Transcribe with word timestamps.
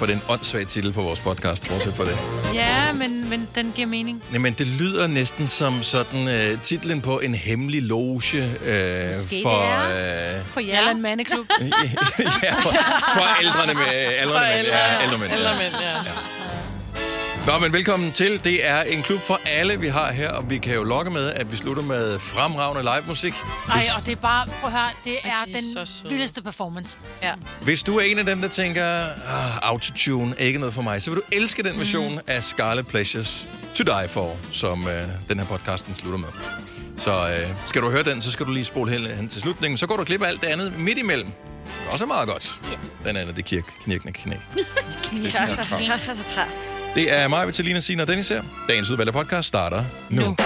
derfor, 0.00 0.14
det 0.14 0.22
er 0.22 0.26
en 0.26 0.32
åndssvag 0.38 0.66
titel 0.66 0.92
på 0.92 1.02
vores 1.02 1.20
podcast, 1.20 1.68
bortset 1.68 1.94
for 1.94 2.04
det. 2.04 2.18
Ja, 2.54 2.92
men, 2.92 3.30
men 3.30 3.48
den 3.54 3.72
giver 3.74 3.88
mening. 3.88 4.22
Jamen, 4.32 4.52
det 4.52 4.66
lyder 4.66 5.06
næsten 5.06 5.48
som 5.48 5.82
sådan 5.82 6.22
uh, 6.22 6.60
titlen 6.62 7.00
på 7.00 7.18
en 7.18 7.34
hemmelig 7.34 7.82
loge 7.82 8.12
uh, 8.12 9.16
Måske 9.16 9.40
for, 9.42 9.50
det 9.50 10.40
uh, 10.40 10.46
For 10.46 10.60
jer. 10.60 10.78
Eller 10.78 10.90
en 10.90 11.02
mandeklub. 11.02 11.46
ja, 12.42 12.54
for, 12.54 12.74
for 13.14 13.42
ældrene 13.42 13.74
med 13.74 13.86
ældre 14.20 14.40
mænd. 14.40 14.66
Ja, 14.66 15.02
ældre. 15.02 15.36
Ældre 15.36 15.50
Ja. 15.50 15.58
mænd, 15.58 15.74
ja. 15.80 16.39
Nå, 17.50 17.58
men 17.58 17.72
velkommen 17.72 18.12
til. 18.12 18.44
Det 18.44 18.68
er 18.70 18.82
en 18.82 19.02
klub 19.02 19.20
for 19.20 19.40
alle, 19.46 19.80
vi 19.80 19.86
har 19.86 20.12
her, 20.12 20.30
og 20.30 20.50
vi 20.50 20.58
kan 20.58 20.74
jo 20.74 20.84
lokke 20.84 21.10
med, 21.10 21.32
at 21.32 21.52
vi 21.52 21.56
slutter 21.56 21.82
med 21.82 22.18
fremragende 22.18 22.82
live 22.82 23.06
musik. 23.06 23.34
Ej, 23.68 23.82
og 23.96 24.06
det 24.06 24.12
er 24.12 24.16
bare, 24.16 24.46
prøv 24.60 24.70
at 24.70 24.78
høre, 24.78 24.90
det 25.04 25.12
er 25.24 25.28
de 25.46 25.52
er 25.52 25.84
den 26.04 26.10
vildeste 26.10 26.42
performance. 26.42 26.98
ja. 27.22 27.32
Hvis 27.62 27.82
du 27.82 27.96
er 27.96 28.00
en 28.00 28.18
af 28.18 28.26
dem, 28.26 28.40
der 28.40 28.48
tænker, 28.48 28.84
ah, 28.84 29.58
autotune 29.62 30.34
er 30.38 30.44
ikke 30.44 30.58
noget 30.58 30.74
for 30.74 30.82
mig, 30.82 31.02
så 31.02 31.10
vil 31.10 31.16
du 31.16 31.22
elske 31.32 31.62
den 31.62 31.78
version 31.78 32.12
mm. 32.12 32.20
af 32.26 32.44
Scarlet 32.44 32.86
Pleasures 32.86 33.48
To 33.74 33.84
Die 33.84 34.08
For, 34.08 34.36
som 34.52 34.86
øh, 34.86 35.08
den 35.28 35.38
her 35.38 35.46
podcast 35.46 35.86
den 35.86 35.94
slutter 35.94 36.18
med. 36.18 36.28
Så 36.96 37.12
øh, 37.12 37.48
skal 37.66 37.82
du 37.82 37.90
høre 37.90 38.02
den, 38.02 38.22
så 38.22 38.30
skal 38.30 38.46
du 38.46 38.52
lige 38.52 38.64
spole 38.64 38.90
hen, 38.90 39.06
hen 39.06 39.28
til 39.28 39.40
slutningen. 39.40 39.76
Så 39.78 39.86
går 39.86 39.94
du 39.94 40.00
og 40.00 40.06
klipper 40.06 40.26
alt 40.26 40.40
det 40.40 40.46
andet 40.46 40.78
midt 40.78 40.98
imellem. 40.98 41.28
Det 41.64 41.86
er 41.86 41.90
også 41.90 42.06
meget 42.06 42.28
godt. 42.28 42.60
Yeah. 42.64 42.78
Den 43.06 43.16
anden, 43.16 43.36
det 43.36 43.44
kirk, 43.44 43.64
knirkende 43.84 44.12
knæ. 44.12 44.34
Det 46.94 47.12
er 47.18 47.28
mig, 47.28 47.46
Vitalina, 47.46 47.80
Sina 47.80 48.02
og 48.02 48.08
Dennis 48.08 48.28
her. 48.28 48.42
Dagens 48.68 48.90
udvalgte 48.90 49.12
podcast 49.12 49.48
starter 49.48 49.84
nu. 50.10 50.22
nu. 50.22 50.36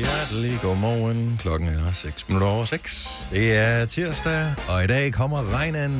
Hjertelig 0.00 0.58
godmorgen. 0.62 1.38
Klokken 1.42 1.68
er 1.68 1.92
6 1.92 2.28
minutter 2.28 2.48
over 2.48 2.64
6. 2.64 3.28
Det 3.30 3.56
er 3.56 3.84
tirsdag, 3.84 4.54
og 4.68 4.84
i 4.84 4.86
dag 4.86 5.12
kommer 5.12 5.54
regnen. 5.54 5.92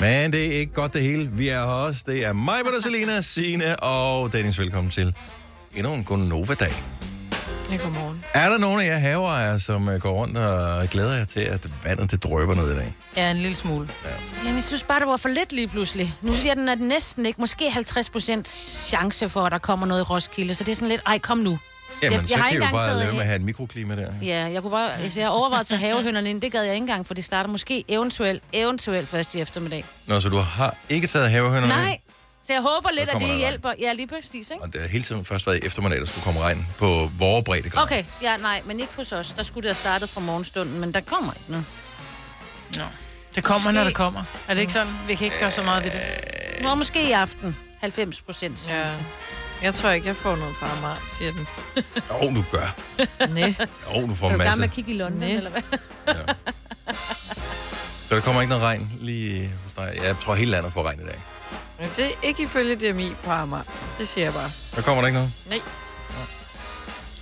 Men 0.00 0.32
det 0.32 0.46
er 0.46 0.52
ikke 0.52 0.72
godt 0.72 0.94
det 0.94 1.02
hele. 1.02 1.30
Vi 1.32 1.48
er 1.48 1.54
her 1.58 1.62
også. 1.62 2.02
Det 2.06 2.24
er 2.24 2.32
mig, 2.32 2.56
Selina, 2.82 3.20
Signe 3.20 3.76
og 3.76 4.32
Dennis. 4.32 4.58
Velkommen 4.58 4.90
til 4.90 5.14
endnu 5.76 5.94
en 5.94 6.04
Gonova-dag. 6.04 6.72
Godmorgen. 7.78 8.24
Er 8.34 8.48
der 8.48 8.58
nogen 8.58 8.80
af 8.80 8.86
jer 8.86 8.98
haveejere, 8.98 9.58
som 9.60 9.88
øh, 9.88 10.00
går 10.00 10.12
rundt 10.12 10.38
og 10.38 10.88
glæder 10.90 11.14
jer 11.18 11.24
til, 11.24 11.40
at 11.40 11.66
vandet 11.84 12.10
det 12.10 12.22
drøber 12.24 12.54
ned 12.54 12.72
i 12.72 12.76
dag? 12.76 12.94
Ja, 13.16 13.30
en 13.30 13.36
lille 13.36 13.54
smule. 13.56 13.88
Jamen, 14.44 14.54
jeg 14.54 14.62
synes 14.62 14.82
bare, 14.82 15.00
det 15.00 15.08
var 15.08 15.16
for 15.16 15.28
lidt 15.28 15.52
lige 15.52 15.68
pludselig. 15.68 16.14
Nu 16.22 16.32
siger 16.32 16.54
den, 16.54 16.68
at 16.68 16.80
næsten 16.80 17.26
ikke, 17.26 17.40
måske 17.40 17.70
50 17.70 18.10
procent 18.10 18.48
chance 18.88 19.28
for, 19.28 19.44
at 19.46 19.52
der 19.52 19.58
kommer 19.58 19.86
noget 19.86 20.00
i 20.00 20.04
Roskilde. 20.04 20.54
Så 20.54 20.64
det 20.64 20.72
er 20.72 20.76
sådan 20.76 20.88
lidt, 20.88 21.00
ej, 21.06 21.18
kom 21.18 21.38
nu. 21.38 21.58
Jamen, 22.02 22.18
Jeg- 22.18 22.28
så 22.28 22.34
jeg 22.34 22.42
har 22.42 22.50
kan 22.50 22.62
I 22.62 22.64
jo 22.64 22.70
bare 22.72 22.96
lade 22.98 23.12
med 23.12 23.20
at 23.20 23.26
have 23.26 23.36
et 23.36 23.42
mikroklima 23.42 23.96
der. 23.96 24.12
Ja, 24.22 24.50
jeg 24.52 24.62
kunne 24.62 24.70
bare, 24.70 25.02
altså, 25.02 25.20
jeg 25.20 25.28
overvejede 25.28 25.60
at 25.60 25.66
tage 25.66 25.78
havehønderne 25.78 26.30
ind. 26.30 26.40
Det 26.40 26.52
gad 26.52 26.62
jeg 26.62 26.74
ikke 26.74 26.82
engang, 26.82 27.06
for 27.06 27.14
det 27.14 27.24
starter 27.24 27.50
måske 27.50 27.84
eventuelt, 27.88 28.42
eventuelt 28.52 29.08
først 29.08 29.34
i 29.34 29.40
eftermiddag. 29.40 29.84
Nå, 30.06 30.20
så 30.20 30.28
du 30.28 30.36
har 30.36 30.76
ikke 30.88 31.06
taget 31.06 31.30
havehønderne? 31.30 31.68
Nej, 31.68 31.98
så 32.46 32.52
jeg 32.52 32.62
håber 32.62 32.90
lidt, 32.90 33.08
at 33.08 33.14
det 33.14 33.20
der 33.22 33.26
regn. 33.28 33.38
hjælper. 33.38 33.72
Ja, 33.80 33.92
lige 33.92 34.06
præcis, 34.06 34.50
ikke? 34.50 34.62
Og 34.62 34.72
det 34.72 34.80
har 34.80 34.88
hele 34.88 35.04
tiden 35.04 35.24
først 35.24 35.46
været 35.46 35.56
i 35.62 35.66
eftermiddag, 35.66 36.00
der 36.00 36.06
skulle 36.06 36.24
komme 36.24 36.40
regn 36.40 36.66
på 36.78 37.10
vores 37.18 37.44
breddegrad. 37.44 37.82
Okay, 37.82 38.04
ja, 38.22 38.36
nej, 38.36 38.62
men 38.66 38.80
ikke 38.80 38.92
hos 38.96 39.12
os. 39.12 39.32
Der 39.36 39.42
skulle 39.42 39.68
det 39.68 39.76
have 39.76 39.80
startet 39.80 40.08
fra 40.10 40.20
morgenstunden, 40.20 40.80
men 40.80 40.94
der 40.94 41.00
kommer 41.00 41.32
ikke 41.32 41.52
nu. 41.52 41.64
Nå. 42.76 42.84
Det 43.34 43.44
kommer, 43.44 43.70
når 43.70 43.80
Måske. 43.80 43.88
det 43.88 43.94
kommer. 43.96 44.24
Er 44.48 44.54
det 44.54 44.60
ikke 44.60 44.72
sådan? 44.72 44.92
Vi 45.06 45.14
kan 45.14 45.24
ikke 45.24 45.38
gøre 45.40 45.50
så 45.50 45.62
meget 45.62 45.84
ved 45.84 45.90
det. 45.90 46.00
Nå, 46.62 46.74
måske 46.74 47.08
i 47.08 47.12
aften. 47.12 47.56
90 47.80 48.20
procent. 48.20 48.68
Ja. 48.68 48.90
Jeg 49.62 49.74
tror 49.74 49.90
ikke, 49.90 50.06
jeg 50.06 50.16
får 50.16 50.36
noget 50.36 50.54
på 50.60 50.64
Amager, 50.64 50.96
siger 51.18 51.32
den. 51.32 51.46
Jo, 52.10 52.34
du 52.34 52.44
gør. 52.52 52.76
Nej. 53.34 53.54
Jo, 53.94 54.06
du 54.08 54.14
får 54.14 54.26
Er 54.26 54.30
en 54.30 54.38
du 54.40 54.44
masse. 54.44 54.60
med 54.60 54.68
at 54.68 54.74
kigge 54.74 54.92
i 54.92 54.96
London, 54.96 55.18
Nej. 55.20 55.28
eller 55.28 55.50
hvad? 55.50 55.62
Så 58.08 58.14
der 58.14 58.20
kommer 58.20 58.40
ikke 58.40 58.48
noget 58.48 58.64
regn 58.64 58.92
lige 59.00 59.50
hos 59.62 59.72
dig. 59.72 59.92
Jeg 60.04 60.16
tror, 60.20 60.34
hele 60.34 60.50
landet 60.50 60.72
får 60.72 60.82
regn 60.82 61.00
i 61.00 61.04
dag. 61.04 61.20
Men 61.80 61.90
det 61.96 62.04
er 62.04 62.10
ikke 62.22 62.42
ifølge 62.42 62.92
DMI 62.92 63.12
på 63.24 63.30
Amager. 63.30 63.62
Det 63.98 64.08
siger 64.08 64.24
jeg 64.24 64.34
bare. 64.34 64.50
Der 64.76 64.82
kommer 64.82 65.00
der 65.02 65.06
ikke 65.08 65.18
noget? 65.18 65.32
Nej. 65.48 65.60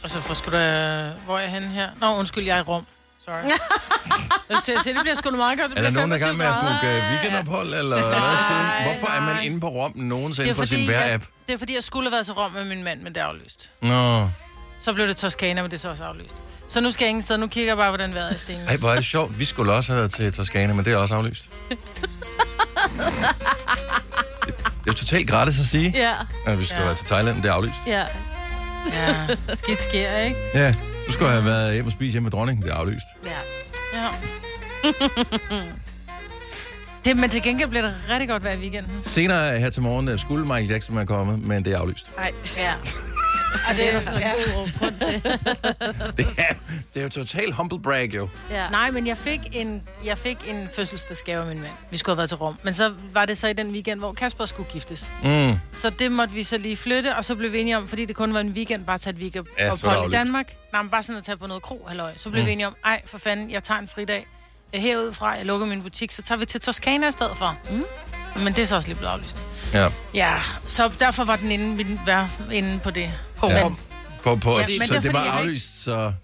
Og 0.05 0.11
så 0.11 0.21
får 0.21 0.35
sgu 0.35 0.51
da... 0.51 1.11
Hvor 1.25 1.37
er 1.37 1.41
jeg 1.41 1.51
henne 1.51 1.69
her? 1.69 1.89
Nå, 2.01 2.07
undskyld, 2.17 2.45
jeg 2.45 2.57
er 2.57 2.61
i 2.61 2.63
Rom. 2.63 2.87
Sorry. 3.25 3.35
jeg 4.49 4.59
vil 4.67 4.81
sige, 4.85 4.95
det 4.95 5.01
bliver 5.03 5.15
sgu 5.15 5.31
da 5.31 5.37
meget 5.37 5.59
godt. 5.59 5.71
Det 5.71 5.79
Er 5.79 5.83
der 5.83 5.91
bliver 5.91 6.07
nogen, 6.07 6.21
der 6.21 6.27
er 6.27 6.33
i 6.33 6.37
gang 6.37 6.37
25 6.37 6.39
med 6.39 6.47
at 6.47 6.53
grader. 6.53 6.81
booke 6.81 6.97
øh, 6.97 7.11
weekendophold, 7.13 7.67
eller 7.75 7.97
hvad 7.97 8.37
siden? 8.49 8.63
Nej, 8.63 8.83
Hvorfor 8.83 9.07
er 9.17 9.21
man 9.21 9.45
inde 9.45 9.61
på 9.61 9.69
Rom 9.69 9.93
Det 9.93 10.03
nogensinde 10.03 10.51
er, 10.51 10.55
på 10.55 10.67
sin 10.67 10.89
vejr-app? 10.91 11.11
jeg, 11.11 11.21
det 11.49 11.55
er 11.55 11.59
fordi, 11.59 11.75
jeg 11.75 11.83
skulle 11.83 12.09
have 12.09 12.13
været 12.13 12.27
til 12.27 12.35
Rom 12.35 12.53
med 12.53 12.65
min 12.65 12.85
mand, 12.85 13.01
men 13.03 13.15
det 13.15 13.21
er 13.21 13.25
aflyst. 13.27 13.71
Nå, 13.83 14.29
Så 14.81 14.93
blev 14.93 15.09
det 15.09 15.17
Toskana, 15.17 15.63
men 15.63 15.71
det 15.71 15.77
er 15.77 15.81
så 15.81 15.89
også 15.89 16.05
aflyst. 16.05 16.37
Så 16.69 16.81
nu 16.81 16.91
skal 16.91 17.05
jeg 17.05 17.09
ingen 17.11 17.23
sted. 17.23 17.39
Nu 17.39 17.47
kigger 17.47 17.71
jeg 17.71 17.77
bare, 17.77 17.91
hvordan 17.91 18.15
vejret 18.15 18.33
er 18.33 18.39
stinget. 18.39 18.69
ej, 18.71 18.77
hvor 18.77 18.89
er 18.91 18.95
det 18.95 19.05
sjovt. 19.05 19.39
Vi 19.39 19.45
skulle 19.45 19.73
også 19.73 19.93
have 19.93 19.99
været 20.01 20.15
til 20.15 20.33
Toskana, 20.33 20.73
men 20.73 20.85
det 20.85 20.93
er 20.93 20.97
også 20.97 21.15
aflyst. 21.15 21.49
Det 24.85 24.91
er 24.91 24.93
totalt 24.93 25.29
gratis 25.31 25.61
at 25.61 25.67
sige, 25.67 25.93
Ja, 25.97 26.13
at 26.47 26.59
vi 26.59 26.65
skulle 26.65 26.79
Ja. 26.81 26.85
været 26.85 26.99
til 26.99 27.07
Thailand, 27.07 27.43
det 27.43 27.49
er 27.51 27.53
aflyst. 27.53 27.79
ja. 27.87 28.05
Ja, 28.93 29.27
skidt 29.55 29.83
sker, 29.83 30.17
ikke? 30.19 30.37
Ja, 30.55 30.75
du 31.07 31.13
skulle 31.13 31.31
have 31.31 31.45
været 31.45 31.75
hjem 31.75 31.87
og 31.87 31.93
spise 31.93 32.13
hjemme 32.13 32.25
med 32.25 32.31
dronningen, 32.31 32.65
det 32.65 32.73
er 32.73 32.77
aflyst. 32.77 33.05
ja. 33.25 33.31
Ja. 34.01 34.09
det, 37.05 37.17
men 37.17 37.31
til 37.31 37.43
gengæld 37.43 37.69
bliver 37.69 37.83
det 37.87 37.95
rigtig 38.11 38.29
godt 38.29 38.43
hver 38.43 38.57
weekenden. 38.57 39.03
Senere 39.03 39.59
her 39.59 39.71
til 39.71 39.83
morgen 39.83 40.09
øh, 40.09 40.19
skulle 40.19 40.45
Michael 40.47 40.69
Jackson 40.69 40.97
være 40.97 41.07
kommet, 41.07 41.43
men 41.43 41.65
det 41.65 41.73
er 41.75 41.79
aflyst. 41.79 42.11
Nej. 42.17 42.31
ja. 42.57 42.73
Og 43.69 43.77
det 43.77 43.95
er 43.95 44.01
sådan, 44.01 44.21
Ja. 44.21 44.33
God 44.33 44.79
grund 44.79 44.99
til. 44.99 45.23
Det 46.19 46.27
er, 46.39 46.55
det 46.95 47.01
er 47.01 47.03
jo 47.03 47.09
totalt 47.09 47.55
humble 47.55 47.81
brag, 47.83 48.15
jo. 48.15 48.29
Ja. 48.51 48.69
Nej, 48.69 48.91
men 48.91 49.07
jeg 49.07 49.17
fik 49.17 49.41
en, 49.53 49.83
jeg 50.05 50.19
fik 50.19 50.37
en 50.49 50.69
fødselsdagsgave 50.77 51.41
af 51.41 51.47
min 51.47 51.61
mand. 51.61 51.73
Vi 51.91 51.97
skulle 51.97 52.13
have 52.15 52.19
været 52.19 52.29
til 52.29 52.37
Rom. 52.39 52.59
Men 52.63 52.75
så 52.75 52.93
var 53.13 53.25
det 53.25 53.39
så 53.39 53.49
i 53.49 53.53
den 53.53 53.71
weekend, 53.71 53.99
hvor 54.01 54.13
Kasper 54.13 54.45
skulle 54.47 54.71
giftes. 54.71 55.11
Mm. 55.25 55.53
Så 55.73 55.91
det 55.91 56.13
måtte 56.13 56.35
vi 56.35 56.43
så 56.43 56.59
lige 56.59 56.77
flytte, 56.77 57.17
og 57.17 57.25
så 57.25 57.35
blev 57.35 57.53
vi 57.53 57.61
enige 57.61 57.77
om, 57.77 57.89
fordi 57.89 58.05
det 58.05 58.17
kun 58.17 58.35
var 58.35 58.41
en 58.41 58.49
weekend, 58.51 58.85
bare 58.85 58.99
tage 58.99 59.15
et 59.17 59.21
weekend 59.23 59.47
Ja, 59.59 59.65
er 59.67 59.71
ophold 59.71 60.09
i. 60.09 60.13
Danmark. 60.13 60.53
Nej, 60.73 60.83
men 60.83 60.91
bare 60.91 61.03
sådan 61.03 61.19
at 61.19 61.25
tage 61.25 61.37
på 61.37 61.47
noget 61.47 61.63
kro, 61.63 61.85
halløj. 61.89 62.13
Så 62.17 62.31
blev 62.31 62.43
mm. 62.43 62.47
vi 62.47 62.53
enige 62.53 62.67
om, 62.67 62.77
ej, 62.85 63.03
for 63.07 63.19
fanden, 63.19 63.51
jeg 63.51 63.63
tager 63.65 63.81
en 63.81 63.89
fridag 63.89 64.27
herudfra, 64.75 65.31
jeg 65.31 65.47
lukker 65.47 65.67
min 65.67 65.83
butik, 65.83 66.11
så 66.13 66.23
tager 66.23 66.39
vi 66.39 66.47
til 66.47 66.61
Toskana 66.61 67.09
i 67.09 67.13
stedet 67.13 67.37
for. 67.37 67.57
Mm. 67.71 67.85
Men 68.45 68.53
det 68.53 68.59
er 68.63 68.67
så 68.67 68.77
også 68.77 68.89
lige 68.89 68.99
blevet 68.99 69.13
aflyst. 69.13 69.37
Ja. 69.73 69.89
Ja, 70.15 70.35
så 70.67 70.91
derfor 70.99 71.25
var 71.25 71.37
den 71.37 71.51
inde, 71.51 71.85
vi 71.85 71.99
var 72.07 72.29
inde 72.53 72.79
på 72.79 72.91
det. 72.91 73.13
På 73.39 73.51
Ja. 73.51 73.65
Rom. 73.65 73.77
På, 74.25 74.37
på, 74.37 74.59
Ja, 74.61 74.67
så 74.87 74.95
det 74.95 75.03
det, 75.03 75.13
var 75.13 75.21
aflyst, 75.21 75.85
så 75.85 76.15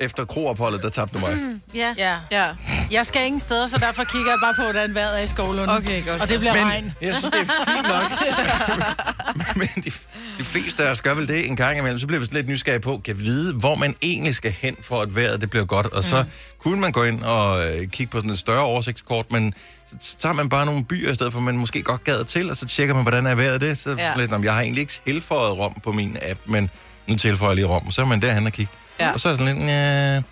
efter 0.00 0.24
kroopholdet, 0.24 0.82
der 0.82 0.88
tabte 0.88 1.14
du 1.14 1.20
mig. 1.26 1.36
Mm. 1.36 1.60
Ja. 1.74 1.94
Ja. 1.98 2.16
Ja. 2.30 2.46
Jeg 2.90 3.06
skal 3.06 3.26
ingen 3.26 3.40
steder, 3.40 3.66
så 3.66 3.78
derfor 3.78 4.04
kigger 4.04 4.30
jeg 4.30 4.38
bare 4.42 4.54
på, 4.56 4.62
hvordan 4.62 4.94
vejret 4.94 5.18
er 5.18 5.22
i 5.22 5.26
Skovlund. 5.26 5.70
Okay, 5.70 6.06
godt 6.06 6.22
Og 6.22 6.28
det 6.28 6.38
bliver 6.38 6.54
Men 6.54 6.64
regn. 6.64 6.92
jeg 7.02 7.16
synes, 7.16 7.32
det 7.34 7.40
er 7.40 7.72
fint 7.74 7.88
nok. 7.88 9.56
Men 9.56 9.68
de, 9.84 9.90
de 10.38 10.44
fleste 10.44 10.84
af 10.84 10.90
os 10.90 11.00
gør 11.00 11.14
vel 11.14 11.28
det 11.28 11.46
en 11.48 11.56
gang 11.56 11.78
imellem. 11.78 11.98
Så 11.98 12.06
bliver 12.06 12.20
vi 12.20 12.26
sådan 12.26 12.36
lidt 12.36 12.48
nysgerrige 12.48 12.80
på, 12.80 13.00
kan 13.04 13.18
vide, 13.20 13.54
hvor 13.54 13.74
man 13.74 13.94
egentlig 14.02 14.34
skal 14.34 14.50
hen, 14.52 14.76
for 14.82 15.02
at 15.02 15.16
vejret 15.16 15.40
det 15.40 15.50
bliver 15.50 15.64
godt. 15.64 15.86
Og 15.86 16.04
så 16.04 16.24
kunne 16.58 16.80
man 16.80 16.92
gå 16.92 17.02
ind 17.04 17.22
og 17.22 17.60
øh, 17.68 17.88
kigge 17.88 18.10
på 18.10 18.18
sådan 18.18 18.30
et 18.30 18.38
større 18.38 18.62
oversigtskort, 18.62 19.26
men 19.32 19.54
så 20.00 20.16
tager 20.16 20.32
man 20.32 20.48
bare 20.48 20.66
nogle 20.66 20.84
byer 20.84 21.10
i 21.10 21.14
stedet 21.14 21.32
for, 21.32 21.40
man 21.40 21.56
måske 21.56 21.82
godt 21.82 22.04
gad 22.04 22.24
til, 22.24 22.50
og 22.50 22.56
så 22.56 22.66
tjekker 22.66 22.94
man, 22.94 23.02
hvordan 23.04 23.26
er 23.26 23.34
vejret 23.34 23.60
det. 23.60 23.78
Så 23.78 23.90
er 23.90 23.94
det 23.94 24.00
Ja. 24.02 24.06
sådan 24.06 24.20
lidt, 24.20 24.30
"Nå, 24.30 24.36
men 24.38 24.44
jeg 24.44 24.54
har 24.54 24.60
egentlig 24.60 24.80
ikke 24.80 25.00
tilføjet 25.06 25.58
Rom 25.58 25.74
på 25.84 25.92
min 25.92 26.16
app, 26.30 26.40
men 26.46 26.70
nu 27.06 27.16
tilføjer 27.16 27.50
jeg 27.50 27.56
lige 27.56 27.66
Rom. 27.66 27.90
Så 27.90 28.00
er 28.00 28.06
man 28.06 28.22
derhen 28.22 28.46
og 28.46 28.52
kigge. 28.52 28.72
Ja. 29.00 29.12
Og 29.12 29.20
så 29.20 29.28
er 29.28 29.32
det 29.32 29.40
sådan 29.40 29.58
lidt, 29.58 29.68
ja, 29.68 30.22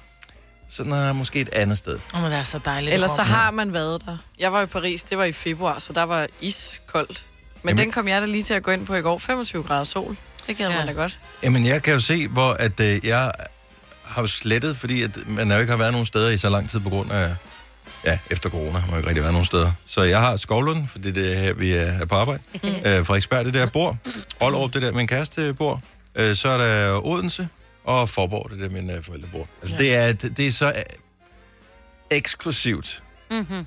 sådan 0.68 0.92
er 0.92 1.12
måske 1.12 1.40
et 1.40 1.50
andet 1.52 1.78
sted. 1.78 1.98
Åh, 2.14 2.22
men 2.22 2.30
det 2.30 2.38
er 2.38 2.42
så 2.44 2.58
dejligt. 2.64 2.94
Ellers 2.94 3.10
så 3.10 3.22
har 3.22 3.50
man 3.50 3.72
været 3.72 4.02
der. 4.06 4.16
Jeg 4.38 4.52
var 4.52 4.62
i 4.62 4.66
Paris, 4.66 5.04
det 5.04 5.18
var 5.18 5.24
i 5.24 5.32
februar, 5.32 5.78
så 5.78 5.92
der 5.92 6.02
var 6.02 6.26
iskoldt. 6.40 7.26
Men 7.62 7.68
Jamen- 7.70 7.84
den 7.84 7.92
kom 7.92 8.08
jeg 8.08 8.20
da 8.20 8.26
lige 8.26 8.42
til 8.42 8.54
at 8.54 8.62
gå 8.62 8.70
ind 8.70 8.86
på 8.86 8.94
i 8.94 9.00
går. 9.00 9.18
25 9.18 9.62
grader 9.62 9.84
sol. 9.84 10.16
Det 10.46 10.56
giver 10.56 10.70
Ja. 10.70 10.76
man 10.78 10.86
da 10.86 10.92
godt. 10.92 11.18
Jamen, 11.42 11.66
jeg 11.66 11.82
kan 11.82 11.94
jo 11.94 12.00
se, 12.00 12.28
hvor 12.28 12.50
at, 12.52 12.80
øh, 12.80 13.06
jeg 13.06 13.32
har 14.04 14.22
jo 14.22 14.26
slettet, 14.26 14.76
fordi 14.76 15.02
at 15.02 15.10
man 15.26 15.50
jo 15.52 15.58
ikke 15.58 15.70
har 15.70 15.78
været 15.78 15.92
nogen 15.92 16.06
steder 16.06 16.28
i 16.30 16.36
så 16.36 16.48
lang 16.48 16.70
tid 16.70 16.80
på 16.80 16.88
grund 16.88 17.12
af, 17.12 17.34
ja, 18.04 18.18
efter 18.30 18.50
corona 18.50 18.78
har 18.78 18.80
man 18.86 18.90
jo 18.90 18.96
ikke 18.96 19.08
rigtig 19.08 19.22
været 19.22 19.34
nogen 19.34 19.44
steder. 19.46 19.72
Så 19.86 20.02
jeg 20.02 20.20
har 20.20 20.36
Skovlund, 20.36 20.88
for 20.88 20.98
det 20.98 21.32
er 21.32 21.40
her, 21.40 21.54
vi 21.54 21.72
er 21.72 22.04
på 22.06 22.14
arbejde. 22.14 22.42
øh, 22.64 23.06
Frederiksberg, 23.06 23.44
det 23.44 23.54
der 23.54 23.66
bor. 23.66 23.96
Ollerup, 24.40 24.74
det 24.74 24.82
der 24.82 24.92
min 24.92 25.06
kæreste 25.06 25.54
bor. 25.54 25.82
Øh, 26.16 26.36
så 26.36 26.48
er 26.48 26.58
der 26.58 27.06
Odense, 27.06 27.48
og 27.86 28.08
Forborg, 28.08 28.50
det 28.50 28.58
der 28.60 28.68
min 28.70 28.90
øh, 28.90 29.02
forældre 29.02 29.28
bor. 29.32 29.48
Altså, 29.62 29.76
ja. 29.76 29.82
det, 29.82 29.94
er, 29.94 30.12
det, 30.12 30.36
det 30.36 30.46
er 30.46 30.52
så 30.52 30.66
øh, 30.66 30.82
eksklusivt. 32.10 33.02
Mm-hmm. 33.30 33.66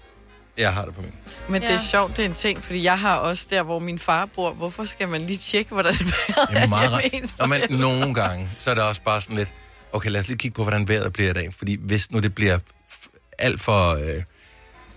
Jeg 0.57 0.73
har 0.73 0.85
det 0.85 0.95
på 0.95 1.01
min. 1.01 1.11
Men 1.49 1.61
ja. 1.61 1.67
det 1.67 1.73
er 1.75 1.79
sjovt, 1.79 2.17
det 2.17 2.25
er 2.25 2.29
en 2.29 2.35
ting, 2.35 2.63
fordi 2.63 2.83
jeg 2.83 2.99
har 2.99 3.15
også 3.15 3.47
der, 3.49 3.63
hvor 3.63 3.79
min 3.79 3.99
far 3.99 4.25
bor. 4.25 4.51
Hvorfor 4.53 4.85
skal 4.85 5.07
man 5.09 5.21
lige 5.21 5.37
tjekke, 5.37 5.71
hvordan 5.71 5.93
Det 5.97 6.07
er 6.49 6.59
er 6.59 6.67
meget 6.67 6.89
hjemme 6.89 6.95
rart. 6.95 7.13
ens 7.13 7.35
Og 7.39 7.49
men 7.49 7.61
nogle 7.69 8.13
gange, 8.13 8.49
så 8.57 8.71
er 8.71 8.75
det 8.75 8.83
også 8.83 9.01
bare 9.01 9.21
sådan 9.21 9.35
lidt, 9.37 9.53
okay, 9.91 10.09
lad 10.09 10.19
os 10.21 10.27
lige 10.27 10.37
kigge 10.37 10.55
på, 10.55 10.63
hvordan 10.63 10.87
vejret 10.87 11.13
bliver 11.13 11.29
i 11.29 11.33
dag. 11.33 11.53
Fordi 11.53 11.77
hvis 11.79 12.11
nu 12.11 12.19
det 12.19 12.35
bliver 12.35 12.57
f- 12.91 13.35
alt 13.39 13.61
for, 13.61 13.93
øh, 13.93 14.23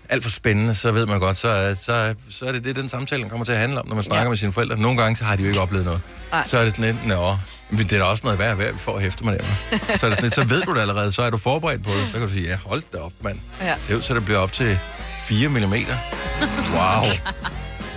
alt 0.09 0.23
for 0.23 0.29
spændende, 0.29 0.75
så 0.75 0.91
ved 0.91 1.05
man 1.05 1.19
godt, 1.19 1.37
så, 1.37 1.47
er- 1.47 1.73
så, 1.73 2.15
så 2.29 2.45
er 2.45 2.51
det 2.51 2.63
det, 2.63 2.75
den 2.75 2.89
samtale 2.89 3.29
kommer 3.29 3.45
til 3.45 3.51
at 3.53 3.57
handle 3.59 3.79
om, 3.79 3.87
når 3.87 3.95
man 3.95 4.03
snakker 4.03 4.23
ja. 4.23 4.29
Med 4.29 4.37
sine 4.37 4.51
forældre. 4.51 4.77
Nogle 4.77 5.01
gange, 5.01 5.15
så 5.15 5.23
har 5.23 5.35
de 5.35 5.43
jo 5.43 5.47
ikke 5.49 5.61
oplevet 5.61 5.85
noget. 5.85 6.01
Nej. 6.31 6.43
Så 6.47 6.57
er 6.57 6.63
det 6.63 6.75
sådan 6.75 6.95
lidt, 6.95 7.07
nå, 7.07 7.37
men 7.69 7.79
det 7.79 7.93
er 7.93 7.97
da 7.97 8.03
også 8.03 8.21
noget 8.23 8.39
værd, 8.39 8.57
værd 8.57 8.77
for 8.77 8.95
at 8.95 9.01
hæfte 9.01 9.23
mig 9.25 9.37
der. 9.39 9.43
Så 9.77 9.79
er 9.79 9.87
det 9.89 9.99
sådan 9.99 10.23
lidt, 10.23 10.35
så 10.35 10.43
ved 10.43 10.61
du 10.61 10.73
det 10.73 10.81
allerede, 10.81 11.11
så 11.11 11.21
er 11.21 11.29
du 11.29 11.37
forberedt 11.37 11.83
på 11.83 11.89
det. 11.91 12.07
Så 12.11 12.17
kan 12.17 12.27
du 12.27 12.33
sige, 12.33 12.47
ja, 12.49 12.57
hold 12.65 12.83
da 12.93 12.97
op, 12.97 13.11
mand. 13.21 13.39
Ja. 13.61 13.69
Det 13.69 13.77
ser 13.87 13.95
ud, 13.95 14.01
så 14.01 14.13
det 14.13 14.25
bliver 14.25 14.39
op 14.39 14.51
til 14.51 14.79
4 15.19 15.47
mm. 15.49 15.55
Wow. 15.63 17.09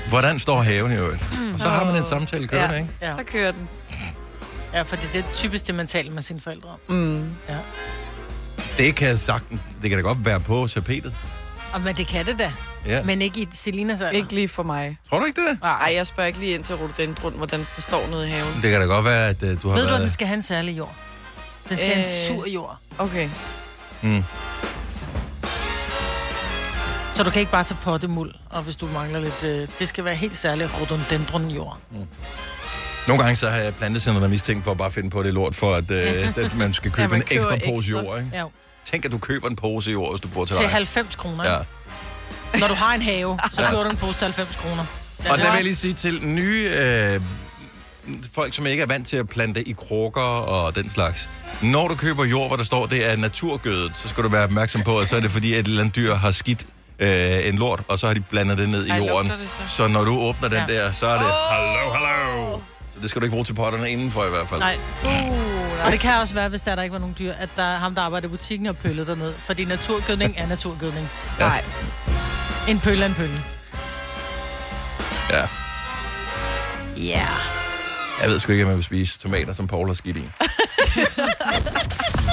Hvordan 0.08 0.38
står 0.38 0.62
haven 0.62 0.92
i 0.92 0.94
øvrigt? 0.96 1.24
Og 1.54 1.60
så 1.60 1.68
har 1.68 1.84
man 1.84 1.96
en 1.96 2.06
samtale 2.06 2.48
kørende, 2.48 2.74
Ja. 2.74 2.80
ikke? 2.80 2.92
Ja. 3.02 3.12
Så 3.12 3.22
kører 3.32 3.52
den. 3.52 3.68
Ja, 4.74 4.82
for 4.82 4.96
det 4.96 5.08
er 5.18 5.22
typisk 5.34 5.66
det, 5.66 5.74
man 5.74 5.86
taler 5.86 6.10
med 6.12 6.22
sine 6.22 6.40
forældre 6.40 6.68
om. 6.68 6.94
Mm. 6.96 7.30
Ja. 7.48 7.54
Det 8.78 8.94
kan 8.94 9.18
sagtens, 9.18 9.60
det 9.82 9.90
kan 9.90 9.98
da 9.98 10.02
godt 10.02 10.24
være 10.24 10.40
på 10.40 10.66
tapetet. 10.66 11.14
Og 11.76 11.82
men 11.82 11.96
det 11.96 12.06
kan 12.06 12.26
det 12.26 12.38
da. 12.38 12.52
Ja. 12.86 13.02
Men... 13.02 13.22
Ikke 13.22 13.40
i 13.40 13.48
Selinas 13.50 14.00
alder. 14.00 14.12
Ikke 14.12 14.34
lige 14.34 14.48
for 14.48 14.62
mig. 14.62 14.98
Tror 15.10 15.18
du 15.20 15.24
ikke 15.26 15.40
det? 15.40 15.58
Ej, 15.62 15.92
jeg 15.96 16.06
spørger 16.06 16.26
ikke 16.26 16.38
lige 16.38 16.54
ind 16.54 16.64
til 16.64 16.74
rhododendron, 16.74 17.32
hvordan 17.36 17.58
den 17.60 17.66
står 17.78 18.06
nede 18.10 18.26
i 18.28 18.30
haven. 18.30 18.54
Det 18.62 18.70
kan 18.70 18.80
da 18.80 18.86
godt 18.86 19.04
være, 19.04 19.28
at 19.28 19.42
uh, 19.42 19.48
du 19.62 19.68
har 19.68 19.74
Ved 19.74 19.82
du, 19.82 19.88
at 19.88 19.90
været... 19.90 20.00
den 20.02 20.10
skal 20.10 20.26
have 20.26 20.36
en 20.36 20.42
særlig 20.42 20.78
jord? 20.78 20.94
Den 21.68 21.78
skal 21.78 21.90
øh... 21.90 21.94
have 21.96 22.06
en 22.28 22.34
Øh. 22.36 22.38
sur 22.44 22.48
jord. 22.48 22.76
Okay. 22.98 23.28
Mm. 24.02 24.24
Så 27.14 27.22
du 27.22 27.30
kan 27.30 27.40
ikke 27.40 27.52
bare 27.52 27.64
tage 27.64 27.78
pottemuld, 27.82 28.34
og 28.50 28.62
hvis 28.62 28.76
du 28.76 28.86
mangler 28.86 29.20
lidt... 29.20 29.42
Øh, 29.44 29.68
det 29.78 29.88
skal 29.88 30.04
være 30.04 30.14
helt 30.14 30.38
særligt 30.38 30.70
rhododendron 30.80 31.50
jord. 31.50 31.78
Nogle 33.08 33.22
gange 33.22 33.36
så 33.36 33.48
har 33.48 33.56
jeg 33.58 33.74
plantecenterne 33.74 34.28
mistænkt 34.28 34.64
for 34.64 34.70
at 34.70 34.78
bare 34.78 34.90
finde 34.90 35.10
på 35.10 35.22
det 35.22 35.34
lort, 35.34 35.54
for 35.54 35.74
at, 35.74 35.90
øh, 35.90 36.28
at 36.44 36.54
man 36.56 36.72
skal 36.74 36.90
købe 36.90 37.02
Ja, 37.02 37.08
man 37.08 37.20
en 37.20 37.26
ekstra 37.30 37.56
pose 37.68 37.90
ekstra. 37.90 38.02
jord. 38.02 38.18
Ikke? 38.18 38.30
Ja. 38.36 38.44
Tænk, 38.90 39.04
at 39.04 39.12
du 39.12 39.18
køber 39.18 39.48
en 39.48 39.56
pose 39.56 39.90
jord, 39.90 40.10
hvis 40.12 40.20
du 40.20 40.28
bor 40.28 40.44
til 40.44 40.56
Til 40.56 40.62
vej. 40.64 40.72
90 40.72 41.14
kroner. 41.16 41.44
Ja. 41.44 41.52
Ja. 42.54 42.58
Når 42.58 42.68
du 42.68 42.74
har 42.74 42.94
en 42.94 43.02
have, 43.02 43.38
så 43.52 43.60
køber 43.70 43.82
du 43.82 43.90
en 43.90 43.96
pose 43.96 44.12
til 44.18 44.24
90 44.24 44.56
kroner. 44.56 44.84
Ja, 45.24 45.30
Og 45.32 45.36
det 45.38 45.44
der 45.44 45.50
vil 45.50 45.56
jeg 45.56 45.64
lige 45.64 45.76
sige 45.76 45.94
til 45.94 46.26
nye 46.26 46.70
øh, 46.78 47.20
folk, 48.34 48.54
som 48.54 48.66
ikke 48.66 48.82
er 48.82 48.86
vant 48.86 49.06
til 49.06 49.16
at 49.16 49.28
plante 49.28 49.68
i 49.68 49.72
krukker 49.72 50.20
og 50.22 50.76
den 50.76 50.90
slags. 50.90 51.30
Når 51.62 51.88
du 51.88 51.94
køber 51.94 52.24
jord, 52.24 52.48
hvor 52.48 52.56
der 52.56 52.64
står, 52.64 52.86
det 52.86 53.12
er 53.12 53.16
naturgødet, 53.16 53.96
så 53.96 54.08
skal 54.08 54.24
du 54.24 54.28
være 54.28 54.44
opmærksom 54.44 54.82
på, 54.82 54.98
at 54.98 55.08
så 55.08 55.16
er 55.16 55.20
det 55.20 55.30
fordi, 55.30 55.52
at 55.52 55.58
et 55.60 55.66
eller 55.66 55.80
andet 55.80 55.96
dyr 55.96 56.14
har 56.14 56.30
skidt 56.30 56.66
øh, 56.98 57.46
en 57.48 57.54
lort, 57.54 57.82
og 57.88 57.98
så 57.98 58.06
har 58.06 58.14
de 58.14 58.20
blandet 58.20 58.58
det 58.58 58.68
ned 58.68 58.86
i 58.86 58.90
Ej, 58.90 58.96
jorden. 58.96 59.30
det 59.30 59.50
så? 59.50 59.58
så 59.76 59.88
når 59.88 60.04
du 60.04 60.18
åbner 60.18 60.48
den 60.48 60.58
Ja. 60.68 60.74
der, 60.74 60.92
så 60.92 61.06
er 61.06 61.18
det, 61.18 61.26
hallo, 61.50 61.90
hallo. 61.94 62.58
Så 62.94 63.00
det 63.02 63.10
skal 63.10 63.20
du 63.20 63.24
ikke 63.26 63.32
bruge 63.34 63.44
til 63.44 63.54
potterne 63.54 63.90
indenfor 63.90 64.24
i 64.24 64.28
hvert 64.28 64.48
fald. 64.48 64.60
Nej. 64.60 64.76
Uh, 65.04 65.55
og 65.84 65.92
det 65.92 66.00
kan 66.00 66.14
også 66.20 66.34
være, 66.34 66.48
hvis 66.48 66.60
der, 66.60 66.74
der 66.74 66.82
ikke 66.82 66.92
var 66.92 66.98
nogen 66.98 67.16
dyr, 67.18 67.32
at 67.32 67.48
der 67.56 67.62
er 67.62 67.78
ham, 67.78 67.94
der 67.94 68.02
arbejder 68.02 68.28
i 68.28 68.30
butikken 68.30 68.66
og 68.66 68.76
pøllet 68.76 69.06
derned. 69.06 69.32
Fordi 69.38 69.64
naturgødning 69.64 70.34
er 70.36 70.46
naturgødning. 70.46 71.08
Ja. 71.40 71.48
Nej. 71.48 71.64
En 72.68 72.80
pølle 72.80 73.02
er 73.04 73.08
en 73.08 73.14
pølle. 73.14 73.42
Ja. 75.30 75.46
Ja. 76.96 77.26
Jeg 78.22 78.30
ved 78.30 78.40
sgu 78.40 78.52
ikke, 78.52 78.64
om 78.64 78.70
jeg 78.70 78.76
vil 78.76 78.84
spise 78.84 79.18
tomater, 79.18 79.52
som 79.52 79.66
Paul 79.66 79.86
har 79.86 79.94
skidt 79.94 80.16
i. 80.16 80.28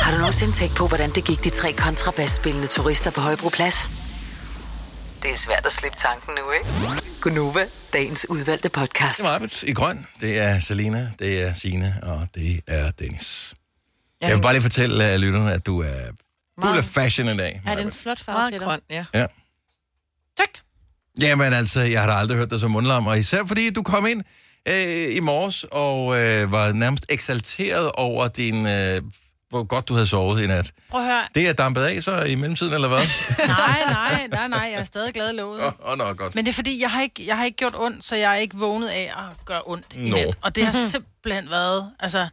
Har 0.04 0.12
du 0.12 0.18
nogensinde 0.18 0.54
tænkt 0.54 0.76
på, 0.76 0.88
hvordan 0.88 1.10
det 1.10 1.24
gik 1.26 1.44
de 1.44 1.50
tre 1.50 1.74
kontrabasspillende 1.74 2.68
turister 2.68 3.12
på 3.12 3.22
Højbroplads? 3.22 4.03
Det 5.24 5.32
er 5.32 5.36
svært 5.38 5.66
at 5.66 5.72
slippe 5.72 5.98
tanken 5.98 6.36
nu, 6.36 6.52
ikke? 6.52 6.66
Gunova, 7.22 7.66
dagens 7.94 8.26
udvalgte 8.30 8.70
podcast. 8.70 9.20
Det 9.20 9.26
er 9.26 9.32
Marbet 9.32 9.64
i 9.64 9.74
grøn. 9.74 10.06
Det 10.22 10.40
er 10.40 10.60
Selina, 10.60 11.12
det 11.20 11.42
er 11.44 11.54
Sine 11.54 12.00
og 12.04 12.28
det 12.36 12.62
er 12.68 12.92
Dennis. 12.92 13.54
Ja, 14.22 14.28
Jeg 14.28 14.36
vil 14.36 14.42
bare 14.42 14.54
lige 14.54 14.62
fortælle 14.62 15.04
af 15.04 15.22
lytterne, 15.22 15.54
at 15.54 15.66
du 15.66 15.80
er 15.82 16.00
fuld 16.62 16.78
af 16.78 16.86
fashion 16.86 17.28
i 17.28 17.38
dag. 17.38 17.62
Er 17.66 17.76
det 17.76 17.86
en 17.86 17.92
flot 17.92 18.20
farve 18.20 18.38
Meget 18.38 18.52
til 18.52 18.60
dig? 18.60 18.66
grøn, 18.68 18.80
ja. 18.90 19.06
Ja. 19.14 19.26
Tak. 20.38 20.50
Jamen 21.22 21.54
altså, 21.54 21.82
jeg 21.82 22.00
har 22.02 22.08
da 22.08 22.14
aldrig 22.14 22.38
hørt 22.38 22.52
dig 22.52 22.60
så 22.60 22.68
mundlam, 22.68 23.08
og 23.08 23.20
især 23.20 23.46
fordi 23.46 23.70
du 23.70 23.84
kom 23.84 24.06
ind 24.08 24.22
øh, 24.68 25.16
i 25.16 25.20
morges 25.20 25.66
og 25.72 26.20
øh, 26.20 26.52
var 26.52 26.72
nærmest 26.74 27.06
eksalteret 27.10 27.92
over 27.92 28.28
din, 28.28 28.68
øh, 28.68 29.02
hvor 29.54 29.64
godt 29.64 29.88
du 29.88 29.94
havde 29.94 30.08
sovet 30.08 30.44
i 30.44 30.48
nat. 30.48 30.72
Prøv 30.90 31.02
at 31.02 31.08
høre. 31.08 31.24
Det 31.36 31.48
er 31.48 31.54
dampet 31.54 31.82
af 31.82 32.04
så 32.04 32.22
i 32.22 32.36
mellemtiden, 32.36 32.74
eller 32.74 32.88
hvad? 32.88 33.00
Nej, 33.48 33.80
nej, 33.86 34.28
nej, 34.28 34.48
nej. 34.48 34.70
Jeg 34.72 34.80
er 34.80 34.84
stadig 34.84 35.14
glad 35.14 35.34
i 35.34 35.36
låget. 35.36 35.62
Åh, 35.62 35.72
oh, 35.80 36.10
oh, 36.10 36.16
godt. 36.16 36.36
Men 36.36 36.46
det 36.46 36.52
er 36.52 36.54
fordi, 36.56 36.82
jeg 36.82 36.92
har, 36.92 37.02
ikke, 37.02 37.28
jeg 37.28 37.38
har 37.38 37.46
ikke 37.46 37.58
gjort 37.58 37.76
ondt, 37.78 38.06
så 38.06 38.16
jeg 38.16 38.32
er 38.32 38.36
ikke 38.36 38.58
vågnet 38.58 38.88
af 38.88 39.12
at 39.18 39.46
gøre 39.46 39.62
ondt 39.66 39.86
i 39.96 40.10
nat. 40.10 40.38
Og 40.42 40.56
det 40.56 40.66
har 40.66 40.74
simpelthen 40.90 41.50
været... 41.50 41.92
Altså, 42.00 42.28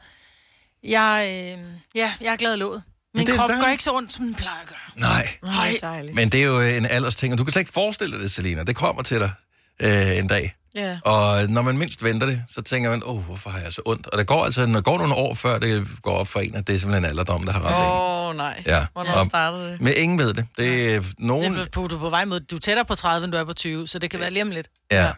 jeg, 0.84 1.26
øh, 1.28 1.64
ja, 1.94 2.12
jeg 2.20 2.32
er 2.32 2.37
glad 2.37 2.55
i 2.55 2.58
låget. 2.58 2.82
Min 3.14 3.26
det 3.26 3.37
krop 3.37 3.49
dejligt. 3.49 3.64
gør 3.64 3.72
ikke 3.72 3.84
så 3.84 3.94
ondt, 3.94 4.12
som 4.12 4.25
den 4.25 4.34
plejer 4.34 4.61
at 4.62 4.69
gøre. 4.69 4.78
Nej, 4.96 5.28
Nej. 5.43 5.76
Dejligt. 5.81 6.14
men 6.14 6.28
det 6.28 6.43
er 6.43 6.46
jo 6.46 6.61
en 6.61 6.87
aldersting, 6.87 7.32
og 7.32 7.38
du 7.38 7.44
kan 7.44 7.52
slet 7.52 7.61
ikke 7.61 7.72
forestille 7.72 8.12
dig 8.12 8.22
det, 8.22 8.31
Selina. 8.31 8.62
Det 8.64 8.76
kommer 8.76 9.02
til 9.02 9.20
dig 9.20 9.32
øh, 9.81 10.19
en 10.19 10.26
dag. 10.26 10.55
Ja. 10.75 10.99
Og 11.05 11.49
når 11.49 11.62
man 11.62 11.78
mindst 11.78 12.05
venter 12.05 12.26
det, 12.26 12.44
så 12.49 12.62
tænker 12.62 12.90
man, 12.90 13.02
åh, 13.05 13.14
oh, 13.17 13.22
hvorfor 13.22 13.50
har 13.50 13.58
jeg 13.58 13.72
så 13.72 13.82
ondt? 13.87 14.06
Og 14.06 14.19
der 14.19 14.25
går 14.25 14.44
altså, 14.44 14.67
når 14.67 14.81
går 14.81 14.99
nogle 14.99 15.14
år 15.14 15.34
før 15.34 15.58
det 15.58 15.88
går 16.02 16.12
op 16.12 16.28
for 16.28 16.40
en, 16.40 16.55
at 16.55 16.67
det 16.67 16.75
er 16.75 16.78
simpelthen 16.78 17.05
alderdom, 17.05 17.44
der 17.44 17.52
har 17.52 17.61
ramt. 17.61 17.93
Åh, 17.93 18.28
oh, 18.28 18.37
nej. 18.37 18.62
Ja. 18.67 18.87
Hvornår 18.93 19.12
Og- 19.12 19.26
startede 19.26 19.72
det? 19.72 19.81
Men 19.81 19.93
ingen 19.96 20.19
ved 20.19 20.34
det. 20.34 20.46
Det 20.58 20.94
er 20.94 21.02
nogen... 21.19 21.55
Det 21.55 21.61
er 21.61 21.64
du 21.67 21.84
er 21.84 21.99
på 21.99 22.11
vej 22.11 22.25
mod... 22.25 22.40
Du 22.40 22.56
er 22.56 22.61
tættere 22.61 22.84
på 22.84 22.94
30, 22.94 23.25
end 23.25 23.32
du 23.32 23.38
er 23.38 23.44
på 23.44 23.52
20, 23.52 23.88
så 23.88 23.99
det 23.99 24.11
kan 24.11 24.20
være 24.20 24.31
lige 24.31 24.43
om 24.43 24.50
lidt. 24.50 24.67
Ja. 24.93 25.11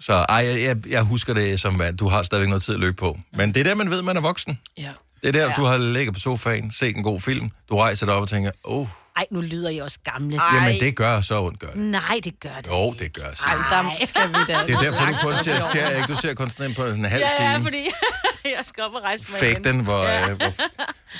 Så 0.00 0.12
ej, 0.12 0.36
jeg, 0.36 0.62
jeg, 0.62 0.76
jeg 0.90 1.02
husker 1.02 1.34
det 1.34 1.60
som, 1.60 1.80
at 1.80 1.98
du 1.98 2.08
har 2.08 2.22
stadigvæk 2.22 2.48
noget 2.48 2.62
tid 2.62 2.74
at 2.74 2.80
løbe 2.80 2.96
på. 2.96 3.18
Men 3.32 3.54
det 3.54 3.60
er 3.60 3.64
der, 3.64 3.74
man 3.74 3.90
ved, 3.90 3.98
at 3.98 4.04
man 4.04 4.16
er 4.16 4.20
voksen. 4.20 4.58
Ja. 4.78 4.90
Det 5.22 5.28
er 5.28 5.32
der, 5.32 5.40
ja. 5.40 5.48
Ja. 5.48 5.52
du 5.56 5.62
har 5.64 5.76
ligget 5.76 6.14
på 6.14 6.20
sofaen, 6.20 6.70
set 6.72 6.96
en 6.96 7.02
god 7.02 7.20
film, 7.20 7.50
du 7.68 7.76
rejser 7.76 8.06
dig 8.06 8.14
op 8.14 8.22
og 8.22 8.28
tænker, 8.28 8.50
åh, 8.64 8.80
oh, 8.80 8.86
Ej, 9.20 9.26
nu 9.30 9.40
lyder 9.40 9.70
I 9.70 9.78
også 9.78 9.98
gamle. 10.04 10.38
jamen 10.54 10.80
det 10.80 10.96
gør 10.96 11.20
så 11.20 11.40
ondt, 11.42 11.60
gør 11.60 11.66
det. 11.70 11.76
Nej, 11.76 12.20
det 12.24 12.40
gør 12.40 12.54
det. 12.56 12.68
Jo, 12.68 12.92
det 12.98 13.12
gør 13.12 13.34
så. 13.34 13.44
Ej, 13.46 13.54
der 13.70 14.06
skal 14.06 14.28
vi 14.28 14.34
da. 14.34 14.58
Det 14.66 14.74
er 14.74 14.80
derfor, 14.80 15.04
du 15.06 15.16
kun 15.22 15.34
ser, 15.44 15.60
ser 15.60 15.88
ikke? 15.96 16.06
Du 16.06 16.16
ser 16.20 16.34
kun 16.34 16.50
sådan 16.50 16.66
en 16.70 16.74
på 16.74 16.84
en 16.86 17.04
halv 17.04 17.22
Ja, 17.22 17.44
ja, 17.44 17.52
time. 17.52 17.64
fordi 17.64 17.88
jeg 18.56 18.64
skal 18.64 18.84
op 18.84 18.94
og 18.94 19.02
rejse 19.02 19.26
mig 19.30 19.38
Fake 19.40 19.50
igen. 19.52 19.64
den, 19.64 19.80
hvor, 19.80 20.02
ja. 20.04 20.26
hvor 20.26 20.36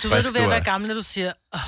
Du 0.03 0.09
ved, 0.09 0.23
du 0.23 0.33
ved 0.33 0.41
at 0.41 0.51
være 0.51 0.65
gammel, 0.65 0.89
når 0.89 0.95
du 0.95 1.03
siger... 1.03 1.33
Oh, 1.53 1.61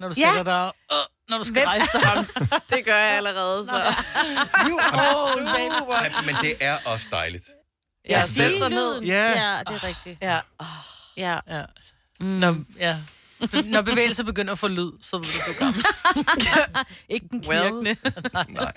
når 0.00 0.08
du 0.08 0.14
Ja. 0.18 0.26
sætter 0.28 0.42
dig... 0.42 0.64
Oh, 0.90 1.04
når 1.28 1.38
du 1.38 1.44
skal 1.44 1.54
Hvem- 1.54 1.66
rejse 1.66 1.88
dig. 1.92 2.26
Det 2.76 2.84
gør 2.84 2.96
jeg 2.96 3.16
allerede, 3.16 3.66
så. 3.66 3.76
Oh, 3.76 5.54
baby. 5.54 5.90
Ej, 5.92 6.12
men 6.26 6.34
det 6.42 6.54
er 6.60 6.76
også 6.84 7.08
dejligt. 7.10 7.44
Jeg 8.08 8.18
Altså, 8.18 8.34
sætter 8.34 8.50
det- 8.50 8.58
sig 8.58 8.70
ned. 8.70 9.00
Ja. 9.02 9.26
ja, 9.52 9.58
det 9.58 9.74
er 9.74 9.84
rigtigt. 9.84 10.18
Ja. 10.22 10.38
Ja. 11.16 11.38
Ja. 11.50 11.62
Når, 12.20 12.56
ja. 12.78 12.96
Når 13.64 13.80
bevægelser 13.82 14.24
begynder 14.24 14.52
at 14.52 14.58
få 14.58 14.68
lyd, 14.68 14.90
så 15.02 15.18
ved 15.18 15.26
du, 15.46 15.50
er 15.52 15.58
gammel. 15.58 15.84
Ikke 17.14 17.26
den 17.30 17.44
Well. 17.48 17.82
Nej. 18.48 18.72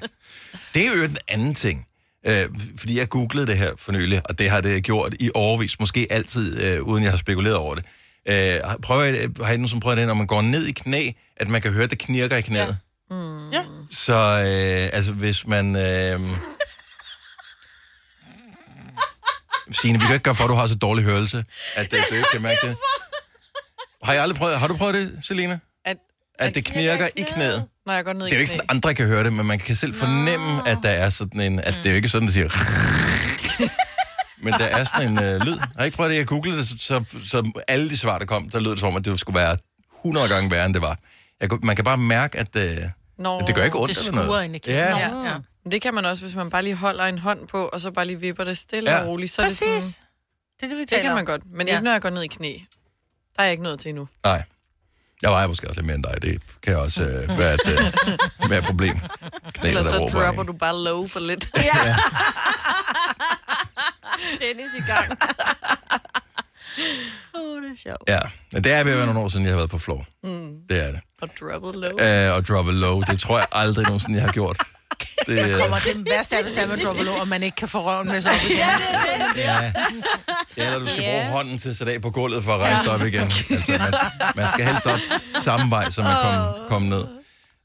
Det 0.73 0.85
er 0.87 0.95
jo 0.97 1.03
en 1.03 1.17
anden 1.27 1.55
ting. 1.55 1.85
Øh, 2.27 2.45
fordi 2.77 2.97
jeg 2.99 3.09
googlede 3.09 3.47
det 3.47 3.57
her 3.57 3.71
for 3.77 3.91
nylig, 3.91 4.21
og 4.29 4.39
det 4.39 4.49
har 4.49 4.61
det 4.61 4.83
gjort 4.83 5.13
i 5.19 5.29
overvis, 5.35 5.79
måske 5.79 6.07
altid, 6.09 6.63
øh, 6.63 6.81
uden 6.83 7.03
jeg 7.03 7.11
har 7.11 7.17
spekuleret 7.17 7.55
over 7.55 7.75
det. 7.75 7.85
Øh, 8.29 8.75
prøver, 8.83 9.03
jeg- 9.03 9.29
har 9.43 9.53
I 9.53 9.57
nogen 9.57 9.67
som 9.67 9.79
prøvet 9.79 9.97
det, 9.97 10.07
når 10.07 10.13
man 10.13 10.27
går 10.27 10.41
ned 10.41 10.65
i 10.65 10.71
knæ, 10.71 11.11
at 11.37 11.47
man 11.49 11.61
kan 11.61 11.71
høre, 11.73 11.83
at 11.83 11.89
det 11.91 11.99
knirker 11.99 12.37
i 12.37 12.41
knæet? 12.41 12.77
Ja. 13.11 13.15
Ja. 13.53 13.63
Så 13.89 14.13
øh, 14.13 14.89
altså, 14.97 15.11
hvis 15.11 15.47
man... 15.47 15.75
Øh... 15.75 16.19
Signe, 19.71 19.99
vi 19.99 20.05
kan 20.05 20.13
ikke 20.13 20.23
gøre 20.23 20.35
for, 20.35 20.43
at 20.43 20.49
du 20.49 20.55
har 20.55 20.67
så 20.67 20.75
dårlig 20.75 21.05
hørelse, 21.05 21.43
at 21.77 21.93
øh, 21.93 22.03
du 22.09 22.15
ikke 22.15 22.27
kan 22.31 22.41
mærke 22.41 22.67
det. 22.67 22.77
Har, 24.03 24.13
jeg 24.13 24.21
aldrig 24.21 24.37
prøvet, 24.37 24.57
har 24.59 24.67
du 24.67 24.77
prøvet 24.77 24.95
det, 24.95 25.19
Selina? 25.23 25.59
At, 25.85 25.97
At 26.39 26.55
det 26.55 26.65
knirker 26.65 27.07
i 27.15 27.21
knæet? 27.21 27.65
når 27.85 27.93
jeg 27.93 28.05
går 28.05 28.13
ned 28.13 28.21
Det 28.25 28.31
er 28.31 28.35
jo 28.35 28.39
i 28.39 28.41
ikke 28.41 28.49
sådan, 28.51 28.65
andre 28.69 28.93
kan 28.93 29.07
høre 29.07 29.23
det, 29.23 29.33
men 29.33 29.45
man 29.47 29.59
kan 29.59 29.75
selv 29.75 29.93
fornemme, 29.95 30.67
at 30.69 30.77
der 30.83 30.89
er 30.89 31.09
sådan 31.09 31.41
en... 31.41 31.59
Altså, 31.59 31.79
det 31.81 31.87
er 31.87 31.91
jo 31.91 31.95
ikke 31.95 32.09
sådan, 32.09 32.27
der 32.27 32.33
siger... 32.33 32.49
Men 34.43 34.53
der 34.53 34.65
er 34.65 34.83
sådan 34.83 35.09
en 35.09 35.23
øh, 35.23 35.41
lyd. 35.41 35.51
Jeg 35.57 35.67
har 35.77 35.85
ikke 35.85 35.97
prøvet 35.97 36.11
det, 36.11 36.17
jeg 36.17 36.27
googlede 36.27 36.57
det, 36.57 36.67
så, 36.67 36.75
så, 36.79 37.03
så 37.25 37.51
alle 37.67 37.89
de 37.89 37.97
svar, 37.97 38.19
der 38.19 38.25
kom, 38.25 38.49
der 38.49 38.59
lød 38.59 38.71
det 38.71 38.79
som 38.79 38.89
om, 38.89 38.95
at 38.95 39.05
det 39.05 39.19
skulle 39.19 39.39
være 39.39 39.57
100 39.99 40.29
gange 40.29 40.51
værre, 40.51 40.65
end 40.65 40.73
det 40.73 40.81
var. 40.81 40.97
Jeg, 41.41 41.49
man 41.63 41.75
kan 41.75 41.85
bare 41.85 41.97
mærke, 41.97 42.37
at, 42.39 42.55
øh, 42.55 42.77
Nå, 43.17 43.37
at 43.39 43.47
det 43.47 43.55
gør 43.55 43.63
ikke 43.63 43.79
ondt 43.79 43.97
Det 43.97 44.07
eller 44.07 44.25
noget. 44.25 44.55
i 44.55 44.57
knæet. 44.57 44.77
Ja, 44.77 44.97
Ja. 44.97 45.23
ja. 45.29 45.33
Men 45.63 45.71
Det 45.71 45.81
kan 45.81 45.93
man 45.93 46.05
også, 46.05 46.23
hvis 46.23 46.35
man 46.35 46.49
bare 46.49 46.63
lige 46.63 46.75
holder 46.75 47.05
en 47.05 47.17
hånd 47.17 47.47
på, 47.47 47.65
og 47.73 47.81
så 47.81 47.91
bare 47.91 48.05
lige 48.05 48.19
vipper 48.19 48.43
det 48.43 48.57
stille 48.57 48.91
Ja. 48.91 49.01
og 49.01 49.07
roligt. 49.07 49.31
Så 49.31 49.41
er 49.41 49.47
det, 49.47 49.57
sådan, 49.57 49.73
Præcis. 49.73 50.01
Det 50.59 50.65
er 50.65 50.69
det, 50.69 50.77
vi 50.77 50.83
det 50.85 51.01
kan 51.01 51.15
man 51.15 51.25
godt, 51.25 51.41
men 51.53 51.67
Ja. 51.67 51.73
ikke 51.73 51.83
når 51.83 51.91
jeg 51.91 52.01
går 52.01 52.09
ned 52.09 52.23
i 52.23 52.27
knæ. 52.27 52.53
Er 53.41 53.45
jeg 53.45 53.51
ikke 53.51 53.63
nået 53.63 53.79
til 53.79 53.89
endnu. 53.89 54.07
nej. 54.23 54.43
Jeg 55.21 55.31
vejer 55.31 55.47
måske 55.47 55.67
også 55.69 55.81
lidt 55.81 55.85
mere 55.85 55.95
end 55.95 56.03
dig. 56.03 56.21
Det 56.21 56.41
kan 56.63 56.77
også 56.77 57.03
øh, 57.03 57.29
være 57.39 57.53
et 57.53 57.61
øh, 57.67 57.93
mere 58.49 58.61
problem. 58.61 58.99
Knæler, 59.53 59.69
Ellers 59.79 59.85
så 59.85 59.97
dropper 59.97 60.39
af 60.39 60.45
du 60.45 60.53
bare 60.53 60.83
low 60.83 61.07
for 61.07 61.19
lidt. 61.19 61.43
Dennis 64.41 64.71
i 64.77 64.81
gang. 64.87 65.17
Åh, 67.35 67.41
oh, 67.41 67.61
det 67.63 67.71
er 67.71 67.75
sjovt. 67.77 68.03
Ja, 68.07 68.19
men 68.51 68.63
det 68.63 68.71
er 68.71 68.83
ved 68.83 68.91
at 68.91 68.97
være 68.97 69.05
nogle 69.07 69.19
år 69.19 69.27
siden, 69.27 69.45
jeg 69.45 69.51
har 69.53 69.57
været 69.57 69.69
på 69.69 69.77
floor. 69.77 70.05
Mm. 70.23 70.55
Det 70.69 70.83
er 70.87 70.91
det. 70.91 70.99
og 71.21 71.29
droppet 71.39 71.75
low. 71.75 71.91
Uh, 71.91 72.35
og 72.35 72.47
droppe 72.47 72.71
low, 72.71 73.01
det 73.01 73.19
tror 73.19 73.37
jeg 73.37 73.47
aldrig 73.51 73.85
nogensinde, 73.85 74.17
jeg 74.17 74.25
har 74.25 74.33
gjort. 74.33 74.57
Det, 75.27 75.51
øh, 75.51 75.59
Kommer 75.61 75.77
det 75.79 76.07
værste 76.09 76.37
af, 76.37 76.43
hvis 76.43 76.53
det 76.53 76.63
er 76.63 76.67
med 76.67 76.77
droppelo, 76.77 77.13
og 77.13 77.27
man 77.27 77.43
ikke 77.43 77.55
kan 77.55 77.67
få 77.67 77.83
røven 77.83 78.07
med 78.07 78.21
sig 78.21 78.31
op 78.31 78.37
igen. 78.49 78.57
Ja. 78.57 79.71
ja, 80.57 80.65
eller 80.65 80.79
du 80.79 80.87
skal 80.87 81.03
bruge 81.03 81.23
hånden 81.23 81.57
til 81.57 81.69
at 81.69 81.77
sætte 81.77 81.93
af 81.93 82.01
på 82.01 82.09
gulvet 82.09 82.43
for 82.43 82.51
at 82.53 82.59
rejse 82.59 82.83
dig 82.85 82.93
op 82.93 83.01
igen. 83.01 83.21
Altså, 83.21 83.63
man, 83.67 83.93
man 84.35 84.49
skal 84.49 84.65
helst 84.65 84.85
op 84.85 84.99
samme 85.41 85.71
vej, 85.71 85.89
som 85.89 86.03
man 86.03 86.15
kom, 86.23 86.67
kom 86.67 86.81
ned. 86.81 87.03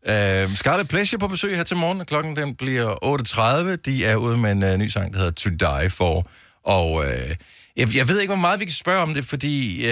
Uh, 0.08 0.54
Scarlet 0.54 0.88
Pleasure 0.88 1.18
på 1.18 1.28
besøg 1.28 1.56
her 1.56 1.64
til 1.64 1.76
morgen, 1.76 2.04
klokken 2.04 2.36
den 2.36 2.54
bliver 2.54 2.94
8.30. 3.74 3.76
De 3.84 4.04
er 4.04 4.16
ude 4.16 4.36
med 4.36 4.52
en 4.52 4.62
uh, 4.62 4.76
ny 4.76 4.88
sang, 4.88 5.12
der 5.12 5.18
hedder 5.18 5.32
To 5.32 5.50
Die 5.50 5.90
For. 5.90 6.26
Og 6.64 6.92
uh, 6.92 7.04
jeg, 7.76 7.96
jeg 7.96 8.08
ved 8.08 8.20
ikke, 8.20 8.28
hvor 8.34 8.40
meget 8.40 8.60
vi 8.60 8.64
kan 8.64 8.74
spørge 8.74 9.00
om 9.02 9.14
det, 9.14 9.24
fordi 9.24 9.78
uh, 9.78 9.86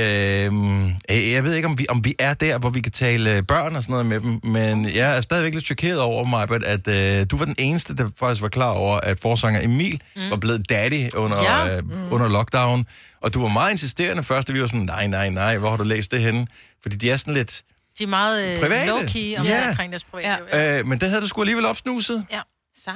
jeg 1.33 1.45
ved 1.45 1.55
ikke, 1.55 1.69
om 1.69 1.79
vi, 1.79 1.87
om 1.89 2.05
vi 2.05 2.15
er 2.19 2.35
der, 2.35 2.59
hvor 2.59 2.71
vi 2.71 2.81
kan 2.81 2.93
tale 2.93 3.43
børn 3.43 3.77
og 3.77 3.83
sådan 3.83 3.93
noget 3.93 4.07
med 4.07 4.21
dem. 4.21 4.41
Men 4.53 4.95
jeg 4.95 5.17
er 5.17 5.21
stadigvæk 5.21 5.55
lidt 5.55 5.65
chokeret 5.67 6.01
over 6.01 6.25
mig, 6.25 6.43
at 6.67 6.89
uh, 6.89 7.27
du 7.31 7.37
var 7.37 7.45
den 7.45 7.55
eneste, 7.59 7.97
der 7.97 8.11
faktisk 8.19 8.43
var 8.43 8.49
klar 8.49 8.71
over, 8.71 8.97
at 9.01 9.21
forsanger 9.21 9.61
Emil 9.63 10.03
mm. 10.17 10.31
var 10.31 10.37
blevet 10.37 10.71
daddy 10.71 11.11
under, 11.15 11.43
Ja. 11.43 11.79
uh, 11.81 12.13
under 12.13 12.29
lockdown. 12.29 12.87
Og 13.23 13.35
du 13.35 13.41
var 13.43 13.49
meget 13.49 13.71
insisterende 13.73 14.23
først, 14.23 14.49
og 14.49 14.55
vi 14.55 14.61
var 14.61 14.67
sådan, 14.67 14.87
nej, 14.87 15.07
nej, 15.07 15.31
nej, 15.31 15.59
hvor 15.59 15.71
har 15.71 15.77
du 15.77 15.85
læst 15.85 16.11
det 16.11 16.21
henne? 16.21 16.47
Fordi 16.83 16.97
de 16.97 17.11
er 17.11 17.17
sådan 17.17 17.35
lidt... 17.35 17.63
De 17.99 18.05
er 18.05 18.09
meget 18.09 18.55
øh, 18.55 18.61
Private? 18.61 18.91
low-key 18.93 19.41
om 19.41 19.47
Ja. 19.47 19.69
omkring 19.69 19.93
deres 19.93 20.05
privatliv. 20.05 20.47
Ja. 20.53 20.73
Ja. 20.73 20.79
Øh, 20.79 20.87
men 20.87 20.99
det 21.01 21.09
havde 21.09 21.23
du 21.23 21.29
sgu 21.29 21.41
alligevel 21.43 21.67
opsnuset. 21.67 22.25
ja. 22.33 22.41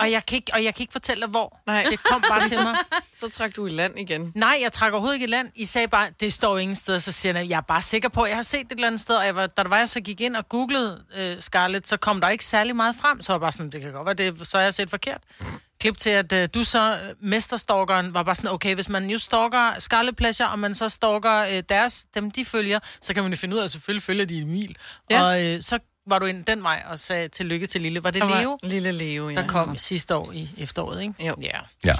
Og 0.00 0.10
jeg, 0.10 0.26
kan 0.26 0.36
ikke, 0.36 0.50
og 0.54 0.64
jeg 0.64 0.74
kan 0.74 0.82
ikke 0.82 0.92
fortælle 0.92 1.20
dig, 1.20 1.30
hvor. 1.30 1.60
Nej. 1.66 1.86
Det 1.90 2.02
kom 2.02 2.22
bare 2.28 2.48
til 2.48 2.58
mig. 2.62 2.74
Så 3.14 3.28
trak 3.28 3.56
du 3.56 3.66
i 3.66 3.70
land 3.70 3.98
igen. 3.98 4.32
Nej, 4.34 4.58
jeg 4.62 4.72
trækker 4.72 4.94
overhovedet 4.94 5.14
ikke 5.16 5.26
i 5.26 5.30
land. 5.30 5.50
I 5.54 5.64
sagde 5.64 5.88
bare, 5.88 6.08
det 6.20 6.32
står 6.32 6.58
ingen 6.58 6.74
steder. 6.74 6.98
Så 6.98 7.12
siger 7.12 7.38
jeg, 7.38 7.48
jeg 7.48 7.56
er 7.56 7.60
bare 7.60 7.82
sikker 7.82 8.08
på, 8.08 8.22
at 8.22 8.28
jeg 8.28 8.36
har 8.36 8.42
set 8.42 8.60
det 8.60 8.66
et 8.66 8.72
eller 8.72 8.86
andet 8.86 9.00
sted. 9.00 9.16
Og 9.16 9.26
jeg 9.26 9.36
var, 9.36 9.46
da 9.46 9.62
var, 9.66 9.78
jeg 9.78 9.88
så 9.88 10.00
gik 10.00 10.20
ind 10.20 10.36
og 10.36 10.48
googlede 10.48 11.04
øh, 11.16 11.40
Scarlett, 11.40 11.88
så 11.88 11.96
kom 11.96 12.20
der 12.20 12.28
ikke 12.28 12.44
særlig 12.44 12.76
meget 12.76 12.96
frem. 13.00 13.22
Så 13.22 13.32
var 13.32 13.36
jeg 13.36 13.40
bare 13.40 13.52
sådan, 13.52 13.70
det 13.70 13.80
kan 13.80 13.92
godt 13.92 14.06
være, 14.06 14.30
det, 14.30 14.48
så 14.48 14.56
har 14.56 14.64
jeg 14.64 14.74
set 14.74 14.90
forkert. 14.90 15.20
Klip 15.80 15.98
til, 15.98 16.10
at 16.10 16.32
øh, 16.32 16.48
du 16.54 16.64
så, 16.64 16.92
øh, 16.92 17.14
mesterstalkeren, 17.20 18.14
var 18.14 18.22
bare 18.22 18.34
sådan, 18.34 18.50
okay, 18.50 18.74
hvis 18.74 18.88
man 18.88 19.10
jo 19.10 19.18
stalker 19.18 19.74
Scarlet 19.78 20.16
Pleasure, 20.16 20.48
og 20.48 20.58
man 20.58 20.74
så 20.74 20.88
stalker 20.88 21.42
øh, 21.42 21.62
deres, 21.68 22.04
dem 22.14 22.30
de 22.30 22.44
følger, 22.44 22.78
så 23.00 23.14
kan 23.14 23.22
man 23.22 23.32
jo 23.32 23.38
finde 23.38 23.54
ud 23.54 23.60
af, 23.60 23.64
at 23.64 23.70
selvfølgelig 23.70 24.02
følger 24.02 24.24
de 24.24 24.38
Emil. 24.38 24.76
Ja. 25.10 25.22
Og 25.22 25.44
øh, 25.44 25.62
så 25.62 25.78
var 26.10 26.18
du 26.18 26.26
ind 26.26 26.44
den 26.44 26.62
vej 26.62 26.82
og 26.86 26.98
sagde 26.98 27.28
tillykke 27.28 27.66
til 27.66 27.80
Lille. 27.80 28.04
Var 28.04 28.10
det 28.10 28.22
Leo, 28.26 28.58
Lille 28.62 28.92
Leo, 28.92 29.28
ja. 29.28 29.34
der 29.34 29.46
kom 29.46 29.76
sidste 29.76 30.16
år 30.16 30.32
i 30.32 30.50
efteråret, 30.58 31.02
ikke? 31.02 31.26
Jo. 31.26 31.34
Ja. 31.42 31.58
Ja. 31.84 31.94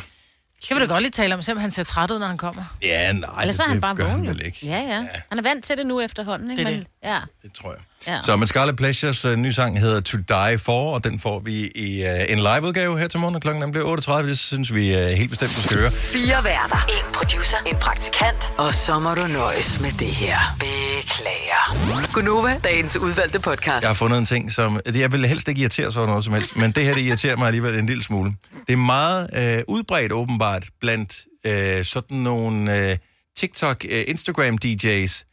Det 0.62 0.70
vil 0.70 0.80
da 0.80 0.86
godt 0.86 1.02
lige 1.02 1.10
tale 1.10 1.34
om, 1.34 1.42
selvom 1.42 1.60
han 1.60 1.70
ser 1.70 1.84
træt 1.84 2.10
ud, 2.10 2.18
når 2.18 2.26
han 2.26 2.36
kommer. 2.36 2.64
Ja, 2.82 3.12
nej, 3.12 3.40
Ellers 3.40 3.56
så 3.56 3.62
er 3.62 3.66
det, 3.66 3.82
han 3.82 3.92
det 3.92 3.98
bare 3.98 4.18
vågen. 4.18 4.40
ikke. 4.46 4.58
Ja, 4.66 4.78
ja. 4.80 5.06
Han 5.28 5.38
er 5.38 5.42
vant 5.42 5.64
til 5.64 5.76
det 5.76 5.86
nu 5.86 6.00
efterhånden, 6.00 6.50
ikke? 6.50 6.64
Det 6.64 6.72
er 6.72 6.76
Men, 6.76 6.86
ja. 7.04 7.20
Det 7.42 7.52
tror 7.52 7.70
jeg. 7.70 7.80
Ja. 8.06 8.22
Så 8.22 8.36
men 8.36 8.48
Scarlet 8.48 8.76
Pleasures 8.76 9.24
uh, 9.24 9.34
nye 9.34 9.52
sang 9.52 9.80
hedder 9.80 10.00
To 10.00 10.18
Die 10.18 10.58
For, 10.58 10.94
og 10.94 11.04
den 11.04 11.20
får 11.20 11.42
vi 11.44 11.70
i 11.74 12.02
uh, 12.04 12.32
en 12.32 12.38
liveudgave 12.38 12.98
her 12.98 13.06
til 13.08 13.20
morgen, 13.20 13.34
og 13.34 13.40
klokken 13.42 13.72
bliver 13.72 13.96
8.30. 14.22 14.26
Det 14.26 14.38
synes 14.38 14.74
vi 14.74 14.94
uh, 14.94 15.00
helt 15.00 15.30
bestemt, 15.30 15.56
du 15.56 15.60
skal 15.62 15.78
høre. 15.78 15.90
Fire 15.90 16.44
værter. 16.44 16.86
En 16.88 17.12
producer. 17.14 17.56
En 17.66 17.76
praktikant. 17.76 18.52
Og 18.58 18.74
så 18.74 18.98
må 18.98 19.14
du 19.14 19.26
nøjes 19.26 19.80
med 19.80 19.90
det 19.90 20.08
her. 20.08 20.38
Beklager. 20.60 22.12
Gunova, 22.12 22.60
dagens 22.64 22.96
udvalgte 22.96 23.40
podcast. 23.40 23.82
Jeg 23.82 23.88
har 23.88 23.94
fundet 23.94 24.18
en 24.18 24.26
ting, 24.26 24.52
som... 24.52 24.80
Jeg 24.94 25.12
vil 25.12 25.26
helst 25.26 25.48
ikke 25.48 25.60
irritere 25.60 25.92
sig 25.92 26.00
over 26.00 26.08
noget 26.08 26.24
som 26.24 26.32
helst, 26.32 26.56
men 26.56 26.72
det 26.72 26.84
her, 26.84 26.94
det 26.94 27.00
irriterer 27.00 27.36
mig 27.36 27.46
alligevel 27.46 27.78
en 27.78 27.86
lille 27.86 28.02
smule. 28.02 28.32
Det 28.66 28.72
er 28.72 28.76
meget 28.76 29.30
øh, 29.36 29.62
udbredt 29.68 30.12
åbenbart 30.12 30.64
blandt 30.80 31.24
øh, 31.44 31.84
sådan 31.84 32.16
nogle 32.16 32.90
øh, 32.90 32.96
TikTok, 33.38 33.84
øh, 33.90 34.04
Instagram-DJ's, 34.08 35.27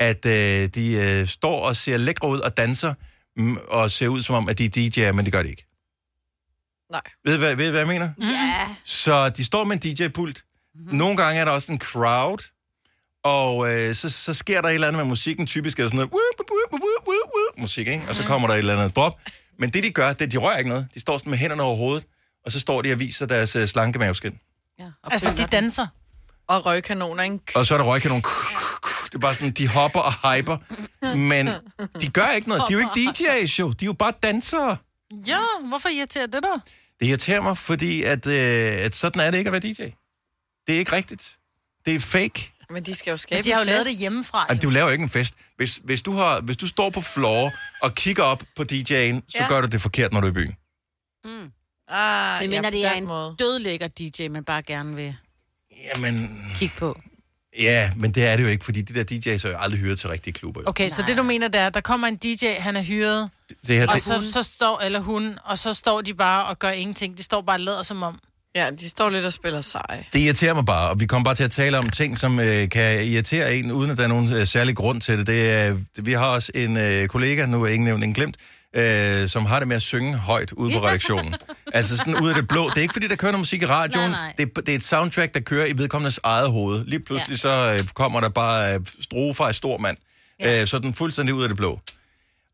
at 0.00 0.26
øh, 0.26 0.68
de 0.74 0.92
øh, 0.92 1.26
står 1.28 1.60
og 1.60 1.76
ser 1.76 1.96
lækre 1.96 2.28
ud 2.28 2.38
og 2.40 2.56
danser, 2.56 2.94
mm, 3.36 3.58
og 3.68 3.90
ser 3.90 4.08
ud 4.08 4.22
som 4.22 4.34
om, 4.34 4.48
at 4.48 4.58
de 4.58 4.64
er 4.64 4.70
DJ'er, 5.08 5.12
men 5.12 5.24
det 5.24 5.32
gør 5.32 5.42
de 5.42 5.48
ikke. 5.50 5.66
Nej. 6.90 7.00
Ved 7.24 7.34
I, 7.34 7.38
hvad, 7.38 7.54
ved 7.56 7.66
I, 7.66 7.70
hvad 7.70 7.80
jeg 7.80 7.88
mener? 7.88 8.10
Ja. 8.20 8.66
Så 8.84 9.28
de 9.28 9.44
står 9.44 9.64
med 9.64 9.84
en 9.84 9.94
DJ-pult. 9.94 10.44
Mm-hmm. 10.74 10.96
Nogle 10.98 11.16
gange 11.16 11.40
er 11.40 11.44
der 11.44 11.52
også 11.52 11.72
en 11.72 11.78
crowd, 11.80 12.50
og 13.24 13.72
øh, 13.74 13.94
så, 13.94 14.10
så 14.10 14.34
sker 14.34 14.60
der 14.62 14.68
et 14.68 14.74
eller 14.74 14.86
andet 14.86 14.98
med 15.00 15.06
musikken. 15.08 15.46
Typisk 15.46 15.78
er 15.78 15.82
der 15.82 15.88
sådan 15.88 15.96
noget 15.96 16.10
woo, 16.10 16.20
woo, 16.38 16.56
woo, 16.72 16.80
woo, 16.80 16.88
woo, 17.06 17.30
woo, 17.34 17.60
musik, 17.62 17.88
ikke? 17.88 18.02
Og 18.08 18.14
så 18.16 18.26
kommer 18.26 18.48
der 18.48 18.54
et 18.54 18.58
eller 18.58 18.76
andet 18.76 18.96
drop. 18.96 19.20
Men 19.58 19.70
det, 19.70 19.82
de 19.82 19.90
gør, 19.90 20.12
det 20.12 20.32
de 20.32 20.36
rører 20.36 20.56
ikke 20.58 20.68
noget. 20.68 20.86
De 20.94 21.00
står 21.00 21.18
sådan 21.18 21.30
med 21.30 21.38
hænderne 21.38 21.62
over 21.62 21.76
hovedet, 21.76 22.04
og 22.46 22.52
så 22.52 22.60
står 22.60 22.82
de 22.82 22.92
og 22.92 22.98
viser 22.98 23.26
deres 23.26 23.56
øh, 23.56 23.66
slanke 23.66 23.98
maveskin. 23.98 24.38
ja. 24.78 24.84
Og 25.02 25.12
Altså, 25.12 25.34
de 25.36 25.44
danser. 25.52 25.86
Og 26.48 26.66
røgkanoner, 26.66 27.22
ikke? 27.22 27.38
Og 27.56 27.66
så 27.66 27.74
er 27.74 27.78
der 27.78 27.84
røgkanon. 27.84 28.22
Det 29.06 29.14
er 29.14 29.18
bare 29.18 29.34
sådan, 29.34 29.52
de 29.52 29.68
hopper 29.68 30.00
og 30.00 30.12
hyper. 30.36 30.56
Men 31.16 31.46
de 32.00 32.08
gør 32.10 32.28
ikke 32.30 32.48
noget. 32.48 32.62
De 32.68 32.74
er 32.74 32.78
jo 32.78 32.88
ikke 32.96 33.10
DJ's, 33.10 33.58
jo. 33.58 33.70
De 33.70 33.84
er 33.84 33.86
jo 33.86 33.92
bare 33.92 34.12
dansere. 34.22 34.76
Ja, 35.26 35.38
hvorfor 35.68 35.88
irriterer 35.88 36.26
det 36.26 36.42
dig? 36.42 36.60
Det 37.00 37.06
irriterer 37.06 37.40
mig, 37.42 37.58
fordi 37.58 38.02
at, 38.02 38.26
øh, 38.26 38.72
at 38.84 38.94
sådan 38.94 39.20
er 39.20 39.30
det 39.30 39.38
ikke 39.38 39.48
at 39.48 39.52
være 39.52 39.72
DJ. 39.72 39.82
Det 40.66 40.74
er 40.74 40.78
ikke 40.78 40.92
rigtigt. 40.92 41.38
Det 41.86 41.94
er 41.94 42.00
fake. 42.00 42.52
Men 42.70 42.82
de 42.82 42.94
skal 42.94 43.10
jo 43.10 43.16
skabe 43.16 43.36
Men 43.36 43.44
de 43.44 43.50
har 43.50 43.58
jo 43.58 43.62
en 43.62 43.66
lavet 43.66 43.78
fest. 43.86 43.90
det 43.90 43.98
hjemmefra. 43.98 44.46
Altså, 44.48 44.66
du 44.68 44.70
laver 44.70 44.90
ikke 44.90 45.02
en 45.02 45.08
fest. 45.10 45.34
Hvis, 45.56 45.80
hvis, 45.84 46.02
du 46.02 46.12
har, 46.12 46.40
hvis 46.40 46.56
du 46.56 46.66
står 46.66 46.90
på 46.90 47.00
floor 47.00 47.52
og 47.82 47.94
kigger 47.94 48.22
op 48.22 48.42
på 48.56 48.62
DJ'en, 48.62 49.20
så 49.28 49.38
Ja. 49.40 49.48
gør 49.48 49.60
du 49.60 49.66
det 49.66 49.80
forkert, 49.80 50.12
når 50.12 50.20
du 50.20 50.26
er 50.26 50.30
i 50.30 50.34
byen. 50.34 50.54
Ah, 51.88 52.40
Men 52.42 52.50
ja, 52.52 52.56
mener, 52.56 52.70
på 52.70 52.72
det 52.72 52.86
er 52.86 52.92
en 52.92 53.06
måde. 53.06 53.34
dødlækker 53.38 53.88
DJ, 53.88 54.28
man 54.28 54.44
bare 54.44 54.62
gerne 54.62 54.96
vil 54.96 55.16
Jamen, 55.94 56.44
kigge 56.58 56.74
på. 56.78 57.00
Ja, 57.58 57.90
men 57.96 58.10
det 58.10 58.26
er 58.26 58.36
det 58.36 58.44
jo 58.44 58.48
ikke, 58.48 58.64
fordi 58.64 58.82
de 58.82 58.94
der 58.94 59.04
DJ's 59.12 59.46
er 59.46 59.50
jo 59.50 59.56
aldrig 59.58 59.80
hyret 59.80 59.98
til 59.98 60.08
rigtige 60.08 60.34
klubber. 60.34 60.60
jo. 60.60 60.68
Okay, 60.68 60.88
så 60.88 61.02
det 61.06 61.16
du 61.16 61.22
mener, 61.22 61.48
det 61.48 61.60
er, 61.60 61.68
der 61.70 61.80
kommer 61.80 62.08
en 62.08 62.16
DJ, 62.16 62.46
han 62.58 62.76
er 62.76 62.82
hyret, 62.82 63.30
Det 63.66 63.76
her, 63.76 63.86
og 63.86 63.94
det, 63.94 64.02
så, 64.02 64.30
så 64.32 64.42
står, 64.42 64.80
eller 64.84 65.00
hun, 65.00 65.38
og 65.44 65.58
så 65.58 65.74
står 65.74 66.00
de 66.00 66.14
bare 66.14 66.44
og 66.44 66.58
gør 66.58 66.70
ingenting. 66.70 67.18
De 67.18 67.22
står 67.22 67.40
bare 67.40 67.56
og 67.56 67.60
lader 67.60 67.82
som 67.82 68.02
om. 68.02 68.18
Ja, 68.54 68.70
de 68.70 68.88
står 68.88 69.10
lidt 69.10 69.24
og 69.24 69.32
spiller 69.32 69.60
seje. 69.60 70.04
det 70.12 70.18
irriterer 70.18 70.54
mig 70.54 70.64
bare, 70.64 70.90
og 70.90 71.00
vi 71.00 71.06
kommer 71.06 71.24
bare 71.24 71.34
til 71.34 71.44
at 71.44 71.50
tale 71.50 71.78
om 71.78 71.90
ting, 71.90 72.18
som 72.18 72.40
øh, 72.40 72.68
kan 72.68 73.06
irritere 73.06 73.54
en, 73.56 73.72
uden 73.72 73.90
at 73.90 73.98
der 73.98 74.04
er 74.04 74.08
nogen 74.08 74.32
øh, 74.32 74.46
særlig 74.46 74.76
grund 74.76 75.00
til 75.00 75.18
det. 75.18 75.26
det 75.26 75.50
er, 75.50 75.76
vi 76.02 76.12
har 76.12 76.26
også 76.26 76.52
en 76.54 76.76
øh, 76.76 77.08
kollega, 77.08 77.46
nu 77.46 77.62
er 77.62 77.68
ingen 77.68 77.84
nævnt, 77.84 78.02
ingen 78.02 78.14
glemt, 78.14 78.36
øh, 78.76 79.28
som 79.28 79.46
har 79.46 79.58
det 79.58 79.68
med 79.68 79.76
at 79.76 79.82
synge 79.82 80.16
højt 80.16 80.52
ude 80.52 80.72
på 80.72 80.78
redaktionen. 80.86 81.34
altså 81.72 81.96
sådan 81.96 82.20
ud 82.22 82.28
af 82.28 82.34
det 82.34 82.48
blå. 82.48 82.68
Det 82.68 82.76
er 82.76 82.82
ikke, 82.82 82.92
fordi 82.92 83.08
der 83.08 83.16
kører 83.16 83.32
noget 83.32 83.40
musik 83.40 83.62
i 83.62 83.66
radioen. 83.66 84.10
Nej, 84.10 84.20
nej. 84.20 84.34
Det, 84.38 84.50
er, 84.56 84.60
det 84.60 84.68
er 84.68 84.76
et 84.76 84.82
soundtrack, 84.82 85.34
der 85.34 85.40
kører 85.40 85.66
i 85.66 85.72
vedkommendes 85.78 86.20
eget 86.22 86.50
hoved. 86.50 86.84
Lige 86.84 87.00
pludselig 87.00 87.32
ja. 87.32 87.36
så 87.36 87.78
øh, 87.82 87.88
kommer 87.88 88.20
der 88.20 88.28
bare 88.28 88.74
øh, 88.74 88.80
strofer 89.00 89.44
af 89.44 89.54
stor 89.54 89.78
mand. 89.78 89.96
Ja. 90.40 90.60
Øh, 90.60 90.66
sådan 90.66 90.94
fuldstændig 90.94 91.34
ud 91.34 91.42
af 91.42 91.48
det 91.48 91.56
blå. 91.56 91.80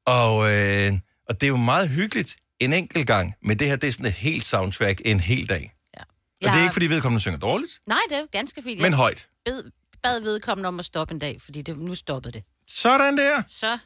Og, 0.06 0.52
øh, 0.52 0.92
og 1.28 1.40
det 1.40 1.46
er 1.46 1.48
jo 1.48 1.56
meget 1.56 1.88
hyggeligt 1.88 2.36
en 2.60 2.72
enkelt 2.72 3.06
gang, 3.06 3.34
men 3.42 3.58
det 3.58 3.68
her, 3.68 3.76
det 3.76 3.88
er 3.88 3.92
sådan 3.92 4.06
et 4.06 4.12
helt 4.12 4.44
soundtrack 4.44 5.00
en 5.04 5.20
hel 5.20 5.48
dag. 5.48 5.72
Ja. 5.96 6.02
Og 6.48 6.52
det 6.52 6.58
er 6.58 6.62
ikke, 6.62 6.72
fordi 6.72 6.86
vedkommende 6.86 7.20
synger 7.20 7.38
dårligt, 7.38 7.72
Nej, 7.86 7.98
det 8.10 8.18
er 8.18 8.22
ganske 8.32 8.62
fint. 8.62 8.80
men 8.82 8.92
højt. 8.92 9.26
bed, 9.44 9.62
bad 10.02 10.20
vedkommende 10.20 10.68
om 10.68 10.78
at 10.78 10.84
stoppe 10.84 11.14
en 11.14 11.18
dag, 11.18 11.40
fordi 11.44 11.62
det, 11.62 11.78
nu 11.78 11.94
stoppede 11.94 12.32
det. 12.32 12.42
Sådan 12.68 13.16
der. 13.16 13.42
Så 13.48 13.78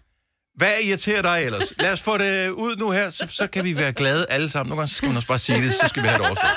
Hvad 0.56 0.72
irriterer 0.82 1.22
dig 1.22 1.42
ellers? 1.44 1.72
Lad 1.78 1.92
os 1.92 2.00
få 2.00 2.18
det 2.18 2.50
ud 2.50 2.76
nu 2.76 2.90
her, 2.90 3.10
så, 3.10 3.26
så 3.30 3.46
kan 3.46 3.64
vi 3.64 3.76
være 3.76 3.92
glade 3.92 4.26
alle 4.28 4.48
sammen. 4.48 4.68
Nogle 4.68 4.80
gange 4.80 4.88
så 4.88 4.94
skal 4.94 5.08
man 5.08 5.16
også 5.16 5.28
bare 5.28 5.38
sige 5.38 5.62
det, 5.62 5.74
så 5.74 5.88
skal 5.88 6.02
vi 6.02 6.08
have 6.08 6.18
det 6.18 6.26
overstået. 6.26 6.52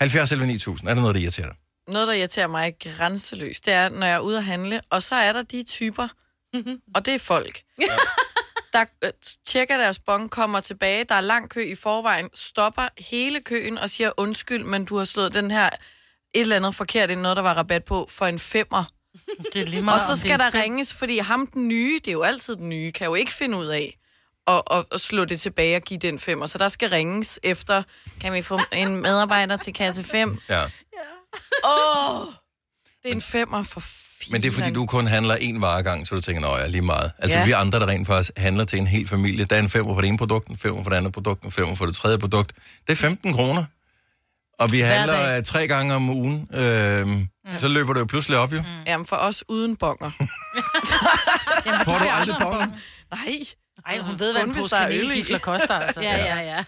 70 0.00 0.32
11 0.32 0.46
9000, 0.46 0.88
er 0.88 0.94
der 0.94 1.00
noget, 1.00 1.14
der 1.14 1.20
irriterer 1.20 1.46
dig? 1.46 1.56
Noget, 1.88 2.08
der 2.08 2.14
irriterer 2.14 2.46
mig 2.46 2.74
grænseløst, 2.80 3.66
det 3.66 3.74
er, 3.74 3.88
når 3.88 4.06
jeg 4.06 4.14
er 4.14 4.20
ude 4.20 4.36
at 4.36 4.44
handle, 4.44 4.80
og 4.90 5.02
så 5.02 5.14
er 5.14 5.32
der 5.32 5.42
de 5.42 5.62
typer, 5.62 6.08
og 6.94 7.06
det 7.06 7.14
er 7.14 7.18
folk, 7.18 7.62
der 8.72 8.84
øh, 9.04 9.10
tjekker 9.46 9.76
deres 9.76 9.98
bong, 9.98 10.30
kommer 10.30 10.60
tilbage, 10.60 11.04
der 11.04 11.14
er 11.14 11.20
lang 11.20 11.50
kø 11.50 11.70
i 11.70 11.74
forvejen, 11.74 12.28
stopper 12.34 12.88
hele 12.98 13.40
køen 13.40 13.78
og 13.78 13.90
siger 13.90 14.10
undskyld, 14.16 14.64
men 14.64 14.84
du 14.84 14.96
har 14.98 15.04
slået 15.04 15.34
den 15.34 15.50
her 15.50 15.66
et 16.34 16.40
eller 16.40 16.56
andet 16.56 16.74
forkert 16.74 17.10
ind, 17.10 17.20
noget 17.20 17.36
der 17.36 17.42
var 17.42 17.54
rabat 17.54 17.84
på, 17.84 18.06
for 18.10 18.26
en 18.26 18.38
femmer. 18.38 18.84
Det 19.52 19.62
er 19.62 19.66
lige 19.66 19.80
Og 19.80 19.84
meget, 19.84 20.00
om 20.10 20.16
så 20.16 20.20
skal 20.20 20.30
er 20.32 20.36
der 20.36 20.54
ringes, 20.54 20.94
fordi 20.94 21.18
ham 21.18 21.46
den 21.46 21.68
nye, 21.68 21.94
det 22.04 22.08
er 22.08 22.12
jo 22.12 22.22
altid 22.22 22.56
den 22.56 22.68
nye, 22.68 22.92
kan 22.92 23.06
jo 23.06 23.14
ikke 23.14 23.32
finde 23.32 23.58
ud 23.58 23.66
af 23.66 23.98
at, 24.48 24.62
at, 24.70 24.84
at 24.92 25.00
slå 25.00 25.24
det 25.24 25.40
tilbage 25.40 25.76
og 25.76 25.82
give 25.82 25.98
den 25.98 26.18
femmer. 26.18 26.46
Så 26.46 26.58
der 26.58 26.68
skal 26.68 26.88
ringes 26.90 27.40
efter, 27.42 27.82
kan 28.20 28.32
vi 28.32 28.42
få 28.42 28.60
en 28.72 28.96
medarbejder 29.02 29.56
til 29.56 29.74
kasse 29.74 30.04
5? 30.04 30.38
Ja. 30.48 30.62
Åh, 31.64 32.20
oh, 32.20 32.26
det 33.02 33.10
er 33.10 33.14
en 33.14 33.20
femmer 33.20 33.62
for 33.62 33.80
filen. 33.80 34.32
Men 34.32 34.42
det 34.42 34.48
er, 34.48 34.52
fordi 34.52 34.70
du 34.70 34.86
kun 34.86 35.06
handler 35.06 35.34
en 35.34 35.62
vare 35.62 35.82
gang, 35.82 36.06
så 36.06 36.14
du 36.14 36.20
tænker, 36.20 36.42
nå 36.42 36.56
ja, 36.56 36.66
lige 36.66 36.82
meget. 36.82 37.12
Altså 37.18 37.38
Ja. 37.38 37.44
vi 37.44 37.52
andre, 37.52 37.80
der 37.80 37.86
rent 37.86 38.06
faktisk 38.06 38.30
handler 38.36 38.64
til 38.64 38.78
en 38.78 38.86
hel 38.86 39.08
familie, 39.08 39.44
der 39.44 39.56
er 39.56 39.60
en 39.60 39.68
femmer 39.68 39.94
for 39.94 40.00
det 40.00 40.08
ene 40.08 40.18
produkt, 40.18 40.48
en 40.48 40.56
femmer 40.56 40.82
for 40.82 40.90
det 40.90 40.96
andet 40.96 41.12
produkt, 41.12 41.42
en 41.42 41.50
femmer 41.50 41.74
for 41.74 41.86
det 41.86 41.96
tredje 41.96 42.18
produkt. 42.18 42.52
Det 42.86 42.92
er 42.92 42.96
15 42.96 43.32
kroner. 43.32 43.64
Og 44.58 44.72
vi 44.72 44.80
handler 44.80 45.36
øh, 45.36 45.42
tre 45.42 45.68
gange 45.68 45.94
om 45.94 46.10
ugen. 46.10 46.48
Øhm, 46.54 47.08
mm. 47.08 47.28
Så 47.58 47.68
løber 47.68 47.92
det 47.92 48.00
jo 48.00 48.04
pludselig 48.04 48.38
op, 48.38 48.52
jo. 48.52 48.58
Mm. 48.60 48.66
Jamen 48.86 49.06
for 49.06 49.16
os 49.16 49.44
uden 49.48 49.76
bonger. 49.76 50.10
Får 51.84 51.98
du 51.98 52.04
aldrig 52.12 52.36
bongen? 52.40 52.74
Nej. 53.10 53.38
Ej, 53.86 53.98
hun 53.98 54.18
ved, 54.18 54.32
hvad 54.32 54.42
en 54.42 54.54
pose 54.54 54.76
er 54.76 54.88
kanelgifler 54.88 55.38
koster, 55.38 55.74
altså. 55.74 56.00
ja, 56.00 56.16
ja, 56.16 56.40
ja. 56.40 56.64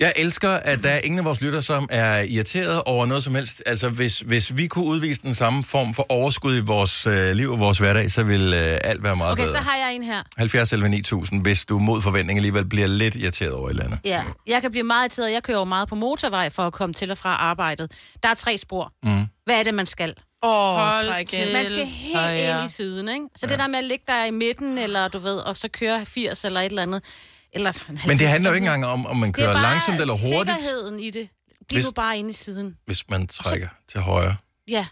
Jeg 0.00 0.12
elsker, 0.16 0.50
at 0.50 0.82
der 0.82 0.90
er 0.90 0.98
ingen 0.98 1.18
af 1.18 1.24
vores 1.24 1.40
lytter, 1.40 1.60
som 1.60 1.88
er 1.90 2.22
irriteret 2.22 2.82
over 2.86 3.06
noget 3.06 3.24
som 3.24 3.34
helst. 3.34 3.62
Altså, 3.66 3.88
hvis, 3.88 4.18
hvis 4.20 4.56
vi 4.56 4.66
kunne 4.66 4.84
udvise 4.84 5.22
den 5.22 5.34
samme 5.34 5.64
form 5.64 5.94
for 5.94 6.06
overskud 6.08 6.56
i 6.56 6.60
vores 6.60 7.06
øh, 7.06 7.30
liv 7.32 7.50
og 7.52 7.58
vores 7.58 7.78
hverdag, 7.78 8.10
så 8.10 8.22
ville 8.22 8.72
øh, 8.72 8.78
alt 8.84 9.02
være 9.02 9.16
meget 9.16 9.32
Okay, 9.32 9.42
bedre. 9.42 9.52
så 9.56 9.58
har 9.62 9.76
jeg 9.76 9.94
en 9.94 10.02
her. 10.02 10.22
70 10.36 10.72
11 10.72 10.88
9000, 10.88 11.42
hvis 11.42 11.64
du 11.64 11.78
mod 11.78 12.02
forventning 12.02 12.38
alligevel 12.38 12.64
bliver 12.64 12.86
lidt 12.86 13.16
irriteret 13.16 13.52
over 13.52 13.66
et 13.66 13.70
eller 13.70 13.84
andet. 13.84 13.98
Ja, 14.04 14.22
jeg 14.46 14.60
kan 14.60 14.70
blive 14.70 14.84
meget 14.84 15.02
irriteret. 15.02 15.32
Jeg 15.32 15.42
kører 15.42 15.58
jo 15.58 15.64
meget 15.64 15.88
på 15.88 15.94
motorvej 15.94 16.50
for 16.50 16.62
at 16.66 16.72
komme 16.72 16.92
til 16.94 17.10
og 17.10 17.18
fra 17.18 17.28
arbejdet. 17.34 17.92
Der 18.22 18.28
er 18.28 18.34
tre 18.34 18.56
spor. 18.58 18.92
Mm. 19.02 19.24
Hvad 19.44 19.58
er 19.58 19.62
det, 19.62 19.74
man 19.74 19.86
skal? 19.86 20.14
Åh, 20.42 20.74
oh, 20.90 20.96
træk 21.06 21.34
ind. 21.34 21.52
Man 21.52 21.66
skal 21.66 21.86
helt 21.86 22.18
højre. 22.18 22.60
ind 22.60 22.70
i 22.70 22.72
siden, 22.72 23.08
ikke? 23.08 23.24
Så 23.36 23.46
det 23.46 23.58
der 23.58 23.66
med 23.66 23.78
at 23.78 23.84
ligge 23.84 24.04
der 24.08 24.24
i 24.24 24.30
midten, 24.30 24.78
eller 24.78 25.08
du 25.08 25.18
ved, 25.18 25.36
og 25.36 25.56
så 25.56 25.68
køre 25.68 26.06
80 26.06 26.44
eller 26.44 26.60
et 26.60 26.66
eller 26.66 26.82
andet. 26.82 27.02
Eller 27.54 28.06
Men 28.06 28.18
det 28.18 28.28
handler 28.28 28.50
jo 28.50 28.54
ikke 28.54 28.64
engang 28.64 28.86
om, 28.86 29.06
om 29.06 29.16
man 29.16 29.32
Det 29.32 29.38
er 29.38 29.42
kører 29.46 29.52
bare 29.54 29.62
langsomt 29.62 30.00
eller 30.00 30.14
hurtigt, 30.14 30.56
sikkerheden 30.56 31.00
i 31.00 31.10
det. 31.10 31.28
Bliv 31.68 31.76
Hvis- 31.76 31.84
nu 31.84 31.90
bare 31.90 32.18
inde 32.18 32.30
i 32.30 32.32
siden. 32.32 32.76
hvis 32.86 33.10
man 33.10 33.26
trækker 33.26 33.68
til 33.88 34.00
højre. 34.00 34.36
Ja. 34.68 34.86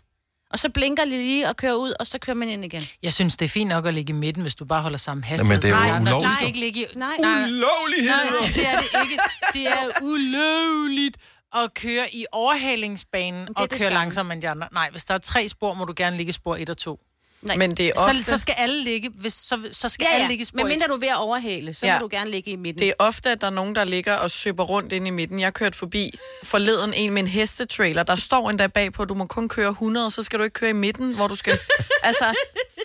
Og 0.51 0.59
så 0.59 0.69
blinker 0.71 1.05
de 1.05 1.11
lige 1.11 1.49
og 1.49 1.57
kører 1.57 1.75
ud, 1.75 1.93
og 2.01 2.07
så 2.07 2.19
kører 2.19 2.37
man 2.37 2.49
ind 2.49 2.65
igen. 2.65 2.83
Jeg 3.03 3.13
synes, 3.13 3.37
det 3.37 3.45
er 3.45 3.49
fint 3.49 3.69
nok 3.69 3.87
at 3.87 3.95
ligge 3.95 4.11
i 4.11 4.17
midten, 4.17 4.43
hvis 4.43 4.55
du 4.55 4.65
bare 4.65 4.83
holder 4.83 4.99
samme 4.99 5.25
hastighed. 5.25 5.63
Jamen, 5.63 5.63
det 5.63 5.89
er 5.91 5.97
jo 5.97 6.03
ulovligt. 6.03 6.33
skal 6.33 6.47
ikke 6.47 6.59
ligge 6.61 6.81
i... 6.81 6.87
Nej. 6.95 7.09
nej, 7.21 7.31
nej, 7.41 7.49
Ulovligheder! 7.49 8.43
det 8.55 8.67
er 8.69 8.77
det 8.81 8.89
ikke. 9.05 9.19
Det 9.53 9.67
er 9.69 10.03
ulovligt 10.03 11.17
at 11.57 11.75
køre 11.75 12.15
i 12.15 12.27
overhalingsbanen 12.33 13.43
er 13.43 13.53
og 13.57 13.71
det 13.71 13.81
køre 13.81 13.91
langsommere 13.91 14.33
end 14.35 14.43
de 14.43 14.49
andre. 14.49 14.69
Nej, 14.73 14.89
hvis 14.91 15.05
der 15.05 15.15
er 15.15 15.19
tre 15.19 15.49
spor, 15.49 15.75
må 15.75 15.85
du 15.85 15.93
gerne 15.97 16.17
ligge 16.17 16.31
i 16.31 16.33
spor 16.33 16.57
1 16.57 16.71
og 16.71 16.77
2. 16.79 17.01
Nej. 17.43 17.57
Men 17.57 17.71
det 17.75 17.87
er 17.87 17.93
Så, 17.97 18.03
ofte, 18.05 18.23
så 18.25 18.39
skal 18.39 18.55
alle 18.59 18.85
ligge, 18.85 19.11
hvis, 19.15 19.33
så, 19.33 19.61
så 19.73 19.89
skal 19.89 20.05
Ja, 20.11 20.15
alle 20.15 20.25
ja. 20.25 20.29
ligge 20.29 20.43
i 20.45 20.47
Men 20.55 20.67
1. 20.67 20.69
mindre 20.71 20.87
du 20.87 20.93
er 20.93 20.99
ved 20.99 21.09
at 21.09 21.17
overhale, 21.17 21.75
så 21.75 21.87
Ja. 21.87 21.99
må 21.99 22.09
du 22.09 22.17
gerne 22.17 22.31
ligge 22.31 22.51
i 22.51 22.57
midten. 22.57 22.79
det 22.79 22.89
er 22.89 22.93
ofte, 22.99 23.31
at 23.31 23.41
der 23.41 23.47
er 23.47 23.51
nogen, 23.51 23.75
der 23.75 23.85
ligger 23.85 24.15
og 24.15 24.31
søber 24.31 24.65
rundt 24.65 24.93
ind 24.93 25.07
i 25.07 25.11
midten. 25.11 25.41
Jeg 25.41 25.55
kørte 25.55 25.79
forbi 25.79 26.19
forleden 26.45 26.95
en 26.95 27.11
med 27.13 27.23
en 27.23 27.29
hestetrailer. 27.29 28.03
Der 28.03 28.17
står 28.17 28.51
endda 28.51 28.67
bagpå, 28.67 29.05
du 29.05 29.15
må 29.15 29.27
kun 29.27 29.49
køre 29.49 29.69
100, 29.71 30.11
så 30.11 30.23
skal 30.23 30.39
du 30.39 30.45
ikke 30.45 30.55
køre 30.55 30.71
i 30.71 30.73
midten, 30.73 31.15
hvor 31.15 31.29
du 31.29 31.35
skal... 31.35 31.59
altså, 32.03 32.35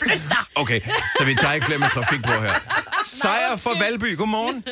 flyt 0.03 0.21
dig! 0.29 0.37
Okay, 0.55 0.81
så 1.17 1.25
vi 1.25 1.35
tager 1.35 1.53
ikke 1.53 1.65
flere 1.65 1.79
med 1.79 1.89
trafik 1.89 2.23
på 2.23 2.31
her. 2.31 2.53
Sejr 3.05 3.55
for 3.55 3.77
Valby, 3.79 4.17
godmorgen. 4.17 4.63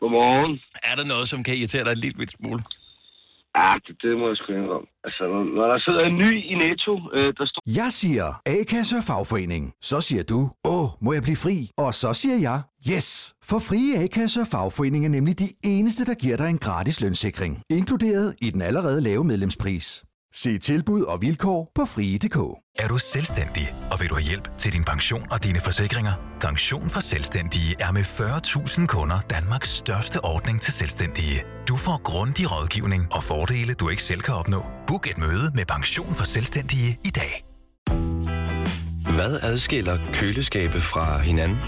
Godmorgen. 0.00 0.58
Er 0.82 0.94
der 0.96 1.04
noget, 1.04 1.28
som 1.28 1.42
kan 1.44 1.54
irritere 1.54 1.84
dig 1.84 1.92
en 1.92 1.98
lille 1.98 2.28
smule? 2.28 2.62
Ja, 3.56 3.72
det, 3.86 3.94
det 4.02 4.18
må 4.18 4.28
jeg 4.28 4.36
sgu 4.36 4.52
om. 4.78 4.84
Altså, 5.04 5.24
når 5.58 5.66
der 5.72 5.78
sidder 5.78 6.00
en 6.00 6.16
ny 6.16 6.30
i 6.52 6.54
Netto, 6.54 6.94
øh, 7.12 7.34
der 7.38 7.46
står 7.46 7.62
Jeg 7.80 7.92
siger 7.92 8.26
A-kasse 8.46 8.96
og 8.96 9.04
fagforening. 9.04 9.72
Så 9.82 10.00
siger 10.00 10.22
du, 10.22 10.50
åh, 10.64 10.88
må 11.00 11.12
jeg 11.12 11.22
blive 11.22 11.36
fri? 11.36 11.70
Og 11.76 11.94
så 11.94 12.14
siger 12.14 12.38
jeg, 12.48 12.58
yes! 12.92 13.34
For 13.44 13.58
frie 13.58 13.98
A-kasse 14.02 14.40
og 14.40 14.46
fagforening 14.46 15.04
er 15.04 15.08
nemlig 15.08 15.38
de 15.38 15.48
eneste, 15.64 16.04
der 16.04 16.14
giver 16.14 16.36
dig 16.36 16.48
en 16.50 16.58
gratis 16.58 17.00
lønssikring. 17.00 17.62
Inkluderet 17.70 18.34
i 18.42 18.50
den 18.50 18.62
allerede 18.62 19.00
lave 19.00 19.24
medlemspris. 19.24 20.04
Se 20.34 20.58
tilbud 20.58 21.02
og 21.02 21.20
vilkår 21.20 21.72
på 21.74 21.84
frie.dk. 21.84 22.36
Er 22.78 22.88
du 22.88 22.98
selvstændig, 22.98 23.74
og 23.90 24.00
vil 24.00 24.08
du 24.08 24.14
have 24.14 24.24
hjælp 24.24 24.58
til 24.58 24.72
din 24.72 24.84
pension 24.84 25.26
og 25.30 25.44
dine 25.44 25.60
forsikringer? 25.60 26.12
Pension 26.40 26.90
for 26.90 27.00
Selvstændige 27.00 27.76
er 27.80 27.92
med 27.92 28.02
40.000 28.02 28.86
kunder 28.86 29.20
Danmarks 29.20 29.68
største 29.68 30.24
ordning 30.24 30.60
til 30.60 30.72
selvstændige. 30.72 31.44
Du 31.68 31.76
får 31.76 32.02
grundig 32.02 32.52
rådgivning 32.52 33.06
og 33.12 33.22
fordele, 33.22 33.74
du 33.74 33.88
ikke 33.88 34.02
selv 34.02 34.20
kan 34.20 34.34
opnå. 34.34 34.64
Book 34.86 35.10
et 35.10 35.18
møde 35.18 35.52
med 35.54 35.66
Pension 35.66 36.14
for 36.14 36.24
Selvstændige 36.24 36.98
i 37.04 37.10
dag. 37.10 37.44
Hvad 39.14 39.40
adskiller 39.42 39.96
køleskabe 40.12 40.80
fra 40.80 41.18
hinanden? 41.18 41.60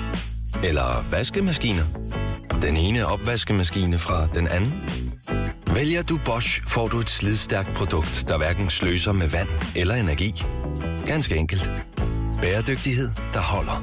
Eller 0.65 1.05
vaskemaskiner? 1.11 1.83
Den 2.63 2.77
ene 2.77 3.07
opvaskemaskine 3.07 3.99
fra 3.99 4.29
den 4.35 4.49
anden? 4.49 4.75
Vælger 5.75 6.03
du 6.03 6.19
Bosch, 6.25 6.63
får 6.69 6.89
du 6.89 6.99
et 6.99 7.11
slidstærkt 7.11 7.75
produkt, 7.75 8.25
der 8.29 8.39
hverken 8.39 8.71
sløser 8.71 9.13
med 9.13 9.29
vand 9.29 9.49
eller 9.77 9.95
energi. 9.95 10.43
Ganske 11.07 11.37
enkelt. 11.37 11.71
Bæredygtighed, 12.43 13.09
der 13.33 13.41
holder. 13.41 13.83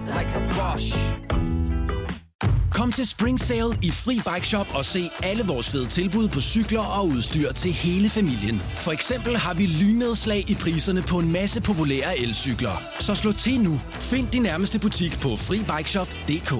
Kom 2.73 2.91
til 2.91 3.05
Spring 3.15 3.39
Sale 3.47 3.71
i 3.89 3.91
Fri 4.03 4.15
Bike 4.29 4.47
Shop 4.51 4.67
og 4.79 4.83
se 4.85 5.03
alle 5.29 5.43
vores 5.53 5.67
fede 5.73 5.87
tilbud 5.97 6.27
på 6.35 6.39
cykler 6.53 6.85
og 6.97 7.03
udstyr 7.13 7.49
til 7.63 7.71
hele 7.85 8.07
familien. 8.17 8.57
For 8.85 8.91
eksempel 8.97 9.33
har 9.45 9.53
vi 9.59 9.65
lynedslag 9.81 10.41
i 10.53 10.55
priserne 10.63 11.01
på 11.11 11.15
en 11.23 11.29
masse 11.39 11.57
populære 11.69 12.11
elcykler. 12.23 12.75
Så 13.07 13.11
slå 13.21 13.31
til 13.45 13.57
nu. 13.67 13.73
Find 14.11 14.27
din 14.35 14.43
nærmeste 14.49 14.77
butik 14.85 15.13
på 15.25 15.29
FriBikeShop.dk. 15.47 16.51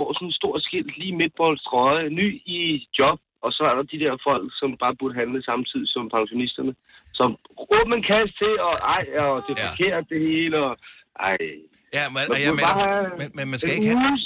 på 0.00 0.04
sådan 0.16 0.28
en 0.30 0.36
stor 0.40 0.54
skilt 0.66 0.92
lige 1.00 1.14
midt 1.20 1.32
på 1.40 1.44
en 1.52 1.58
strøje, 1.64 2.04
ny 2.20 2.26
i 2.58 2.60
job, 2.98 3.18
og 3.44 3.50
så 3.56 3.62
er 3.70 3.74
der 3.78 3.84
de 3.92 3.98
der 4.04 4.12
folk, 4.28 4.46
som 4.60 4.68
bare 4.82 4.94
burde 5.00 5.14
handle 5.20 5.38
samtidig 5.50 5.88
som 5.94 6.04
pensionisterne, 6.16 6.72
som 7.18 7.28
råber 7.70 7.94
en 8.00 8.04
kasse 8.12 8.32
til, 8.42 8.52
og 8.68 8.74
ej, 8.96 9.02
og 9.26 9.34
det 9.46 9.52
er 9.54 9.60
Ja. 9.62 9.66
forkert 9.70 10.04
det 10.12 10.20
hele, 10.30 10.56
og 10.68 10.72
ej. 11.30 11.38
Ja, 11.98 12.04
men, 12.08 12.14
Man 12.16 12.24
burde 12.28 12.54
mener, 12.56 12.66
bare 12.68 12.84
men, 13.20 13.28
men 13.38 13.44
man 13.52 13.58
skal 13.62 13.72
ikke 13.78 13.90
have... 13.94 14.18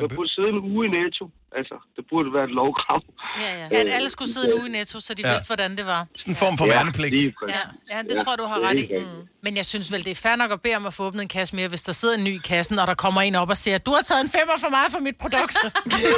man 0.00 0.08
burde 0.16 0.30
sidde 0.36 0.48
en 0.48 0.60
uge 0.72 0.82
i 0.86 0.90
netto. 0.98 1.24
Altså, 1.60 1.76
det 1.96 2.02
burde 2.10 2.28
være 2.36 2.44
et 2.50 2.54
lovkrav. 2.60 3.00
Ja, 3.44 3.50
ja. 3.60 3.66
At 3.80 3.88
alle 3.96 4.10
skulle 4.14 4.32
sidde 4.36 4.48
nu 4.54 4.58
i 4.68 4.70
Netto, 4.78 4.96
så 5.06 5.10
de 5.18 5.22
Ja. 5.24 5.30
vidste, 5.32 5.48
hvordan 5.52 5.70
det 5.78 5.86
var. 5.94 6.00
Sådan 6.20 6.32
en 6.34 6.38
form 6.44 6.54
for 6.60 6.66
værnepligt. 6.74 7.12
lige 7.18 7.32
præcis. 7.38 7.56
Ja, 7.56 7.62
ja 7.92 7.98
det 8.08 8.14
tror 8.22 8.30
jeg, 8.34 8.38
du 8.44 8.48
har 8.54 8.60
ret 8.68 8.78
i. 8.84 8.86
Mm. 8.98 9.22
Men 9.44 9.52
jeg 9.60 9.66
synes 9.72 9.86
vel, 9.92 10.00
det 10.06 10.12
er 10.16 10.20
fair 10.26 10.36
nok 10.42 10.50
at 10.56 10.60
bede 10.64 10.76
om 10.80 10.86
at 10.90 10.94
få 10.98 11.02
åbnet 11.08 11.22
en 11.28 11.32
kasse 11.38 11.52
mere, 11.58 11.68
hvis 11.74 11.82
der 11.88 11.94
sidder 12.00 12.14
en 12.20 12.24
ny 12.28 12.34
i 12.40 12.44
kassen, 12.52 12.76
og 12.82 12.86
der 12.92 12.96
kommer 13.04 13.20
en 13.28 13.34
op 13.42 13.50
og 13.54 13.58
siger, 13.64 13.76
du 13.88 13.92
har 13.96 14.02
taget 14.10 14.22
en 14.26 14.30
femmer 14.38 14.56
for 14.64 14.70
meget 14.76 14.90
for 14.94 15.00
mit 15.08 15.16
produkt. 15.24 15.54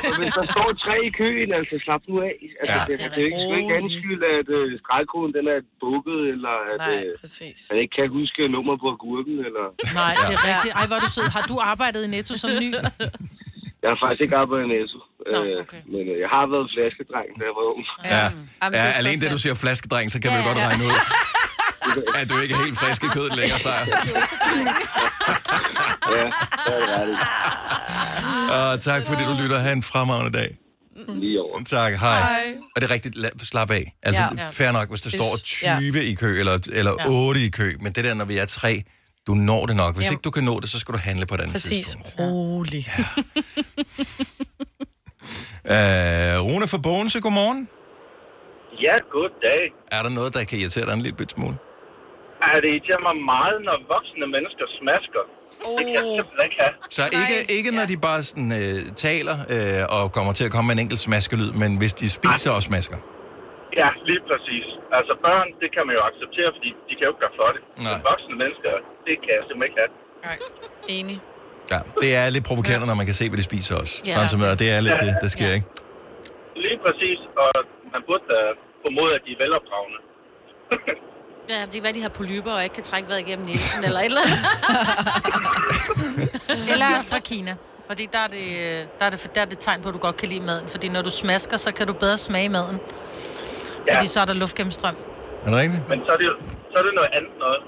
Og 0.08 0.14
hvis 0.22 0.32
der 0.38 0.44
står 0.54 0.68
tre 0.84 0.96
i 1.08 1.10
køen, 1.20 1.48
altså 1.58 1.74
slap 1.84 2.02
nu 2.10 2.14
af. 2.28 2.34
Altså, 2.60 2.76
Ja. 2.78 2.84
det, 2.88 2.94
det, 3.16 3.22
er 3.22 3.26
ikke, 3.28 3.38
det 3.48 3.52
er 3.56 3.60
ikke 3.62 3.74
anskyld, 3.82 4.20
at 4.38 4.48
øh, 4.58 4.66
stregkoden 4.82 5.30
den 5.36 5.44
er 5.54 5.58
bukket, 5.84 6.18
eller 6.34 6.54
at 6.72 6.78
Nej, 6.86 6.94
øh, 7.06 7.12
præcis. 7.22 7.58
man 7.70 7.76
ikke 7.82 7.94
kan 7.98 8.06
huske 8.18 8.40
nummer 8.56 8.74
på 8.82 8.86
agurken, 8.96 9.36
eller... 9.48 9.64
Nej, 10.00 10.12
det 10.28 10.34
er 10.38 10.42
rigtigt. 10.50 10.72
Ej, 10.80 10.86
hvor 10.90 10.98
du 11.04 11.08
sød. 11.16 11.26
Har 11.36 11.44
du 11.52 11.56
arbejdet 11.72 12.00
i 12.06 12.08
Netto 12.16 12.34
som 12.42 12.50
ny? 12.64 12.70
Jeg 13.84 13.90
har 13.92 13.98
faktisk 14.04 14.22
ikke 14.26 14.36
arbejdet 14.42 14.64
i 14.66 14.68
Netto, 14.74 14.98
Nå, 15.32 15.38
øh, 15.44 15.60
okay. 15.64 15.80
men 15.94 16.02
øh, 16.12 16.16
jeg 16.24 16.30
har 16.36 16.44
været 16.52 16.66
flaskedreng, 16.74 17.28
da 17.38 17.42
jeg 17.48 17.54
var 17.58 17.64
ung. 17.74 17.82
Ja, 18.14 18.24
Jamen, 18.62 18.74
ja 18.80 18.86
det 18.86 18.94
så 18.94 18.98
alene 19.02 19.18
det, 19.22 19.30
du 19.36 19.40
siger 19.44 19.54
flaskedreng, 19.64 20.06
så 20.14 20.18
kan 20.22 20.28
vi 20.30 20.36
Ja, 20.36 20.46
godt 20.48 20.58
ja. 20.58 20.66
regne 20.68 20.84
ud, 20.90 20.98
at 22.20 22.26
du 22.30 22.34
ikke 22.42 22.52
er 22.58 22.62
helt 22.66 22.78
frisk 22.82 23.00
i 23.08 23.10
kødet 23.16 23.32
længere, 23.40 23.58
Sejr. 23.66 23.84
Ja, 26.16 26.24
det 26.66 26.90
er 26.98 27.04
det. 27.06 27.18
Og 28.56 28.80
tak 28.88 29.06
fordi 29.06 29.22
du 29.24 29.34
lytter. 29.42 29.58
Ha' 29.58 29.72
en 29.72 29.82
fremragende 29.82 30.38
dag. 30.38 30.56
Lige 31.08 31.40
over. 31.40 31.62
Tak, 31.66 31.92
hej. 31.94 32.20
Hej. 32.20 32.54
Og 32.76 32.80
det 32.82 32.90
er 32.90 32.94
rigtigt, 32.94 33.16
slap 33.42 33.70
af. 33.70 33.94
Altså, 34.02 34.22
Ja. 34.22 34.28
ja. 34.44 34.48
fair 34.52 34.72
nok, 34.72 34.88
hvis 34.88 35.00
der 35.00 35.10
Det- 35.10 35.20
står 35.20 35.66
ja. 35.66 35.76
20 35.78 36.04
i 36.04 36.14
kø, 36.14 36.38
eller, 36.38 36.58
eller 36.72 36.92
Ja. 37.00 37.08
8 37.10 37.40
i 37.40 37.48
kø, 37.48 37.72
men 37.80 37.92
det 37.92 38.04
der, 38.04 38.14
når 38.14 38.24
vi 38.24 38.38
er 38.38 38.46
tre, 38.46 38.82
du 39.26 39.34
når 39.34 39.66
det 39.66 39.76
nok. 39.76 39.94
Hvis 39.94 40.04
Jamen. 40.04 40.14
ikke 40.14 40.22
du 40.22 40.30
kan 40.30 40.44
nå 40.44 40.60
det, 40.60 40.68
så 40.68 40.78
skal 40.78 40.94
du 40.94 40.98
handle 40.98 41.26
på 41.26 41.34
et 41.34 41.40
andet 41.40 41.54
Præcis. 41.54 41.86
tidspunkt. 41.86 42.14
Rolig. 42.18 42.86
Uh, 45.74 46.36
Rune 46.48 46.66
fra 46.72 46.78
Bogense, 46.78 47.20
godmorgen. 47.20 47.68
Ja, 48.84 48.96
goddag. 49.16 49.62
Er 49.96 50.02
der 50.02 50.10
noget, 50.18 50.34
der 50.34 50.44
kan 50.44 50.58
irritere 50.58 50.86
dig 50.86 50.92
en 50.92 51.00
lille 51.00 51.26
smule? 51.36 51.56
Er 52.42 52.60
det 52.62 52.68
irriterer 52.74 53.02
mig 53.08 53.16
meget, 53.32 53.56
når 53.68 53.76
voksne 53.94 54.26
mennesker 54.36 54.64
smasker. 54.78 55.22
Det 55.76 55.84
kan 55.86 55.94
jeg 55.98 56.06
simpelthen 56.16 56.44
ikke 56.48 56.58
have. 56.64 56.74
Så 56.96 57.02
ikke, 57.20 57.36
ikke 57.56 57.70
når 57.78 57.86
de 57.92 57.96
bare 57.96 58.22
sådan, 58.22 58.52
øh, 58.52 58.92
taler 58.96 59.36
øh, 59.54 60.00
og 60.00 60.12
kommer 60.12 60.32
til 60.32 60.44
at 60.44 60.50
komme 60.50 60.66
med 60.68 60.74
en 60.74 60.80
enkelt 60.84 61.00
smaskelyd, 61.00 61.52
men 61.52 61.76
hvis 61.76 61.94
de 61.94 62.10
spiser 62.10 62.50
og 62.50 62.62
smasker. 62.62 62.96
Ja, 63.80 63.88
lige 64.10 64.22
præcis. 64.30 64.66
Altså 64.98 65.12
børn, 65.26 65.48
det 65.62 65.68
kan 65.74 65.82
man 65.86 65.92
jo 65.98 66.02
acceptere, 66.10 66.48
fordi 66.56 66.70
de 66.88 66.92
kan 66.96 67.02
jo 67.06 67.10
ikke 67.12 67.22
gøre 67.24 67.36
for 67.40 67.48
det. 67.54 67.62
Nej. 67.66 67.92
Men 67.92 67.98
voksne 68.10 68.34
mennesker, 68.42 68.72
det 69.06 69.14
kan 69.24 69.30
jeg 69.36 69.42
simpelthen 69.48 69.68
ikke 69.70 69.78
have. 69.82 69.92
Nej, 70.28 70.36
enig. 70.98 71.16
Ja, 71.72 71.78
det 72.02 72.10
er 72.20 72.24
lidt 72.36 72.46
provokerende, 72.50 72.86
når 72.90 72.96
man 73.00 73.06
kan 73.10 73.16
se, 73.20 73.24
hvad 73.30 73.38
de 73.42 73.46
spiser 73.52 73.74
også. 73.82 73.94
Ja. 74.10 74.14
Ja. 74.20 74.28
Sådan, 74.32 74.58
det 74.62 74.68
er 74.74 74.78
lidt 74.86 74.98
det, 75.06 75.12
der 75.24 75.30
sker, 75.36 75.48
Ja. 75.50 75.54
ikke? 75.58 75.68
Lige 76.64 76.78
præcis, 76.84 77.18
og 77.42 77.50
man 77.94 78.00
burde 78.08 78.24
da 78.32 78.38
formode, 78.84 79.10
at 79.16 79.22
de 79.26 79.30
er 79.36 79.38
velopdragende. 79.44 79.98
Ja, 81.48 81.60
det 81.64 81.72
kan 81.72 81.82
være, 81.82 81.92
de 81.92 82.02
har 82.02 82.08
polyper 82.08 82.52
og 82.52 82.62
ikke 82.62 82.74
kan 82.74 82.84
trække 82.84 83.08
vejret 83.08 83.20
igennem 83.28 83.46
næsen 83.46 83.84
eller 83.84 84.00
et 84.00 84.04
eller 84.04 84.20
andet. 84.20 84.38
Eller 86.72 87.02
fra 87.10 87.18
Kina. 87.18 87.56
Fordi 87.86 88.08
der 88.12 88.18
er, 88.18 88.26
det, 88.26 88.44
øh, 88.64 88.86
der, 88.98 89.06
er 89.06 89.10
det, 89.10 89.30
der 89.34 89.40
er 89.40 89.44
det 89.44 89.58
tegn 89.58 89.82
på, 89.82 89.88
at 89.88 89.94
du 89.94 89.98
godt 89.98 90.16
kan 90.16 90.28
lide 90.28 90.40
maden. 90.46 90.68
Fordi 90.68 90.88
når 90.88 91.02
du 91.02 91.10
smasker, 91.10 91.56
så 91.56 91.72
kan 91.72 91.86
du 91.86 91.92
bedre 91.92 92.18
smage 92.18 92.48
maden. 92.48 92.80
Ja. 93.86 93.96
Fordi 93.96 94.08
så 94.08 94.20
er 94.20 94.24
der 94.24 94.32
luftgennemstrøm. 94.32 94.94
Er 95.44 95.50
det 95.50 95.58
rigtigt? 95.58 95.88
Men 95.88 95.98
så 96.06 96.12
er 96.12 96.16
det, 96.16 96.24
jo- 96.24 96.40
så 96.72 96.78
er 96.78 96.82
det 96.82 96.92
noget 96.94 97.08
andet 97.16 97.30
noget. 97.38 97.58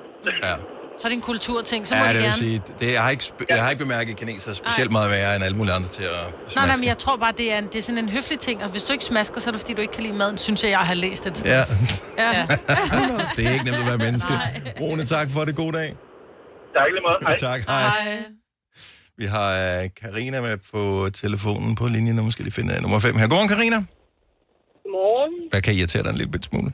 Ja. 0.43 0.55
Så 0.99 1.07
er 1.07 1.09
det 1.09 1.17
en 1.17 1.23
kulturting, 1.23 1.87
så 1.87 1.95
må 1.95 2.01
Ja, 2.01 2.09
de 2.09 2.13
det 2.15 2.17
vil 2.17 2.23
gerne. 2.25 2.37
sige, 2.39 2.63
det, 2.81 2.93
jeg, 2.93 3.03
har 3.03 3.11
ikke, 3.11 3.25
jeg 3.49 3.63
har 3.63 3.71
ikke 3.71 3.85
bemærket 3.85 4.17
kineser 4.17 4.53
specielt 4.53 4.93
meget 4.93 5.11
værre 5.11 5.35
end 5.37 5.45
alle 5.45 5.57
mulige 5.57 5.75
andre 5.75 5.89
til 5.89 6.03
at 6.03 6.09
smaske. 6.11 6.57
Nej, 6.57 6.67
nej, 6.67 6.77
men 6.77 6.85
jeg 6.85 6.99
tror 6.99 7.17
bare, 7.17 7.33
det 7.37 7.53
er, 7.53 7.59
en, 7.59 7.65
det 7.67 7.77
er 7.79 7.83
sådan 7.83 7.99
en 7.99 8.09
høflig 8.09 8.41
ting. 8.41 8.65
Og 8.65 8.71
hvis 8.71 8.85
du 8.85 8.93
ikke 8.93 9.05
smasker, 9.05 9.41
så 9.41 9.51
er 9.51 9.53
det 9.53 9.61
fordi, 9.61 9.73
du 9.75 9.81
ikke 9.81 9.93
kan 9.95 10.03
lide 10.03 10.17
maden, 10.17 10.39
synes 10.39 10.63
jeg, 10.65 10.71
jeg 10.71 10.79
har 10.79 10.95
læst 10.95 11.27
et 11.27 11.39
sted. 11.39 11.51
Ja, 11.51 11.63
Ja. 12.19 12.47
det 13.37 13.47
er 13.47 13.51
ikke 13.53 13.65
nemt 13.65 13.77
at 13.77 13.87
være 13.87 13.99
menneske. 13.99 14.33
Rune, 14.81 15.05
tak 15.05 15.29
for 15.31 15.45
det. 15.45 15.57
God 15.57 15.73
dag. 15.73 15.97
Tak 16.77 16.87
lige 16.93 17.03
måde. 17.03 17.17
Hej. 17.23 17.37
Tak, 17.37 17.61
hej. 17.69 17.81
Hej. 17.83 18.19
Vi 19.19 19.25
har 19.25 19.79
uh, 19.83 19.85
Karina 20.03 20.41
med 20.41 20.59
på 20.73 21.11
telefonen 21.15 21.75
på 21.75 21.87
linje. 21.89 22.13
Nu 22.13 22.31
skal 22.31 22.43
lige 22.45 22.55
finde 22.55 22.75
uh, 22.77 22.83
nummer 22.83 23.01
5 23.01 23.17
her. 23.17 23.29
Godmorgen, 23.29 23.49
Karina. 23.49 23.77
Godmorgen. 24.97 25.35
Hvad 25.53 25.63
kan 25.67 25.73
irritere 25.79 26.03
dig 26.05 26.13
en 26.15 26.21
lille 26.21 26.33
bit 26.35 26.45
smule? 26.51 26.71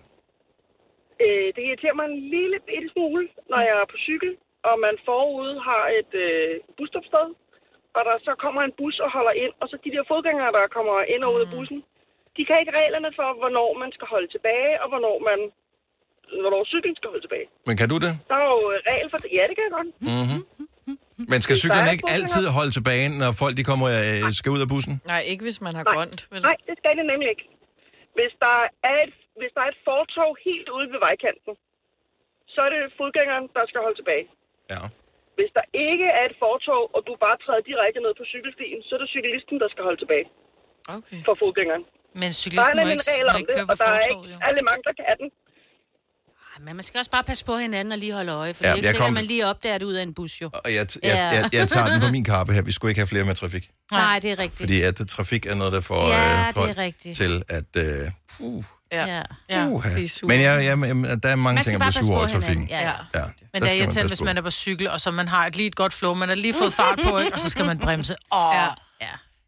Øh, 1.24 1.48
det 1.54 1.62
irriterer 1.68 1.96
mig 2.00 2.06
en 2.12 2.18
lille 2.36 2.56
bitte 2.68 2.88
smule, 2.94 3.22
når 3.50 3.60
jeg 3.68 3.74
er 3.82 3.88
på 3.94 3.98
cykel, 4.08 4.30
og 4.68 4.74
man 4.86 4.94
forude 5.08 5.54
har 5.68 5.84
et 6.00 6.12
øh, 6.26 6.52
busstopsted, 6.78 7.26
og 7.96 8.02
der 8.08 8.16
så 8.26 8.32
kommer 8.44 8.60
en 8.68 8.74
bus 8.78 8.96
og 9.04 9.10
holder 9.16 9.34
ind, 9.44 9.52
og 9.62 9.66
så 9.70 9.74
de 9.84 9.90
der 9.94 10.04
fodgængere, 10.12 10.50
der 10.56 10.74
kommer 10.76 10.96
ind 11.14 11.22
og 11.26 11.30
ud 11.36 11.40
af 11.46 11.50
bussen, 11.54 11.78
de 12.36 12.42
kan 12.48 12.56
ikke 12.60 12.74
reglerne 12.80 13.10
for, 13.18 13.28
hvornår 13.40 13.68
man 13.82 13.90
skal 13.96 14.06
holde 14.14 14.28
tilbage, 14.34 14.72
og 14.82 14.86
hvornår 14.92 15.16
man 15.30 15.38
hvornår 16.44 16.62
cyklen 16.72 16.94
skal 16.98 17.08
holde 17.12 17.24
tilbage. 17.26 17.46
Men 17.68 17.74
kan 17.80 17.88
du 17.92 17.96
det? 18.04 18.12
Der 18.30 18.36
er 18.42 18.46
jo 18.54 18.60
øh, 18.72 18.76
regel 18.90 19.08
for 19.12 19.18
det. 19.22 19.28
Ja, 19.38 19.42
det 19.48 19.54
kan 19.56 19.64
jeg 19.68 19.74
godt. 19.78 19.88
Mm-hmm. 20.10 20.40
Men 21.32 21.38
skal 21.44 21.54
er 21.88 21.92
ikke 21.96 22.10
altid 22.16 22.44
holde 22.58 22.72
tilbage, 22.78 23.06
når 23.22 23.30
folk 23.42 23.54
de 23.60 23.64
kommer, 23.70 23.86
øh, 23.98 24.32
skal 24.40 24.48
ud 24.56 24.60
af 24.66 24.68
bussen? 24.74 24.94
Nej, 25.12 25.22
ikke 25.32 25.42
hvis 25.48 25.58
man 25.66 25.74
har 25.78 25.84
Nej. 25.84 25.94
grønt. 25.94 26.20
Vel? 26.32 26.42
Nej, 26.48 26.56
det 26.68 26.74
skal 26.80 26.92
det 26.98 27.06
nemlig 27.12 27.28
ikke. 27.34 27.44
Hvis 28.18 28.32
der 28.44 28.58
er 28.90 28.96
et, 29.04 29.14
hvis 29.40 29.52
der 29.56 29.62
er 29.66 29.70
et 29.74 29.80
fortog 29.90 30.30
helt 30.48 30.68
ude 30.76 30.86
ved 30.92 31.00
vejkanten, 31.08 31.52
så 32.54 32.58
er 32.66 32.70
det 32.74 32.80
fodgængeren, 33.00 33.44
der 33.56 33.64
skal 33.70 33.80
holde 33.84 33.98
tilbage. 34.00 34.24
Ja. 34.72 34.82
Hvis 35.38 35.50
der 35.58 35.64
ikke 35.88 36.08
er 36.20 36.24
et 36.30 36.36
fortog, 36.44 36.82
og 36.94 37.00
du 37.08 37.12
bare 37.24 37.36
træder 37.44 37.62
direkte 37.70 38.00
ned 38.06 38.12
på 38.20 38.24
cykelstien, 38.32 38.78
så 38.86 38.90
er 38.96 39.00
det 39.02 39.08
cyklisten, 39.16 39.56
der 39.62 39.68
skal 39.74 39.82
holde 39.88 40.00
tilbage 40.04 40.26
Okay. 40.98 41.18
for 41.26 41.34
fodgængeren. 41.42 41.84
Men 42.22 42.30
Der 42.30 42.36
er 42.36 42.40
cyklisten 42.42 42.76
må 42.78 42.82
ikke, 42.94 43.04
en 43.06 43.10
regel 43.12 43.26
må 43.28 43.32
om 43.34 43.40
ikke 43.40 43.50
det, 43.52 43.56
køre 43.58 43.66
og 43.72 43.76
på 43.76 43.80
der 43.82 43.88
er 43.90 43.98
fortovet, 44.00 44.26
ikke 44.26 44.34
jo. 44.34 44.46
alle 44.48 44.62
mange, 44.68 44.82
der 44.88 44.92
kan 44.98 45.04
den. 45.22 45.28
Men 46.64 46.76
man 46.76 46.82
skal 46.82 46.98
også 46.98 47.10
bare 47.10 47.22
passe 47.24 47.44
på 47.44 47.56
hinanden 47.56 47.92
og 47.92 47.98
lige 47.98 48.12
holde 48.14 48.32
øje, 48.32 48.54
for 48.54 48.64
Ja, 48.64 48.68
ja, 48.70 48.76
det 48.76 48.76
er 48.76 48.76
ikke 48.76 48.86
jeg 48.86 48.92
sikkert, 48.94 49.06
kom- 49.06 49.14
man 49.14 49.24
lige 49.24 49.46
opdager 49.46 49.78
det 49.78 49.86
ud 49.86 49.92
af 49.94 50.02
en 50.02 50.14
bus, 50.14 50.42
jo. 50.42 50.50
Og 50.64 50.74
jeg, 50.74 50.86
t- 50.92 50.96
jeg, 51.02 51.14
Ja. 51.14 51.26
jeg, 51.40 51.48
jeg 51.54 51.68
tager 51.68 51.86
den 51.86 52.00
på 52.00 52.08
min 52.08 52.24
kappe 52.34 52.52
her. 52.52 52.62
Vi 52.62 52.72
skulle 52.72 52.90
ikke 52.90 53.00
have 53.00 53.06
flere 53.06 53.24
med 53.24 53.34
trafik. 53.34 53.68
Nej, 53.92 54.18
det 54.18 54.30
er 54.30 54.38
rigtigt. 54.38 54.56
Fordi 54.60 54.82
at 54.82 55.00
øh, 55.00 55.06
trafik 55.06 55.46
er 55.46 55.54
noget, 55.54 55.72
der 55.72 55.80
får 55.80 56.08
Ja, 56.08 56.24
øh, 56.32 56.38
det 56.38 56.48
er 56.48 56.52
folk 56.52 56.78
rigtigt. 56.78 57.16
til 57.16 57.42
at... 57.48 57.64
Øh, 57.76 58.10
uh, 58.38 58.64
Ja. 58.92 59.06
Ja. 59.06 59.22
Ja. 59.50 59.66
uh, 59.66 59.84
det 59.84 60.04
er 60.04 60.08
super. 60.08 60.34
Men 60.34 60.40
jeg, 60.42 60.64
jeg, 60.64 60.76
der 61.22 61.28
er 61.28 61.36
mange 61.36 61.54
Man 61.54 61.64
ting, 61.64 61.74
at 61.74 61.80
blive 61.80 61.92
sur 61.92 62.06
på 62.12 62.18
over 62.18 62.26
trafikken. 62.26 62.68
Ja, 62.68 62.80
ja. 62.80 62.92
Ja, 63.14 63.20
Men 63.52 63.62
der 63.62 63.68
det 63.68 63.68
er 63.68 63.72
irriterende, 63.82 64.08
hvis 64.08 64.20
man 64.20 64.38
er 64.38 64.42
på 64.42 64.50
cykel, 64.50 64.88
og 64.90 65.00
så 65.00 65.10
man 65.10 65.28
har 65.28 65.46
et 65.46 65.56
lige 65.56 65.66
et 65.66 65.74
godt 65.76 65.92
flow, 65.92 66.14
man 66.14 66.28
har 66.28 66.36
lige 66.36 66.54
fået 66.54 66.72
fart 66.82 66.98
på, 67.04 67.18
ikke? 67.18 67.32
og 67.32 67.38
så 67.38 67.50
skal 67.50 67.64
man 67.64 67.78
bremse. 67.78 68.14
Åh. 68.32 68.38
Ja. 68.54 68.60
Ja. 68.62 68.68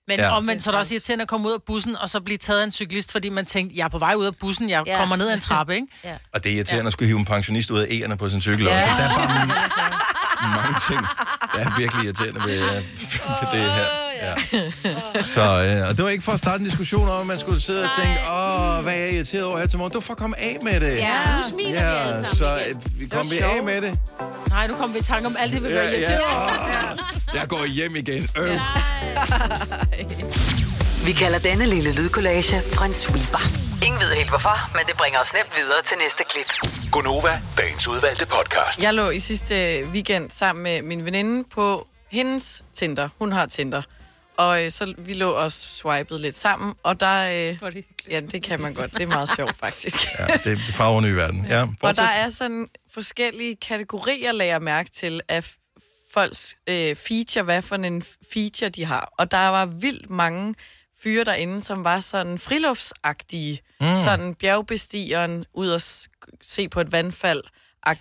Men 0.08 0.18
Ja. 0.18 0.24
ja. 0.24 0.36
omvendt 0.36 0.62
så 0.62 0.70
er 0.70 0.72
det 0.72 0.78
også 0.80 0.94
irriterende 0.94 1.22
at 1.22 1.28
komme 1.28 1.48
ud 1.48 1.52
af 1.52 1.62
bussen, 1.66 1.96
og 1.96 2.08
så 2.08 2.20
blive 2.20 2.38
taget 2.38 2.60
af 2.60 2.64
en 2.64 2.72
cyklist, 2.72 3.12
fordi 3.12 3.28
man 3.28 3.46
tænkte, 3.46 3.76
jeg 3.76 3.84
er 3.84 3.88
på 3.88 3.98
vej 3.98 4.14
ud 4.14 4.26
af 4.26 4.36
bussen, 4.36 4.70
jeg 4.70 4.82
Ja. 4.86 4.92
ja. 4.92 4.98
kommer 5.00 5.16
ned 5.16 5.28
ad 5.28 5.34
en 5.34 5.40
trappe, 5.40 5.74
ikke? 5.78 5.86
ja. 6.04 6.14
Og 6.34 6.44
det 6.44 6.52
er 6.52 6.56
irriterende 6.56 6.86
at 6.86 6.92
skulle 6.92 7.06
hive 7.06 7.18
en 7.18 7.24
pensionist 7.24 7.70
ud 7.70 7.78
af 7.80 7.86
ærerne 7.90 8.16
på 8.16 8.28
sin 8.28 8.40
cykel. 8.42 8.64
Ja. 8.66 8.76
Også. 8.90 9.02
Der 9.02 9.22
er 9.22 9.26
bare 9.26 9.46
mange 10.62 10.76
ting, 10.88 11.00
der 11.54 11.58
er 11.70 11.78
virkelig 11.78 12.04
irriterende 12.04 12.40
ved, 12.44 12.62
øh, 12.62 12.74
ved 13.40 13.48
det 13.52 13.72
her. 13.72 13.86
Ja. 14.24 14.34
Så, 15.34 15.40
øh, 15.42 15.88
og 15.88 15.96
det 15.96 16.04
var 16.04 16.10
ikke 16.10 16.24
for 16.24 16.32
at 16.32 16.38
starte 16.38 16.58
en 16.58 16.64
diskussion 16.64 17.08
om, 17.08 17.20
at 17.20 17.26
man 17.26 17.38
skulle 17.38 17.60
sidde 17.60 17.84
og 17.84 17.90
tænke, 17.98 18.18
åh, 18.30 18.82
hvad 18.82 18.92
er 18.94 18.98
jeg 18.98 19.12
irriteret 19.12 19.44
over 19.44 19.58
her 19.58 19.66
til 19.66 19.78
morgen? 19.78 19.90
Det 19.90 19.94
var 19.94 20.00
for 20.00 20.12
at 20.12 20.18
komme 20.18 20.38
af 20.40 20.56
med 20.62 20.80
det. 20.80 20.96
Ja, 20.96 21.36
nu 21.36 21.42
smiler 21.50 21.70
vi 21.70 21.76
alle 21.76 22.26
sammen 22.26 22.26
så 22.36 22.56
igen. 22.56 22.82
øh, 22.94 23.00
vi 23.00 23.06
kom 23.06 23.30
vi 23.30 23.38
af 23.38 23.62
med 23.64 23.80
det. 23.82 23.98
Nej, 24.48 24.66
nu 24.66 24.74
kommer 24.74 24.92
vi 24.92 24.98
i 24.98 25.02
tanke 25.02 25.26
om 25.26 25.36
alt 25.38 25.52
det, 25.52 25.62
vi 25.62 25.68
Ja, 25.68 25.74
var 25.74 25.82
ja. 25.82 25.90
irriteret 25.90 26.20
over. 26.20 26.96
Jeg 27.34 27.48
går 27.48 27.64
hjem 27.66 27.96
igen. 27.96 28.28
Øh. 28.38 28.60
Vi 31.06 31.12
kalder 31.12 31.38
denne 31.38 31.66
lille 31.66 31.92
lydkollage 31.94 32.56
en 32.86 32.92
sweeper. 32.92 33.38
Ingen 33.86 34.00
ved 34.00 34.08
helt 34.16 34.28
hvorfor, 34.28 34.70
men 34.72 34.82
det 34.86 34.96
bringer 34.96 35.20
os 35.20 35.32
nemt 35.34 35.52
videre 35.56 35.82
til 35.84 35.96
næste 36.02 36.24
klip. 36.30 36.70
Gonova, 36.92 37.40
dagens 37.58 37.88
udvalgte 37.88 38.26
podcast. 38.26 38.82
Jeg 38.82 38.94
lå 38.94 39.10
i 39.10 39.20
sidste 39.20 39.84
weekend 39.92 40.30
sammen 40.30 40.62
med 40.62 40.82
min 40.82 41.04
veninde 41.04 41.44
på 41.54 41.86
hendes 42.10 42.64
Tinder. 42.74 43.08
Hun 43.18 43.32
har 43.32 43.46
Tinder. 43.46 43.82
Og 44.36 44.64
øh, 44.64 44.70
så 44.70 44.94
vi 44.98 45.12
lå 45.12 45.30
og 45.30 45.52
swipede 45.52 46.22
lidt 46.22 46.38
sammen, 46.38 46.74
og 46.82 47.00
der... 47.00 47.22
Øh, 47.62 47.72
ja, 48.10 48.20
det 48.20 48.42
kan 48.42 48.60
man 48.60 48.74
godt. 48.74 48.92
Det 48.92 49.02
er 49.02 49.06
meget 49.06 49.28
sjovt, 49.36 49.56
faktisk. 49.64 49.96
Ja, 50.18 50.26
det, 50.26 50.44
det 50.44 50.74
farver 50.74 51.00
ny 51.00 51.10
verden. 51.10 51.46
Ja, 51.48 51.66
Og 51.82 51.96
der 51.96 52.02
er 52.02 52.30
sådan 52.30 52.68
forskellige 52.94 53.56
kategorier, 53.56 54.32
lagde 54.32 54.52
jeg 54.52 54.62
mærke 54.62 54.90
til, 54.90 55.20
af 55.28 55.50
folks 56.14 56.54
øh, 56.66 56.96
feature, 56.96 57.42
hvad 57.44 57.62
for 57.62 57.76
en 57.76 58.04
feature 58.32 58.68
de 58.68 58.84
har. 58.84 59.12
Og 59.18 59.30
der 59.30 59.48
var 59.48 59.66
vildt 59.66 60.10
mange 60.10 60.54
fyre 61.02 61.24
derinde, 61.24 61.62
som 61.62 61.84
var 61.84 62.00
sådan 62.00 62.38
friluftsagtige. 62.38 63.60
Mm. 63.80 63.86
Sådan 64.04 64.34
bjergbestigeren 64.34 65.44
ud 65.54 65.68
og 65.68 65.80
se 66.42 66.68
på 66.68 66.80
et 66.80 66.92
vandfald. 66.92 67.42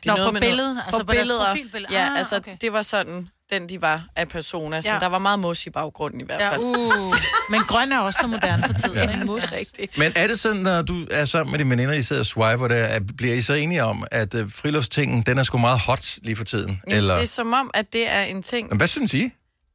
Nå, 0.06 0.16
på 0.26 0.32
billedet? 0.40 0.82
Altså 0.86 1.04
på 1.04 1.14
deres 1.14 1.30
profilbillede? 1.48 1.94
Ja, 1.94 2.06
Ah, 2.12 2.18
altså 2.18 2.36
okay. 2.36 2.58
det 2.62 2.74
var 2.74 2.82
sådan, 2.82 3.30
den 3.52 3.70
de 3.70 3.82
var 3.82 4.06
af 4.16 4.30
personer. 4.30 4.82
Så 4.82 4.94
Ja. 4.94 5.00
der 5.00 5.08
var 5.08 5.20
meget 5.20 5.40
mos 5.40 5.66
i 5.66 5.70
baggrunden 5.70 6.22
i 6.22 6.24
hvert 6.24 6.42
Ja, 6.42 6.52
fald. 6.52 6.60
uh. 6.62 7.16
Men 7.52 7.62
grøn 7.68 7.92
er 7.92 8.00
også 8.00 8.20
så 8.22 8.28
moderne 8.28 8.64
for 8.68 8.74
tiden. 8.74 8.96
Ja. 8.96 9.02
Ja. 9.04 9.18
Er 9.18 9.58
rigtigt. 9.58 9.98
Men 9.98 10.12
er 10.16 10.28
det 10.28 10.40
sådan, 10.40 10.62
når 10.62 10.82
du 10.82 10.96
er 11.12 11.26
sammen 11.26 11.52
med 11.52 11.60
dine 11.60 11.70
veninder, 11.70 11.94
I 11.94 12.02
sidder 12.04 12.22
og 12.22 12.26
swiper 12.26 12.68
der, 12.68 12.86
at 12.86 13.02
bliver 13.18 13.34
I 13.36 13.42
så 13.42 13.54
enige 13.54 13.84
om, 13.84 14.04
at 14.12 14.34
øh, 14.36 14.52
friluftstingen, 14.52 15.22
den 15.24 15.38
er 15.38 15.44
sgu 15.44 15.58
meget 15.58 15.80
hot 15.80 16.18
lige 16.22 16.36
for 16.36 16.44
tiden? 16.44 16.82
Ja, 16.90 16.98
Eller... 16.98 17.14
Det 17.14 17.24
er 17.24 17.28
som 17.28 17.54
om, 17.54 17.72
at 17.74 17.94
det 17.94 18.12
er 18.12 18.22
en 18.22 18.44
ting... 18.44 18.70
Men 18.70 18.78
hvad 18.78 18.88
synes 18.88 19.14
I? 19.14 19.24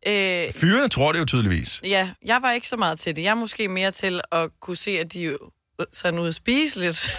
Øh, 0.06 0.52
Fyrene 0.52 0.88
tror 0.88 1.12
det 1.12 1.20
jo 1.20 1.24
tydeligvis. 1.24 1.80
Ja, 1.84 2.10
jeg 2.24 2.42
var 2.42 2.52
ikke 2.52 2.68
så 2.68 2.76
meget 2.76 2.98
til 3.00 3.16
det. 3.16 3.22
Jeg 3.22 3.30
er 3.30 3.34
måske 3.34 3.68
mere 3.68 3.90
til 3.90 4.20
at 4.32 4.48
kunne 4.60 4.76
se, 4.76 4.90
at 4.90 5.12
de 5.12 5.36
sådan 5.92 6.18
ude 6.18 6.28
at 6.28 6.34
spise 6.34 6.80
lidt. 6.80 7.16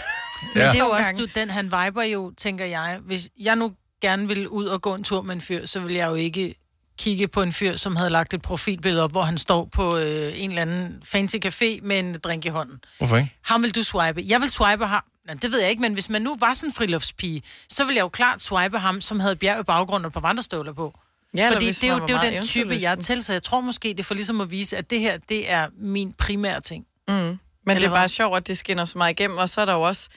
Men 0.56 0.64
Ja. 0.64 0.68
det 0.72 0.76
er 0.80 0.84
jo 0.84 0.90
også, 0.90 1.12
du, 1.18 1.26
den 1.36 1.50
han 1.50 1.66
viber 1.66 2.04
jo, 2.04 2.32
tænker 2.38 2.66
jeg. 2.66 3.00
Hvis 3.06 3.30
jeg 3.40 3.56
nu 3.56 3.72
gerne 4.02 4.28
ville 4.28 4.52
ud 4.52 4.66
og 4.66 4.82
gå 4.82 4.96
en 4.96 5.04
tur 5.04 5.22
med 5.22 5.36
en 5.36 5.42
fyr, 5.42 5.66
så 5.66 5.80
ville 5.80 5.98
jeg 5.98 6.08
jo 6.10 6.16
ikke 6.16 6.56
kigge 6.98 7.28
på 7.28 7.42
en 7.42 7.54
fyr, 7.54 7.76
som 7.76 7.96
havde 7.96 8.10
lagt 8.10 8.34
et 8.34 8.42
profilbillede 8.42 9.04
op, 9.04 9.12
hvor 9.12 9.22
han 9.22 9.38
står 9.38 9.66
på 9.66 9.98
øh, 9.98 10.42
en 10.42 10.50
eller 10.50 10.62
anden 10.62 11.02
fancy 11.04 11.36
café 11.46 11.80
med 11.82 12.00
en 12.00 12.14
drink 12.24 12.46
i 12.46 12.50
hånden. 12.50 12.80
Hvorfor 12.98 13.18
ikke? 13.18 13.36
Ham 13.42 13.64
vil 13.64 13.76
du 13.76 13.84
swipe. 13.84 14.24
Jeg 14.28 14.42
vil 14.42 14.50
swipe 14.50 14.86
ham. 14.86 15.04
Nej, 15.26 15.36
det 15.42 15.52
ved 15.52 15.60
jeg 15.60 15.70
ikke, 15.70 15.82
men 15.82 15.94
hvis 15.94 16.10
man 16.10 16.22
nu 16.22 16.38
var 16.40 16.54
sådan 16.54 16.70
en 16.70 16.74
friluftspige, 16.74 17.42
så 17.70 17.84
ville 17.84 17.96
jeg 17.96 18.04
jo 18.04 18.10
klart 18.10 18.42
swipe 18.42 18.80
ham, 18.80 19.02
som 19.02 19.20
havde 19.20 19.36
bjerg 19.36 19.60
i 19.60 19.64
baggrunden 19.64 20.06
og 20.06 20.12
på 20.12 20.20
vandrestøvler 20.20 20.74
på. 20.74 21.00
Ja, 21.38 21.52
Fordi 21.52 21.66
det 21.66 21.84
er, 21.84 21.94
jo, 21.94 22.00
det 22.00 22.10
er 22.16 22.26
jo 22.26 22.32
den 22.32 22.44
type, 22.44 22.78
jeg 22.82 22.92
er 22.92 22.96
til, 22.96 23.24
så 23.24 23.34
jeg 23.34 23.44
tror 23.44 23.62
måske, 23.62 23.90
det 23.90 24.00
er 24.00 24.04
for 24.04 24.14
ligesom 24.14 24.42
at 24.42 24.52
vise, 24.52 24.78
at 24.78 24.90
det 24.90 25.00
her, 25.00 25.18
det 25.18 25.52
er 25.52 25.68
min 25.78 26.14
primære 26.14 26.62
ting. 26.62 26.86
Mm. 27.08 27.14
Men 27.14 27.40
det 27.66 27.76
Eller 27.76 27.90
er 27.90 27.94
bare 27.94 28.10
sjovt, 28.10 28.38
at 28.38 28.48
det 28.48 28.58
skinner 28.58 28.84
så 28.84 28.98
meget 28.98 29.12
igennem. 29.12 29.38
Og 29.38 29.50
så 29.50 29.62
er 29.62 29.66
der 29.66 29.74
jo 29.74 29.82
også 29.82 30.10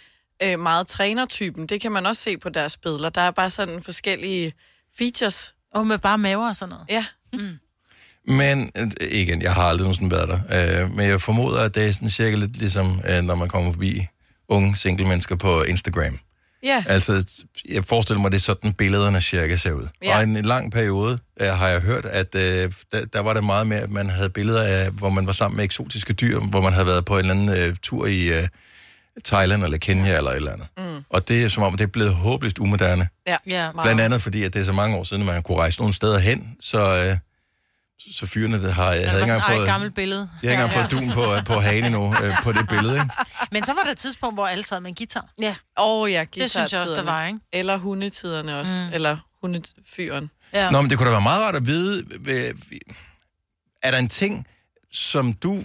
øh, 0.45 0.61
meget 0.61 0.87
trænertypen. 0.87 1.67
Det 1.67 1.81
kan 1.81 1.93
man 1.93 2.07
også 2.07 2.23
se 2.23 2.37
på 2.37 2.49
deres 2.49 2.77
billeder. 2.77 3.11
Der 3.11 3.21
er 3.21 3.31
bare 3.31 3.51
sådan 3.51 3.83
forskellige 3.83 4.53
features. 4.99 5.55
Og 5.75 5.87
med 5.87 5.99
bare 5.99 6.19
maver 6.19 6.49
og 6.49 6.57
sådan 6.57 6.71
noget. 6.71 6.87
Ja. 6.89 7.05
Men 8.27 8.71
øh, 8.77 8.91
igen, 9.11 9.43
jeg 9.43 9.55
har 9.55 9.63
aldrig 9.63 9.85
nogensinde 9.85 10.11
været 10.11 10.29
der. 10.29 10.83
Øh, 10.85 10.91
men 10.97 11.07
jeg 11.07 11.21
formoder, 11.21 11.61
at 11.61 11.75
det 11.75 11.89
er 11.89 11.93
sådan 11.93 12.11
cirka 12.11 12.37
lidt 12.37 12.57
ligesom, 12.57 13.01
øh, 13.09 13.23
når 13.23 13.35
man 13.35 13.49
kommer 13.49 13.73
forbi 13.73 14.07
unge 14.49 14.77
single 14.77 15.07
mennesker 15.07 15.37
på 15.37 15.63
Instagram. 15.63 16.19
Ja. 16.63 16.85
Altså, 16.89 17.43
jeg 17.69 17.85
forestiller 17.85 18.21
mig, 18.21 18.33
det 18.33 18.39
er 18.39 18.43
sådan, 18.43 18.73
billederne 18.73 19.21
cirka 19.21 19.57
ser 19.57 19.73
ud. 19.73 19.89
Ja. 20.03 20.17
Og 20.17 20.23
en, 20.23 20.37
en 20.37 20.45
lang 20.45 20.73
periode 20.73 21.19
øh, 21.41 21.49
har 21.49 21.69
jeg 21.69 21.81
hørt, 21.81 22.05
at 22.05 22.35
øh, 22.35 22.73
der, 22.93 23.05
der 23.05 23.21
var 23.21 23.35
det 23.35 23.45
meget 23.45 23.67
mere, 23.67 23.81
at 23.81 23.91
man 23.91 24.09
havde 24.09 24.31
billeder 24.31 24.63
af, 24.63 24.91
hvor 24.91 25.11
man 25.11 25.27
var 25.27 25.33
sammen 25.33 25.57
med 25.57 25.65
eksotiske 25.65 26.13
dyr, 26.13 26.41
hvor 26.41 26.61
man 26.61 26.73
havde 26.73 26.87
været 26.87 27.05
på 27.05 27.19
en 27.19 27.19
eller 27.19 27.35
anden 27.35 27.71
øh, 27.71 27.77
tur 27.83 28.07
i 28.07 28.39
øh, 28.39 28.49
Thailand 29.25 29.65
eller 29.65 29.79
Kenya 29.79 30.17
eller 30.17 30.31
et 30.31 30.37
eller 30.37 30.53
andet. 30.53 30.67
Mm. 30.79 31.05
Og 31.11 31.29
det 31.29 31.45
er 31.45 31.49
som 31.49 31.63
om, 31.63 31.77
det 31.77 31.85
er 31.85 31.89
blevet 31.89 32.15
håbløst 32.15 32.59
umoderne. 32.59 33.09
Ja, 33.27 33.37
ja 33.47 33.71
Blandt 33.83 34.01
andet 34.01 34.23
fordi, 34.23 34.43
at 34.43 34.55
det 34.55 34.61
er 34.61 34.65
så 34.65 34.73
mange 34.73 34.97
år 34.97 35.03
siden, 35.03 35.23
at 35.23 35.27
man 35.27 35.43
kunne 35.43 35.59
rejse 35.59 35.81
nogle 35.81 35.95
steder 35.95 36.19
hen, 36.19 36.57
så, 36.61 36.79
øh, 36.79 37.19
så 38.13 38.27
fyrene 38.27 38.63
der 38.63 38.71
har, 38.71 38.93
jeg 38.93 39.11
havde 39.11 39.23
ikke 39.23 39.33
engang 39.33 39.53
et 39.53 39.57
fået... 39.57 39.67
gammelt 39.67 39.95
billede. 39.95 40.29
Jeg 40.43 40.59
har 40.59 40.65
ikke 40.65 40.77
engang 40.77 40.91
fået 40.91 41.01
dun 41.01 41.11
på, 41.11 41.55
på 41.55 41.61
hagen 41.61 41.85
endnu, 41.85 42.15
øh, 42.23 42.43
på 42.43 42.53
det 42.53 42.69
billede, 42.69 42.95
ikke? 42.95 43.09
Men 43.53 43.65
så 43.65 43.73
var 43.73 43.83
der 43.83 43.91
et 43.91 43.99
tidspunkt, 43.99 44.37
hvor 44.37 44.47
alle 44.47 44.65
sad 44.65 44.81
med 44.81 44.89
en 44.89 44.95
guitar. 44.95 45.29
Ja. 45.41 45.55
Åh 45.79 46.03
oh, 46.03 46.13
ja, 46.13 46.25
Det 46.35 46.51
synes 46.51 46.73
jeg 46.73 46.81
også, 46.81 46.95
der 46.95 47.03
var, 47.03 47.27
ikke? 47.27 47.39
Eller 47.53 47.77
hundetiderne 47.77 48.59
også. 48.59 48.73
Mm. 48.89 48.95
Eller 48.95 49.17
hundefyren. 49.41 50.31
Ja. 50.53 50.71
Nå, 50.71 50.81
men 50.81 50.91
det 50.91 50.99
kunne 50.99 51.07
da 51.07 51.13
være 51.13 51.23
meget 51.23 51.43
rart 51.43 51.57
at 51.57 51.67
vide, 51.67 52.05
er 53.83 53.91
der 53.91 53.99
en 53.99 54.09
ting, 54.09 54.47
som 54.93 55.33
du, 55.33 55.63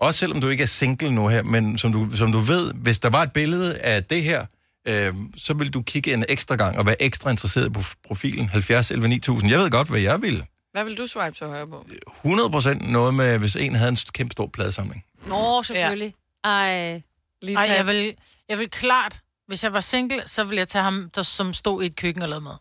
også 0.00 0.20
selvom 0.20 0.40
du 0.40 0.48
ikke 0.48 0.62
er 0.62 0.66
single 0.66 1.10
nu 1.10 1.28
her, 1.28 1.42
men 1.42 1.78
som 1.78 1.92
du, 1.92 2.16
som 2.16 2.32
du 2.32 2.38
ved, 2.38 2.72
hvis 2.74 2.98
der 2.98 3.10
var 3.10 3.22
et 3.22 3.32
billede 3.32 3.78
af 3.78 4.04
det 4.04 4.22
her, 4.22 4.46
øh, 4.88 5.14
så 5.36 5.54
vil 5.54 5.74
du 5.74 5.82
kigge 5.82 6.14
en 6.14 6.24
ekstra 6.28 6.56
gang 6.56 6.78
og 6.78 6.86
være 6.86 7.02
ekstra 7.02 7.30
interesseret 7.30 7.72
på 7.72 7.80
profilen 8.06 8.48
70 8.48 8.90
11 8.90 9.08
9000. 9.08 9.50
Jeg 9.50 9.58
ved 9.58 9.70
godt, 9.70 9.88
hvad 9.88 10.00
jeg 10.00 10.22
vil. 10.22 10.44
Hvad 10.72 10.84
vil 10.84 10.98
du 10.98 11.06
swipe 11.06 11.36
så 11.36 11.46
højre 11.46 11.66
på? 11.66 11.86
100% 12.24 12.92
noget 12.92 13.14
med, 13.14 13.38
hvis 13.38 13.56
en 13.56 13.74
havde 13.74 13.88
en 13.88 13.96
kæmpe 14.12 14.32
stor 14.32 14.46
pladesamling. 14.46 15.04
Nå, 15.26 15.62
selvfølgelig. 15.62 16.14
Ja. 16.44 16.50
Ej. 16.50 17.02
Lige 17.42 17.56
Ej, 17.56 17.74
jeg 17.76 17.86
vil, 17.86 18.14
jeg 18.48 18.58
vil 18.58 18.70
klart, 18.70 19.20
hvis 19.46 19.64
jeg 19.64 19.72
var 19.72 19.80
single, 19.80 20.22
så 20.26 20.44
ville 20.44 20.58
jeg 20.58 20.68
tage 20.68 20.82
ham, 20.82 21.10
der, 21.14 21.22
som 21.22 21.54
stod 21.54 21.82
i 21.82 21.86
et 21.86 21.96
køkken 21.96 22.22
og 22.22 22.28
lavede 22.28 22.44
mad. 22.44 22.56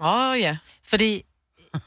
Åh, 0.00 0.30
oh, 0.30 0.40
ja. 0.40 0.56
Fordi 0.88 1.22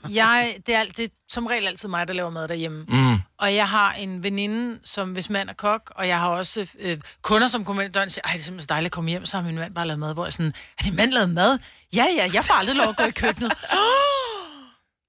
jeg, 0.10 0.56
det, 0.66 0.76
er, 0.76 0.80
alt- 0.80 0.98
det 0.98 1.06
er 1.06 1.10
som 1.30 1.46
regel 1.46 1.68
altid 1.68 1.90
mig, 1.90 2.08
der 2.08 2.14
laver 2.14 2.30
mad 2.30 2.48
derhjemme. 2.48 2.86
Mm. 2.88 3.20
Og 3.40 3.56
jeg 3.56 3.70
har 3.70 3.94
en 3.94 4.24
veninde, 4.24 4.80
som 4.84 5.12
hvis 5.12 5.30
mand 5.30 5.50
er 5.50 5.54
kok, 5.54 5.92
og 5.96 6.08
jeg 6.08 6.20
har 6.20 6.30
også 6.30 6.66
øh, 6.80 6.98
kunder, 7.22 7.48
som 7.48 7.66
kommer 7.66 7.84
ind 7.84 7.90
i 7.92 7.94
døren 7.94 8.06
og 8.08 8.12
siger, 8.12 8.22
ej, 8.26 8.32
det 8.34 8.40
er 8.40 8.44
simpelthen 8.44 8.68
så 8.70 8.74
dejligt 8.74 8.86
at 8.86 8.92
komme 8.92 9.10
hjem, 9.10 9.26
så 9.26 9.38
har 9.38 9.44
min 9.44 9.56
mand 9.56 9.76
bare 9.76 9.88
lavet 9.88 10.00
mad, 10.00 10.14
hvor 10.14 10.26
jeg 10.26 10.34
sådan, 10.34 10.54
har 10.78 10.84
din 10.84 10.96
mand 10.96 11.12
lavet 11.12 11.30
mad? 11.30 11.60
Ja, 11.96 12.06
ja, 12.18 12.30
jeg 12.34 12.46
får 12.46 12.54
aldrig 12.54 12.76
lov 12.76 12.90
at 12.90 12.96
gå 12.98 13.04
i 13.04 13.12
køkkenet. 13.12 13.54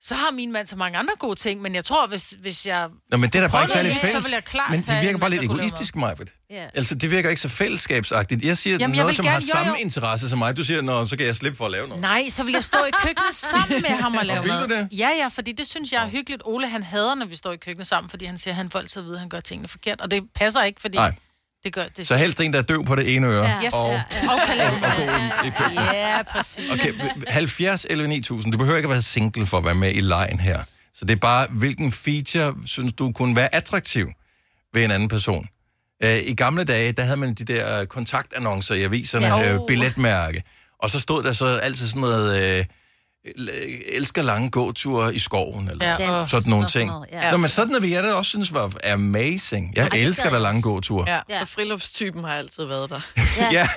så 0.05 0.15
har 0.15 0.31
min 0.31 0.53
mand 0.53 0.67
så 0.67 0.77
mange 0.77 0.99
andre 0.99 1.13
gode 1.19 1.35
ting, 1.35 1.63
men 1.63 1.75
jeg 1.75 1.85
tror, 1.85 2.07
hvis, 2.07 2.35
hvis 2.41 2.67
jeg... 2.67 2.89
Nå, 3.11 3.17
men 3.17 3.31
det 3.31 3.39
er 3.39 3.41
da 3.43 3.47
bare 3.49 3.63
ikke 3.63 3.73
særlig 3.73 3.97
fælles. 4.01 4.25
Så 4.25 4.29
vil 4.29 4.35
jeg 4.35 4.45
klart 4.45 4.71
Men 4.71 4.81
det 4.81 5.03
virker 5.03 5.19
bare 5.19 5.31
lidt 5.31 5.43
egoistisk, 5.45 5.97
Majbet. 5.97 6.33
Ja. 6.51 6.67
Altså, 6.75 6.95
det 6.95 7.11
virker 7.11 7.31
ikke 7.31 7.43
så 7.43 7.49
fællesskabsagtigt. 7.49 8.45
Jeg 8.45 8.59
siger 8.59 8.77
Jamen, 8.79 8.95
jeg 8.97 9.03
noget, 9.03 9.09
vil 9.09 9.17
som 9.17 9.25
gerne- 9.25 9.35
har 9.35 9.41
jo, 9.41 9.47
samme 9.47 9.69
jo. 9.79 9.85
interesse 9.85 10.29
som 10.29 10.39
mig. 10.39 10.57
Du 10.57 10.65
siger, 10.65 10.83
Nå, 10.83 11.07
så 11.07 11.17
kan 11.17 11.27
jeg 11.27 11.37
slippe 11.37 11.57
for 11.57 11.65
at 11.67 11.71
lave 11.73 11.89
noget. 11.89 12.01
Nej, 12.03 12.29
så 12.31 12.43
vil 12.45 12.53
jeg 12.53 12.65
stå 12.65 12.79
i 12.79 12.91
køkkenet 13.03 13.35
sammen 13.35 13.83
med 13.83 13.91
ham 13.91 14.15
og 14.15 14.25
lave 14.31 14.43
vil 14.43 14.53
mad. 14.53 14.69
du 14.69 14.75
det? 14.75 14.89
Ja, 14.99 15.09
ja, 15.19 15.29
fordi 15.29 15.53
det 15.53 15.67
synes 15.69 15.93
jeg 15.93 16.03
er 16.05 16.09
hyggeligt. 16.09 16.43
Ole, 16.45 16.69
han 16.69 16.83
hader, 16.83 17.15
når 17.15 17.27
vi 17.27 17.37
står 17.37 17.53
i 17.53 17.57
køkkenet 17.57 17.87
sammen, 17.87 18.11
fordi 18.11 18.25
han 18.25 18.39
siger, 18.39 18.53
at 18.53 18.57
han 18.57 18.71
får 18.71 18.79
altid 18.79 19.01
at 19.01 19.05
vide, 19.05 19.15
at 19.15 19.21
han 19.21 19.29
gør 19.29 19.41
tingene 19.41 19.69
forkert. 19.69 20.01
Og 20.01 20.11
det 20.11 20.23
passer 20.35 20.63
ikke, 20.63 20.81
fordi 20.81 20.97
Nej. 20.99 21.15
Det 21.65 21.73
gør 21.73 21.85
det. 21.97 22.07
Så 22.07 22.17
helst 22.17 22.41
en, 22.41 22.53
der 22.53 22.59
er 22.59 22.63
døv 22.63 22.85
på 22.85 22.97
det 22.97 23.15
ene 23.17 23.27
øre. 23.27 23.61
Yes. 23.65 23.75
Og, 23.75 23.81
Og 24.33 24.41
kalender. 24.47 24.91
og 24.91 24.97
god 24.97 25.47
i, 25.47 25.51
køkkenet. 25.59 25.85
Ja, 25.93 26.23
præcis. 26.23 26.71
Okay, 26.71 26.93
70 27.29 27.87
eller 27.91 28.07
9000. 28.07 28.53
Du 28.53 28.59
behøver 28.59 28.77
ikke 28.77 28.87
at 28.87 28.93
være 28.93 29.03
single 29.03 29.47
for 29.47 29.59
at 29.59 29.65
være 29.65 29.75
med 29.75 29.93
i 29.95 30.01
lejen 30.01 30.41
her. 30.41 30.61
Så 30.95 31.05
det 31.05 31.11
er 31.15 31.17
bare, 31.21 31.47
hvilken 31.51 31.93
feature 31.93 32.55
synes 32.67 32.93
du 32.93 33.13
kunne 33.13 33.37
være 33.37 33.55
attraktiv 33.55 34.09
ved 34.75 34.85
en 34.85 34.91
anden 34.91 35.09
person? 35.09 35.47
Øh, 36.05 36.17
I 36.17 36.35
gamle 36.35 36.65
dage, 36.65 36.93
der 36.93 37.03
havde 37.03 37.17
man 37.17 37.35
de 37.35 37.45
der 37.45 37.85
kontaktannoncer 37.85 38.75
i 38.75 38.83
aviserne, 38.83 39.27
Ja. 39.27 39.39
ja. 39.39 39.55
øh, 39.55 39.61
billetmærke. 39.69 40.43
Og 40.79 40.91
så 40.91 41.01
stod 41.01 41.23
der 41.23 41.33
så 41.33 41.47
altid 41.47 41.87
sådan 41.89 42.01
noget... 42.01 42.59
Øh, 42.59 42.65
elsker 43.89 44.23
lange 44.23 44.51
gåture 44.51 45.15
i 45.15 45.19
skoven, 45.19 45.69
eller 45.71 45.87
Ja, 45.87 46.03
ja, 46.05 46.11
og- 46.11 46.27
sådan 46.27 46.51
nogle 46.51 46.69
ting. 46.69 46.91
noget, 46.91 47.09
ja. 47.13 47.25
Ja. 47.25 47.31
Nå, 47.31 47.37
men 47.37 47.49
sådan 47.49 47.69
noget, 47.69 47.83
vi 47.83 47.95
jeg 47.95 48.05
da 48.05 48.13
også 48.13 48.29
synes 48.29 48.53
var 48.53 48.73
amazing. 48.93 49.73
Jeg 49.77 49.83
Ej, 49.83 49.89
det 49.89 50.03
elsker 50.03 50.31
da 50.31 50.39
lange 50.39 50.63
gåture. 50.63 51.11
Ja, 51.29 51.39
så 51.39 51.45
friluftstypen 51.47 52.25
har 52.25 52.35
altid 52.35 52.65
været 52.65 52.91
der. 52.91 53.01
Ja. 53.53 53.69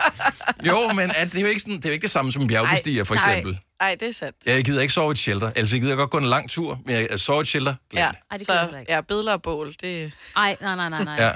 Jo, 0.67 0.93
men 0.93 1.11
at 1.15 1.31
det 1.31 1.37
er 1.37 1.41
jo 1.41 1.47
ikke, 1.47 1.61
sådan, 1.61 1.75
det 1.75 1.85
er 1.85 1.89
jo 1.89 1.93
ikke 1.93 2.01
det 2.03 2.11
samme 2.11 2.31
som 2.31 2.41
en 2.41 2.47
bjergbestiger, 2.47 3.03
for 3.03 3.15
eksempel. 3.15 3.51
Nej, 3.51 3.61
nej, 3.89 3.95
det 3.99 4.07
er 4.07 4.13
sandt. 4.13 4.37
Jeg 4.45 4.63
gider 4.65 4.81
ikke 4.81 4.93
sove 4.93 5.11
i 5.11 5.11
et 5.11 5.17
shelter. 5.17 5.51
Altså, 5.55 5.75
jeg 5.75 5.81
gider 5.81 5.95
godt 5.95 6.09
gå 6.09 6.17
en 6.17 6.25
lang 6.25 6.49
tur, 6.49 6.79
men 6.85 6.95
jeg 6.95 7.19
sove 7.19 7.39
i 7.39 7.41
et 7.41 7.47
shelter. 7.47 7.75
Glem 7.91 8.01
Ja, 8.03 8.07
det. 8.07 8.17
Ej, 8.31 8.37
det 8.37 8.45
så 8.45 8.69
ikke. 8.79 8.93
ja, 8.93 9.01
billeder 9.01 9.33
og 9.33 9.41
bål, 9.41 9.75
det... 9.81 10.11
Ej, 10.35 10.57
nej, 10.61 10.75
nej, 10.75 10.89
nej, 10.89 11.03
nej. 11.03 11.15
Ja. 11.19 11.31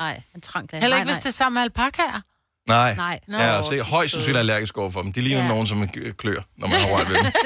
Nej, 0.00 0.22
en 0.34 0.40
trang 0.40 0.68
Heller 0.72 0.96
ikke, 0.96 1.08
hvis 1.12 1.18
det 1.18 1.26
er 1.26 1.30
sammen 1.30 1.54
med 1.54 1.62
alpakaer. 1.62 2.20
Nej. 2.68 2.94
Nej. 2.96 3.20
Nå, 3.28 3.38
ja, 3.38 3.62
så 3.62 3.68
jeg 3.72 3.80
er 3.80 3.84
højst 3.84 4.12
sandsynligt 4.12 4.38
allergisk 4.38 4.78
over 4.78 4.90
for 4.90 5.02
dem. 5.02 5.12
De 5.12 5.20
ligner 5.20 5.42
Ja. 5.42 5.48
nogen, 5.48 5.66
som 5.66 5.82
øh, 5.82 6.12
klør, 6.12 6.40
når 6.56 6.68
man 6.68 6.80
har 6.80 6.88
rørt 6.96 7.08
ved 7.08 7.16
dem. 7.16 7.26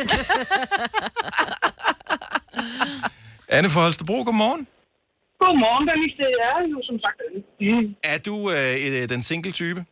Anne 3.48 3.70
fra 3.70 3.81
Holstebro, 3.81 4.22
godmorgen. 4.24 4.66
Godmorgen, 5.40 5.88
Dennis. 5.88 6.12
Det 6.20 6.27
er 6.50 6.59
jo 6.74 6.79
som 6.88 6.96
sagt. 7.05 7.18
Mm. 7.61 7.94
Er 8.14 8.18
du 8.18 8.50
øh, 8.50 9.09
den 9.09 9.22
single-type? 9.22 9.85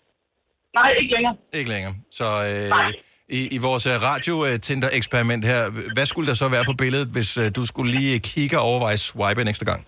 Nej, 0.79 0.93
ikke 1.01 1.15
længere. 1.15 1.37
Ikke 1.53 1.71
længere. 1.71 1.95
Så 2.11 2.25
øh, 2.25 2.93
i, 3.29 3.49
i 3.55 3.59
vores 3.59 3.87
øh, 3.87 3.93
radio-Tinder-eksperiment 4.03 5.45
her, 5.45 5.71
hvad 5.95 6.07
skulle 6.07 6.29
der 6.29 6.35
så 6.35 6.49
være 6.49 6.65
på 6.67 6.73
billedet, 6.73 7.09
hvis 7.09 7.37
øh, 7.37 7.51
du 7.57 7.67
skulle 7.67 7.93
lige 7.93 8.19
kigge 8.19 8.59
og 8.59 8.65
overveje 8.65 8.97
swipe 8.97 9.43
en 9.43 9.49
ekstra 9.49 9.65
gang? 9.65 9.87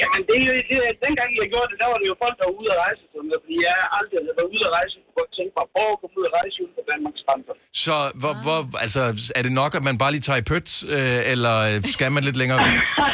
Jamen, 0.00 0.22
det 0.28 0.36
er 0.40 0.44
jo 0.48 0.54
det, 0.70 0.78
dengang 1.06 1.28
jeg 1.40 1.48
gjorde 1.52 1.68
det, 1.72 1.78
der 1.82 1.88
var 1.92 1.98
det 2.02 2.06
jo 2.12 2.16
folk, 2.24 2.34
der 2.40 2.44
var 2.48 2.56
ude 2.60 2.70
at 2.74 2.78
rejse. 2.86 3.02
Fordi 3.44 3.56
jeg 3.68 3.76
aldrig 3.98 4.18
havde 4.24 4.36
været 4.40 4.50
ude 4.54 4.64
at 4.68 4.72
rejse. 4.78 4.94
Jeg 5.06 5.12
kunne 5.16 5.32
tænke 5.38 5.52
mig, 5.58 5.64
prøve 5.74 5.90
at 5.94 5.98
komme 6.00 6.14
ud 6.20 6.24
at 6.30 6.34
rejse 6.38 6.56
uden 6.62 6.74
for 6.78 6.84
Danmarks 6.92 7.22
grænser. 7.26 7.54
Så 7.84 7.96
hvor, 8.20 8.34
hvor, 8.44 8.60
altså, 8.84 9.02
er 9.38 9.42
det 9.46 9.52
nok, 9.62 9.72
at 9.78 9.84
man 9.88 9.96
bare 10.02 10.12
lige 10.14 10.24
tager 10.28 10.40
i 10.42 10.46
pøt, 10.52 10.68
øh, 10.96 11.32
eller 11.32 11.54
øh, 11.68 11.76
skal 11.94 12.08
man 12.14 12.22
lidt 12.28 12.38
længere? 12.42 12.60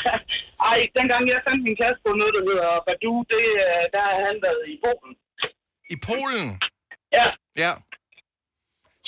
Ej, 0.71 0.79
dengang 0.99 1.23
jeg 1.33 1.41
fandt 1.49 1.61
min 1.69 1.77
kæreste 1.81 2.01
på 2.07 2.11
noget, 2.21 2.33
der 2.37 2.43
hedder 2.49 2.71
Badu, 2.87 3.15
det, 3.33 3.45
øh, 3.67 3.83
der 3.95 4.03
har 4.09 4.17
han 4.29 4.37
været 4.47 4.63
i 4.73 4.75
Polen. 4.85 5.13
I 5.95 5.97
Polen? 6.09 6.47
Ja. 7.19 7.27
Ja. 7.65 7.73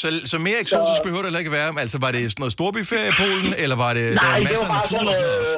Så, 0.00 0.06
så 0.32 0.36
mere 0.46 0.58
eksotisk 0.64 1.00
behøver 1.06 1.22
det 1.22 1.28
heller 1.30 1.44
ikke 1.44 1.56
være. 1.60 1.68
Altså, 1.84 1.96
var 2.04 2.10
det 2.14 2.20
sådan 2.22 2.40
noget 2.42 2.54
storbyferie 2.58 3.08
i 3.12 3.16
Polen, 3.22 3.52
eller 3.62 3.76
var 3.84 3.92
det 3.98 4.06
der 4.16 4.22
Nej, 4.22 4.32
er 4.32 4.38
det 4.38 4.48
masser 4.48 4.66
af 4.68 4.74
natur 4.78 5.00
og 5.10 5.14
sådan 5.14 5.26
noget 5.28 5.40
også? 5.42 5.56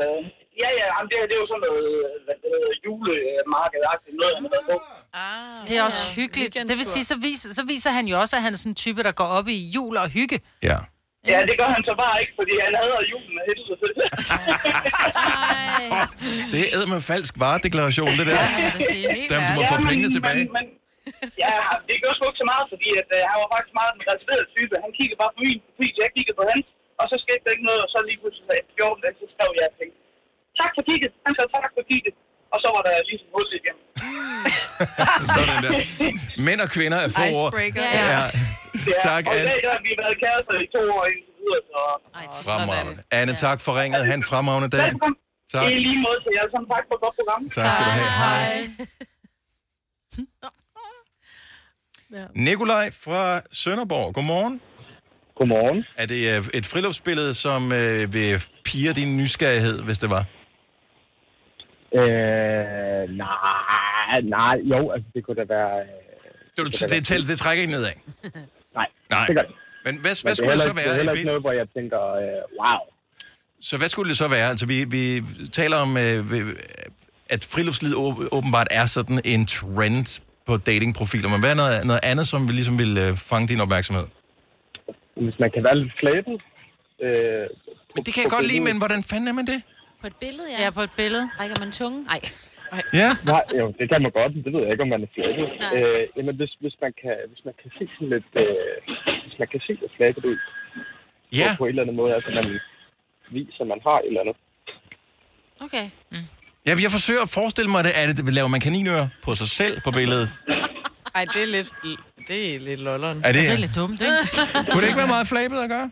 Ja, 0.63 0.69
ja, 0.81 0.87
jamen, 0.95 1.09
det, 1.11 1.17
det 1.29 1.35
er 1.37 1.41
jo 1.45 1.49
sådan 1.53 1.65
noget, 1.69 1.87
hvad 2.25 2.37
det 2.43 2.49
hedder, 2.55 2.73
julemarked-agtigt 2.87 4.17
noget, 4.21 4.33
han 4.37 4.43
har 4.55 4.63
på. 4.71 4.77
Ah, 5.25 5.59
Det 5.69 5.75
er 5.79 5.83
også 5.91 6.03
hyggeligt. 6.19 6.53
Det 6.71 6.77
vil 6.81 6.89
sige, 6.95 7.05
så 7.13 7.17
viser, 7.29 7.49
så 7.59 7.63
viser 7.73 7.91
han 7.99 8.05
jo 8.13 8.17
også, 8.23 8.35
at 8.39 8.43
han 8.47 8.53
er 8.55 8.59
sådan 8.63 8.73
en 8.75 8.81
type, 8.85 9.01
der 9.09 9.15
går 9.21 9.29
op 9.39 9.47
i 9.57 9.59
jul 9.77 9.95
og 10.03 10.09
hygge. 10.19 10.39
Ja. 10.71 10.79
Ja, 11.33 11.39
det 11.49 11.55
gør 11.61 11.69
han 11.77 11.83
så 11.91 11.95
bare 12.05 12.17
ikke, 12.23 12.35
fordi 12.41 12.55
han 12.67 12.73
hader 12.81 13.01
julen 13.13 13.35
af 13.41 13.45
helvede 13.51 13.77
til. 13.83 13.91
Det 16.55 16.63
er 16.75 16.79
med 16.95 17.01
falsk 17.13 17.33
varedeklaration, 17.45 18.13
det 18.21 18.27
der. 18.31 18.41
Dem, 19.33 19.41
du 19.49 19.53
må 19.59 19.63
få 19.73 19.77
men- 19.79 19.87
pengene 19.89 20.09
tilbage. 20.17 20.43
Men, 20.45 20.53
men, 20.59 20.67
ja, 21.45 21.53
det 21.89 21.95
gør 22.03 22.13
sgu 22.17 22.23
ikke 22.31 22.43
så 22.45 22.49
meget, 22.53 22.67
fordi 22.73 22.89
at, 23.03 23.09
uh, 23.17 23.21
han 23.31 23.37
var 23.43 23.49
faktisk 23.55 23.75
meget 23.81 23.93
en 23.99 24.03
reserveret 24.11 24.47
type. 24.57 24.75
Han 24.85 24.91
kiggede 24.99 25.19
bare 25.23 25.33
på 25.37 25.41
min 25.49 25.59
profil, 25.67 25.93
jeg 26.05 26.11
kiggede 26.17 26.37
på 26.41 26.45
hans, 26.53 26.67
og 27.01 27.05
så 27.11 27.17
skete 27.25 27.43
der 27.45 27.53
ikke 27.57 27.67
noget, 27.71 27.81
og 27.85 27.89
så 27.95 27.99
lige 28.09 28.19
pludselig 28.23 28.45
så 28.49 28.55
efter 28.61 28.73
14 28.79 29.03
dage, 29.05 29.15
så 29.23 29.27
skrev 29.35 29.51
jeg 29.63 29.71
tænkte, 29.81 29.99
tak 30.63 30.73
for 30.77 30.83
kigget. 30.89 31.11
Han 31.27 31.33
sagde 31.37 31.51
tak 31.59 31.71
for 31.77 31.83
kigget. 31.91 32.15
Og 32.55 32.59
så 32.63 32.69
var 32.75 32.83
der 32.87 32.95
ligesom 33.11 33.29
hul 33.35 33.49
igen. 33.61 33.77
Sådan 35.37 35.59
der. 35.65 35.73
Mænd 36.47 36.61
og 36.67 36.71
kvinder 36.77 36.99
er 37.05 37.09
få 37.19 37.23
ord. 37.41 37.51
Icebreaker. 37.51 37.83
Ja. 37.99 38.23
Ja. 38.93 38.99
Tak, 39.11 39.23
og 39.31 39.35
i 39.35 39.39
Anne. 39.39 39.51
dag 39.53 39.61
har 39.75 39.81
vi 39.87 39.91
været 40.03 40.17
kærester 40.23 40.55
i 40.65 40.67
to 40.75 40.83
år 40.97 41.05
indtil 41.13 41.33
videre, 41.41 41.61
så... 41.73 41.81
Fremragende. 42.51 42.95
Anne, 43.21 43.33
tak 43.47 43.59
for 43.65 43.73
ringet. 43.81 44.01
Ha' 44.09 44.15
en 44.23 44.25
fremragende 44.31 44.71
dag. 44.77 44.89
Velkommen. 44.93 45.19
Tak. 45.55 45.63
I 45.73 45.75
lige 45.87 45.99
måde 46.07 46.19
til 46.25 46.33
jer. 46.37 46.45
Sådan 46.55 46.69
tak 46.75 46.85
for 46.89 46.95
et 46.99 47.03
godt 47.05 47.15
program. 47.21 47.41
Tak 47.57 47.71
skal 47.75 47.85
du 47.89 47.93
have. 48.01 48.11
Hej. 48.25 48.53
Nikolaj 52.49 52.91
fra 53.05 53.41
Sønderborg, 53.53 54.15
godmorgen. 54.15 54.61
Godmorgen. 55.39 55.85
Er 55.97 56.07
det 56.07 56.21
øh, 56.33 56.59
et 56.59 56.67
friluftsbillede, 56.67 57.35
som 57.35 57.73
øh, 57.73 58.15
vil 58.15 58.45
pire 58.65 58.93
din 58.93 59.17
nysgerrighed, 59.17 59.83
hvis 59.83 59.99
det 59.99 60.11
var? 60.11 60.25
Øh, 62.01 63.03
nej, 63.23 64.21
nej, 64.37 64.57
jo, 64.73 64.91
altså 64.91 65.09
det 65.15 65.25
kunne 65.25 65.37
da 65.37 65.45
være... 65.57 65.73
Øh, 65.81 65.87
Det, 66.57 66.67
det, 66.67 66.91
det, 66.91 67.09
det, 67.09 67.29
det 67.31 67.39
trækker 67.39 67.61
ikke 67.63 67.73
nedad. 67.77 67.91
Nej, 68.79 68.87
Nej. 69.11 69.27
det 69.27 69.37
gør 69.37 69.43
det. 69.43 69.55
Men 69.87 69.95
hvad, 69.95 69.95
Men 69.95 70.01
hvad 70.03 70.13
det 70.13 70.37
skulle 70.37 70.37
det 70.37 70.47
heller 70.51 70.63
så 70.63 70.69
ikke- 70.69 70.77
være? 70.77 70.89
Det 70.89 70.93
er 70.93 70.97
heller 71.03 71.13
ikke 71.13 71.27
noget, 71.33 71.43
hvor 71.47 71.53
jeg 71.61 71.67
tænker, 71.77 72.01
øh, 72.23 72.41
wow. 72.61 72.81
Så 73.69 73.75
hvad 73.79 73.89
skulle 73.89 74.09
det 74.09 74.19
så 74.19 74.29
være? 74.37 74.49
Altså, 74.53 74.67
vi, 74.67 74.85
vi 74.97 75.05
taler 75.61 75.77
om, 75.77 75.91
øh, 75.97 76.19
at 77.35 77.41
friluftslivet 77.53 77.95
å- 77.95 78.29
åbenbart 78.39 78.69
er 78.71 78.87
sådan 78.87 79.21
en 79.25 79.47
trend 79.47 80.21
på 80.47 80.57
datingprofiler. 80.57 81.29
Men 81.29 81.41
hvad 81.41 81.51
er 81.51 81.55
noget, 81.63 81.87
noget 81.87 82.01
andet, 82.11 82.29
som 82.29 82.49
vi 82.49 82.53
ligesom 82.53 82.79
vil 82.79 82.93
øh, 83.05 83.17
fange 83.17 83.49
din 83.49 83.61
opmærksomhed? 83.61 84.07
Hvis 85.25 85.39
man 85.43 85.51
kan 85.55 85.65
være 85.65 85.77
lidt 85.83 85.93
flabet. 86.01 86.37
Øh, 87.07 87.47
Men 87.97 88.05
det 88.07 88.15
kan 88.15 88.23
jeg 88.25 88.31
godt 88.37 88.47
lide, 88.53 88.61
men 88.61 88.77
hvordan 88.79 89.01
fanden 89.11 89.29
er 89.29 89.33
man 89.33 89.47
det? 89.53 89.61
På 90.03 90.07
et 90.13 90.17
billede, 90.25 90.47
ja. 90.55 90.59
Ja, 90.65 90.69
på 90.79 90.83
et 90.89 90.95
billede. 91.01 91.25
Rækker 91.41 91.57
man 91.63 91.71
tunge? 91.81 91.99
Nej. 92.13 92.21
Ja. 93.01 93.11
Nej, 93.33 93.45
jo, 93.61 93.65
det 93.79 93.85
kan 93.93 93.99
man 94.07 94.13
godt, 94.19 94.31
men 94.35 94.43
det 94.45 94.51
ved 94.55 94.61
jeg 94.65 94.71
ikke, 94.75 94.85
om 94.87 94.93
man 94.97 95.03
er 95.07 95.11
flabet. 95.17 95.47
Øh, 95.77 96.03
jamen, 96.17 96.35
hvis, 96.41 96.53
hvis, 96.63 96.77
man 96.85 96.93
kan, 97.03 97.15
hvis 97.31 97.43
man 97.49 97.55
kan 97.61 97.69
se 97.79 97.85
sådan 97.95 98.09
lidt... 98.15 98.31
Øh, 98.43 98.75
hvis 99.25 99.37
man 99.41 99.49
kan 99.53 99.61
se 99.67 99.73
lidt 99.83 99.93
flabet 99.99 100.25
ud. 100.31 100.39
Ja. 101.41 101.49
På, 101.51 101.57
på 101.59 101.65
en 101.65 101.69
eller 101.73 101.83
anden 101.83 101.97
måde, 102.01 102.13
altså 102.19 102.31
man 102.41 102.47
viser, 103.37 103.61
at 103.65 103.69
man 103.75 103.81
har 103.89 103.97
et 103.99 104.07
eller 104.11 104.21
andet. 104.25 104.37
Okay. 105.67 105.87
Ja, 106.67 106.73
jeg 106.87 106.91
forsøger 106.99 107.23
at 107.27 107.33
forestille 107.41 107.71
mig, 107.75 107.81
det, 107.87 107.93
er 108.01 108.05
det, 108.13 108.35
laver 108.39 108.49
man 108.57 108.61
kaninører 108.61 109.07
på 109.27 109.31
sig 109.41 109.49
selv 109.61 109.75
på 109.87 109.91
billedet? 109.99 110.29
Ej, 111.15 111.25
det 111.35 111.43
er 111.43 111.51
lidt, 111.57 111.69
det 112.29 112.39
er 112.55 112.61
lidt 112.61 112.81
lolleren. 112.81 113.19
Er 113.25 113.33
det- 113.33 113.43
Det 113.43 113.53
er 113.59 113.63
lidt 113.67 113.77
dumt, 113.81 114.01
ikke? 114.09 114.17
Kunne 114.71 114.81
det 114.83 114.89
ikke 114.91 115.03
være 115.05 115.13
meget 115.17 115.27
flabet 115.33 115.59
at 115.65 115.69
gøre? 115.75 115.91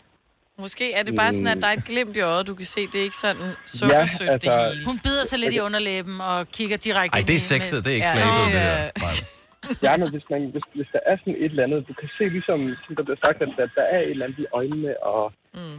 Måske 0.64 0.84
er 0.98 1.02
det 1.08 1.14
bare 1.22 1.32
sådan, 1.36 1.52
at 1.56 1.60
der 1.62 1.68
er 1.72 1.76
et 1.80 1.84
glimt 1.90 2.16
i 2.16 2.22
øjet, 2.32 2.46
du 2.50 2.54
kan 2.60 2.66
se, 2.74 2.80
det 2.92 2.98
er 3.02 3.06
ikke 3.10 3.20
sådan 3.26 3.46
sukkersødt 3.78 4.28
ja, 4.28 4.32
altså... 4.32 4.50
det 4.50 4.72
hele. 4.74 4.86
Hun 4.90 4.96
bider 5.04 5.24
sig 5.30 5.38
lidt 5.44 5.54
i 5.58 5.60
underlæben 5.68 6.16
og 6.30 6.38
kigger 6.56 6.76
direkte 6.86 7.14
Ej, 7.16 7.20
ind 7.20 7.26
det 7.30 7.36
er 7.40 7.42
i- 7.46 7.50
sexet, 7.54 7.76
med- 7.76 7.82
det 7.84 7.90
er 7.90 7.98
ikke 8.00 8.10
Ja. 8.12 8.14
flabet, 8.16 8.40
det 8.46 8.54
der. 8.60 8.70
Nej. 9.06 9.16
Ja, 9.86 9.92
men 10.00 10.08
hvis, 10.14 10.26
man, 10.32 10.40
hvis, 10.54 10.66
hvis 10.78 10.88
der 10.94 11.02
er 11.10 11.16
sådan 11.20 11.36
et 11.44 11.50
eller 11.52 11.64
andet, 11.66 11.88
du 11.88 11.94
kan 12.00 12.08
se 12.18 12.24
ligesom, 12.36 12.58
som 12.84 12.92
der 12.96 13.02
bliver 13.06 13.20
sagt, 13.24 13.38
at 13.44 13.48
der, 13.58 13.66
der 13.78 13.84
er 13.94 14.00
et 14.02 14.10
eller 14.14 14.24
andet 14.26 14.38
i 14.44 14.46
øjnene, 14.60 14.92
og, 15.12 15.24
mm. 15.58 15.76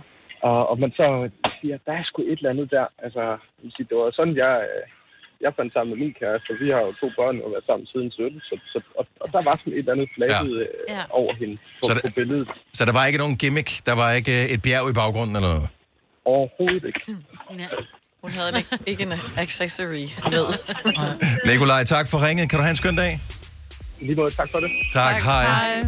og, 0.49 0.59
og 0.69 0.75
man 0.83 0.91
så 0.99 1.05
siger, 1.57 1.75
der 1.85 1.93
er 1.99 2.03
sgu 2.07 2.17
et 2.21 2.39
eller 2.39 2.49
andet 2.53 2.67
der. 2.75 2.85
Altså, 3.05 3.23
det 3.89 3.95
var 4.01 4.11
sådan, 4.19 4.35
jeg, 4.43 4.53
øh, 4.71 4.83
jeg 5.45 5.51
fandt 5.57 5.71
sammen 5.73 5.89
med 5.93 5.99
min 6.03 6.13
kæreste, 6.21 6.47
og 6.53 6.57
vi 6.63 6.67
har 6.75 6.81
jo 6.87 6.91
to 7.01 7.07
børn 7.19 7.35
og 7.45 7.49
været 7.55 7.65
sammen 7.69 7.85
siden 7.93 8.09
17, 8.11 8.39
så, 8.49 8.55
så, 8.73 8.77
og, 8.99 9.03
og 9.23 9.27
der 9.35 9.41
var 9.47 9.55
sådan 9.59 9.73
et 9.73 9.79
eller 9.83 9.93
andet 9.95 10.09
flabet 10.15 10.57
ja. 10.61 10.95
Ja. 10.95 11.03
over 11.21 11.33
hende 11.41 11.55
på, 11.79 11.83
Så 11.87 11.93
der- 11.95 12.03
på 12.09 12.13
billedet. 12.19 12.47
Så 12.77 12.81
der 12.89 12.93
var 12.97 13.03
ikke 13.09 13.19
nogen 13.23 13.37
gimmick? 13.43 13.69
Der 13.89 13.95
var 14.01 14.09
ikke 14.19 14.33
øh, 14.43 14.53
et 14.53 14.61
bjerg 14.65 14.85
i 14.93 14.95
baggrunden 15.01 15.35
eller 15.39 15.51
noget? 15.55 15.67
Overhovedet 16.33 16.83
ikke. 16.91 17.01
Ja. 17.63 17.69
Hun 18.23 18.31
havde 18.37 18.51
ikke, 18.61 18.73
ikke 18.91 19.03
en 19.03 19.13
accessory 19.45 20.03
med. 20.35 20.45
Nikolaj, 21.51 21.83
tak 21.95 22.05
for 22.11 22.17
ringet. 22.27 22.49
Kan 22.49 22.57
du 22.59 22.63
have 22.67 22.73
en 22.77 22.81
skøn 22.83 22.95
dag? 22.95 23.11
Lige 24.01 24.15
måde, 24.15 24.31
tak 24.31 24.49
for 24.53 24.59
det. 24.59 24.69
Tak, 24.93 25.13
tak 25.15 25.23
hej. 25.23 25.43
hej. 25.43 25.85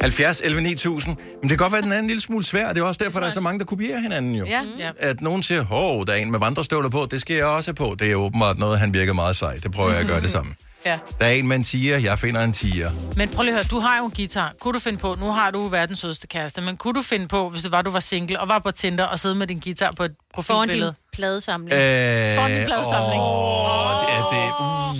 70 0.00 0.40
11 0.44 0.60
9000. 0.62 1.16
Men 1.16 1.42
det 1.42 1.48
kan 1.48 1.56
godt 1.56 1.72
være, 1.72 1.78
at 1.78 1.84
den 1.84 1.92
er 1.92 1.98
en 1.98 2.06
lille 2.06 2.20
smule 2.20 2.44
svær. 2.44 2.68
Det 2.72 2.78
er 2.78 2.84
også 2.84 3.04
derfor, 3.04 3.20
der 3.20 3.26
er 3.26 3.30
så 3.30 3.40
mange, 3.40 3.58
der 3.58 3.64
kopierer 3.64 3.98
hinanden 4.00 4.34
jo. 4.34 4.46
Ja. 4.46 4.62
ja. 4.78 4.90
At 4.98 5.20
nogen 5.20 5.42
siger, 5.42 5.62
hov, 5.64 6.06
der 6.06 6.12
er 6.12 6.16
en 6.16 6.30
med 6.30 6.38
vandrestøvler 6.38 6.88
på, 6.88 7.06
det 7.10 7.20
skal 7.20 7.36
jeg 7.36 7.46
også 7.46 7.68
have 7.70 7.74
på. 7.74 7.96
Det 7.98 8.10
er 8.10 8.14
åbenbart 8.14 8.58
noget, 8.58 8.78
han 8.78 8.94
virker 8.94 9.12
meget 9.12 9.36
sej. 9.36 9.54
Det 9.62 9.72
prøver 9.72 9.90
jeg 9.90 10.00
at 10.00 10.06
gøre 10.06 10.20
det 10.20 10.30
samme. 10.30 10.54
Ja. 10.86 10.98
Der 11.20 11.26
er 11.26 11.30
en 11.30 11.48
med 11.48 11.56
en 11.56 11.62
tiger, 11.62 11.98
jeg 11.98 12.18
finder 12.18 12.44
en 12.44 12.52
tiger. 12.52 12.90
Men 13.16 13.28
prøv 13.28 13.42
lige 13.42 13.54
at 13.54 13.60
høre, 13.60 13.68
du 13.70 13.78
har 13.80 13.98
jo 13.98 14.04
en 14.04 14.10
guitar. 14.10 14.54
Kunne 14.60 14.74
du 14.74 14.78
finde 14.78 14.98
på, 14.98 15.16
nu 15.20 15.32
har 15.32 15.50
du 15.50 15.68
verdens 15.68 15.98
sødeste 15.98 16.26
kæreste, 16.26 16.60
men 16.60 16.76
kunne 16.76 16.94
du 16.94 17.02
finde 17.02 17.28
på, 17.28 17.48
hvis 17.48 17.62
det 17.62 17.72
var, 17.72 17.82
du 17.82 17.90
var 17.90 18.00
single 18.00 18.40
og 18.40 18.48
var 18.48 18.58
på 18.58 18.70
Tinder 18.70 19.04
og 19.04 19.18
sidde 19.18 19.34
med 19.34 19.46
din 19.46 19.60
guitar 19.60 19.92
på 19.96 20.04
et 20.04 20.14
Foran 20.34 20.44
profilbillede? 20.44 20.88
din 20.90 20.96
pladesamling. 21.12 21.72
Øh, 21.72 22.36
Foran 22.36 22.50
din 22.54 22.64
pladesamling. 22.64 23.22
Åh, 23.22 24.00
det 24.00 24.08
er 24.18 24.24
det. 24.34 24.48
Uh, 24.60 24.96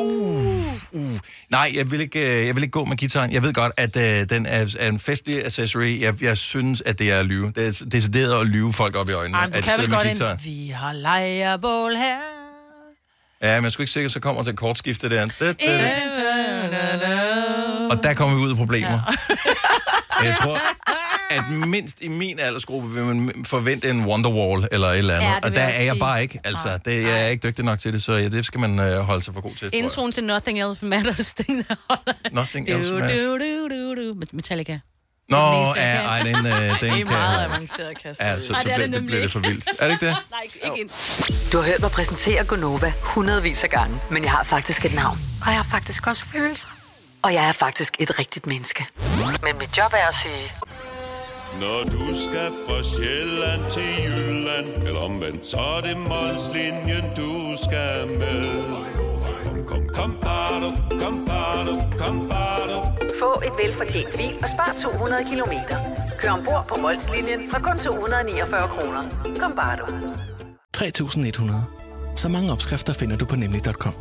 uh, 0.00 1.12
uh. 1.12 1.18
Nej, 1.52 1.70
jeg 1.74 1.90
vil, 1.90 2.00
ikke, 2.00 2.40
øh, 2.40 2.46
jeg 2.46 2.54
vil 2.56 2.62
ikke 2.62 2.72
gå 2.72 2.84
med 2.84 2.96
gitaren. 2.96 3.32
Jeg 3.32 3.42
ved 3.42 3.52
godt, 3.52 3.72
at 3.76 3.96
øh, 3.96 4.28
den 4.30 4.46
er, 4.46 4.76
er 4.80 4.88
en 4.88 4.98
festlig 4.98 5.46
accessory. 5.46 6.00
Jeg, 6.00 6.22
jeg 6.22 6.38
synes, 6.38 6.82
at 6.86 6.98
det 6.98 7.12
er 7.12 7.18
at 7.18 7.26
lyve. 7.26 7.52
Det 7.56 7.66
er 7.66 7.84
decideret 7.92 8.40
at 8.40 8.46
lyve 8.46 8.72
folk 8.72 8.96
op 8.96 9.08
i 9.08 9.12
øjnene. 9.12 9.38
Ej, 9.38 9.44
men 9.46 9.52
du 9.52 9.58
at 9.58 9.64
kan 9.64 9.72
vel 9.78 9.90
godt 9.90 10.06
guitaren. 10.06 10.38
en, 10.38 10.44
vi 10.44 10.68
har 10.68 10.92
lejrebål 10.92 11.92
her. 11.96 12.16
Ja, 13.42 13.54
men 13.54 13.64
jeg 13.64 13.72
skulle 13.72 13.84
ikke 13.84 13.92
sikkert, 13.92 14.12
så 14.12 14.20
kommer 14.20 14.42
til 14.42 14.56
kortskifte 14.56 15.10
der. 15.10 15.26
Det, 15.26 15.38
det, 15.40 15.56
det. 15.60 15.68
Og 17.90 18.02
der 18.02 18.14
kommer 18.14 18.36
vi 18.38 18.42
ud 18.44 18.50
af 18.50 18.56
problemer. 18.56 19.14
Ja. 20.22 20.28
Jeg 20.28 20.36
tror, 20.38 20.58
at 21.38 21.68
mindst 21.68 21.98
i 22.00 22.08
min 22.08 22.38
aldersgruppe 22.38 22.90
vil 22.94 23.04
man 23.04 23.44
forvente 23.46 23.90
en 23.90 24.04
Wonderwall 24.06 24.68
eller 24.72 24.88
et 24.88 24.98
eller 24.98 25.14
andet. 25.14 25.28
Ja, 25.28 25.34
det 25.36 25.44
og 25.44 25.54
der 25.54 25.60
jeg 25.62 25.76
er 25.78 25.82
jeg 25.82 25.92
sige. 25.92 26.00
bare 26.00 26.22
ikke. 26.22 26.40
Altså, 26.44 26.78
det, 26.84 27.02
jeg 27.02 27.24
er 27.24 27.28
ikke 27.28 27.48
dygtig 27.48 27.64
nok 27.64 27.78
til 27.78 27.92
det, 27.92 28.02
så 28.02 28.12
ja, 28.12 28.28
det 28.28 28.46
skal 28.46 28.60
man 28.60 28.78
øh, 28.78 28.98
holde 28.98 29.22
sig 29.24 29.34
for 29.34 29.40
god 29.40 29.54
til. 29.54 29.70
Introen 29.72 30.12
til 30.12 30.24
Nothing 30.24 30.62
Else 30.62 30.84
Matters. 30.84 31.34
Den. 31.46 31.64
Nothing 32.32 32.66
Du, 32.68 32.72
else 32.72 32.94
matters. 32.94 33.18
du, 33.18 33.38
du, 33.38 33.68
du, 33.68 33.94
du. 33.94 34.12
Met- 34.18 34.30
Metallica. 34.32 34.78
Nå, 35.28 35.36
ja, 35.76 35.82
ej, 35.82 36.22
den, 36.22 36.46
øh, 36.46 36.52
den 36.52 36.70
Det 36.80 36.90
er 36.90 36.96
kan... 36.96 37.06
meget 37.06 37.44
avanceret, 37.44 37.98
kan 37.98 38.08
jeg 38.08 38.16
sige. 38.16 38.28
Ja, 38.28 38.40
så, 38.40 38.46
så 38.46 38.52
Ej, 38.52 38.62
det 38.62 38.72
er 38.72 38.76
det 38.78 38.92
det, 38.92 39.06
bliver 39.06 39.22
det 39.22 39.32
for 39.32 39.38
vildt. 39.38 39.68
Er 39.78 39.84
det 39.86 39.92
ikke 39.92 40.06
det? 40.06 40.16
Nej, 40.30 40.40
ikke 40.64 40.80
ind. 40.80 40.88
Du 41.52 41.58
har 41.58 41.64
hørt 41.64 41.80
mig 41.80 41.90
præsentere 41.90 42.44
Gonova 42.44 42.92
hundredvis 43.02 43.64
af 43.64 43.70
gange, 43.70 44.00
men 44.10 44.22
jeg 44.22 44.30
har 44.32 44.44
faktisk 44.44 44.84
et 44.84 44.94
navn. 44.94 45.18
Og 45.42 45.46
jeg 45.46 45.56
har 45.56 45.66
faktisk 45.70 46.06
også 46.06 46.24
følelser. 46.26 46.68
Og 47.22 47.34
jeg 47.34 47.48
er 47.48 47.52
faktisk 47.52 47.94
et 47.98 48.18
rigtigt 48.18 48.46
menneske. 48.46 48.86
Men 49.42 49.58
mit 49.58 49.78
job 49.78 49.92
er 49.92 50.08
at 50.08 50.14
sige... 50.14 50.52
Når 51.60 51.84
du 51.84 52.14
skal 52.14 52.50
fra 52.66 52.82
Sjælland 52.82 53.62
til 53.70 53.90
Jylland 54.04 54.86
Eller 54.86 55.00
omvendt, 55.00 55.46
så 55.46 55.56
er 55.56 55.80
det 55.80 55.96
Molslinjen, 55.96 57.04
du 57.16 57.56
skal 57.64 58.08
med 58.18 58.44
Kom, 59.44 59.58
kom, 59.66 59.88
kom, 59.94 60.16
bado, 60.20 60.68
kom, 61.02 61.26
bado, 61.26 61.72
kom, 61.98 62.28
bado. 62.28 62.78
Få 63.20 63.42
et 63.46 63.54
velfortjent 63.64 64.16
bil 64.16 64.34
og 64.42 64.48
spar 64.48 64.74
200 64.82 65.24
kilometer. 65.30 65.76
Kør 66.20 66.30
ombord 66.30 66.64
på 66.68 66.80
Molslinjen 66.80 67.50
fra 67.50 67.58
kun 67.58 67.78
249 67.78 68.68
kroner. 68.68 69.02
Kom 69.40 69.52
bare 69.56 69.76
du. 69.76 69.86
3100. 70.72 71.54
Så 72.16 72.28
mange 72.28 72.52
opskrifter 72.52 72.92
finder 72.92 73.16
du 73.16 73.24
på 73.24 73.36
nemlig.com. 73.36 73.94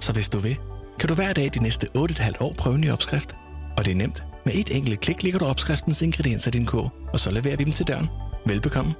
Så 0.00 0.12
hvis 0.12 0.28
du 0.28 0.38
vil, 0.38 0.56
kan 1.00 1.08
du 1.08 1.14
hver 1.14 1.32
dag 1.32 1.50
de 1.54 1.62
næste 1.62 1.86
8,5 1.98 2.32
år 2.40 2.54
prøve 2.58 2.74
en 2.74 2.80
ny 2.80 2.90
opskrift. 2.92 3.36
Og 3.78 3.84
det 3.84 3.90
er 3.90 3.96
nemt. 3.96 4.35
Med 4.46 4.54
et 4.54 4.76
enkelt 4.76 5.00
klik 5.00 5.22
ligger 5.22 5.38
du 5.38 5.44
opskriftens 5.44 6.02
ingredienser 6.02 6.48
i 6.48 6.52
din 6.52 6.66
kog, 6.66 6.92
og 7.12 7.20
så 7.20 7.30
leverer 7.30 7.56
vi 7.56 7.64
dem 7.64 7.72
til 7.72 7.86
døren. 7.86 8.06
Velbekomme. 8.46 8.94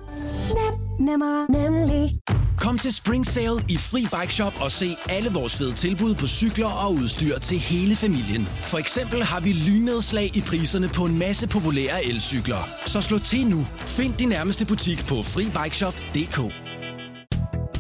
Nemmer, 1.01 1.53
nemlig. 1.53 2.17
Kom 2.59 2.79
til 2.79 2.95
Spring 2.95 3.27
Sale 3.27 3.65
i 3.69 3.77
Fri 3.79 4.01
Bike 4.21 4.35
Shop 4.35 4.53
og 4.61 4.71
se 4.73 4.97
alle 5.09 5.31
vores 5.31 5.57
fede 5.57 5.73
tilbud 5.73 6.15
på 6.15 6.27
cykler 6.27 6.67
og 6.67 6.95
udstyr 6.95 7.39
til 7.39 7.59
hele 7.59 7.97
familien. 7.97 8.49
For 8.65 8.79
eksempel 8.79 9.23
har 9.25 9.41
vi 9.41 9.53
lynedslag 9.53 10.37
i 10.37 10.41
priserne 10.41 10.89
på 10.89 11.05
en 11.05 11.19
masse 11.19 11.49
populære 11.49 12.05
elcykler. 12.05 12.69
Så 12.87 13.01
slå 13.01 13.19
til 13.19 13.47
nu. 13.47 13.67
Find 13.77 14.15
din 14.15 14.29
nærmeste 14.29 14.67
butik 14.67 15.07
på 15.07 15.23
FriBikeShop.dk. 15.23 16.66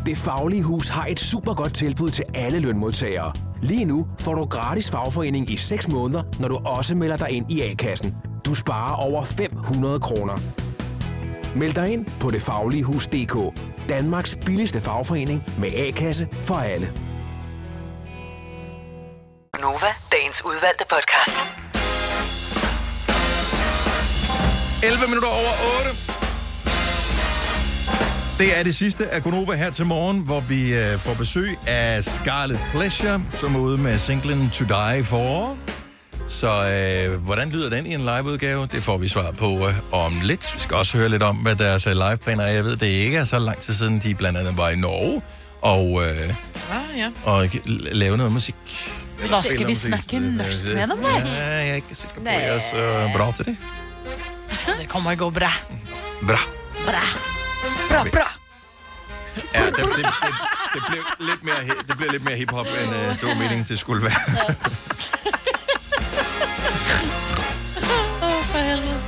Det 0.06 0.18
Faglige 0.18 0.62
Hus 0.62 0.88
har 0.88 1.06
et 1.06 1.20
super 1.20 1.54
godt 1.54 1.74
tilbud 1.74 2.10
til 2.10 2.24
alle 2.34 2.60
lønmodtagere. 2.60 3.32
Lige 3.62 3.84
nu 3.84 4.06
får 4.20 4.34
du 4.34 4.44
gratis 4.44 4.90
fagforening 4.90 5.50
i 5.50 5.56
6 5.56 5.88
måneder, 5.88 6.22
når 6.40 6.48
du 6.48 6.56
også 6.56 6.94
melder 6.94 7.16
dig 7.16 7.30
ind 7.30 7.52
i 7.52 7.62
A-kassen. 7.62 8.14
Du 8.44 8.54
sparer 8.54 8.94
over 8.94 9.24
500 9.24 10.00
kroner. 10.00 10.38
Meld 11.56 11.74
dig 11.74 11.92
ind 11.92 12.06
på 12.20 12.30
detfagligehus.dk. 12.30 13.60
Danmarks 13.88 14.38
billigste 14.46 14.80
fagforening 14.80 15.44
med 15.58 15.72
A-kasse 15.74 16.28
for 16.32 16.54
alle. 16.54 16.86
Nova, 19.60 19.90
dagens 20.12 20.44
udvalgte 20.44 20.84
podcast. 20.90 21.36
11 24.82 25.06
minutter 25.08 25.28
over 25.28 25.52
8. 25.88 26.05
Det 28.38 28.58
er 28.58 28.62
det 28.62 28.74
sidste 28.76 29.08
af 29.08 29.22
Gonova 29.22 29.54
her 29.54 29.70
til 29.70 29.86
morgen, 29.86 30.18
hvor 30.20 30.40
vi 30.40 30.74
øh, 30.74 30.98
får 30.98 31.14
besøg 31.14 31.58
af 31.66 32.04
Scarlet 32.04 32.60
Pleasure, 32.72 33.22
som 33.32 33.54
er 33.54 33.58
ude 33.58 33.78
med 33.78 33.98
singlen 33.98 34.50
To 34.50 34.64
Die 34.64 35.04
For. 35.04 35.56
Så 36.28 36.48
øh, 37.08 37.22
hvordan 37.22 37.50
lyder 37.50 37.70
den 37.70 37.86
i 37.86 37.94
en 37.94 38.00
liveudgave? 38.00 38.68
Det 38.72 38.84
får 38.84 38.96
vi 38.96 39.08
svar 39.08 39.30
på 39.30 39.68
øh, 39.68 39.74
om 39.92 40.12
lidt. 40.22 40.50
Vi 40.54 40.60
skal 40.60 40.76
også 40.76 40.96
høre 40.96 41.08
lidt 41.08 41.22
om, 41.22 41.36
hvad 41.36 41.56
deres 41.56 41.86
øh, 41.86 41.92
liveplaner 41.92 42.44
er. 42.44 42.52
Jeg 42.52 42.64
ved, 42.64 42.76
det 42.76 42.86
ikke 42.86 43.16
er 43.16 43.24
så 43.24 43.38
lang 43.38 43.58
tid 43.58 43.74
siden, 43.74 43.98
de 43.98 44.14
blandt 44.14 44.38
andet 44.38 44.56
var 44.56 44.68
i 44.68 44.76
Norge 44.76 45.22
og, 45.62 46.02
øh, 46.04 46.34
Ah, 46.70 46.98
ja. 46.98 47.10
og 47.24 47.48
lave 47.76 48.16
noget 48.16 48.32
musik. 48.32 48.54
Hvor 49.28 49.40
skal 49.40 49.66
vi 49.66 49.74
snakke 49.74 50.18
norsk 50.20 50.64
med 50.64 50.72
dem, 50.82 50.88
da? 51.02 51.08
Ja, 51.08 51.56
jeg 51.56 51.68
er 51.68 51.74
ikke 51.74 51.86
sikker 51.94 52.14
på, 52.14 52.20
at 52.26 52.34
jeg 52.34 52.56
er 52.56 52.60
så 52.60 53.10
bra 53.18 53.32
til 53.36 53.44
det. 53.44 53.56
Det 54.80 54.88
kommer 54.88 55.10
at 55.10 55.18
gå 55.18 55.30
bra. 55.30 55.52
Bra. 56.26 56.38
Bra. 56.86 57.35
Bra, 57.96 58.04
bra. 58.12 58.38
Ja, 59.54 59.66
det, 59.66 59.76
det, 59.76 59.86
det, 59.86 60.06
det, 60.74 60.82
blev 60.88 61.02
lidt 61.20 61.44
mere, 61.44 61.54
det 61.88 61.96
blev 61.96 62.10
lidt 62.10 62.24
mere 62.24 62.36
hiphop, 62.36 62.66
end 62.66 62.90
uh, 62.90 63.20
det 63.20 63.28
var 63.28 63.34
meningen, 63.34 63.66
det 63.68 63.78
skulle 63.78 64.02
være. 64.02 64.20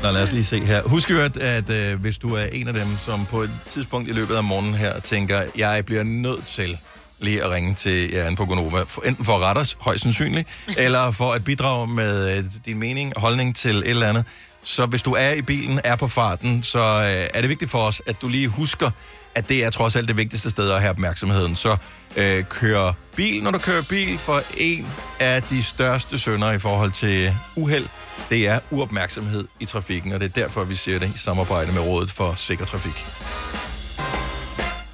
Nå, 0.03 0.11
lad 0.11 0.23
os 0.23 0.33
lige 0.33 0.45
se 0.45 0.61
her. 0.65 0.83
Husk 0.83 1.11
jo, 1.11 1.21
at, 1.21 1.37
at 1.37 1.71
øh, 1.71 2.01
hvis 2.01 2.19
du 2.19 2.35
er 2.35 2.45
en 2.45 2.69
af 2.69 2.75
dem, 2.75 2.99
som 3.05 3.27
på 3.27 3.43
et 3.43 3.51
tidspunkt 3.71 4.09
i 4.09 4.13
løbet 4.13 4.35
af 4.35 4.45
morgenen 4.45 4.75
her 4.75 5.01
tænker, 5.01 5.43
jeg 5.57 5.85
bliver 5.87 6.03
nødt 6.03 6.47
til 6.47 6.79
lige 7.19 7.45
at 7.45 7.51
ringe 7.51 7.75
til 7.75 8.11
jer 8.11 8.35
på 8.37 8.45
Gonova, 8.45 8.83
for, 8.89 9.03
enten 9.03 9.25
for 9.25 9.37
at 9.37 9.41
rette 9.41 9.59
os, 9.59 9.77
højst 9.81 10.03
sandsynligt, 10.03 10.49
eller 10.77 11.11
for 11.11 11.33
at 11.33 11.45
bidrage 11.45 11.87
med 11.87 12.39
øh, 12.39 12.45
din 12.67 12.79
mening 12.79 13.17
og 13.17 13.21
holdning 13.21 13.57
til 13.57 13.77
et 13.77 13.89
eller 13.89 14.09
andet. 14.09 14.25
Så 14.69 14.87
hvis 14.87 15.03
du 15.03 15.13
er 15.13 15.33
i 15.33 15.43
bilen, 15.43 15.81
er 15.85 15.97
på 15.97 16.09
farten, 16.09 16.63
så 16.63 16.79
øh, 16.79 17.29
er 17.35 17.41
det 17.41 17.51
vigtigt 17.51 17.71
for 17.71 17.79
os, 17.79 18.03
at 18.07 18.23
du 18.23 18.29
lige 18.29 18.49
husker, 18.49 18.91
at 19.35 19.49
det 19.49 19.65
er 19.65 19.71
trods 19.71 19.97
alt 19.97 20.09
det 20.09 20.17
vigtigste 20.17 20.51
sted 20.51 20.71
at 20.71 20.81
have 20.81 20.91
opmærksomheden. 20.91 21.57
Så 21.57 21.77
øh, 22.17 22.45
kør 22.45 22.93
bil, 23.17 23.43
når 23.43 23.51
du 23.51 23.59
kører 23.59 23.83
bil, 23.83 24.19
for 24.19 24.43
en 24.57 24.87
af 25.21 25.43
de 25.43 25.63
største 25.63 26.19
sønder 26.19 26.53
i 26.53 26.59
forhold 26.59 26.91
til 26.91 27.35
uheld, 27.57 27.87
det 28.31 28.49
er 28.49 28.61
uopmærksomhed 28.71 29.49
i 29.61 29.65
trafikken, 29.65 30.13
og 30.13 30.21
det 30.21 30.27
er 30.27 30.43
derfor, 30.43 30.65
vi 30.65 30.75
ser 30.75 30.99
det 30.99 31.13
i 31.15 31.19
samarbejde 31.19 31.73
med 31.73 31.81
Rådet 31.81 32.11
for 32.11 32.35
Sikker 32.35 32.65
Trafik. 32.65 33.05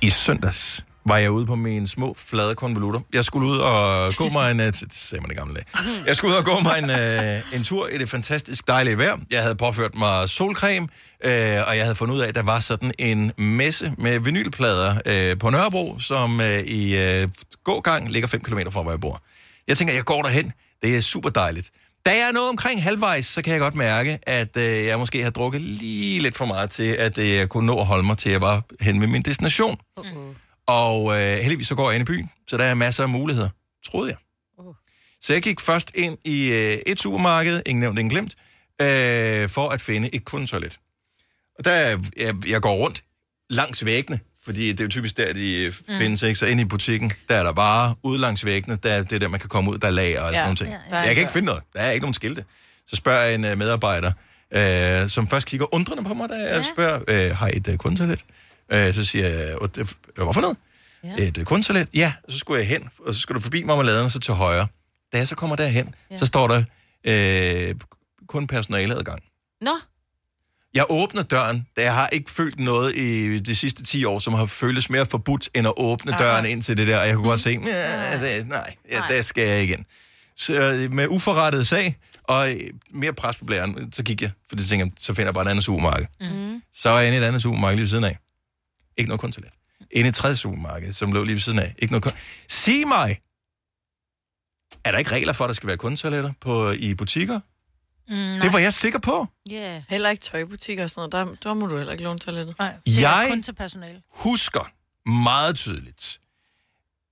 I 0.00 0.10
søndags 0.10 0.84
var 1.06 1.16
jeg 1.16 1.30
ude 1.30 1.46
på 1.46 1.54
mine 1.54 1.88
små, 1.88 2.14
flade 2.18 2.54
konvolutter. 2.54 3.00
Jeg 3.12 3.24
skulle 3.24 3.48
ud 3.48 3.58
og 3.58 4.14
gå 4.14 4.28
mig 4.28 4.50
en... 4.50 4.60
Øh, 4.60 4.66
det 4.66 4.92
sagde 4.92 5.22
man 5.22 5.30
i 5.30 5.34
gamle 5.34 5.54
dage. 5.54 5.66
Jeg 6.06 6.16
skulle 6.16 6.34
ud 6.34 6.38
og 6.38 6.44
gå 6.44 6.60
mig 6.60 6.78
en, 6.78 6.90
øh, 6.90 7.40
en 7.52 7.64
tur 7.64 7.88
i 7.88 7.98
det 7.98 8.10
fantastisk 8.10 8.68
dejlige 8.68 8.98
vejr. 8.98 9.16
Jeg 9.30 9.42
havde 9.42 9.54
påført 9.54 9.98
mig 9.98 10.28
solcreme, 10.28 10.88
øh, 11.24 11.32
og 11.66 11.76
jeg 11.76 11.84
havde 11.84 11.94
fundet 11.94 12.14
ud 12.14 12.20
af, 12.20 12.28
at 12.28 12.34
der 12.34 12.42
var 12.42 12.60
sådan 12.60 12.92
en 12.98 13.32
messe 13.36 13.92
med 13.98 14.20
vinylplader 14.20 14.96
øh, 15.06 15.38
på 15.38 15.50
Nørrebro, 15.50 15.98
som 15.98 16.40
øh, 16.40 16.60
i 16.60 16.96
øh, 16.96 17.28
gågang 17.64 18.10
ligger 18.10 18.28
5 18.28 18.40
km 18.40 18.58
fra, 18.70 18.82
hvor 18.82 18.92
jeg 18.92 19.00
bor. 19.00 19.22
Jeg 19.68 19.78
tænker, 19.78 19.94
jeg 19.94 20.04
går 20.04 20.22
derhen. 20.22 20.52
Det 20.82 20.96
er 20.96 21.00
super 21.00 21.30
dejligt. 21.30 21.70
Da 22.06 22.10
jeg 22.10 22.28
er 22.28 22.32
nået 22.32 22.48
omkring 22.48 22.82
halvvejs, 22.82 23.26
så 23.26 23.42
kan 23.42 23.52
jeg 23.52 23.60
godt 23.60 23.74
mærke, 23.74 24.18
at 24.22 24.56
øh, 24.56 24.86
jeg 24.86 24.98
måske 24.98 25.22
har 25.22 25.30
drukket 25.30 25.60
lige 25.60 26.20
lidt 26.20 26.36
for 26.36 26.44
meget 26.44 26.70
til, 26.70 26.82
at 26.82 27.18
øh, 27.18 27.30
jeg 27.30 27.48
kunne 27.48 27.66
nå 27.66 27.80
at 27.80 27.86
holde 27.86 28.02
mig 28.02 28.18
til, 28.18 28.28
at 28.28 28.32
jeg 28.32 28.40
var 28.40 28.62
hen 28.80 29.00
ved 29.00 29.08
min 29.08 29.22
destination. 29.22 29.76
Uh-huh. 30.00 30.43
Og 30.66 31.12
øh, 31.12 31.38
heldigvis 31.38 31.66
så 31.66 31.74
går 31.74 31.90
jeg 31.90 32.00
ind 32.00 32.08
i 32.08 32.12
byen, 32.12 32.30
så 32.46 32.56
der 32.56 32.64
er 32.64 32.74
masser 32.74 33.02
af 33.02 33.08
muligheder, 33.08 33.48
troede 33.86 34.08
jeg. 34.08 34.16
Så 35.20 35.32
jeg 35.32 35.42
gik 35.42 35.60
først 35.60 35.90
ind 35.94 36.18
i 36.24 36.50
øh, 36.50 36.78
et 36.86 37.00
supermarked, 37.00 37.62
ingen 37.66 37.80
nævnt, 37.80 37.98
ingen 37.98 38.10
glemt, 38.10 38.34
øh, 38.82 39.48
for 39.48 39.68
at 39.68 39.80
finde 39.80 40.14
et 40.14 40.24
kundetoilet. 40.24 40.78
Og 41.58 41.64
der, 41.64 41.72
jeg, 42.16 42.34
jeg 42.48 42.60
går 42.60 42.74
rundt 42.74 43.04
langs 43.50 43.84
væggene, 43.84 44.20
fordi 44.44 44.72
det 44.72 44.80
er 44.80 44.84
jo 44.84 44.90
typisk 44.90 45.16
der, 45.16 45.32
de 45.32 45.72
mm. 45.88 45.94
findes, 45.98 46.22
ikke? 46.22 46.38
Så 46.38 46.46
inde 46.46 46.62
i 46.62 46.64
butikken, 46.64 47.12
der 47.28 47.36
er 47.36 47.42
der 47.42 47.52
bare 47.52 47.94
ude 48.02 48.18
langs 48.18 48.44
væggene, 48.44 48.78
der 48.82 48.92
er 48.92 49.02
det 49.02 49.20
der, 49.20 49.28
man 49.28 49.40
kan 49.40 49.48
komme 49.48 49.70
ud, 49.70 49.78
der 49.78 49.86
er 49.86 49.90
lager 49.90 50.20
og 50.20 50.32
ja. 50.32 50.36
sådan 50.36 50.44
nogle 50.44 50.56
ting. 50.56 50.70
Ja, 50.70 50.96
ja. 50.96 51.02
Jeg 51.02 51.14
kan 51.14 51.22
ikke 51.22 51.32
finde 51.32 51.46
noget. 51.46 51.62
Der 51.72 51.80
er 51.80 51.90
ikke 51.90 52.04
nogen 52.04 52.14
skilte. 52.14 52.44
Så 52.86 52.96
spørger 52.96 53.22
jeg 53.22 53.34
en 53.34 53.44
uh, 53.44 53.58
medarbejder, 53.58 54.12
øh, 54.50 55.08
som 55.08 55.28
først 55.28 55.46
kigger 55.46 55.74
undrende 55.74 56.04
på 56.04 56.14
mig, 56.14 56.28
da 56.28 56.34
jeg 56.34 56.64
spørger, 56.74 57.00
øh, 57.08 57.36
har 57.36 57.48
I 57.48 57.56
et 57.56 57.68
uh, 57.68 57.76
kundetoilet? 57.76 58.24
Øh, 58.72 58.94
så 58.94 59.04
siger 59.04 59.28
jeg, 59.28 59.54
"Øh, 59.62 59.68
det- 59.74 59.94
øh, 60.18 60.22
hvorfor 60.24 60.40
noget? 60.40 60.56
Ja. 61.04 61.14
Et 61.28 61.38
uh, 61.38 61.44
kundetoilet? 61.44 61.88
Ja, 61.94 62.12
så 62.28 62.38
skulle 62.38 62.58
jeg 62.60 62.68
hen, 62.68 62.88
og 63.06 63.14
så 63.14 63.20
skal 63.20 63.34
du 63.34 63.40
forbi 63.40 63.62
marmeladen, 63.62 64.04
og 64.04 64.10
så 64.10 64.18
til 64.18 64.34
højre. 64.34 64.66
Da 65.12 65.18
jeg 65.18 65.28
så 65.28 65.34
kommer 65.34 65.56
derhen, 65.56 65.94
ja. 66.10 66.16
så 66.16 66.26
står 66.26 66.48
der 66.48 66.62
øh, 67.04 67.74
kun 68.28 68.46
personaleadgang. 68.46 69.22
Nå, 69.60 69.78
Jeg 70.74 70.84
åbner 70.88 71.22
døren, 71.22 71.66
da 71.76 71.82
jeg 71.82 71.94
har 71.94 72.08
ikke 72.08 72.30
følt 72.30 72.58
noget 72.58 72.96
i 72.96 73.38
de 73.38 73.54
sidste 73.56 73.82
10 73.84 74.04
år, 74.04 74.18
som 74.18 74.34
har 74.34 74.46
føltes 74.46 74.90
mere 74.90 75.06
forbudt, 75.06 75.48
end 75.54 75.66
at 75.66 75.72
åbne 75.76 76.12
Aha. 76.14 76.24
døren 76.24 76.46
ind 76.46 76.62
til 76.62 76.76
det 76.76 76.86
der. 76.86 76.98
Og 77.00 77.06
jeg 77.06 77.14
kunne 77.16 77.28
godt 77.28 77.40
se, 77.40 77.50
"Ja, 77.66 78.38
det, 78.38 78.48
nej, 78.48 78.74
ja, 78.90 79.00
der 79.08 79.22
skal 79.22 79.48
jeg 79.48 79.62
igen. 79.64 79.86
Så 80.36 80.54
øh, 80.54 80.92
med 80.92 81.06
uforrettet 81.08 81.66
sag, 81.66 81.96
og 82.22 82.52
øh, 82.52 82.60
mere 82.90 83.12
pres 83.12 83.36
på 83.36 83.44
blæren, 83.44 83.92
så 83.92 84.02
gik 84.02 84.22
jeg, 84.22 84.30
for 84.48 84.56
det 84.56 84.66
tænker 84.66 84.86
jeg, 84.86 84.92
så 85.00 85.14
finder 85.14 85.26
jeg 85.28 85.34
bare 85.34 85.44
et 85.44 85.50
andet 85.50 85.64
supermarked. 85.64 86.06
Mm. 86.20 86.62
Så 86.74 86.90
var 86.90 86.98
jeg 86.98 87.06
inde 87.06 87.18
i 87.18 87.20
et 87.20 87.24
andet 87.26 87.42
supermarked 87.42 87.76
lige 87.76 87.82
ved 87.82 87.88
siden 87.90 88.04
af. 88.04 88.18
Ikke 88.96 89.08
noget 89.08 89.20
kontolet. 89.20 89.50
Inde 89.90 90.06
i 90.06 90.08
et 90.08 90.14
tredje 90.14 90.36
supermarked, 90.36 90.92
som 90.92 91.12
lå 91.12 91.24
lige 91.24 91.34
ved 91.34 91.40
siden 91.40 91.58
af. 91.58 91.74
Ikke 91.78 91.92
noget 91.92 92.06
kon- 92.06 92.18
Sig 92.48 92.88
mig, 92.88 93.20
er 94.84 94.90
der 94.90 94.98
ikke 94.98 95.10
regler 95.10 95.32
for, 95.32 95.44
at 95.44 95.48
der 95.48 95.54
skal 95.54 95.66
være 95.66 95.76
kuntoiletter 95.76 96.32
på, 96.40 96.70
i 96.70 96.94
butikker? 96.94 97.40
Mm, 98.08 98.40
Det 98.40 98.52
var 98.52 98.58
jeg 98.58 98.72
sikker 98.72 98.98
på. 98.98 99.26
Yeah. 99.52 99.82
Heller 99.88 100.10
ikke 100.10 100.20
tøjbutikker 100.20 100.84
og 100.84 100.90
sådan 100.90 101.10
noget. 101.10 101.28
Der, 101.42 101.48
der 101.48 101.54
må 101.54 101.66
du 101.66 101.76
heller 101.76 101.92
ikke 101.92 102.04
låne 102.04 102.18
toilettet. 102.18 102.58
Nej, 102.58 102.72
det 102.86 103.04
er 103.04 103.10
Jeg- 103.20 103.26
kun 103.30 103.42
til 103.42 103.54
personale. 103.54 104.02
husker 104.10 104.72
meget 105.10 105.56
tydeligt, 105.56 106.20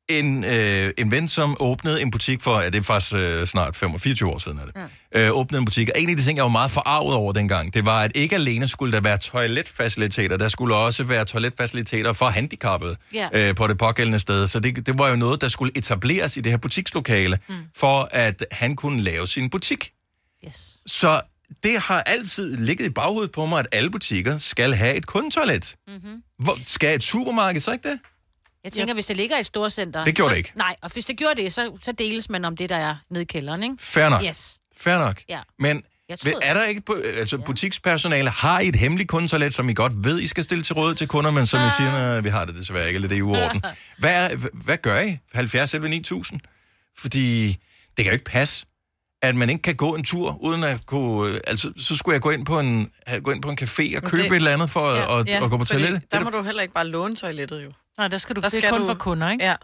en, 0.09 0.45
øh, 0.45 0.91
en 0.99 1.11
ven, 1.11 1.29
som 1.29 1.57
åbnede 1.61 2.03
en 2.03 2.11
butik 2.11 2.43
for, 2.43 2.61
ja, 2.61 2.67
det 2.67 2.75
er 2.75 2.83
faktisk 2.83 3.15
øh, 3.15 3.47
snart 3.47 3.77
25 3.77 4.29
år 4.29 4.39
siden, 4.39 4.59
er 4.59 4.65
det. 4.65 4.89
Ja. 5.15 5.27
Øh, 5.27 5.37
åbnede 5.37 5.59
en 5.59 5.65
butik, 5.65 5.89
og 5.95 6.01
en 6.01 6.11
af 6.11 6.17
de 6.17 6.23
ting, 6.23 6.37
jeg 6.37 6.43
var 6.43 6.49
meget 6.51 6.71
forarvet 6.71 7.15
over 7.15 7.33
dengang, 7.33 7.75
det 7.75 7.85
var, 7.85 8.01
at 8.01 8.13
ikke 8.15 8.35
alene 8.35 8.69
skulle 8.69 8.93
der 8.93 9.01
være 9.01 9.19
toiletfaciliteter, 9.19 10.37
der 10.37 10.49
skulle 10.49 10.75
også 10.77 11.05
være 11.05 11.25
toiletfaciliteter 11.25 12.13
for 12.13 12.27
handicappede 12.27 12.97
Ja. 13.15 13.29
øh, 13.33 13.55
på 13.55 13.67
det 13.67 13.79
pågældende 13.79 14.19
sted. 14.19 14.47
Så 14.49 14.61
det, 14.61 14.87
det 14.87 14.99
var 14.99 15.09
jo 15.11 15.17
noget, 15.17 15.41
der 15.41 15.49
skulle 15.49 15.73
etableres 15.79 16.37
i 16.37 16.41
det 16.41 16.53
her 16.53 16.57
butikslokale, 16.59 17.39
mm. 17.49 17.55
for 17.77 18.09
at 18.11 18.47
han 18.53 18.77
kunne 18.77 19.01
lave 19.03 19.27
sin 19.27 19.51
butik. 19.51 19.91
Yes. 20.47 20.79
Så 20.87 21.21
det 21.63 21.79
har 21.79 22.01
altid 22.03 22.57
ligget 22.57 22.87
i 22.87 22.91
baghovedet 22.91 23.33
på 23.33 23.47
mig, 23.47 23.59
at 23.59 23.67
alle 23.73 23.91
butikker 23.91 24.37
skal 24.37 24.75
have 24.75 24.95
et 24.97 25.07
kundetoilet. 25.07 25.75
Mm-hmm. 25.89 26.23
Hvor, 26.39 26.59
skal 26.67 26.95
et 26.95 27.03
supermarked 27.03 27.61
så 27.61 27.73
ikke 27.73 27.89
det? 27.89 27.99
Jeg 28.65 28.73
tænker, 28.73 28.95
hvis 28.95 29.07
det 29.07 29.17
ligger 29.17 29.37
i 29.37 29.41
et 29.41 29.47
storcenter... 29.47 30.05
Det 30.05 30.15
gjorde 30.17 30.31
så, 30.31 30.33
det 30.33 30.39
ikke. 30.39 30.53
Nej, 30.57 30.77
og 30.83 30.91
hvis 30.93 31.05
det 31.05 31.17
gjorde 31.17 31.43
det, 31.43 31.53
så, 31.53 31.79
så 31.83 31.93
deles 31.93 32.31
man 32.31 32.45
om 32.45 32.57
det, 32.57 32.71
der 32.71 32.77
er 32.77 32.97
nede 33.11 33.23
i 33.23 33.25
kælderen, 33.27 33.63
ikke? 33.63 33.75
Fair 33.81 34.09
nok. 34.09 34.23
Yes. 34.25 34.59
Fair 34.77 34.99
nok. 34.99 35.23
Ja. 35.29 35.41
Men 35.59 35.83
Jeg 36.09 36.19
troede- 36.19 36.39
er 36.43 36.55
der 36.55 36.65
ikke, 36.65 36.83
altså 37.19 37.39
butikspersonale, 37.39 38.31
har 38.31 38.61
I 38.61 38.69
et 38.69 38.77
hemmeligt 38.77 39.09
kundetoilet, 39.09 39.55
som 39.55 39.69
I 39.69 39.75
godt 39.75 40.05
ved, 40.05 40.21
I 40.21 40.27
skal 40.27 40.45
stille 40.45 40.65
til 40.65 40.75
råd 40.75 40.95
til 40.95 41.09
kunder, 41.09 41.31
men 41.31 41.47
som 41.47 41.61
I 41.61 41.71
siger, 41.77 41.91
nej, 41.93 42.21
vi 42.21 42.29
har 42.29 42.45
det 42.45 42.55
desværre 42.55 42.87
ikke, 42.87 42.97
eller 42.97 43.09
det 43.09 43.15
er 43.15 43.19
i 43.19 43.23
uorden. 43.23 43.63
Hvad, 43.99 44.31
hvad 44.53 44.77
gør 44.77 45.01
I? 45.01 45.19
70 45.35 45.75
eller 45.75 45.89
9000? 45.89 46.41
Fordi 46.99 47.49
det 47.97 47.97
kan 47.97 48.07
jo 48.07 48.13
ikke 48.13 48.25
passe, 48.25 48.67
at 49.23 49.35
man 49.37 49.51
ikke 49.51 49.63
kan 49.63 49.75
gå 49.77 49.95
en 49.95 50.05
tur, 50.05 50.39
uden 50.43 50.65
at 50.65 50.87
kunne... 50.87 51.41
Altså, 51.47 51.73
så 51.77 51.97
skulle 51.97 52.15
jeg 52.15 52.23
gå 52.23 52.31
ind 52.31 52.47
på 52.47 52.61
en, 52.61 52.91
gå 53.23 53.31
ind 53.31 53.43
på 53.43 53.49
en 53.51 53.59
café 53.61 53.97
og 53.97 54.03
købe 54.03 54.23
det- 54.23 54.31
et 54.31 54.37
eller 54.37 54.51
andet 54.53 54.71
for 54.71 54.91
ja, 54.95 55.21
at, 55.21 55.29
at, 55.29 55.43
at 55.45 55.51
gå 55.51 55.57
på 55.57 55.65
toilettet. 55.65 56.03
Der 56.13 56.21
må 56.21 56.31
du 56.31 56.43
heller 56.43 56.63
ikke 56.63 56.75
bare 56.75 56.87
låne 56.87 57.17
toilettet, 57.17 57.65
jo. 57.65 57.73
Nej, 57.99 58.09
der 58.09 58.19
skal 58.19 58.37
du, 58.37 58.41
Der 58.41 58.49
det 58.49 58.57
er 58.57 58.61
skal 58.61 58.71
kun 58.71 58.81
du- 58.81 58.87
for 58.87 58.95
kunder, 58.95 59.31
ikke? 59.31 59.45
Ja. 59.45 59.55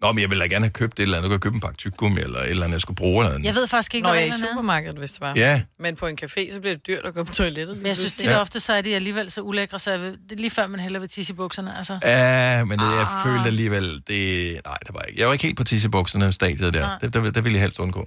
Nå, 0.00 0.12
men 0.12 0.22
jeg 0.22 0.30
ville 0.30 0.42
da 0.42 0.48
gerne 0.48 0.64
have 0.64 0.70
købt 0.72 0.98
et 0.98 1.02
eller 1.02 1.16
andet. 1.18 1.28
Du 1.30 1.32
kan 1.32 1.40
købe 1.40 1.54
en 1.54 1.60
pakke 1.60 1.76
tyggegummi, 1.76 2.20
eller 2.20 2.38
et 2.40 2.50
eller 2.50 2.64
andet, 2.64 2.72
jeg 2.74 2.80
skulle 2.80 2.96
bruge. 2.96 3.24
Eller 3.24 3.34
andet. 3.34 3.46
Jeg 3.46 3.54
ved 3.54 3.66
faktisk 3.66 3.94
ikke, 3.94 4.02
Når 4.02 4.10
hvad 4.10 4.20
jeg 4.20 4.28
er 4.28 4.32
i 4.32 4.42
er. 4.42 4.46
supermarkedet, 4.52 4.96
hvis 4.98 5.12
det 5.12 5.20
var. 5.20 5.32
Ja. 5.36 5.62
Men 5.78 5.96
på 5.96 6.06
en 6.06 6.18
café, 6.24 6.52
så 6.52 6.60
bliver 6.60 6.74
det 6.74 6.86
dyrt 6.86 7.06
at 7.06 7.14
gå 7.14 7.24
på 7.24 7.34
toilettet. 7.34 7.76
Men 7.76 7.86
jeg 7.86 7.96
synes 7.96 8.14
tit 8.16 8.24
Ja. 8.30 8.40
ofte, 8.40 8.60
så 8.60 8.72
er 8.72 8.80
de 8.82 8.94
alligevel 8.94 9.30
så 9.30 9.40
ulækre, 9.40 9.78
så 9.78 9.90
jeg 9.90 10.00
vil, 10.00 10.12
det 10.12 10.32
er 10.32 10.36
lige 10.36 10.50
før, 10.50 10.66
man 10.66 10.80
hellere 10.80 11.00
vil 11.00 11.10
tisse 11.10 11.32
i 11.32 11.36
bukserne. 11.36 11.76
Altså. 11.78 11.98
Ja, 12.04 12.64
men 12.64 12.78
det, 12.78 12.84
jeg 12.84 13.06
Ah. 13.08 13.24
følte 13.26 13.46
alligevel, 13.46 14.02
det... 14.08 14.52
Nej, 14.64 14.76
det 14.86 14.94
var 14.94 15.02
ikke. 15.02 15.20
Jeg 15.20 15.26
var 15.26 15.32
ikke 15.32 15.42
helt 15.44 15.56
på 15.56 15.64
tissebukserne 15.64 16.32
stadiet 16.32 16.74
der. 16.74 16.80
Nej. 16.80 16.98
Det, 17.00 17.14
der, 17.14 17.30
der 17.30 17.40
ville 17.40 17.56
jeg 17.56 17.62
helst 17.62 17.78
undgå. 17.78 18.06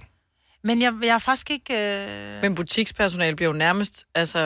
Men 0.64 0.82
jeg, 0.82 0.92
jeg 1.02 1.08
er 1.14 1.18
faktisk 1.18 1.50
ikke... 1.50 1.74
Øh... 2.04 2.42
Men 2.42 2.54
butikspersonale 2.54 3.36
bliver 3.36 3.48
jo 3.50 3.56
nærmest, 3.56 4.04
altså 4.14 4.38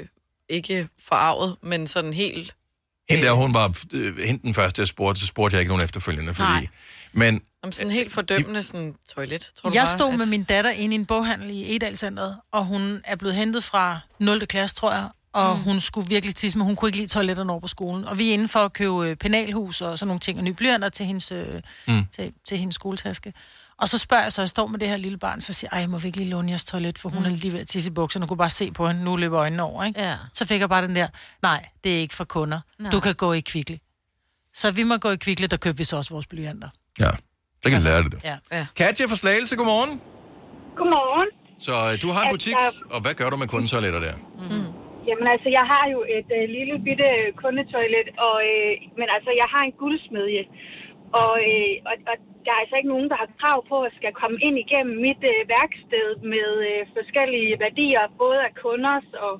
øh, 0.00 0.06
ikke 0.48 0.88
forarvet, 1.08 1.56
men 1.62 1.86
sådan 1.86 2.12
helt... 2.12 2.54
Hende 3.10 3.22
der, 3.26 3.32
hun 3.32 3.54
var 3.54 3.74
øh, 3.92 4.18
hende 4.18 4.42
den 4.42 4.54
første, 4.54 4.80
jeg 4.80 4.88
spurgte, 4.88 5.20
så 5.20 5.26
spurgte 5.26 5.54
jeg 5.54 5.60
ikke 5.60 5.68
nogen 5.70 5.84
efterfølgende, 5.84 6.34
fordi... 6.34 6.48
Nej. 6.50 6.66
Men 7.12 7.40
Om 7.62 7.72
sådan 7.72 7.90
helt 7.92 8.12
fordømmende 8.12 8.62
sådan 8.62 8.94
toilet, 9.14 9.50
tror 9.56 9.70
du 9.70 9.74
Jeg 9.74 9.84
bare, 9.86 9.98
stod 9.98 10.12
at... 10.12 10.18
med 10.18 10.26
min 10.26 10.44
datter 10.44 10.70
inde 10.70 10.94
i 10.96 10.98
en 10.98 11.06
boghandel 11.06 11.50
i 11.50 11.76
Edalcenteret, 11.76 12.36
og 12.52 12.64
hun 12.64 13.00
er 13.04 13.16
blevet 13.16 13.34
hentet 13.36 13.64
fra 13.64 13.98
0. 14.18 14.46
klasse, 14.46 14.76
tror 14.76 14.92
jeg, 14.92 15.08
og 15.32 15.56
mm. 15.56 15.62
hun 15.62 15.80
skulle 15.80 16.08
virkelig 16.08 16.34
tisse, 16.34 16.58
men 16.58 16.66
hun 16.66 16.76
kunne 16.76 16.88
ikke 16.88 16.98
lide 16.98 17.08
toiletterne 17.08 17.52
over 17.52 17.60
på 17.60 17.68
skolen. 17.68 18.04
Og 18.04 18.18
vi 18.18 18.28
er 18.28 18.32
inde 18.32 18.48
for 18.48 18.58
at 18.60 18.72
købe 18.72 19.08
øh, 19.08 19.16
penalhus 19.16 19.80
og 19.80 19.98
sådan 19.98 20.06
nogle 20.08 20.20
ting, 20.20 20.38
og 20.38 20.44
nye 20.44 20.52
blyanter 20.52 20.88
til 20.88 21.06
hendes, 21.06 21.32
øh, 21.32 21.46
Mm. 21.88 22.06
til, 22.16 22.32
til 22.48 22.58
hendes 22.58 22.74
skoletaske. 22.74 23.32
Og 23.78 23.88
så 23.88 23.98
spørger 23.98 24.22
jeg 24.22 24.32
så, 24.32 24.42
jeg 24.42 24.48
står 24.48 24.66
med 24.66 24.78
det 24.78 24.88
her 24.88 24.96
lille 24.96 25.18
barn, 25.18 25.40
så 25.40 25.52
siger 25.52 25.68
jeg, 25.72 25.76
ej, 25.76 25.80
jeg 25.80 25.90
må 25.90 25.98
virkelig 25.98 26.26
låne 26.28 26.48
jeres 26.50 26.64
toilet, 26.64 26.98
for 26.98 27.08
hun 27.08 27.18
Mm. 27.18 27.24
er 27.24 27.30
lige 27.30 27.52
ved 27.52 27.60
at 27.60 27.68
tisse 27.68 27.90
i 27.90 27.92
bukserne, 27.94 28.24
og 28.24 28.28
kunne 28.28 28.36
bare 28.46 28.50
se 28.50 28.70
på 28.72 28.86
hende, 28.88 29.04
nu 29.04 29.16
løber 29.16 29.38
øjnene 29.40 29.62
over, 29.62 29.84
ikke? 29.84 30.00
Ja. 30.00 30.16
Så 30.32 30.46
fik 30.46 30.60
jeg 30.60 30.68
bare 30.68 30.82
den 30.86 30.96
der, 30.96 31.08
nej, 31.42 31.66
det 31.84 31.96
er 31.96 32.00
ikke 32.00 32.14
for 32.14 32.24
kunder. 32.24 32.60
Nej. 32.78 32.90
Du 32.90 33.00
kan 33.00 33.14
gå 33.14 33.32
i 33.32 33.40
kvikle. 33.40 33.78
Så 34.54 34.70
vi 34.70 34.82
må 34.82 34.96
gå 34.96 35.10
i 35.10 35.16
kvikle, 35.16 35.46
der 35.46 35.56
køber 35.56 35.76
vi 35.76 35.84
så 35.84 35.96
også 35.96 36.10
vores 36.14 36.26
blyanter. 36.26 36.68
ja, 37.00 37.10
så 37.62 37.66
kan 37.70 37.72
jeg 37.72 37.82
lære 37.82 38.02
det. 38.02 38.12
det. 38.12 38.24
Ja. 38.24 38.36
ja. 38.52 38.66
Katja 38.76 39.04
fra 39.06 39.16
Slagelse, 39.16 39.56
godmorgen. 39.56 39.92
Godmorgen. 40.78 41.28
Så 41.66 41.72
øh, 41.88 41.92
du 42.02 42.08
har 42.14 42.20
en 42.22 42.28
Altså- 42.28 42.34
butik, 42.34 42.56
og 42.94 42.98
hvad 43.04 43.14
gør 43.20 43.28
du 43.32 43.36
med 43.42 43.48
kundetoiletter 43.54 44.00
der? 44.06 44.14
Mm. 44.50 44.66
Jamen 45.08 45.26
altså, 45.34 45.48
jeg 45.58 45.64
har 45.72 45.84
jo 45.94 45.98
et 46.18 46.28
øh, 46.38 46.44
lille 46.56 46.74
bitte 46.86 47.08
kundetoilet, 47.42 48.06
og, 48.28 48.36
øh, 48.52 48.70
men 48.98 49.06
altså, 49.16 49.30
jeg 49.42 49.48
har 49.54 49.62
en 49.68 49.74
guldsmedje. 49.82 50.42
Og, 51.20 51.32
øh, 51.50 51.72
og, 51.90 51.94
og 52.10 52.16
der 52.44 52.52
er 52.54 52.60
altså 52.62 52.76
ikke 52.78 52.92
nogen, 52.94 53.08
der 53.12 53.18
har 53.22 53.28
krav 53.40 53.58
på 53.70 53.76
at 53.86 53.92
skal 53.98 54.12
komme 54.22 54.38
ind 54.46 54.56
igennem 54.64 54.94
mit 55.06 55.22
øh, 55.32 55.40
værksted 55.56 56.08
med 56.34 56.50
øh, 56.70 56.80
forskellige 56.96 57.52
værdier, 57.64 58.02
både 58.22 58.38
af 58.48 58.52
kunders 58.64 59.08
og, 59.26 59.34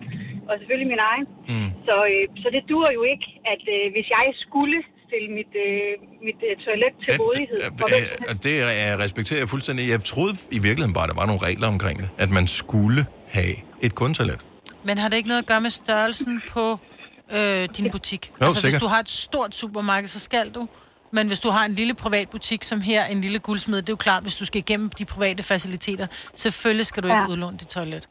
og 0.48 0.54
selvfølgelig 0.58 0.90
min 0.94 1.02
egen. 1.10 1.26
Mm. 1.52 1.70
Så, 1.86 1.96
øh, 2.12 2.24
så 2.42 2.48
det 2.54 2.62
dur 2.72 2.86
jo 2.98 3.02
ikke, 3.12 3.28
at 3.52 3.64
øh, 3.76 3.84
hvis 3.94 4.08
jeg 4.16 4.26
skulle 4.44 4.78
stille 5.06 5.28
mit, 5.38 5.52
øh, 5.66 5.90
mit 6.26 6.40
øh, 6.48 6.52
toilet 6.64 6.94
til 7.02 7.10
rådighed. 7.22 7.60
for 7.80 7.86
hvem 7.92 8.04
som 8.12 8.24
Øh, 8.24 8.30
og 8.30 8.36
det 8.46 8.54
øh, 8.62 9.04
respekterer 9.04 9.40
jeg 9.42 9.48
fuldstændig. 9.54 9.82
Jeg 9.94 10.00
troede 10.12 10.34
i 10.56 10.58
virkeligheden 10.66 10.94
bare, 10.98 11.06
at 11.06 11.10
der 11.12 11.18
var 11.22 11.26
nogle 11.30 11.42
regler 11.48 11.68
omkring 11.74 11.96
det. 12.02 12.08
At 12.24 12.30
man 12.38 12.46
skulle 12.60 13.00
have 13.36 13.54
et 13.86 13.92
kundetoilet. 14.00 14.40
Men 14.88 14.94
har 14.98 15.08
det 15.08 15.16
ikke 15.16 15.28
noget 15.32 15.42
at 15.42 15.48
gøre 15.52 15.60
med 15.60 15.70
størrelsen 15.70 16.42
på 16.54 16.64
øh, 17.36 17.68
din 17.76 17.90
butik? 17.90 18.22
Jo, 18.26 18.44
altså, 18.44 18.60
hvis 18.60 18.62
sikkert. 18.62 18.82
du 18.82 18.88
har 18.94 19.00
et 19.00 19.10
stort 19.10 19.52
supermarked, 19.56 20.08
så 20.08 20.20
skal 20.20 20.46
du. 20.56 20.62
Men 21.12 21.26
hvis 21.26 21.40
du 21.40 21.48
har 21.48 21.64
en 21.64 21.72
lille 21.72 21.94
privat 21.94 22.28
butik, 22.30 22.62
som 22.64 22.80
her, 22.80 23.04
en 23.04 23.20
lille 23.20 23.38
guldsmed, 23.38 23.78
det 23.82 23.88
er 23.88 23.92
jo 23.92 23.96
klart, 23.96 24.22
hvis 24.22 24.36
du 24.36 24.44
skal 24.44 24.58
igennem 24.58 24.88
de 24.98 25.04
private 25.04 25.42
faciliteter, 25.42 26.06
selvfølgelig 26.34 26.86
skal 26.86 27.02
du 27.02 27.08
ikke 27.08 27.18
Ja. 27.18 27.28
udlåne 27.28 27.56
dit 27.58 27.68
toilet. 27.68 28.08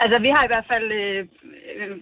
Altså, 0.00 0.16
vi 0.26 0.30
har 0.36 0.42
i 0.44 0.50
hvert 0.52 0.66
fald 0.72 0.86
øh, 1.02 1.20
øh, 1.78 1.96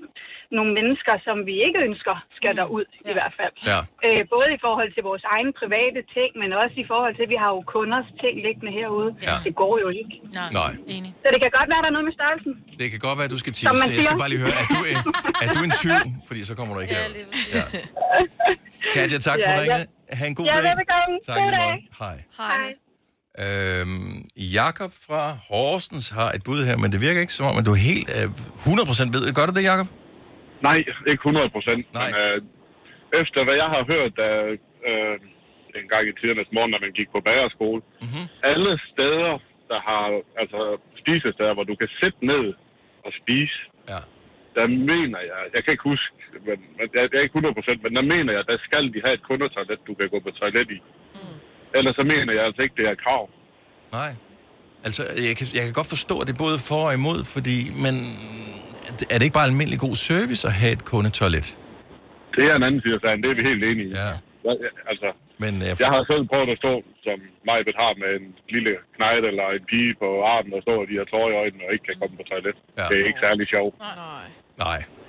nogle 0.58 0.70
mennesker, 0.78 1.14
som 1.26 1.36
vi 1.50 1.54
ikke 1.66 1.78
ønsker 1.88 2.16
skal 2.38 2.52
Mm. 2.52 2.58
derud, 2.60 2.84
i 3.10 3.12
hvert 3.18 3.34
fald. 3.40 3.54
Ja. 3.70 3.80
Øh, 4.06 4.20
både 4.34 4.48
i 4.56 4.58
forhold 4.66 4.88
til 4.96 5.02
vores 5.10 5.24
egen 5.34 5.50
private 5.60 6.00
ting, 6.16 6.30
men 6.42 6.48
også 6.62 6.76
i 6.84 6.86
forhold 6.92 7.12
til, 7.18 7.24
at 7.26 7.30
vi 7.34 7.38
har 7.44 7.50
jo 7.56 7.60
kunders 7.74 8.08
ting 8.22 8.34
liggende 8.46 8.72
herude. 8.78 9.10
Ja. 9.28 9.36
Det 9.46 9.52
går 9.62 9.72
jo 9.84 9.88
ikke. 10.00 10.14
Nej. 10.38 10.50
Nej. 10.60 10.72
Enig. 10.94 11.10
Så 11.22 11.28
det 11.34 11.38
kan 11.44 11.50
godt 11.58 11.68
være, 11.72 11.80
der 11.84 11.88
er 11.92 11.94
noget 11.96 12.06
med 12.10 12.14
størrelsen. 12.20 12.52
Det 12.80 12.86
kan 12.92 13.00
godt 13.06 13.16
være, 13.18 13.28
at 13.30 13.34
du 13.36 13.40
skal 13.44 13.52
Som 13.54 13.58
tisse. 13.60 13.80
man 13.82 13.88
Jeg 13.98 14.04
skal 14.06 14.18
bare 14.24 14.32
lige 14.34 14.42
høre, 14.46 14.56
er 14.62 14.66
du, 14.74 14.80
en, 14.92 14.98
er 15.44 15.48
du 15.56 15.60
en 15.68 15.72
tyv? 15.82 15.96
Fordi 16.28 16.40
så 16.50 16.52
kommer 16.58 16.72
du 16.74 16.80
ikke 16.84 16.94
her. 16.98 17.06
Ja. 17.56 17.64
Katja, 18.96 19.18
tak 19.28 19.38
for 19.44 19.50
Ja, 19.52 19.60
ringet. 19.62 19.78
ja. 19.78 19.84
Ha' 20.18 20.26
en 20.26 20.34
god 20.34 20.46
Ja, 20.46 20.52
dag. 20.54 20.62
velbekomme. 20.68 21.14
Tak, 21.26 21.36
God 21.42 21.50
dag. 21.50 21.88
Hej. 22.02 22.16
Hej. 22.42 22.66
Øhm, 23.44 24.24
Jakob 24.58 24.92
fra 25.06 25.22
Horsens 25.48 26.06
har 26.18 26.30
et 26.36 26.42
bud 26.48 26.60
her, 26.68 26.76
men 26.82 26.88
det 26.92 26.98
virker 27.06 27.20
ikke 27.20 27.32
som 27.38 27.46
om, 27.50 27.56
at 27.60 27.64
du 27.68 27.72
er 27.78 27.82
helt 27.90 28.08
øh, 28.16 28.26
100% 28.66 29.12
ved 29.14 29.20
det. 29.26 29.34
Gør 29.38 29.46
du 29.50 29.52
det, 29.58 29.64
Jakob? 29.72 29.88
Nej, 30.68 30.76
ikke 31.12 31.22
100 31.30 31.50
procent. 31.56 31.82
Men 31.98 32.08
øh, 32.22 32.36
efter 33.22 33.40
hvad 33.46 33.56
jeg 33.62 33.68
har 33.76 33.82
hørt 33.92 34.12
da, 34.22 34.28
øh, 34.90 35.14
en 35.80 35.88
gang 35.92 36.04
i 36.10 36.12
tidernes 36.20 36.50
morgen, 36.56 36.70
når 36.74 36.80
man 36.86 36.92
gik 36.98 37.08
på 37.16 37.20
bagerskole, 37.28 37.80
mm-hmm. 38.04 38.24
alle 38.50 38.72
steder, 38.92 39.32
der 39.70 39.80
har 39.90 40.04
altså 40.42 40.60
spisesteder, 41.02 41.52
hvor 41.56 41.66
du 41.70 41.74
kan 41.82 41.90
sætte 42.00 42.20
ned 42.32 42.44
og 43.06 43.10
spise, 43.20 43.58
ja. 43.92 44.00
Der 44.56 44.66
mener 44.92 45.20
jeg, 45.32 45.40
jeg 45.54 45.60
kan 45.62 45.72
ikke 45.74 45.88
huske, 45.92 46.14
men, 46.46 46.58
men 46.76 46.86
jeg, 46.94 47.04
jeg 47.12 47.18
er 47.18 47.26
ikke 47.26 47.38
100 47.42 47.58
procent, 47.58 47.78
men 47.84 47.92
der 47.98 48.04
mener 48.14 48.32
jeg, 48.36 48.42
der 48.50 48.58
skal 48.68 48.84
de 48.94 48.98
have 49.04 49.14
et 49.18 49.24
kundetoilet, 49.28 49.80
du 49.88 49.92
kan 49.98 50.08
gå 50.14 50.18
på 50.26 50.30
toilet 50.40 50.68
i. 50.76 50.78
Mm. 51.14 51.36
Ellers 51.78 51.94
så 52.00 52.04
mener 52.12 52.32
jeg 52.36 52.44
altså 52.48 52.60
ikke, 52.64 52.76
det 52.78 52.86
er 52.88 52.92
et 52.98 53.02
krav. 53.06 53.22
Nej. 53.98 54.10
Altså, 54.86 55.02
jeg 55.28 55.34
kan, 55.38 55.46
jeg 55.58 55.62
kan 55.66 55.74
godt 55.80 55.90
forstå, 55.96 56.14
at 56.20 56.26
det 56.26 56.34
er 56.36 56.42
både 56.46 56.58
for 56.70 56.82
og 56.88 56.94
imod, 57.00 57.20
fordi, 57.34 57.58
men 57.84 57.94
er 59.12 59.16
det 59.18 59.24
ikke 59.26 59.38
bare 59.40 59.50
almindelig 59.52 59.78
god 59.86 59.96
service 60.10 60.42
at 60.50 60.54
have 60.60 60.72
et 60.78 60.84
kundetoilet? 60.92 61.48
Det 62.36 62.44
er 62.50 62.54
en 62.60 62.64
anden 62.68 62.80
side 62.84 62.94
af 62.98 63.02
sagen, 63.04 63.18
det 63.22 63.28
er 63.30 63.36
vi 63.40 63.44
helt 63.50 63.64
enige 63.70 63.88
i. 63.90 63.94
Ja. 64.02 64.10
Altså, 64.90 65.08
Men, 65.44 65.52
øh, 65.66 65.70
jeg 65.84 65.90
har 65.96 66.02
selv 66.12 66.24
prøvet 66.32 66.50
at 66.54 66.58
stå, 66.62 66.72
som 67.06 67.18
Majbet 67.48 67.76
har, 67.82 67.92
med 68.02 68.10
en 68.20 68.26
lille 68.54 68.72
knejt 68.96 69.24
eller 69.30 69.46
en 69.58 69.64
pige 69.70 69.92
på 70.02 70.08
armen 70.34 70.52
og 70.58 70.62
stå, 70.66 70.74
og 70.82 70.86
de 70.90 70.94
har 71.00 71.06
tårer 71.12 71.30
i 71.34 71.36
øjnene 71.42 71.62
og 71.66 71.72
ikke 71.74 71.86
kan 71.90 71.98
komme 72.00 72.14
på 72.20 72.24
toilet. 72.30 72.56
Ja. 72.78 72.84
Det 72.90 72.96
er 73.00 73.06
ikke 73.10 73.22
særlig 73.26 73.46
sjovt. 73.54 73.74
Nej. 73.78 74.26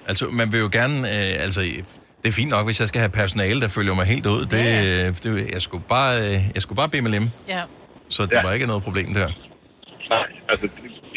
Altså, 0.07 0.25
man 0.25 0.51
vil 0.51 0.59
jo 0.59 0.69
gerne... 0.71 0.97
Øh, 0.99 1.43
altså, 1.45 1.61
det 2.23 2.27
er 2.27 2.31
fint 2.31 2.51
nok, 2.51 2.65
hvis 2.65 2.79
jeg 2.79 2.87
skal 2.87 2.99
have 2.99 3.09
personale, 3.09 3.61
der 3.61 3.67
følger 3.67 3.93
mig 3.95 4.05
helt 4.05 4.25
ud. 4.25 4.41
Det, 4.45 4.65
øh, 4.83 5.05
det, 5.23 5.53
jeg, 5.53 5.61
skulle 5.61 5.83
bare, 5.89 6.11
øh, 6.21 6.39
jeg 6.55 6.61
skulle 6.61 6.77
bare 6.77 6.89
bede 6.89 7.01
med 7.01 7.11
lem, 7.11 7.23
Ja. 7.47 7.61
så 8.09 8.23
det 8.23 8.31
ja. 8.33 8.41
var 8.43 8.51
ikke 8.53 8.67
noget 8.67 8.83
problem 8.83 9.13
der. 9.13 9.27
Nej, 10.09 10.27
altså, 10.49 10.65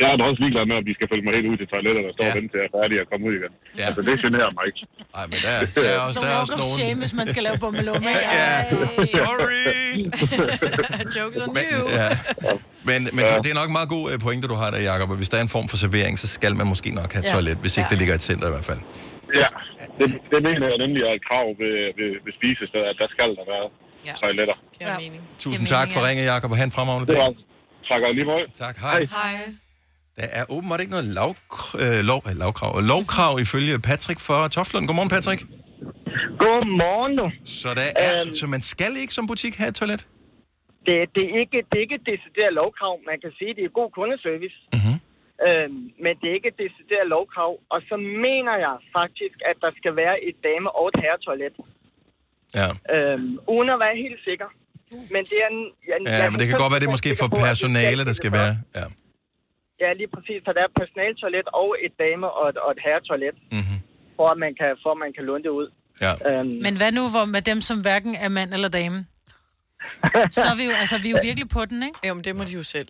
jeg 0.00 0.06
er 0.12 0.16
da 0.16 0.22
også 0.30 0.40
ligeglad 0.42 0.64
med, 0.70 0.76
at 0.76 0.84
vi 0.90 0.94
skal 0.98 1.06
følge 1.12 1.24
mig 1.26 1.32
helt 1.38 1.46
ud 1.52 1.56
til 1.62 1.66
toilettet 1.74 2.02
og 2.08 2.12
stå 2.16 2.22
ja. 2.24 2.30
og 2.30 2.36
vente 2.38 2.50
til, 2.52 2.58
at 2.58 2.62
jeg 2.64 2.68
er 2.72 2.74
færdig 2.82 2.94
og 3.02 3.06
komme 3.10 3.22
ud 3.28 3.34
igen. 3.40 3.52
Ja. 3.78 3.84
Altså, 3.88 4.00
det 4.08 4.14
generer 4.24 4.50
mig 4.56 4.64
ikke. 4.70 4.80
Nej, 5.16 5.24
men 5.30 5.38
der, 5.44 5.52
der 5.82 5.88
er 5.94 6.00
også, 6.06 6.20
der 6.24 6.30
er 6.34 6.38
også 6.44 6.56
nogen... 6.62 6.76
shame, 6.78 6.98
hvis 7.04 7.14
man 7.20 7.26
skal 7.32 7.42
lave 7.48 7.56
bummelum. 7.64 8.00
ja, 8.08 8.14
ja. 8.40 8.48
Sorry! 9.16 9.64
Jokes 11.16 11.38
on 11.44 11.48
Men, 11.56 11.64
you. 11.74 11.82
ja. 12.00 12.08
Men, 12.92 13.00
men 13.16 13.24
ja. 13.24 13.38
det 13.44 13.50
er 13.54 13.58
nok 13.60 13.68
en 13.72 13.76
meget 13.80 13.90
god 13.96 14.04
øh, 14.12 14.16
pointe, 14.26 14.44
du 14.52 14.56
har 14.62 14.68
der, 14.74 14.80
Jacob. 14.90 15.08
at 15.14 15.16
Hvis 15.22 15.28
der 15.32 15.38
er 15.40 15.44
en 15.48 15.52
form 15.56 15.66
for 15.72 15.76
servering, 15.84 16.14
så 16.22 16.26
skal 16.36 16.52
man 16.60 16.66
måske 16.72 16.90
nok 17.00 17.10
have 17.16 17.24
Ja. 17.26 17.32
toilet, 17.34 17.56
hvis 17.64 17.72
ikke 17.76 17.86
Ja. 17.88 17.90
det 17.92 17.98
ligger 18.00 18.14
i 18.14 18.20
et 18.22 18.26
center 18.30 18.46
i 18.50 18.54
hvert 18.56 18.68
fald. 18.70 18.80
Ja, 19.42 19.48
det, 19.98 20.06
det 20.32 20.40
mener 20.48 20.66
jeg 20.72 20.78
nemlig 20.84 21.00
er 21.08 21.12
et 21.18 21.24
krav 21.28 21.46
ved, 21.62 21.74
ved, 21.98 22.10
ved 22.24 22.32
spisesteder, 22.38 22.86
at 22.92 22.96
der 23.02 23.08
skal 23.14 23.28
der 23.38 23.44
være 23.54 23.66
ja. 24.08 24.12
toiletter. 24.22 24.56
Mening. 25.04 25.22
Tusind 25.44 25.66
tak 25.76 25.88
for 25.94 26.00
ringet, 26.08 26.24
Jacob, 26.32 26.50
og 26.50 26.56
have 26.60 26.68
en 26.72 26.76
fremragende 26.78 27.06
Det 27.12 27.16
dag. 27.16 27.34
Tak 27.90 28.00
og 28.08 28.14
lige 28.18 28.24
måde. 28.32 28.44
Tak, 28.64 28.76
hej. 28.86 29.00
Hej. 29.18 29.34
Der 30.18 30.26
er 30.40 30.44
åbenbart 30.48 30.80
ikke 30.80 30.90
noget 30.96 31.06
lav, 31.18 31.30
øh, 31.78 31.98
lov, 32.10 32.22
øh, 32.28 32.36
lavkrav, 32.36 32.80
lovkrav 32.80 33.38
ifølge 33.40 33.78
Patrick 33.78 34.20
fra 34.20 34.48
Toftlund. 34.48 34.86
Godmorgen, 34.86 35.10
Patrick. 35.16 35.40
Godmorgen, 36.38 37.16
du. 37.16 37.30
Så, 37.44 37.68
der 37.74 37.88
er, 38.06 38.32
så 38.40 38.46
man 38.46 38.62
skal 38.62 38.96
ikke 38.96 39.14
som 39.14 39.26
butik 39.26 39.56
have 39.56 39.68
et 39.68 39.74
toilet? 39.74 40.06
Det, 40.86 40.94
det, 41.14 41.24
er 41.30 41.34
ikke, 41.42 41.58
det 41.68 41.74
er 41.78 41.84
ikke 41.86 41.98
et 42.00 42.06
decideret 42.12 42.52
lovkrav. 42.60 42.94
Man 43.10 43.18
kan 43.24 43.32
sige, 43.38 43.50
at 43.52 43.56
det 43.58 43.64
er 43.64 43.78
god 43.80 43.90
kundeservice. 43.98 44.58
Mm-hmm. 44.76 44.96
Øhm, 45.46 45.80
men 46.04 46.12
det 46.20 46.26
er 46.30 46.34
ikke 46.38 46.50
et 46.54 46.58
decideret 46.64 47.06
lovkrav. 47.14 47.52
Og 47.74 47.78
så 47.88 47.96
mener 48.26 48.54
jeg 48.66 48.74
faktisk, 48.98 49.36
at 49.50 49.56
der 49.64 49.70
skal 49.80 49.92
være 50.02 50.16
et 50.28 50.36
dame- 50.48 50.72
og 50.78 50.84
et 50.92 50.98
herretoilet. 51.04 51.54
Ja. 52.58 52.68
Øhm, 52.94 53.32
uden 53.54 53.68
at 53.74 53.78
være 53.84 53.96
helt 54.04 54.20
sikker. 54.28 54.48
Men 55.14 55.22
det 55.30 55.38
er 55.44 55.48
en... 55.56 55.60
Jeg, 55.90 55.96
Ja, 56.20 56.26
men 56.30 56.38
det 56.40 56.46
kan 56.48 56.56
godt 56.62 56.70
være, 56.72 56.82
det 56.82 56.88
er 56.92 56.96
måske 56.98 57.10
for 57.22 57.28
personale, 57.48 58.02
der 58.10 58.14
skal 58.20 58.32
være. 58.40 58.52
Ja. 58.78 58.86
Ja, 59.82 59.88
lige 60.00 60.10
præcis. 60.16 60.38
Så 60.46 60.50
der 60.54 60.60
er 60.64 60.68
et 60.72 60.78
personaltoilet 60.82 61.48
og 61.62 61.68
et 61.86 61.94
dame- 62.04 62.32
og 62.38 62.44
et, 62.52 62.58
og 62.64 62.70
et 62.74 62.80
herretoilet. 62.86 63.36
Mm-hmm. 63.56 63.78
For 64.16 64.26
at 64.34 64.38
man 64.44 64.52
kan, 64.60 64.68
for 64.82 64.90
at 64.94 64.98
man 65.04 65.12
kan 65.16 65.24
låne 65.30 65.42
det 65.46 65.52
ud. 65.60 65.68
Ja. 66.04 66.12
Øhm, 66.28 66.48
Men 66.66 66.74
hvad 66.80 66.90
nu 66.98 67.02
hvor 67.14 67.24
med 67.36 67.42
dem, 67.50 67.58
som 67.68 67.76
hverken 67.86 68.12
er 68.24 68.28
mand 68.38 68.50
eller 68.56 68.68
dame? 68.80 68.98
Så 70.36 70.46
er 70.52 70.56
vi 70.56 70.64
jo, 70.64 70.72
altså, 70.82 70.98
vi 70.98 71.08
er 71.08 71.14
jo 71.16 71.18
virkelig 71.22 71.48
på 71.48 71.64
den, 71.64 71.82
ikke? 71.82 72.08
Jo, 72.08 72.14
men 72.14 72.24
det 72.24 72.36
må 72.36 72.44
de 72.44 72.54
jo 72.60 72.62
selv. 72.62 72.88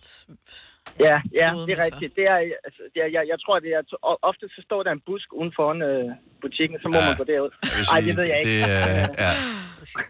Ja, 0.99 1.17
ja, 1.41 1.47
det 1.67 1.73
er 1.77 1.81
rigtigt. 1.87 2.11
Det 2.19 2.25
er, 2.33 2.37
altså, 2.67 2.81
det 2.93 2.99
er, 3.05 3.09
jeg, 3.15 3.23
jeg 3.31 3.37
tror, 3.43 3.55
det 3.65 3.71
er, 3.77 3.81
og 4.09 4.15
ofte 4.29 4.45
så 4.55 4.61
står 4.67 4.83
der 4.85 4.91
en 4.97 5.01
busk 5.07 5.27
uden 5.39 5.51
foran 5.57 5.79
øh, 5.89 6.05
butikken, 6.43 6.75
så 6.81 6.87
må 6.87 6.97
Ja, 6.97 7.05
man 7.05 7.17
gå 7.21 7.25
derud. 7.33 7.51
Jeg 7.63 7.77
vil 7.79 7.85
Ej, 7.91 7.99
sige, 7.99 8.07
det 8.09 8.17
ved 8.19 8.25
jeg 8.31 8.37
ikke. 8.41 8.51
Det, 8.51 8.71
er, 8.71 9.07
ja. 9.25 9.31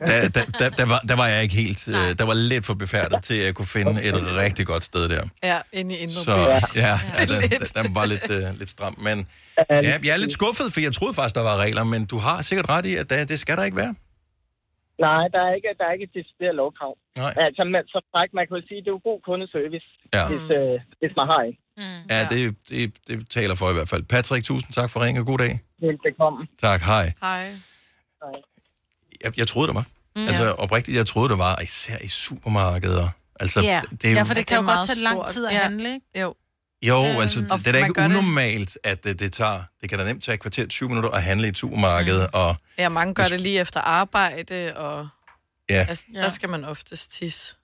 der, 0.10 0.30
der, 0.36 0.44
der, 0.60 0.70
der, 0.80 0.86
var, 0.92 1.00
der 1.10 1.16
var 1.22 1.28
jeg 1.34 1.44
ikke 1.44 1.56
helt... 1.64 1.82
Øh, 1.88 2.10
der 2.20 2.26
var 2.32 2.34
lidt 2.34 2.66
for 2.66 2.74
befærdet 2.74 3.24
til, 3.24 3.36
at 3.40 3.46
jeg 3.46 3.54
kunne 3.56 3.72
finde 3.78 3.92
et 4.04 4.16
rigtig 4.46 4.66
godt 4.68 4.84
sted 4.84 5.04
der. 5.10 5.24
Ja, 5.44 5.58
inde 5.74 5.96
i 5.96 5.98
Indre 5.98 6.22
Så 6.30 6.36
ja, 6.76 6.96
ja 7.20 7.26
den, 7.32 7.62
den 7.78 7.96
var 7.96 8.06
lidt, 8.06 8.28
øh, 8.38 8.60
lidt 8.60 8.70
stram. 8.70 8.96
Men 9.08 9.28
ja, 9.70 9.98
jeg 10.04 10.14
er 10.18 10.18
lidt 10.18 10.34
skuffet, 10.34 10.74
for 10.74 10.80
jeg 10.80 10.94
troede 10.94 11.14
faktisk, 11.14 11.36
der 11.36 11.42
var 11.42 11.58
regler, 11.58 11.84
men 11.84 12.06
du 12.06 12.18
har 12.18 12.42
sikkert 12.42 12.70
ret 12.70 12.86
i, 12.86 12.96
at 12.96 13.10
der, 13.10 13.26
det 13.26 13.40
skal 13.40 13.58
der 13.58 13.64
ikke 13.64 13.78
være. 13.78 13.94
Nej, 15.00 15.24
der 15.34 15.42
er 15.48 15.54
ikke, 15.58 15.68
der 15.80 15.86
er 15.90 15.94
ikke 15.96 16.04
et 16.10 16.14
decideret 16.20 16.56
lovkrav. 16.62 16.94
Nej. 17.18 17.34
Altså, 17.46 17.62
man, 17.74 17.84
som 17.88 18.02
sagt, 18.16 18.32
man 18.38 18.44
kan 18.48 18.54
jo 18.58 18.64
sige, 18.68 18.78
at 18.80 18.84
det 18.86 18.90
er 18.92 18.96
jo 18.98 19.02
god 19.12 19.20
kundeservice, 19.28 19.88
Ja. 20.18 20.24
hvis, 20.32 20.46
øh, 20.60 20.76
hvis 21.02 21.14
man 21.20 21.26
har 21.34 21.42
en. 21.50 21.56
Ja, 22.14 22.20
det, 22.32 22.40
det, 22.70 22.82
det 23.08 23.30
taler 23.38 23.56
for 23.56 23.68
i 23.70 23.74
hvert 23.78 23.90
fald. 23.90 24.04
Patrick, 24.04 24.44
tusind 24.46 24.72
tak 24.80 24.90
for 24.94 25.00
ringen, 25.04 25.20
og 25.22 25.26
god 25.32 25.38
dag. 25.46 25.54
Velbekomme. 25.86 26.48
Tak, 26.68 26.82
hej. 26.82 27.06
Hej. 27.22 27.46
Jeg, 29.24 29.32
jeg 29.40 29.48
troede, 29.48 29.68
der 29.68 29.74
var. 29.74 29.86
Mm. 30.16 30.22
Mm. 30.22 30.28
Altså 30.28 30.46
oprigtigt, 30.64 30.98
jeg 30.98 31.06
troede, 31.06 31.30
der 31.30 31.38
var, 31.48 31.60
især 31.62 31.98
i 32.04 32.08
supermarkeder. 32.08 33.08
Altså, 33.40 33.62
ja, 33.62 33.82
det 33.92 34.06
er 34.06 34.10
jo, 34.12 34.16
ja, 34.18 34.24
for 34.24 34.34
det 34.34 34.46
kan 34.48 34.58
Det 34.58 34.64
jo 34.64 34.68
godt 34.76 34.88
tage 34.88 35.04
lang 35.04 35.28
tid 35.28 35.46
at 35.48 35.54
Ja. 35.54 35.60
handle, 35.64 35.94
ikke? 35.94 36.22
Jo. 36.22 36.34
Jo, 36.84 37.04
altså, 37.04 37.40
og 37.52 37.58
det, 37.58 37.66
det 37.66 37.68
er 37.68 37.72
da 37.72 37.78
ikke 37.80 37.94
gør 37.94 38.02
det- 38.08 38.10
unormalt, 38.18 38.78
at 38.84 39.04
det, 39.04 39.20
det 39.20 39.34
tager... 39.34 39.64
Det 39.82 39.90
kan 39.90 40.00
da 40.00 40.06
nemt 40.06 40.24
tage 40.24 40.34
et 40.34 40.42
kvarter 40.42 40.68
20 40.68 40.90
minutter 40.90 41.10
at 41.10 41.24
handle 41.24 41.48
i 41.48 41.50
et 41.50 41.58
supermarked, 41.58 42.20
mm. 42.22 42.28
og 42.34 42.56
Ja, 42.78 42.90
mange 42.90 43.14
gør 43.14 43.24
det 43.28 43.40
lige 43.42 43.60
efter 43.60 43.82
arbejde, 43.82 44.74
og 44.76 45.08
ja, 45.70 45.86
altså, 45.90 46.06
der 46.16 46.30
skal 46.30 46.50
man 46.50 46.66
oftest 46.66 47.12
tisse. 47.12 47.56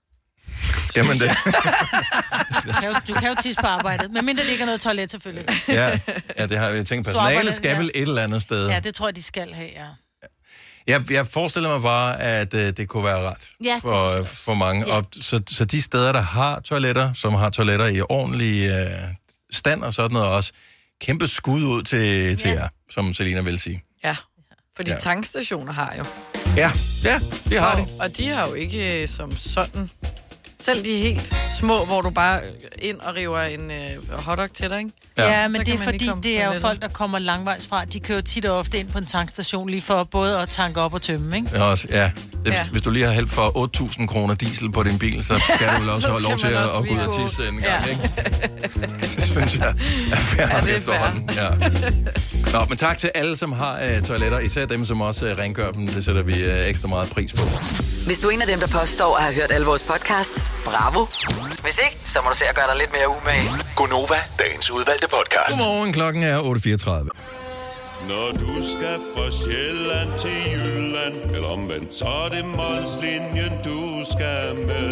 skal 0.78 1.05
man 1.05 1.18
det? 1.20 1.32
Du 2.68 2.72
kan, 2.82 2.91
jo, 2.91 2.95
du 3.07 3.13
kan 3.13 3.30
jo 3.30 3.36
tisse 3.43 3.61
på 3.61 3.68
arbejdet, 3.68 4.11
medmindre 4.11 4.43
det 4.43 4.49
ikke 4.49 4.61
er 4.61 4.65
noget 4.65 4.82
toilet, 4.82 5.11
selvfølgelig. 5.11 5.45
ja, 5.68 5.99
ja, 6.38 6.47
det 6.47 6.57
har 6.57 6.70
jeg 6.70 6.86
tænkt. 6.86 7.05
Du 7.05 7.09
arbejder- 7.11 7.30
Personalet 7.30 7.55
skal 7.55 7.70
ja. 7.72 7.78
vel 7.78 7.91
et 7.95 8.01
eller 8.01 8.24
andet 8.24 8.41
sted. 8.41 8.70
Ja, 8.70 8.80
det 8.80 8.95
tror 8.95 9.07
jeg, 9.07 9.15
de 9.15 9.24
skal 9.24 9.53
have, 9.53 9.70
ja. 9.76 9.86
Jeg, 10.88 11.12
jeg 11.12 11.28
forestiller 11.28 11.70
mig 11.70 11.82
bare, 11.82 12.22
at 12.22 12.54
uh, 12.54 12.60
det 12.60 12.88
kunne 12.90 13.04
være 13.04 13.22
ret 13.30 13.50
Ja, 13.64 13.74
det 13.74 13.82
for, 13.82 14.24
for 14.24 14.54
mange. 14.54 14.88
Ja. 14.88 14.94
Og 14.96 15.06
så, 15.22 15.42
så 15.50 15.66
de 15.66 15.82
steder, 15.82 16.12
der 16.12 16.22
har 16.22 16.60
toiletter, 16.60 17.14
som 17.14 17.34
har 17.34 17.50
toiletter 17.50 17.86
i 17.88 18.02
ordentlig 18.10 18.70
uh, 18.72 19.10
stand 19.52 19.84
og 19.84 19.94
sådan 19.94 20.12
noget 20.14 20.28
også, 20.30 20.52
kæmpe 21.02 21.28
skud 21.28 21.64
ud 21.64 21.82
til, 21.84 22.38
til 22.38 22.50
jer, 22.52 22.68
som 22.92 23.14
Selina 23.14 23.42
vil 23.42 23.60
sige. 23.60 23.84
Ja, 24.04 24.16
fordi 24.76 24.90
Ja. 24.90 24.96
ja. 24.96 25.00
tankstationer 25.00 25.74
har 25.74 25.94
jo. 25.98 26.06
Ja, 26.58 26.72
ja, 27.04 27.20
det 27.50 27.60
har 27.60 27.72
og, 27.72 27.78
de. 27.78 27.88
Og 28.00 28.18
de 28.18 28.28
har 28.28 28.48
jo 28.48 28.54
ikke 28.54 29.02
øh, 29.02 29.08
som 29.08 29.32
sådan... 29.32 29.90
Selv 30.60 30.86
de 30.86 30.97
helt 30.97 31.34
små, 31.60 31.86
hvor 31.86 32.01
du 32.01 32.10
bare 32.10 32.41
ind 32.82 32.99
og 32.99 33.16
river 33.16 33.41
en 33.41 33.72
øh, 33.72 34.14
hotdog 34.14 34.53
til 34.53 34.70
dig, 34.70 34.78
ikke? 34.78 34.91
Ja, 35.18 35.41
ja 35.41 35.47
men 35.47 35.66
det 35.66 35.74
er 35.74 35.78
fordi, 35.78 36.10
det 36.24 36.41
er 36.41 36.53
jo 36.53 36.60
folk, 36.60 36.82
der 36.82 36.88
kommer 36.88 37.20
langvejs 37.20 37.68
fra. 37.68 37.86
De 37.86 37.99
kører 37.99 38.22
tit 38.22 38.45
og 38.45 38.58
ofte 38.58 38.78
ind 38.80 38.89
på 38.89 38.97
en 38.97 39.05
tankstation, 39.05 39.70
lige 39.70 39.82
for 39.82 40.03
både 40.03 40.39
at 40.39 40.49
tanke 40.49 40.82
op 40.82 40.93
og 40.93 41.01
tømme, 41.01 41.36
ikke? 41.36 41.49
Ja, 41.53 41.64
Også, 41.64 41.88
ja. 41.91 42.12
Det, 42.45 42.51
Ja. 42.51 42.53
ja. 42.53 42.68
Hvis 42.72 42.82
du 42.82 42.91
lige 42.91 43.05
har 43.05 43.12
hældt 43.14 43.30
for 43.32 43.82
8.000 44.01 44.05
kroner 44.08 44.36
diesel 44.36 44.72
på 44.72 44.84
din 44.84 44.99
bil, 44.99 45.24
så 45.26 45.36
skal 45.55 45.68
du 45.76 45.80
vel 45.82 45.89
også 45.89 46.01
Så 46.01 46.08
have 46.08 46.22
lov 46.22 46.38
til 46.38 46.47
at, 46.47 46.64
at 46.64 46.70
gå 46.88 46.93
ud 46.93 46.99
og 46.99 47.28
tisse 47.30 47.47
en 47.47 47.60
Ja. 47.60 47.72
gang, 47.78 47.89
ikke? 47.89 48.12
Det 49.18 49.24
synes 49.24 49.55
jeg 49.58 49.74
er 50.12 50.16
fair 50.16 50.47
Ja, 50.47 50.53
nok 50.53 50.64
det 50.64 50.72
er 50.72 50.78
efterhånden. 50.78 51.30
Ja. 51.36 51.49
Nå, 52.60 52.66
men 52.70 52.78
tak 52.78 52.97
til 52.97 53.12
alle, 53.16 53.38
som 53.38 53.51
har 53.51 53.80
uh, 53.99 54.05
toiletter, 54.08 54.39
især 54.39 54.66
dem, 54.66 54.86
som 54.86 55.01
også 55.01 55.32
uh, 55.32 55.38
rengør 55.38 55.72
dem. 55.72 55.88
Det 55.88 56.05
sætter 56.05 56.22
vi 56.24 56.34
uh, 56.47 56.70
ekstra 56.70 56.88
meget 56.88 57.10
pris 57.10 57.34
på. 57.34 57.41
Hvis 58.05 58.20
du 58.20 58.28
er 58.28 58.32
en 58.32 58.41
af 58.41 58.47
dem, 58.47 58.60
der 58.60 58.68
påstår 58.68 59.18
at 59.18 59.24
have 59.24 59.36
hørt 59.36 59.51
alle 59.51 59.66
vores 59.68 59.84
podcasts, 59.84 60.47
bravo. 60.66 61.02
Hvis 61.66 61.78
ikke, 61.86 61.98
så 62.06 62.22
må 62.24 62.30
du 62.30 62.36
se 62.36 62.45
at 62.45 62.56
gøre 62.56 62.68
dig 62.72 62.78
lidt 62.78 62.91
mere 62.98 63.08
umage. 63.18 63.50
Gonova, 63.76 64.20
dagens 64.39 64.72
udvalgte 64.72 65.08
podcast. 65.08 65.58
Godmorgen, 65.58 65.93
klokken 65.93 66.24
er 66.24 66.38
8.34. 66.39 67.10
Når 68.08 68.32
du 68.32 68.54
skal 68.72 68.98
fra 69.14 69.32
Sjælland 69.32 70.10
til 70.20 70.38
Jylland 70.54 71.36
Eller 71.36 71.48
omvendt, 71.48 71.95
så 71.95 72.06
er 72.06 72.30
det 72.30 72.45
Molslinjen, 72.45 73.54
du 73.66 74.04
skal 74.12 74.56
med 74.56 74.91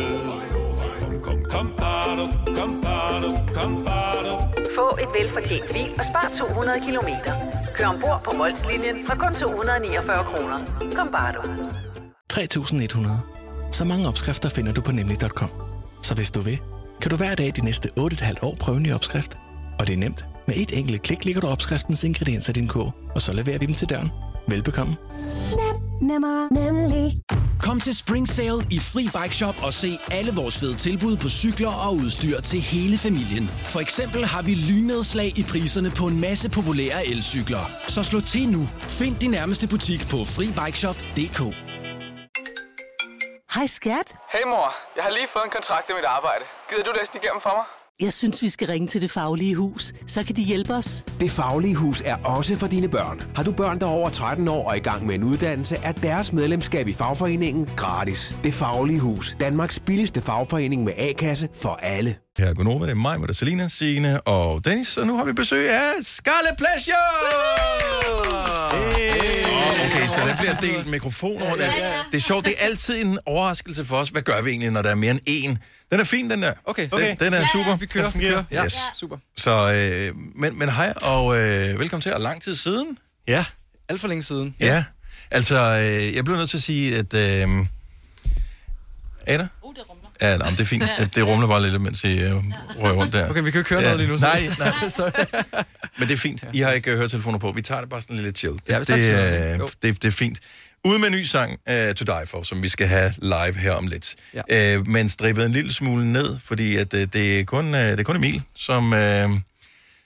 Kom, 0.99 1.21
kom, 1.21 1.45
kom, 1.49 1.73
bado, 1.77 2.25
kom, 2.59 2.81
bado, 2.81 3.29
kom, 3.53 3.85
bado. 3.85 4.33
Få 4.75 4.97
et 5.01 5.21
velfortjent 5.21 5.73
bil 5.73 5.89
og 5.99 6.05
spar 6.05 6.31
200 6.37 6.79
kilometer. 6.85 7.33
Kør 7.75 7.87
ombord 7.87 8.21
på 8.23 8.31
Molslinjen 8.37 9.07
fra 9.07 9.15
kun 9.15 9.35
249 9.35 10.23
kroner. 10.23 10.59
Kom 10.95 11.11
bare 11.11 11.33
du. 11.33 11.41
3.100. 12.33 13.34
Så 13.75 13.83
mange 13.85 14.07
opskrifter 14.07 14.49
finder 14.49 14.73
du 14.73 14.81
på 14.81 14.91
nemlig.com. 14.91 15.49
Så 16.01 16.13
hvis 16.13 16.31
du 16.31 16.41
vil, 16.41 16.59
kan 17.01 17.11
du 17.11 17.15
hver 17.15 17.35
dag 17.35 17.51
de 17.55 17.65
næste 17.65 17.89
8,5 17.99 18.33
år 18.41 18.55
prøve 18.59 18.77
en 18.77 18.83
ny 18.83 18.93
opskrift. 18.93 19.37
Og 19.79 19.87
det 19.87 19.93
er 19.93 19.97
nemt. 19.97 20.25
Med 20.47 20.55
et 20.57 20.77
enkelt 20.77 21.01
klik 21.01 21.25
ligger 21.25 21.41
du 21.41 21.47
opskriftens 21.47 22.03
ingredienser 22.03 22.53
i 22.53 22.53
din 22.53 22.67
kog, 22.67 22.93
og 23.15 23.21
så 23.21 23.33
leverer 23.33 23.59
vi 23.59 23.65
dem 23.65 23.75
til 23.75 23.89
døren. 23.89 24.09
Velbekomme. 24.47 24.95
Nemmer, 26.01 26.53
nemlig. 26.53 27.21
Kom 27.61 27.79
til 27.79 27.95
Spring 27.95 28.29
Sale 28.29 28.67
i 28.71 28.79
Fri 28.79 29.03
Bike 29.03 29.35
Shop 29.35 29.55
og 29.63 29.73
se 29.73 29.97
alle 30.11 30.31
vores 30.31 30.59
fede 30.59 30.75
tilbud 30.75 31.17
på 31.17 31.29
cykler 31.29 31.87
og 31.87 31.95
udstyr 31.95 32.41
til 32.41 32.61
hele 32.61 32.97
familien. 32.97 33.49
For 33.67 33.79
eksempel 33.79 34.25
har 34.25 34.41
vi 34.41 34.53
lynedslag 34.53 35.39
i 35.39 35.43
priserne 35.43 35.91
på 35.91 36.07
en 36.07 36.21
masse 36.21 36.49
populære 36.49 37.07
elcykler. 37.07 37.71
Så 37.87 38.03
slå 38.03 38.21
til 38.21 38.49
nu. 38.49 38.67
Find 38.87 39.15
din 39.15 39.31
nærmeste 39.31 39.67
butik 39.67 40.07
på 40.09 40.25
FriBikeShop.dk. 40.25 41.64
Hej 43.55 43.67
skat. 43.67 44.15
Hey 44.33 44.43
mor, 44.47 44.75
jeg 44.95 45.03
har 45.03 45.11
lige 45.11 45.27
fået 45.33 45.43
en 45.43 45.49
kontrakt 45.49 45.89
i 45.89 45.93
mit 45.93 46.05
arbejde. 46.05 46.43
Gider 46.69 46.83
du 46.83 46.91
læse 46.99 47.11
den 47.11 47.19
igennem 47.23 47.41
for 47.41 47.49
mig? 47.49 47.65
Jeg 47.99 48.13
synes, 48.13 48.41
vi 48.41 48.49
skal 48.49 48.67
ringe 48.67 48.87
til 48.87 49.01
Det 49.01 49.11
Faglige 49.11 49.55
Hus. 49.55 49.93
Så 50.07 50.23
kan 50.23 50.35
de 50.35 50.41
hjælpe 50.41 50.73
os. 50.73 51.03
Det 51.19 51.31
Faglige 51.31 51.75
Hus 51.75 52.01
er 52.05 52.17
også 52.23 52.57
for 52.57 52.67
dine 52.67 52.89
børn. 52.89 53.21
Har 53.35 53.43
du 53.43 53.51
børn, 53.51 53.79
der 53.79 53.85
er 53.85 53.91
over 53.91 54.09
13 54.09 54.47
år 54.47 54.69
og 54.69 54.77
i 54.77 54.79
gang 54.79 55.05
med 55.05 55.15
en 55.15 55.23
uddannelse, 55.23 55.77
er 55.83 55.91
deres 55.91 56.33
medlemskab 56.33 56.87
i 56.87 56.93
fagforeningen 56.93 57.69
gratis. 57.77 58.35
Det 58.43 58.53
Faglige 58.53 58.99
Hus. 58.99 59.35
Danmarks 59.39 59.79
billigste 59.79 60.21
fagforening 60.21 60.83
med 60.83 60.93
A-kasse 60.97 61.49
for 61.61 61.79
alle. 61.81 62.15
Her 62.37 62.49
er 62.49 62.53
Gunova, 62.53 62.85
det 62.85 62.91
er 62.91 62.95
mig, 62.95 63.19
med 63.19 63.27
det 63.27 63.35
Selina, 63.35 63.67
Signe 63.67 64.21
og 64.21 64.65
Dennis, 64.65 64.97
og 64.97 65.07
nu 65.07 65.17
har 65.17 65.23
vi 65.23 65.33
besøg 65.33 65.69
af 65.69 65.91
Scarlet 66.01 66.57
Pleasure! 66.57 66.95
Hey. 68.71 69.84
Okay, 70.05 70.21
så 70.21 70.27
der 70.27 70.35
bliver 70.35 70.55
delt 70.59 70.87
mikrofoner 70.89 71.45
rundt. 71.51 71.63
Det 72.11 72.17
er 72.17 72.21
sjovt, 72.21 72.45
det 72.45 72.53
er 72.59 72.65
altid 72.65 73.03
en 73.03 73.19
overraskelse 73.25 73.85
for 73.85 73.97
os. 73.97 74.09
Hvad 74.09 74.21
gør 74.21 74.41
vi 74.41 74.49
egentlig, 74.49 74.71
når 74.71 74.81
der 74.81 74.89
er 74.89 74.95
mere 74.95 75.11
end 75.11 75.21
én? 75.29 75.57
Den 75.91 75.99
er 75.99 76.03
fin, 76.03 76.29
den 76.29 76.41
der. 76.41 76.53
Okay. 76.65 76.89
Den, 76.97 77.17
den 77.19 77.33
er 77.33 77.45
super. 77.53 77.75
Vi 77.75 77.85
kører, 77.85 78.09
vi 78.11 78.19
kører. 78.19 78.43
Ja, 78.51 78.65
Yes. 78.65 78.77
super. 78.95 79.17
Så, 79.37 79.51
øh, 80.09 80.15
men, 80.35 80.59
men 80.59 80.69
hej, 80.69 80.93
og 81.01 81.37
øh, 81.37 81.79
velkommen 81.79 82.01
til. 82.01 82.13
Og 82.13 82.21
lang 82.21 82.41
tid 82.41 82.55
siden. 82.55 82.97
Ja, 83.27 83.45
alt 83.89 84.01
for 84.01 84.07
længe 84.07 84.23
siden. 84.23 84.55
Ja. 84.59 84.83
Altså, 85.31 85.59
øh, 85.59 86.15
jeg 86.15 86.23
bliver 86.25 86.37
nødt 86.37 86.49
til 86.49 86.57
at 86.57 86.63
sige, 86.63 86.97
at... 86.97 87.13
Øh, 87.13 87.65
Ada? 89.27 89.47
Ja, 90.21 90.37
nej, 90.37 90.49
det 90.49 90.59
er 90.59 90.65
fint. 90.65 90.83
Det, 90.99 91.15
det 91.15 91.27
rumler 91.27 91.47
bare 91.47 91.69
lidt, 91.69 91.81
mens 91.81 92.03
I 92.03 92.19
øh, 92.19 92.31
rører 92.79 92.93
rundt 92.93 93.13
der. 93.13 93.29
Okay, 93.29 93.41
vi 93.43 93.51
kan 93.51 93.59
jo 93.61 93.63
køre 93.63 93.81
noget 93.81 93.97
lige 93.97 94.07
nu, 94.09 94.17
så. 94.17 94.25
Nej, 94.25 94.49
nej. 94.59 95.63
Men 95.99 96.07
det 96.07 96.13
er 96.13 96.17
fint. 96.17 96.43
I 96.53 96.59
har 96.59 96.71
ikke 96.71 96.91
øh, 96.91 96.97
høretelefoner 96.97 97.39
på. 97.39 97.51
Vi 97.51 97.61
tager 97.61 97.81
det 97.81 97.89
bare 97.89 98.01
sådan 98.01 98.17
lidt 98.19 98.37
chill. 98.37 98.53
Ja, 98.69 98.79
det, 98.79 98.87
det 98.87 99.61
øh, 99.61 99.69
det, 99.81 100.01
det 100.01 100.07
er 100.07 100.11
fint. 100.11 100.39
Ude 100.85 100.99
med 100.99 101.07
en 101.07 101.13
ny 101.13 101.23
sang, 101.23 101.51
uh, 101.51 101.75
To 101.75 102.05
Die 102.05 102.27
For, 102.27 102.43
som 102.43 102.63
vi 102.63 102.69
skal 102.69 102.87
have 102.87 103.13
live 103.21 103.53
her 103.57 103.71
om 103.71 103.87
lidt. 103.87 104.15
Ja. 104.49 104.77
Uh, 104.77 104.87
men 104.87 105.09
strippet 105.09 105.45
en 105.45 105.51
lille 105.51 105.73
smule 105.73 106.11
ned, 106.13 106.37
fordi 106.43 106.75
at, 106.77 106.93
uh, 106.93 106.99
det, 106.99 107.39
er 107.39 107.43
kun, 107.43 107.65
uh, 107.73 107.79
det 107.79 107.99
er 107.99 108.03
kun 108.03 108.15
Emil, 108.15 108.41
som... 108.55 108.93
Uh, 108.93 108.99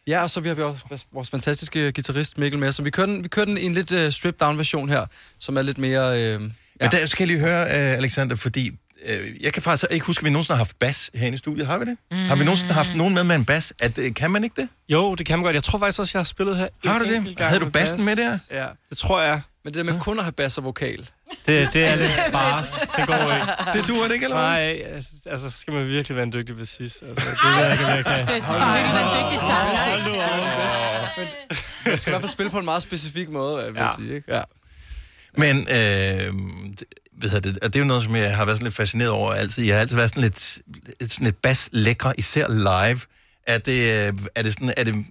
Ja, 0.07 0.21
og 0.23 0.29
så 0.29 0.39
vi 0.39 0.47
har 0.49 0.55
vi 0.55 0.61
også 0.61 1.05
vores- 1.13 1.29
fantastiske 1.29 1.91
guitarist 1.91 2.37
Mikkel 2.37 2.59
med, 2.59 2.71
så 2.71 2.83
vi 2.83 2.89
kører 2.89 3.07
den, 3.07 3.23
vi 3.23 3.27
kører 3.27 3.45
den 3.45 3.57
i 3.57 3.63
en 3.63 3.73
lidt 3.73 3.91
uh, 3.91 4.09
stripped 4.09 4.39
down 4.39 4.57
version 4.57 4.89
her, 4.89 5.05
som 5.39 5.57
er 5.57 5.61
lidt 5.61 5.77
mere... 5.77 6.11
Uh, 6.11 6.17
ja. 6.17 6.37
Men 6.37 6.91
der 6.91 7.05
skal 7.05 7.23
jeg 7.23 7.27
lige 7.27 7.39
høre, 7.39 7.61
uh, 7.65 7.97
Alexander, 7.97 8.35
fordi 8.35 8.71
uh, 9.05 9.43
jeg 9.43 9.53
kan 9.53 9.61
faktisk 9.61 9.85
ikke 9.91 10.05
huske, 10.05 10.21
at 10.21 10.25
vi 10.25 10.29
nogensinde 10.29 10.55
har 10.57 10.63
haft 10.65 10.79
bas 10.79 11.11
herinde 11.13 11.35
i 11.35 11.37
studiet. 11.37 11.67
Har 11.67 11.77
vi 11.77 11.85
det? 11.85 11.97
Mm. 12.11 12.17
Har 12.17 12.35
vi 12.35 12.43
nogensinde 12.43 12.73
haft 12.73 12.95
nogen 12.95 13.13
med 13.13 13.23
med 13.23 13.35
en 13.35 13.45
bas? 13.45 13.73
At, 13.81 13.97
uh, 13.97 14.03
kan 14.15 14.31
man 14.31 14.43
ikke 14.43 14.61
det? 14.61 14.69
Jo, 14.89 15.15
det 15.15 15.25
kan 15.25 15.39
man 15.39 15.43
godt. 15.43 15.53
Jeg 15.55 15.63
tror 15.63 15.79
faktisk 15.79 15.99
også, 15.99 16.11
jeg 16.17 16.19
har 16.19 16.23
spillet 16.23 16.57
her 16.57 16.67
Har 16.85 16.99
du 16.99 17.05
det? 17.05 17.39
Havde 17.39 17.59
du 17.59 17.65
med 17.65 17.71
bassen 17.71 17.97
bas. 17.97 18.05
med 18.05 18.15
der? 18.15 18.37
Ja, 18.51 18.65
det 18.89 18.97
tror 18.97 19.21
jeg. 19.21 19.41
Men 19.63 19.73
det 19.73 19.85
der 19.85 19.91
med 19.93 20.01
kun 20.01 20.17
at 20.19 20.25
have 20.25 20.31
bass 20.31 20.57
og 20.57 20.63
vokal. 20.63 21.09
Det, 21.47 21.73
det 21.73 21.85
er 21.85 21.95
lidt 21.95 22.11
spars. 22.29 22.71
Det 22.71 23.07
går 23.07 23.33
ikke. 23.33 23.79
Det 23.79 23.87
duer 23.87 24.03
det 24.07 24.13
ikke, 24.13 24.23
eller 24.23 24.37
hvad? 24.37 24.47
Nej, 24.47 24.81
altså, 24.95 25.09
altså 25.25 25.49
skal 25.49 25.73
man 25.73 25.87
virkelig 25.87 26.15
være 26.15 26.23
en 26.23 26.33
dygtig 26.33 26.57
bassist. 26.57 27.03
Altså, 27.09 27.27
det 27.43 27.55
ved 27.55 27.63
jeg 27.63 27.71
ikke, 27.71 27.85
om 27.85 27.89
jeg 27.91 28.05
kan. 28.05 28.27
Det 28.35 28.43
skal 28.43 28.61
virkelig 28.73 28.93
være 28.95 29.19
en 29.19 29.25
dygtig 29.25 29.39
sanger, 29.39 29.97
ikke? 29.97 31.29
Man 31.89 31.99
skal 31.99 32.11
i 32.11 32.13
hvert 32.13 32.21
fald 32.21 32.31
spille 32.31 32.49
på 32.49 32.59
en 32.59 32.65
meget 32.65 32.83
specifik 32.83 33.29
måde, 33.29 33.55
vil 33.65 33.73
jeg 33.75 33.75
Ja. 33.75 33.87
sige. 34.03 34.15
Ikke? 34.15 34.35
Ja. 34.35 34.41
Men 35.37 35.57
øh, 35.59 36.33
ved 37.21 37.31
jeg, 37.33 37.43
det, 37.43 37.59
og 37.59 37.73
det 37.73 37.79
er 37.79 37.83
jo 37.83 37.87
noget, 37.87 38.03
som 38.03 38.15
jeg 38.15 38.35
har 38.35 38.45
været 38.45 38.57
sådan 38.57 38.65
lidt 38.65 38.75
fascineret 38.75 39.11
over 39.11 39.31
altid. 39.31 39.65
Jeg 39.65 39.75
har 39.75 39.81
altid 39.81 39.95
været 39.95 40.09
sådan 40.09 40.23
lidt, 40.23 40.39
sådan 41.11 41.25
lidt 41.25 41.41
bas 41.41 41.69
lækre, 41.71 42.13
især 42.19 42.47
live. 42.49 42.99
Er 43.47 43.57
det, 43.57 44.07
øh, 44.07 44.13
er 44.35 44.43
det 44.43 44.53
sådan, 44.53 44.73
er 44.77 44.83
det, 44.83 45.05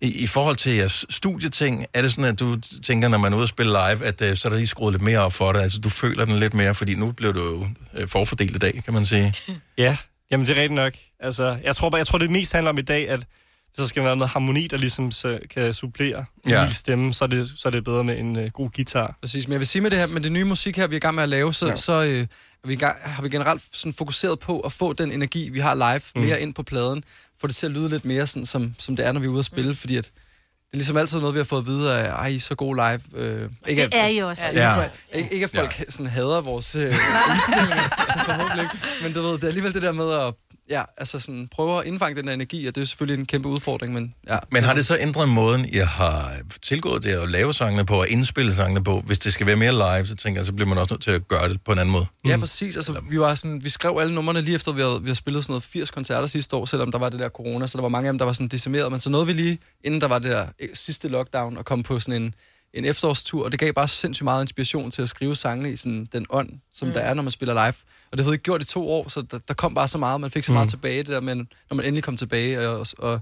i, 0.00 0.22
i 0.22 0.26
forhold 0.26 0.56
til 0.56 0.72
jeres 0.72 1.06
studieting, 1.10 1.86
er 1.94 2.02
det 2.02 2.10
sådan, 2.10 2.24
at 2.24 2.40
du 2.40 2.56
tænker, 2.82 3.08
når 3.08 3.18
man 3.18 3.32
er 3.32 3.36
ude 3.36 3.44
og 3.44 3.48
spille 3.48 3.72
live, 3.72 4.04
at 4.04 4.22
øh, 4.22 4.36
så 4.36 4.48
er 4.48 4.50
der 4.50 4.56
lige 4.56 4.66
skruet 4.66 4.92
lidt 4.92 5.02
mere 5.02 5.18
op 5.18 5.32
for 5.32 5.52
dig? 5.52 5.62
Altså, 5.62 5.78
du 5.78 5.88
føler 5.88 6.24
den 6.24 6.38
lidt 6.38 6.54
mere, 6.54 6.74
fordi 6.74 6.94
nu 6.94 7.12
bliver 7.12 7.32
du 7.32 7.40
jo 7.40 7.66
øh, 7.94 8.08
forfordelt 8.08 8.56
i 8.56 8.58
dag, 8.58 8.82
kan 8.84 8.94
man 8.94 9.06
sige. 9.06 9.34
Ja, 9.78 9.96
jamen 10.30 10.46
det 10.46 10.52
er 10.52 10.62
rigtigt 10.62 10.74
nok. 10.74 10.92
Altså, 11.20 11.58
jeg 11.64 11.76
tror, 11.76 11.90
bare, 11.90 11.98
jeg 11.98 12.06
tror, 12.06 12.18
det 12.18 12.30
mest 12.30 12.52
handler 12.52 12.70
om 12.70 12.78
i 12.78 12.82
dag, 12.82 13.08
at 13.08 13.26
hvis 13.68 13.76
der 13.78 13.86
skal 13.86 14.04
være 14.04 14.16
noget 14.16 14.30
harmoni, 14.30 14.66
der 14.66 14.76
ligesom 14.76 15.10
så 15.10 15.38
kan 15.50 15.72
supplere 15.74 16.24
Ja. 16.48 16.62
ja. 16.62 16.68
stemme, 16.70 17.14
så 17.14 17.24
er, 17.24 17.28
det, 17.28 17.52
så 17.56 17.68
er 17.68 17.70
det 17.70 17.84
bedre 17.84 18.04
med 18.04 18.18
en 18.18 18.36
uh, 18.36 18.46
god 18.46 18.70
guitar. 18.70 19.16
Præcis, 19.20 19.48
men 19.48 19.52
jeg 19.52 19.60
vil 19.60 19.66
sige 19.66 19.82
med 19.82 19.90
det 19.90 19.98
her, 19.98 20.06
med 20.06 20.20
det 20.20 20.32
nye 20.32 20.44
musik 20.44 20.76
her, 20.76 20.86
vi 20.86 20.94
er 20.94 20.96
i 20.96 21.00
gang 21.00 21.14
med 21.14 21.22
at 21.22 21.28
lave, 21.28 21.54
så, 21.54 21.66
ja. 21.66 21.76
Så 21.76 21.92
øh, 22.02 22.20
er 22.64 22.68
vi 22.68 22.76
gang, 22.76 22.96
har 23.02 23.22
vi 23.22 23.28
generelt 23.28 23.62
sådan 23.72 23.92
fokuseret 23.92 24.38
på 24.38 24.60
at 24.60 24.72
få 24.72 24.92
den 24.92 25.12
energi, 25.12 25.48
vi 25.48 25.58
har 25.58 25.74
live, 25.74 26.00
mm. 26.14 26.20
Mere 26.20 26.40
ind 26.40 26.54
på 26.54 26.62
pladen. 26.62 27.04
Få 27.40 27.46
det 27.46 27.56
til 27.56 27.66
at 27.66 27.72
lyde 27.72 27.88
lidt 27.88 28.04
mere 28.04 28.26
sådan, 28.26 28.46
som, 28.46 28.74
som 28.78 28.96
det 28.96 29.06
er, 29.06 29.12
når 29.12 29.20
vi 29.20 29.26
er 29.26 29.30
ude 29.30 29.38
at 29.38 29.44
spille, 29.44 29.68
mm. 29.70 29.76
fordi 29.76 29.96
at 29.96 30.04
det 30.04 30.72
er 30.74 30.76
ligesom 30.76 30.96
altid 30.96 31.18
noget, 31.20 31.34
vi 31.34 31.38
har 31.38 31.44
fået 31.44 31.60
at 31.60 31.66
vide 31.66 31.94
af, 31.94 32.10
ej, 32.10 32.26
I 32.26 32.34
er 32.34 32.40
så 32.40 32.54
god 32.54 32.74
live. 32.76 33.22
Øh, 33.24 33.50
ikke, 33.68 33.82
Det 33.82 33.96
er 33.96 34.06
I 34.06 34.18
også. 34.18 34.42
Ikke, 34.50 34.60
Ja. 34.62 34.88
ikke, 35.14 35.32
ikke 35.34 35.44
at 35.44 35.50
folk 35.54 35.78
ja. 35.78 35.84
sådan 35.88 36.06
hader 36.06 36.40
vores 36.40 36.74
øh, 36.74 36.82
indspilninger, 37.30 37.88
forhåbentlig 38.24 38.62
ikke. 38.62 38.76
Men 39.02 39.12
du 39.12 39.20
ved, 39.22 39.32
det 39.32 39.42
er 39.42 39.48
alligevel 39.48 39.74
det 39.74 39.82
der 39.82 39.92
med 39.92 40.12
at 40.12 40.34
ja, 40.70 40.82
altså 40.96 41.20
sådan, 41.20 41.48
prøve 41.48 41.80
at 41.80 41.86
indfange 41.86 42.16
den 42.16 42.26
der 42.26 42.32
energi, 42.32 42.66
og 42.66 42.74
det 42.74 42.80
er 42.80 42.84
selvfølgelig 42.84 43.20
en 43.20 43.26
kæmpe 43.26 43.48
udfordring, 43.48 43.92
men 43.94 44.14
ja. 44.28 44.38
Men 44.52 44.64
har 44.64 44.74
det 44.74 44.86
så 44.86 44.96
ændret 45.00 45.28
måden, 45.28 45.66
jeg 45.72 45.88
har 45.88 46.32
tilgået 46.62 47.04
det 47.04 47.10
at 47.10 47.30
lave 47.30 47.54
sangene 47.54 47.86
på, 47.86 48.00
og 48.00 48.08
indspille 48.08 48.54
sangene 48.54 48.84
på? 48.84 49.00
Hvis 49.00 49.18
det 49.18 49.32
skal 49.32 49.46
være 49.46 49.56
mere 49.56 49.72
live, 49.72 50.06
så 50.06 50.14
tænker 50.14 50.40
jeg, 50.40 50.46
så 50.46 50.52
bliver 50.52 50.68
man 50.68 50.78
også 50.78 50.94
nødt 50.94 51.02
til 51.02 51.10
at 51.10 51.28
gøre 51.28 51.48
det 51.48 51.60
på 51.64 51.72
en 51.72 51.78
anden 51.78 51.92
måde. 51.92 52.06
Ja, 52.26 52.36
præcis. 52.36 52.76
Altså, 52.76 53.00
vi, 53.10 53.20
var 53.20 53.34
sådan, 53.34 53.64
vi 53.64 53.68
skrev 53.68 53.98
alle 54.00 54.14
numrene 54.14 54.40
lige 54.42 54.54
efter, 54.54 54.72
vi 54.72 54.80
havde, 54.80 54.98
vi 55.00 55.06
havde 55.06 55.14
spillet 55.14 55.44
sådan 55.44 55.52
noget 55.52 55.62
80 55.62 55.90
koncerter 55.90 56.26
sidste 56.26 56.56
år, 56.56 56.64
selvom 56.64 56.92
der 56.92 56.98
var 56.98 57.08
det 57.08 57.20
der 57.20 57.28
corona, 57.28 57.66
så 57.66 57.78
der 57.78 57.82
var 57.82 57.88
mange 57.88 58.08
af 58.08 58.12
dem, 58.12 58.18
der 58.18 58.24
var 58.24 58.32
sådan 58.32 58.48
decimeret. 58.48 58.90
Men 58.90 59.00
så 59.00 59.10
nåede 59.10 59.26
vi 59.26 59.32
lige, 59.32 59.58
inden 59.84 60.00
der 60.00 60.08
var 60.08 60.18
det 60.18 60.30
der 60.30 60.46
eh, 60.58 60.68
sidste 60.74 61.08
lockdown, 61.08 61.58
at 61.58 61.64
komme 61.64 61.84
på 61.84 62.00
sådan 62.00 62.22
en, 62.22 62.34
en 62.74 62.84
efterårstur, 62.84 63.44
og 63.44 63.52
det 63.52 63.60
gav 63.60 63.72
bare 63.72 63.88
sindssygt 63.88 64.24
meget 64.24 64.42
inspiration 64.44 64.90
til 64.90 65.02
at 65.02 65.08
skrive 65.08 65.36
sangene 65.36 65.72
i 65.72 65.76
sådan 65.76 66.08
den 66.12 66.26
ånd, 66.30 66.50
som 66.74 66.88
mm. 66.88 66.94
der 66.94 67.00
er, 67.00 67.14
når 67.14 67.22
man 67.22 67.32
spiller 67.32 67.54
live. 67.54 67.74
Og 68.12 68.18
det 68.18 68.20
havde 68.20 68.34
ikke 68.34 68.42
gjort 68.42 68.62
i 68.62 68.64
to 68.64 68.90
år, 68.90 69.08
så 69.08 69.22
der, 69.30 69.38
der 69.38 69.54
kom 69.54 69.74
bare 69.74 69.88
så 69.88 69.98
meget, 69.98 70.20
man 70.20 70.30
fik 70.30 70.44
så 70.44 70.52
meget 70.52 70.66
Mm. 70.66 70.70
tilbage, 70.70 70.98
det 70.98 71.06
der 71.08 71.20
med, 71.20 71.34
når 71.34 71.74
man 71.74 71.84
endelig 71.84 72.02
kom 72.04 72.16
tilbage 72.16 72.68
og, 72.68 72.86
og 72.98 73.20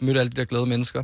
mødte 0.00 0.20
alle 0.20 0.30
de 0.30 0.36
der 0.36 0.44
glade 0.44 0.66
mennesker. 0.66 1.02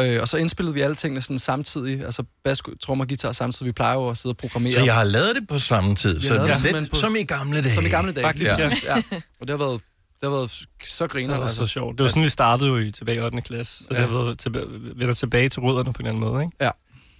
Øh, 0.00 0.20
og 0.20 0.28
så 0.28 0.36
indspillede 0.36 0.74
vi 0.74 0.80
alle 0.80 0.96
tingene 0.96 1.22
sådan 1.22 1.38
samtidig, 1.38 2.04
altså 2.04 2.22
bas, 2.44 2.62
trommer, 2.82 3.04
guitar 3.04 3.32
samtidig. 3.32 3.66
Vi 3.66 3.72
plejer 3.72 3.94
jo 3.94 4.08
at 4.10 4.16
sidde 4.18 4.32
og 4.32 4.36
programmere. 4.36 4.72
Så 4.72 4.80
jeg 4.84 4.94
har 4.94 5.04
lavet 5.04 5.36
det 5.36 5.48
på 5.48 5.58
samme 5.58 5.94
tid, 5.94 6.20
så 6.20 6.34
det 6.34 6.46
lidt 6.46 6.58
simpelthen 6.58 6.90
på- 6.90 6.96
som 7.00 7.16
i 7.16 7.22
gamle 7.22 7.62
dage. 7.62 7.74
Som 7.74 7.84
i 7.86 7.88
gamle 7.88 8.12
dage, 8.12 8.24
Faktisk, 8.24 8.50
lige 8.58 8.76
ja. 8.86 8.94
ja. 8.96 9.02
Og 9.40 9.48
det 9.48 9.50
har 9.50 9.56
været, 9.56 9.80
det 10.20 10.22
har 10.22 10.30
været 10.30 10.64
så 10.84 11.06
griner. 11.06 11.34
Det 11.34 11.40
var 11.42 11.46
så 11.48 11.66
sjovt. 11.66 11.98
Det 11.98 12.02
var 12.02 12.08
sådan, 12.08 12.22
vi 12.24 12.28
startede 12.28 12.68
jo 12.68 12.76
i 12.78 12.92
tilbage 12.92 13.18
i 13.18 13.20
8. 13.20 13.40
klasse, 13.42 13.78
så 13.78 13.86
Ja. 13.90 13.96
det 14.00 14.08
har 14.08 14.18
været 14.18 14.38
tilbage, 14.38 14.64
vender 14.96 15.14
tilbage 15.14 15.48
til 15.48 15.60
rødderne 15.60 15.92
på 15.92 16.02
en 16.02 16.06
anden 16.06 16.20
måde, 16.20 16.42
ikke? 16.44 16.56
Ja. 16.60 16.70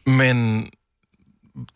Men 0.07 0.68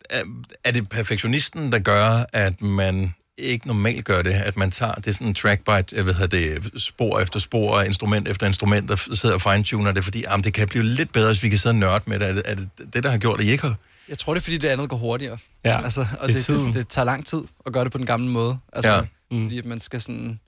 er, 0.09 0.23
er 0.63 0.71
det 0.71 0.89
perfektionisten, 0.89 1.71
der 1.71 1.79
gør, 1.79 2.23
at 2.33 2.61
man 2.61 3.13
ikke 3.37 3.67
normalt 3.67 4.05
gør 4.05 4.21
det, 4.21 4.31
at 4.33 4.57
man 4.57 4.71
tager 4.71 4.93
det 4.93 5.15
sådan 5.15 5.27
en 5.27 5.33
track 5.35 5.61
by, 5.61 6.01
hvad 6.01 6.13
hedder 6.13 6.27
det, 6.27 6.81
spor 6.81 7.19
efter 7.19 7.39
spor, 7.39 7.81
instrument 7.81 8.27
efter 8.27 8.47
instrument, 8.47 8.91
og 8.91 8.99
sidder 8.99 9.35
og 9.35 9.41
fine-tuner 9.41 9.91
det, 9.91 10.03
fordi 10.03 10.23
jamen, 10.27 10.43
det 10.43 10.53
kan 10.53 10.67
blive 10.67 10.83
lidt 10.83 11.11
bedre, 11.11 11.27
hvis 11.27 11.43
vi 11.43 11.49
kan 11.49 11.57
sidde 11.59 11.73
og 11.73 11.77
nørde 11.79 12.03
med 12.07 12.19
det. 12.19 12.27
Er 12.27 12.33
det, 12.33 12.43
er 12.45 12.55
det 12.55 12.69
det, 12.93 13.03
der 13.03 13.09
har 13.11 13.17
gjort, 13.17 13.39
at 13.39 13.45
I 13.45 13.49
ikke 13.49 13.63
har... 13.63 13.75
Jeg 14.09 14.17
tror, 14.17 14.33
det 14.33 14.41
er, 14.41 14.43
fordi 14.43 14.57
det 14.57 14.67
andet 14.67 14.89
går 14.89 14.97
hurtigere. 14.97 15.37
Ja, 15.65 15.83
altså, 15.83 16.07
og 16.19 16.27
det 16.27 16.47
det, 16.47 16.47
det, 16.65 16.73
det, 16.73 16.87
tager 16.87 17.05
lang 17.05 17.25
tid 17.25 17.41
at 17.65 17.73
gøre 17.73 17.83
det 17.83 17.91
på 17.91 17.97
den 17.97 18.05
gamle 18.05 18.27
måde. 18.29 18.57
Altså, 18.73 18.91
Ja. 18.91 19.01
mm. 19.31 19.45
Fordi 19.45 19.61
man 19.61 19.79
skal 19.79 20.01
sådan... 20.01 20.39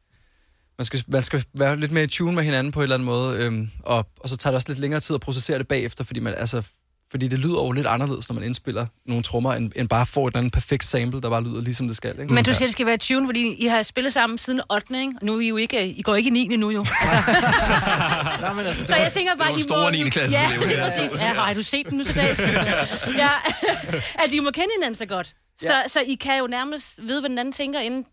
Man 0.77 0.85
skal, 0.85 1.03
man 1.07 1.23
skal 1.23 1.43
være 1.53 1.79
lidt 1.79 1.91
mere 1.91 2.03
i 2.03 2.07
tune 2.07 2.35
med 2.35 2.43
hinanden 2.43 2.71
på 2.71 2.79
en 2.79 2.83
eller 2.83 2.95
anden 2.95 3.05
måde, 3.05 3.37
øhm, 3.43 3.69
og, 3.83 4.07
og 4.19 4.29
så 4.29 4.37
tager 4.37 4.51
det 4.51 4.55
også 4.55 4.69
lidt 4.69 4.79
længere 4.79 4.99
tid 4.99 5.13
at 5.13 5.21
processere 5.21 5.57
det 5.57 5.67
bagefter, 5.67 6.03
fordi, 6.03 6.19
man, 6.19 6.33
altså, 6.37 6.63
fordi 7.11 7.27
det 7.27 7.39
lyder 7.39 7.53
jo 7.63 7.71
lidt 7.71 7.87
anderledes, 7.87 8.29
når 8.29 8.33
man 8.33 8.43
indspiller 8.43 8.85
nogle 9.05 9.23
trommer, 9.23 9.53
end, 9.53 9.71
end 9.75 9.89
bare 9.89 10.05
får 10.05 10.27
et 10.27 10.31
eller 10.31 10.39
andet 10.39 10.53
perfekt 10.53 10.85
sample, 10.85 11.21
der 11.21 11.29
bare 11.29 11.43
lyder 11.43 11.61
ligesom 11.61 11.87
det 11.87 11.97
skal. 11.97 12.19
Ikke? 12.21 12.33
Men 12.33 12.43
du 12.43 12.53
siger, 12.53 12.65
det 12.67 12.71
skal 12.71 12.85
være 12.85 12.97
tune, 12.97 13.27
fordi 13.27 13.53
I 13.53 13.65
har 13.65 13.83
spillet 13.83 14.13
sammen 14.13 14.37
siden 14.37 14.61
8. 14.71 15.01
Ikke? 15.01 15.13
Og 15.21 15.25
nu 15.25 15.35
er 15.35 15.39
I 15.39 15.47
jo 15.47 15.57
ikke, 15.57 15.87
I 15.87 16.01
går 16.01 16.15
ikke 16.15 16.27
i 16.27 16.31
9. 16.31 16.47
nu 16.47 16.69
jo. 16.69 16.79
Altså. 17.01 17.31
Nej, 18.41 18.53
men 18.53 18.65
altså, 18.65 18.85
Så 18.87 18.95
jeg 18.95 19.11
tænker 19.13 19.35
bare, 19.35 19.47
det 19.47 19.53
var 19.53 19.59
I 19.59 19.63
store 19.63 19.83
må... 19.83 20.03
9. 20.03 20.09
klasse, 20.09 20.37
Ja, 20.37 20.49
det 20.69 20.79
er 20.79 20.89
præcis. 20.89 21.17
Ja, 21.19 21.33
har 21.33 21.53
du 21.53 21.63
set 21.63 21.89
dem 21.89 21.97
nu 21.97 22.03
til 22.03 22.15
dags? 22.15 22.41
ja, 23.23 23.29
at 24.23 24.31
I 24.33 24.39
må 24.39 24.51
kende 24.51 24.69
hinanden 24.77 24.95
så 24.95 25.05
godt. 25.05 25.27
Så, 25.27 25.33
Ja. 25.73 25.87
så 25.87 25.99
I 26.07 26.15
kan 26.15 26.39
jo 26.39 26.47
nærmest 26.47 26.99
vide, 27.07 27.19
hvad 27.21 27.29
den 27.29 27.37
anden 27.37 27.51
tænker, 27.51 27.79
inden 27.79 28.05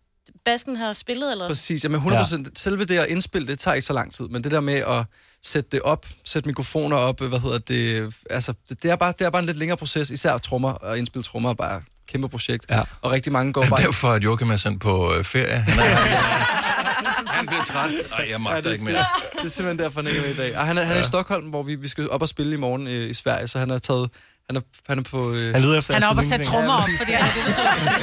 bassen 0.45 0.75
har 0.75 0.93
spillet, 0.93 1.31
eller? 1.31 1.47
Præcis, 1.47 1.83
jamen 1.83 2.01
100%. 2.01 2.13
Ja. 2.13 2.43
Selve 2.55 2.85
det 2.85 2.97
at 2.97 3.07
indspille, 3.07 3.47
det 3.47 3.59
tager 3.59 3.75
ikke 3.75 3.85
så 3.85 3.93
lang 3.93 4.13
tid, 4.13 4.27
men 4.27 4.43
det 4.43 4.51
der 4.51 4.59
med 4.59 4.73
at 4.73 5.05
sætte 5.45 5.69
det 5.71 5.81
op, 5.81 6.05
sætte 6.23 6.49
mikrofoner 6.49 6.97
op, 6.97 7.19
hvad 7.19 7.39
hedder 7.39 7.57
det, 7.57 8.13
altså, 8.29 8.53
det, 8.69 8.91
er, 8.91 8.95
bare, 8.95 9.13
det 9.19 9.25
er 9.25 9.29
bare 9.29 9.39
en 9.39 9.45
lidt 9.45 9.57
længere 9.57 9.77
proces, 9.77 10.09
især 10.09 10.37
trommer 10.37 10.71
og 10.71 10.97
indspille 10.97 11.23
trommer 11.23 11.49
er 11.49 11.53
bare 11.53 11.81
kæmpe 12.07 12.29
projekt. 12.29 12.65
Ja. 12.69 12.81
Og 13.01 13.11
rigtig 13.11 13.33
mange 13.33 13.53
går 13.53 13.65
bare... 13.69 13.81
derfor, 13.83 14.07
at 14.07 14.23
Joachim 14.23 14.49
er 14.49 14.55
sendt 14.55 14.81
på 14.81 15.13
øh, 15.17 15.23
ferie. 15.23 15.57
Han, 15.59 15.79
er, 15.79 15.83
han 17.37 17.47
bliver 17.47 17.63
træt. 17.63 17.91
Ej, 18.19 18.27
jeg 18.31 18.41
magter 18.41 18.61
det, 18.61 18.71
ikke 18.71 18.85
mere. 18.85 18.97
Det, 18.97 19.05
det 19.33 19.45
er 19.45 19.47
simpelthen 19.47 19.79
derfor, 19.85 20.01
han 20.01 20.07
ikke 20.07 20.19
er 20.19 20.23
med 20.23 20.33
i 20.33 20.37
dag. 20.37 20.57
Og 20.57 20.65
han 20.65 20.77
er, 20.77 20.81
han 20.81 20.91
er 20.91 20.95
Ja. 20.95 21.03
i 21.03 21.07
Stockholm, 21.07 21.45
hvor 21.49 21.63
vi, 21.63 21.75
vi 21.75 21.87
skal 21.87 22.09
op 22.09 22.21
og 22.21 22.27
spille 22.29 22.53
i 22.53 22.57
morgen 22.57 22.87
øh, 22.87 23.09
i 23.09 23.13
Sverige, 23.13 23.47
så 23.47 23.59
han 23.59 23.69
har 23.69 23.77
taget... 23.77 24.09
Han 24.49 24.55
er, 24.57 24.61
han 24.89 24.99
er 24.99 25.03
på... 25.03 25.33
Øh, 25.33 25.53
Han 25.53 25.61
lyder 25.61 25.77
efter 25.77 25.93
Han 25.93 26.03
er 26.03 26.07
oppe 26.07 26.19
og 26.19 26.25
sætte 26.25 26.45
trommer 26.45 26.73
op, 26.73 26.79
præcis. 26.79 26.99
fordi 26.99 27.11
han 27.11 27.23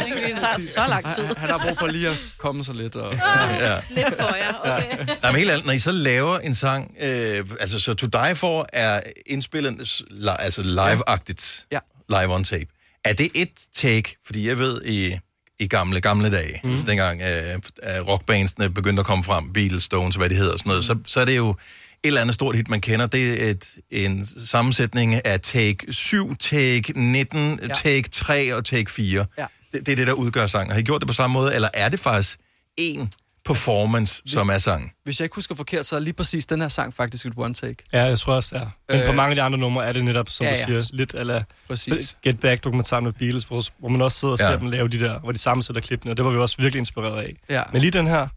er 0.01 0.05
det, 0.05 0.25
Det 0.35 0.41
tager 0.41 0.59
så 0.59 0.87
lang 0.89 1.15
tid. 1.15 1.25
han, 1.25 1.37
han 1.37 1.51
har 1.51 1.59
brug 1.59 1.79
for 1.79 1.87
lige 1.87 2.09
at 2.09 2.17
komme 2.39 2.65
sig 2.65 2.75
lidt. 2.75 2.97
Og, 2.97 3.13
Ja. 3.61 3.81
Slip 3.81 4.05
for 4.21 4.37
jer, 4.37 4.55
okay. 4.65 4.97
Nej, 5.23 5.31
men 5.31 5.37
helt 5.39 5.51
ærligt, 5.51 5.67
når 5.67 5.73
I 5.73 5.79
så 5.79 5.93
laver 5.93 6.39
en 6.39 6.55
sang, 6.55 6.95
øh, 7.03 7.45
altså 7.61 7.81
så 7.81 7.95
To 7.95 8.07
Die 8.07 8.35
For 8.37 8.67
er 8.73 9.01
indspillet 9.27 10.03
altså 10.39 10.63
live-agtigt, 10.63 11.67
Ja. 11.73 11.79
live 12.09 12.35
on 12.35 12.45
tape. 12.45 12.67
Er 13.05 13.13
det 13.13 13.31
et 13.35 13.51
take? 13.75 14.17
Fordi 14.27 14.49
jeg 14.49 14.59
ved, 14.59 14.83
i, 14.85 15.19
i 15.61 15.67
gamle, 15.67 16.01
gamle 16.01 16.31
dage, 16.31 16.61
mm. 16.65 16.71
altså 16.71 16.87
dengang 16.87 17.21
øh, 17.23 18.09
rockbandsene 18.09 18.71
begyndte 18.71 19.01
at 19.01 19.07
komme 19.07 19.25
frem, 19.25 19.53
Beatles, 19.53 19.83
Stones, 19.83 20.17
hvad 20.17 20.29
det 20.29 20.37
hedder 20.37 20.53
og 20.53 20.59
sådan 20.59 20.71
noget, 20.71 20.85
så, 20.85 20.97
så 21.07 21.21
er 21.21 21.25
det 21.25 21.37
jo 21.37 21.57
eller 22.05 22.21
andet 22.21 22.35
stort 22.35 22.57
hit, 22.57 22.69
man 22.69 22.81
kender. 22.81 23.07
Det 23.07 23.47
er 23.47 23.51
et, 23.51 23.65
en 23.91 24.27
sammensætning 24.47 25.27
af 25.27 25.41
take 25.41 25.93
7, 25.93 26.37
take 26.37 26.93
19, 26.97 27.61
ja. 27.63 27.69
take 27.75 28.09
3 28.09 28.55
og 28.57 28.65
take 28.65 28.91
4. 28.91 29.27
Ja. 29.39 29.47
Det, 29.73 29.87
det 29.87 29.93
er 29.93 29.97
det, 29.97 30.07
der 30.07 30.13
udgør 30.13 30.47
sangen. 30.47 30.73
Har 30.73 30.79
I 30.79 30.83
gjort 30.83 31.01
det 31.01 31.09
på 31.09 31.15
samme 31.15 31.35
måde, 31.35 31.55
eller 31.55 31.69
er 31.75 31.89
det 31.89 32.01
faktisk 32.01 32.39
en 32.77 33.13
performance, 33.45 34.23
som 34.27 34.49
er 34.49 34.59
sangen? 34.59 34.91
hvis 35.05 35.21
jeg 35.21 35.25
ikke 35.25 35.35
husker 35.35 35.55
forkert, 35.55 35.87
så 35.87 35.97
er 35.97 36.01
lige 36.01 36.13
præcis 36.15 36.47
den 36.47 36.61
her 36.61 36.69
sang 36.69 36.95
faktisk 36.95 37.27
et 37.27 37.33
one 37.37 37.55
take. 37.55 37.77
Ja, 37.93 38.05
jeg 38.05 38.19
tror 38.19 38.35
også, 38.35 38.57
ja. 38.59 38.65
Men 38.89 39.01
øh, 39.01 39.07
på 39.07 39.13
mange 39.13 39.31
af 39.31 39.37
de 39.37 39.43
andre 39.43 39.59
numre 39.59 39.87
er 39.87 39.93
det 39.93 40.05
netop, 40.05 40.29
som 40.29 40.47
ja, 40.47 40.53
ja, 40.53 40.61
du 40.61 40.83
siger, 40.83 40.97
lidt 40.97 41.15
eller 41.15 41.43
Præcis. 41.69 42.17
Get 42.23 42.41
Back 42.41 42.65
dokumentaren 42.65 43.05
med 43.05 43.13
Beatles, 43.13 43.45
hvor, 43.45 43.65
hvor 43.79 43.89
man 43.89 44.03
også 44.03 44.19
sidder 44.19 44.33
og 44.33 44.39
Ja. 44.41 44.53
ser 44.53 44.59
dem 44.59 44.69
lave 44.71 44.89
de 44.89 44.99
der, 45.01 45.21
hvor 45.21 45.33
de 45.33 45.39
sammensætter 45.39 45.83
klippene, 45.83 46.13
og 46.13 46.17
det 46.17 46.25
var 46.25 46.31
vi 46.31 46.39
også 46.39 46.57
virkelig 46.59 46.79
inspireret 46.79 47.23
af. 47.23 47.37
Ja. 47.51 47.63
Men 47.73 47.81
lige 47.81 47.91
den 47.91 48.07
her, 48.07 48.29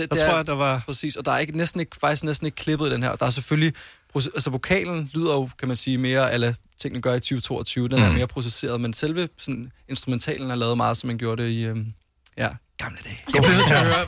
Det, 0.00 0.10
der 0.10 0.16
tror 0.16 0.36
jeg, 0.36 0.46
der 0.46 0.52
var... 0.54 0.82
Præcis, 0.86 1.16
og 1.16 1.24
der 1.24 1.32
er 1.32 1.38
ikke, 1.38 1.56
næsten 1.56 1.80
ikke, 1.80 1.96
faktisk 2.00 2.24
næsten 2.24 2.46
ikke 2.46 2.56
klippet 2.56 2.86
i 2.86 2.92
den 2.92 3.02
her. 3.02 3.16
Der 3.16 3.26
er 3.26 3.30
selvfølgelig... 3.30 3.72
Altså, 4.14 4.50
vokalen 4.50 5.10
lyder 5.14 5.32
jo, 5.34 5.48
kan 5.58 5.68
man 5.68 5.76
sige, 5.76 5.98
mere 5.98 6.34
eller 6.34 6.52
tingene 6.78 7.02
gør 7.02 7.14
i 7.14 7.20
2022. 7.20 7.88
Den 7.88 7.98
er 7.98 8.08
Mm. 8.08 8.14
mere 8.14 8.26
processeret, 8.26 8.80
men 8.80 8.92
selve 8.92 9.28
sådan, 9.38 9.72
instrumentalen 9.88 10.50
er 10.50 10.54
lavet 10.54 10.76
meget, 10.76 10.96
som 10.96 11.06
man 11.06 11.18
gjorde 11.18 11.42
det 11.42 11.50
i... 11.50 11.64
Øhm, 11.64 11.92
ja, 12.38 12.48
gamle 12.78 12.98
dage. 13.04 13.18
Jeg 13.34 13.42
bliver 13.42 13.56
nødt 13.56 13.66
til 13.66 13.74
at 13.74 13.86
høre, 13.86 14.06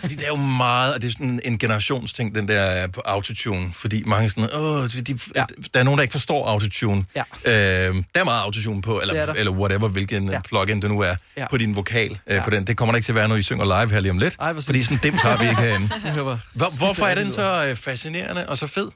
fordi 0.00 0.14
det 0.14 0.24
er 0.24 0.28
jo 0.28 0.36
meget, 0.36 0.94
og 0.94 1.02
det 1.02 1.08
er 1.08 1.12
sådan 1.12 1.40
en 1.44 1.58
generationsting, 1.58 2.34
den 2.34 2.48
der 2.48 2.86
på 2.86 3.00
autotune, 3.04 3.70
fordi 3.72 4.02
mange 4.06 4.30
sådan, 4.30 4.48
åh, 4.54 4.82
de, 4.88 5.00
de, 5.02 5.18
ja. 5.36 5.44
der 5.74 5.80
er 5.80 5.84
nogen, 5.84 5.98
der 5.98 6.02
ikke 6.02 6.12
forstår 6.12 6.46
autotune. 6.48 7.04
Ja. 7.16 7.22
Øh, 7.88 7.94
der 8.14 8.20
er 8.20 8.24
meget 8.24 8.40
autotune 8.42 8.82
på, 8.82 8.96
er 8.96 9.00
eller, 9.00 9.32
eller 9.32 9.52
whatever, 9.52 9.88
hvilken 9.88 10.28
Ja. 10.28 10.32
ja. 10.34 10.40
plugin 10.40 10.82
det 10.82 10.90
nu 10.90 11.00
er, 11.00 11.14
Ja. 11.36 11.48
på 11.48 11.56
din 11.56 11.76
vokal. 11.76 12.10
Ja. 12.26 12.32
Ja. 12.34 12.38
Øh, 12.38 12.44
på 12.44 12.50
den. 12.50 12.66
Det 12.66 12.76
kommer 12.76 12.92
der 12.92 12.96
ikke 12.96 13.06
til 13.06 13.12
at 13.12 13.16
være, 13.16 13.28
når 13.28 13.36
I 13.36 13.42
synger 13.42 13.64
live 13.64 13.92
her 13.92 14.00
lige 14.00 14.10
om 14.12 14.18
lidt, 14.18 14.36
Ej, 14.40 14.54
fordi 14.60 14.82
sådan 14.82 14.98
dem 15.02 15.18
tager 15.18 15.38
vi 15.38 15.48
ikke 15.48 15.60
herinde. 15.60 15.88
Hvor, 16.54 16.78
hvorfor 16.78 17.06
er 17.06 17.14
den 17.14 17.32
så 17.32 17.64
øh, 17.66 17.76
fascinerende 17.76 18.48
og 18.48 18.58
så 18.58 18.66
fed? 18.66 18.88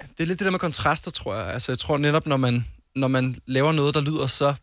Det 0.00 0.22
er 0.22 0.26
lidt 0.26 0.38
det 0.38 0.44
der 0.44 0.50
med 0.50 0.58
kontraster, 0.58 1.10
tror 1.10 1.36
jeg. 1.36 1.52
Altså, 1.52 1.72
jeg 1.72 1.78
tror 1.78 1.98
netop, 1.98 2.26
når 2.26 2.36
man, 2.36 2.66
når 2.96 3.08
man 3.08 3.36
laver 3.46 3.72
noget, 3.72 3.94
der 3.94 4.00
lyder 4.00 4.26
så 4.26 4.54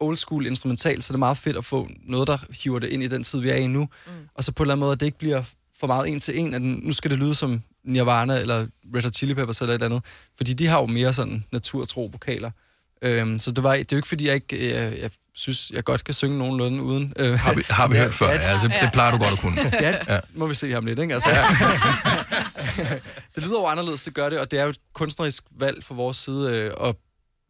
old 0.00 0.16
school 0.16 0.46
instrumentalt, 0.46 1.04
så 1.04 1.12
er 1.12 1.14
det 1.14 1.18
meget 1.18 1.38
fedt 1.38 1.56
at 1.56 1.64
få 1.64 1.88
noget, 2.04 2.28
der 2.28 2.38
hiver 2.64 2.78
det 2.78 2.88
ind 2.88 3.02
i 3.02 3.08
den 3.08 3.24
tid, 3.24 3.40
vi 3.40 3.48
er 3.48 3.56
i 3.56 3.66
nu. 3.66 3.80
Mm. 4.06 4.12
Og 4.34 4.44
så 4.44 4.52
på 4.52 4.62
en 4.62 4.64
eller 4.64 4.74
anden 4.74 4.80
måde, 4.80 4.92
at 4.92 5.00
det 5.00 5.06
ikke 5.06 5.18
bliver 5.18 5.42
for 5.80 5.86
meget 5.86 6.08
en 6.08 6.20
til 6.20 6.38
en, 6.38 6.54
at 6.54 6.62
nu 6.62 6.92
skal 6.92 7.10
det 7.10 7.18
lyde 7.18 7.34
som 7.34 7.62
Nirvana 7.84 8.40
eller 8.40 8.66
Red 8.94 9.02
Hot 9.02 9.14
Chili 9.14 9.34
Peppers 9.34 9.60
eller 9.60 9.74
et 9.74 9.82
eller 9.82 9.86
andet. 9.96 10.04
Fordi 10.36 10.52
de 10.52 10.66
har 10.66 10.80
jo 10.80 10.86
mere 10.86 11.12
sådan 11.12 11.44
naturtro 11.52 12.08
vokaler. 12.12 12.50
Øhm, 13.02 13.38
så 13.38 13.50
det, 13.50 13.64
var, 13.64 13.72
det 13.72 13.80
er 13.80 13.84
jo 13.92 13.96
ikke, 13.96 14.08
fordi 14.08 14.26
jeg 14.26 14.34
ikke 14.34 14.56
øh, 14.56 14.98
jeg 15.00 15.10
synes, 15.34 15.70
jeg 15.70 15.84
godt 15.84 16.04
kan 16.04 16.14
synge 16.14 16.38
nogenlunde 16.38 16.82
uden... 16.82 17.12
Øh, 17.18 17.38
Har 17.38 17.54
vi, 17.54 17.62
har 17.70 17.88
vi 17.88 17.96
hørt 17.96 18.14
før? 18.14 18.26
Ja, 18.28 18.38
altså, 18.38 18.68
det 18.82 18.90
plejer 18.92 19.12
du 19.12 19.18
godt 19.18 19.32
at 19.32 19.38
kunne. 19.38 19.60
Ja, 19.72 19.96
Ja. 20.14 20.20
må 20.34 20.46
vi 20.46 20.54
se 20.54 20.72
ham 20.72 20.86
lidt, 20.86 20.98
ikke? 20.98 21.14
Altså, 21.14 21.28
det 23.34 23.42
lyder 23.44 23.60
jo 23.60 23.66
anderledes, 23.66 24.02
det 24.02 24.14
gør 24.14 24.28
det, 24.30 24.38
og 24.38 24.50
det 24.50 24.58
er 24.58 24.64
jo 24.64 24.70
et 24.70 24.78
kunstnerisk 24.94 25.44
valg 25.50 25.84
fra 25.84 25.94
vores 25.94 26.16
side, 26.16 26.56
øh, 26.56 26.72
og 26.76 26.96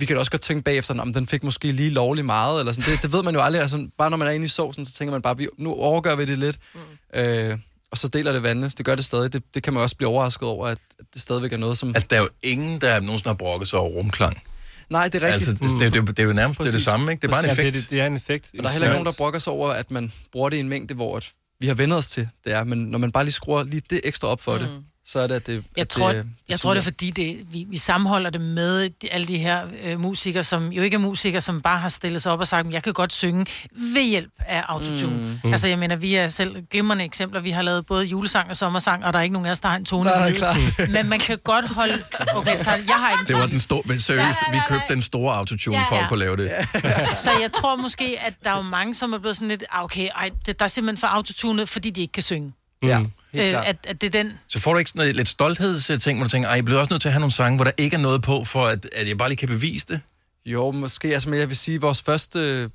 vi 0.01 0.07
kan 0.07 0.17
da 0.17 0.21
også 0.21 0.31
godt 0.31 0.43
tænke 0.43 0.63
bagefter, 0.63 1.01
om 1.01 1.13
den 1.13 1.27
fik 1.27 1.43
måske 1.45 1.73
lige 1.73 1.91
lovlig 1.91 2.25
meget, 2.25 2.61
eller 2.61 2.73
sådan. 2.73 2.93
Det, 2.93 3.03
det 3.03 3.13
ved 3.13 3.23
man 3.23 3.35
jo 3.35 3.41
aldrig. 3.41 3.63
Altså, 3.63 3.89
bare 3.99 4.11
når 4.11 4.17
man 4.17 4.29
er 4.29 4.33
inde 4.33 4.47
i 4.47 4.49
sovsen, 4.49 4.87
så 4.87 4.93
tænker 4.93 5.13
man 5.13 5.23
bare, 5.23 5.37
vi, 5.37 5.49
nu 5.59 5.75
overgør 5.75 6.17
vi 6.17 6.25
det 6.25 6.39
lidt, 6.39 6.59
mm. 6.75 7.21
øh, 7.21 7.59
og 7.91 7.99
så 7.99 8.09
deler 8.09 8.33
det 8.33 8.43
vandene. 8.43 8.69
Det 8.69 8.85
gør 8.85 8.95
det 8.95 9.05
stadig. 9.05 9.33
Det, 9.33 9.43
det 9.55 9.63
kan 9.63 9.73
man 9.73 9.83
også 9.83 9.97
blive 9.97 10.09
overrasket 10.09 10.49
over, 10.49 10.67
at 10.67 10.79
at 10.99 11.07
det 11.15 11.23
stadigvæk 11.23 11.53
er 11.53 11.57
noget, 11.57 11.79
som... 11.79 11.89
Altså, 11.89 12.07
der 12.11 12.17
er 12.17 12.21
jo 12.21 12.29
ingen, 12.43 12.81
der 12.81 13.01
nogensinde 13.01 13.29
har 13.29 13.35
brokket 13.35 13.69
sig 13.69 13.79
over 13.79 13.91
rumklang. 13.91 14.43
Nej, 14.91 15.09
det 15.09 15.23
er 15.23 15.27
rigtigt. 15.27 15.49
Altså, 15.49 15.65
det, 15.65 15.95
det, 15.95 16.07
det, 16.07 16.17
det 16.17 16.23
er 16.23 16.27
jo 16.27 16.33
nærmest 16.33 16.59
det, 16.59 16.65
er 16.65 16.69
det 16.69 16.73
Præcis. 16.73 16.85
samme, 16.85 17.13
ikke? 17.13 17.23
Det 17.23 17.29
er 17.29 17.33
bare 17.33 17.45
en 17.45 17.49
Præcis. 17.49 17.69
effekt. 17.69 17.77
Det, 17.77 17.91
det 17.91 18.01
er 18.01 18.07
en 18.07 18.17
effekt. 18.17 18.47
Og 18.59 18.63
der 18.63 18.69
er 18.69 18.73
heller 18.73 18.87
ikke 18.87 18.95
nogen, 18.95 19.07
der 19.07 19.13
brokker 19.13 19.39
sig 19.39 19.53
over, 19.53 19.71
at 19.71 19.91
man 19.91 20.13
bruger 20.33 20.49
det 20.49 20.57
i 20.57 20.61
en 20.61 20.69
mængde, 20.69 20.95
hvor 20.95 21.17
at 21.17 21.31
vi 21.61 21.67
har 21.67 21.75
vendt 21.75 21.95
os 21.95 22.07
til 22.07 22.29
det 22.45 22.53
er. 22.53 22.65
Men 22.65 22.79
når 22.79 22.99
man 22.99 23.13
bare 23.13 23.25
lige 23.25 23.33
skruer 23.33 23.65
lige 23.65 23.83
det 23.91 24.01
ekstra 24.05 24.29
op 24.29 24.41
for 24.41 24.53
mm. 24.53 24.59
det, 24.59 24.85
så 25.11 25.19
er 25.19 25.27
det, 25.27 25.35
at 25.35 25.47
det 25.47 25.65
Jeg 25.77 25.83
at 25.83 25.89
tror, 25.89 26.13
det, 26.13 26.27
jeg 26.49 26.61
tror, 26.61 26.75
det 26.75 26.81
er 26.81 26.85
fordi, 26.85 27.11
det, 27.11 27.47
vi, 27.53 27.67
vi 27.69 27.79
sammenholder 27.79 28.31
det 28.31 28.41
med 28.41 28.91
de, 29.03 29.13
alle 29.13 29.27
de 29.27 29.39
her 29.39 29.67
øh, 29.83 30.01
musikere, 30.01 30.45
som 30.45 30.73
jo 30.73 30.83
ikke 30.83 30.95
er 30.95 30.99
musikere, 30.99 31.41
som 31.41 31.61
bare 31.61 31.79
har 31.79 31.89
stillet 31.89 32.23
sig 32.23 32.33
op 32.33 32.41
og 32.41 32.47
sagt, 32.47 32.67
at 32.67 32.73
jeg 32.73 32.83
kan 32.83 32.93
godt 32.93 33.13
synge 33.13 33.47
ved 33.73 34.03
hjælp 34.03 34.33
af 34.39 34.65
autotune. 34.69 35.17
Mm. 35.17 35.39
Mm. 35.45 35.53
Altså, 35.53 35.69
jeg 35.69 35.79
mener, 35.79 35.97
vi 35.97 36.15
er 36.15 36.29
selv 36.29 36.57
glimrende 36.71 37.05
eksempler. 37.05 37.41
Vi 37.41 37.51
har 37.51 37.63
lavet 37.63 37.87
både 37.87 38.05
julesang 38.05 38.51
og 38.51 38.57
sommersang, 38.57 39.05
og 39.05 39.13
der 39.13 39.19
er 39.19 39.23
ikke 39.23 39.33
nogen 39.33 39.47
af 39.47 39.51
os, 39.51 39.61
der 39.61 39.69
har 39.69 39.77
en 39.77 39.85
tone. 39.85 40.05
Nej, 40.11 40.33
klar. 40.33 40.57
Men 40.95 41.09
man 41.09 41.19
kan 41.19 41.39
godt 41.45 41.69
holde... 41.69 42.03
Okay, 42.35 42.59
så 42.59 42.71
jeg 42.71 42.95
har 42.95 43.11
ikke 43.11 43.29
Det 43.29 43.37
var 43.37 43.47
den 43.47 43.61
store, 43.61 43.83
men 43.85 44.01
seriøst, 44.01 44.39
vi 44.53 44.59
købte 44.69 44.95
den 44.95 45.03
store 45.03 45.35
autotune 45.35 45.77
Ja, 45.77 45.83
for 45.83 45.97
at 45.97 46.03
ja. 46.03 46.09
kunne 46.09 46.19
lave 46.19 46.37
det. 46.37 46.51
Så 47.25 47.31
jeg 47.41 47.53
tror 47.53 47.77
måske, 47.77 48.17
at 48.27 48.35
der 48.45 48.51
er 48.51 48.57
jo 48.57 48.63
mange, 48.63 48.95
som 48.95 49.13
er 49.13 49.19
blevet 49.19 49.37
sådan 49.37 49.49
lidt, 49.49 49.65
ah, 49.71 49.85
okay, 49.85 50.09
ej, 50.17 50.31
det, 50.47 50.59
der 50.59 50.65
er 50.65 50.69
simpelthen 50.69 51.01
for 51.01 51.07
autotunet, 51.07 51.69
fordi 51.69 51.91
de 51.91 52.01
ikke 52.01 52.13
kan 52.13 52.23
synge. 52.23 52.53
Ja, 52.83 53.03
Øh, 53.35 53.69
at, 53.69 53.77
at 53.85 54.01
det 54.01 54.07
er 54.15 54.23
den... 54.23 54.39
Så 54.49 54.59
får 54.59 54.73
du 54.73 54.79
ikke 54.79 54.91
sådan 54.91 54.99
noget, 55.01 55.17
lidt 55.17 55.29
stolthedsting, 55.29 56.19
hvor 56.19 56.25
du 56.25 56.31
tænker, 56.31 56.49
ej, 56.49 56.55
jeg 56.55 56.65
bliver 56.65 56.81
også 56.81 56.93
nødt 56.93 57.03
til 57.03 57.09
at 57.09 57.13
have 57.13 57.21
nogle 57.21 57.33
sange, 57.33 57.57
hvor 57.57 57.65
der 57.65 57.73
ikke 57.79 57.97
er 57.97 58.01
noget 58.01 58.23
på, 58.23 58.45
for 58.45 58.67
at, 58.67 58.89
at 58.93 59.09
jeg 59.09 59.19
bare 59.19 59.29
lige 59.29 59.37
kan 59.37 59.49
bevise 59.49 59.87
det? 59.89 60.01
Jo, 60.47 60.71
måske. 60.71 61.09
Altså, 61.13 61.29
men 61.31 61.39
jeg 61.41 61.49
vil 61.49 61.57
sige, 61.57 61.75
at 61.75 61.83
vores 61.83 62.03
første 62.03 62.71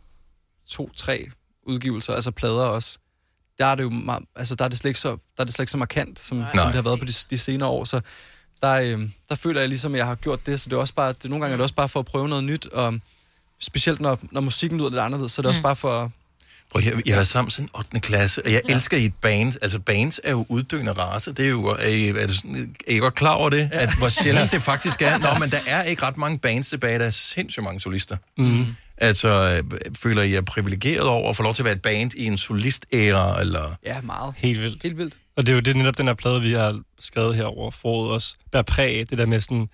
to-tre 0.70 1.28
udgivelser, 1.64 2.14
altså 2.14 2.32
plader 2.32 2.64
også, 2.66 2.98
der 3.58 3.66
er 3.66 3.76
det 3.76 3.84
jo 3.84 3.90
meget, 3.90 4.24
altså, 4.36 4.56
der 4.56 4.66
er 4.66 4.70
det 4.70 4.78
slet 4.78 4.90
ikke 4.90 5.00
så, 5.00 5.10
der 5.10 5.18
er 5.38 5.44
det 5.44 5.54
slet 5.54 5.64
ikke 5.64 5.72
så 5.72 5.78
markant, 5.78 6.20
som, 6.20 6.28
som 6.28 6.38
Nej. 6.38 6.66
det 6.66 6.76
har 6.76 6.82
været 6.82 7.00
på 7.00 7.06
de, 7.06 7.14
de 7.30 7.38
senere 7.38 7.70
år. 7.70 7.84
Så 7.86 8.02
der, 8.62 8.72
øh, 8.74 9.10
der 9.30 9.36
føler 9.36 9.60
jeg 9.60 9.70
ligesom, 9.70 9.94
at 9.94 9.98
jeg 9.98 10.06
har 10.06 10.16
gjort 10.16 10.46
det, 10.46 10.62
så 10.62 10.70
det 10.70 10.76
er 10.76 10.80
også 10.80 10.94
bare, 10.94 11.14
det, 11.14 11.30
nogle 11.30 11.44
gange 11.44 11.54
er 11.54 11.58
det 11.58 11.64
også 11.64 11.76
bare 11.76 11.90
for 11.90 12.00
at 12.00 12.06
prøve 12.06 12.30
noget 12.30 12.44
nyt, 12.44 12.66
og 12.66 13.00
specielt 13.62 14.02
når, 14.02 14.20
når 14.32 14.42
musikken 14.42 14.78
lyder 14.80 14.90
lidt 14.90 15.00
anderledes, 15.02 15.32
så 15.32 15.42
er 15.42 15.44
det 15.44 15.50
også 15.50 15.60
Mm. 15.60 15.64
bare 15.64 15.76
for... 15.76 16.12
Prøv, 16.72 16.82
jeg, 16.86 16.94
jeg 17.06 17.14
har 17.14 17.18
været 17.18 17.28
sammen 17.28 17.52
siden 17.52 17.70
8. 17.78 18.00
klasse, 18.00 18.46
og 18.46 18.52
jeg 18.52 18.62
ja. 18.70 18.74
elsker 18.74 18.98
i 18.98 19.06
et 19.06 19.14
band. 19.22 19.54
Altså, 19.62 19.80
bands 19.80 20.22
er 20.24 20.32
jo 20.32 20.46
uddøende 20.50 20.92
race. 20.92 21.34
Det 21.34 21.46
er 21.46 21.50
jo, 21.50 21.66
er 21.66 21.88
I, 21.88 22.08
er, 22.08 22.14
det 22.14 22.36
sådan, 22.36 22.76
er 22.88 22.92
I 22.92 22.98
godt 22.98 23.16
klar 23.16 23.34
over 23.34 23.50
det? 23.50 23.70
Ja. 23.74 23.80
At 23.80 23.98
hvor 23.98 24.10
sjældent 24.24 24.52
det 24.52 24.62
faktisk 24.62 25.02
er. 25.02 25.18
Nå, 25.18 25.28
men 25.40 25.50
der 25.50 25.60
er 25.68 25.84
ikke 25.84 26.04
ret 26.04 26.18
mange 26.18 26.40
bands 26.40 26.70
tilbage. 26.70 27.00
Der 27.00 27.06
er 27.06 27.12
sindssygt 27.12 27.64
mange 27.64 27.80
solister. 27.80 28.18
Mm. 28.38 28.66
Altså, 28.98 29.62
øh, 29.74 29.80
føler 29.98 30.22
I 30.22 30.34
er 30.34 30.42
privilegeret 30.42 31.08
over 31.08 31.30
at 31.30 31.36
få 31.36 31.44
lov 31.44 31.54
til 31.54 31.62
at 31.62 31.66
være 31.66 31.74
et 31.74 31.82
band 31.82 32.12
i 32.14 32.26
en 32.26 32.38
solist-æra, 32.38 33.42
eller... 33.42 33.76
Ja, 33.86 34.02
meget. 34.02 34.34
Helt 34.38 34.62
vildt. 34.62 34.84
Helt 34.84 34.98
vildt. 34.98 35.18
Og 35.38 35.46
det 35.46 35.54
er 35.54 35.56
jo 35.56 35.62
det, 35.62 35.76
netop 35.76 35.98
den 35.98 36.08
her 36.08 36.14
plade, 36.14 36.42
vi 36.42 36.52
har 36.52 36.82
skrevet 37.00 37.36
her 37.36 37.44
over 37.44 37.72
foråret 37.72 38.12
også, 38.12 38.36
bærer 38.52 38.64
præg 38.64 39.00
af 39.00 39.08
det 39.08 39.18
der 39.18 39.26
med 39.26 39.42
sådan, 39.42 39.68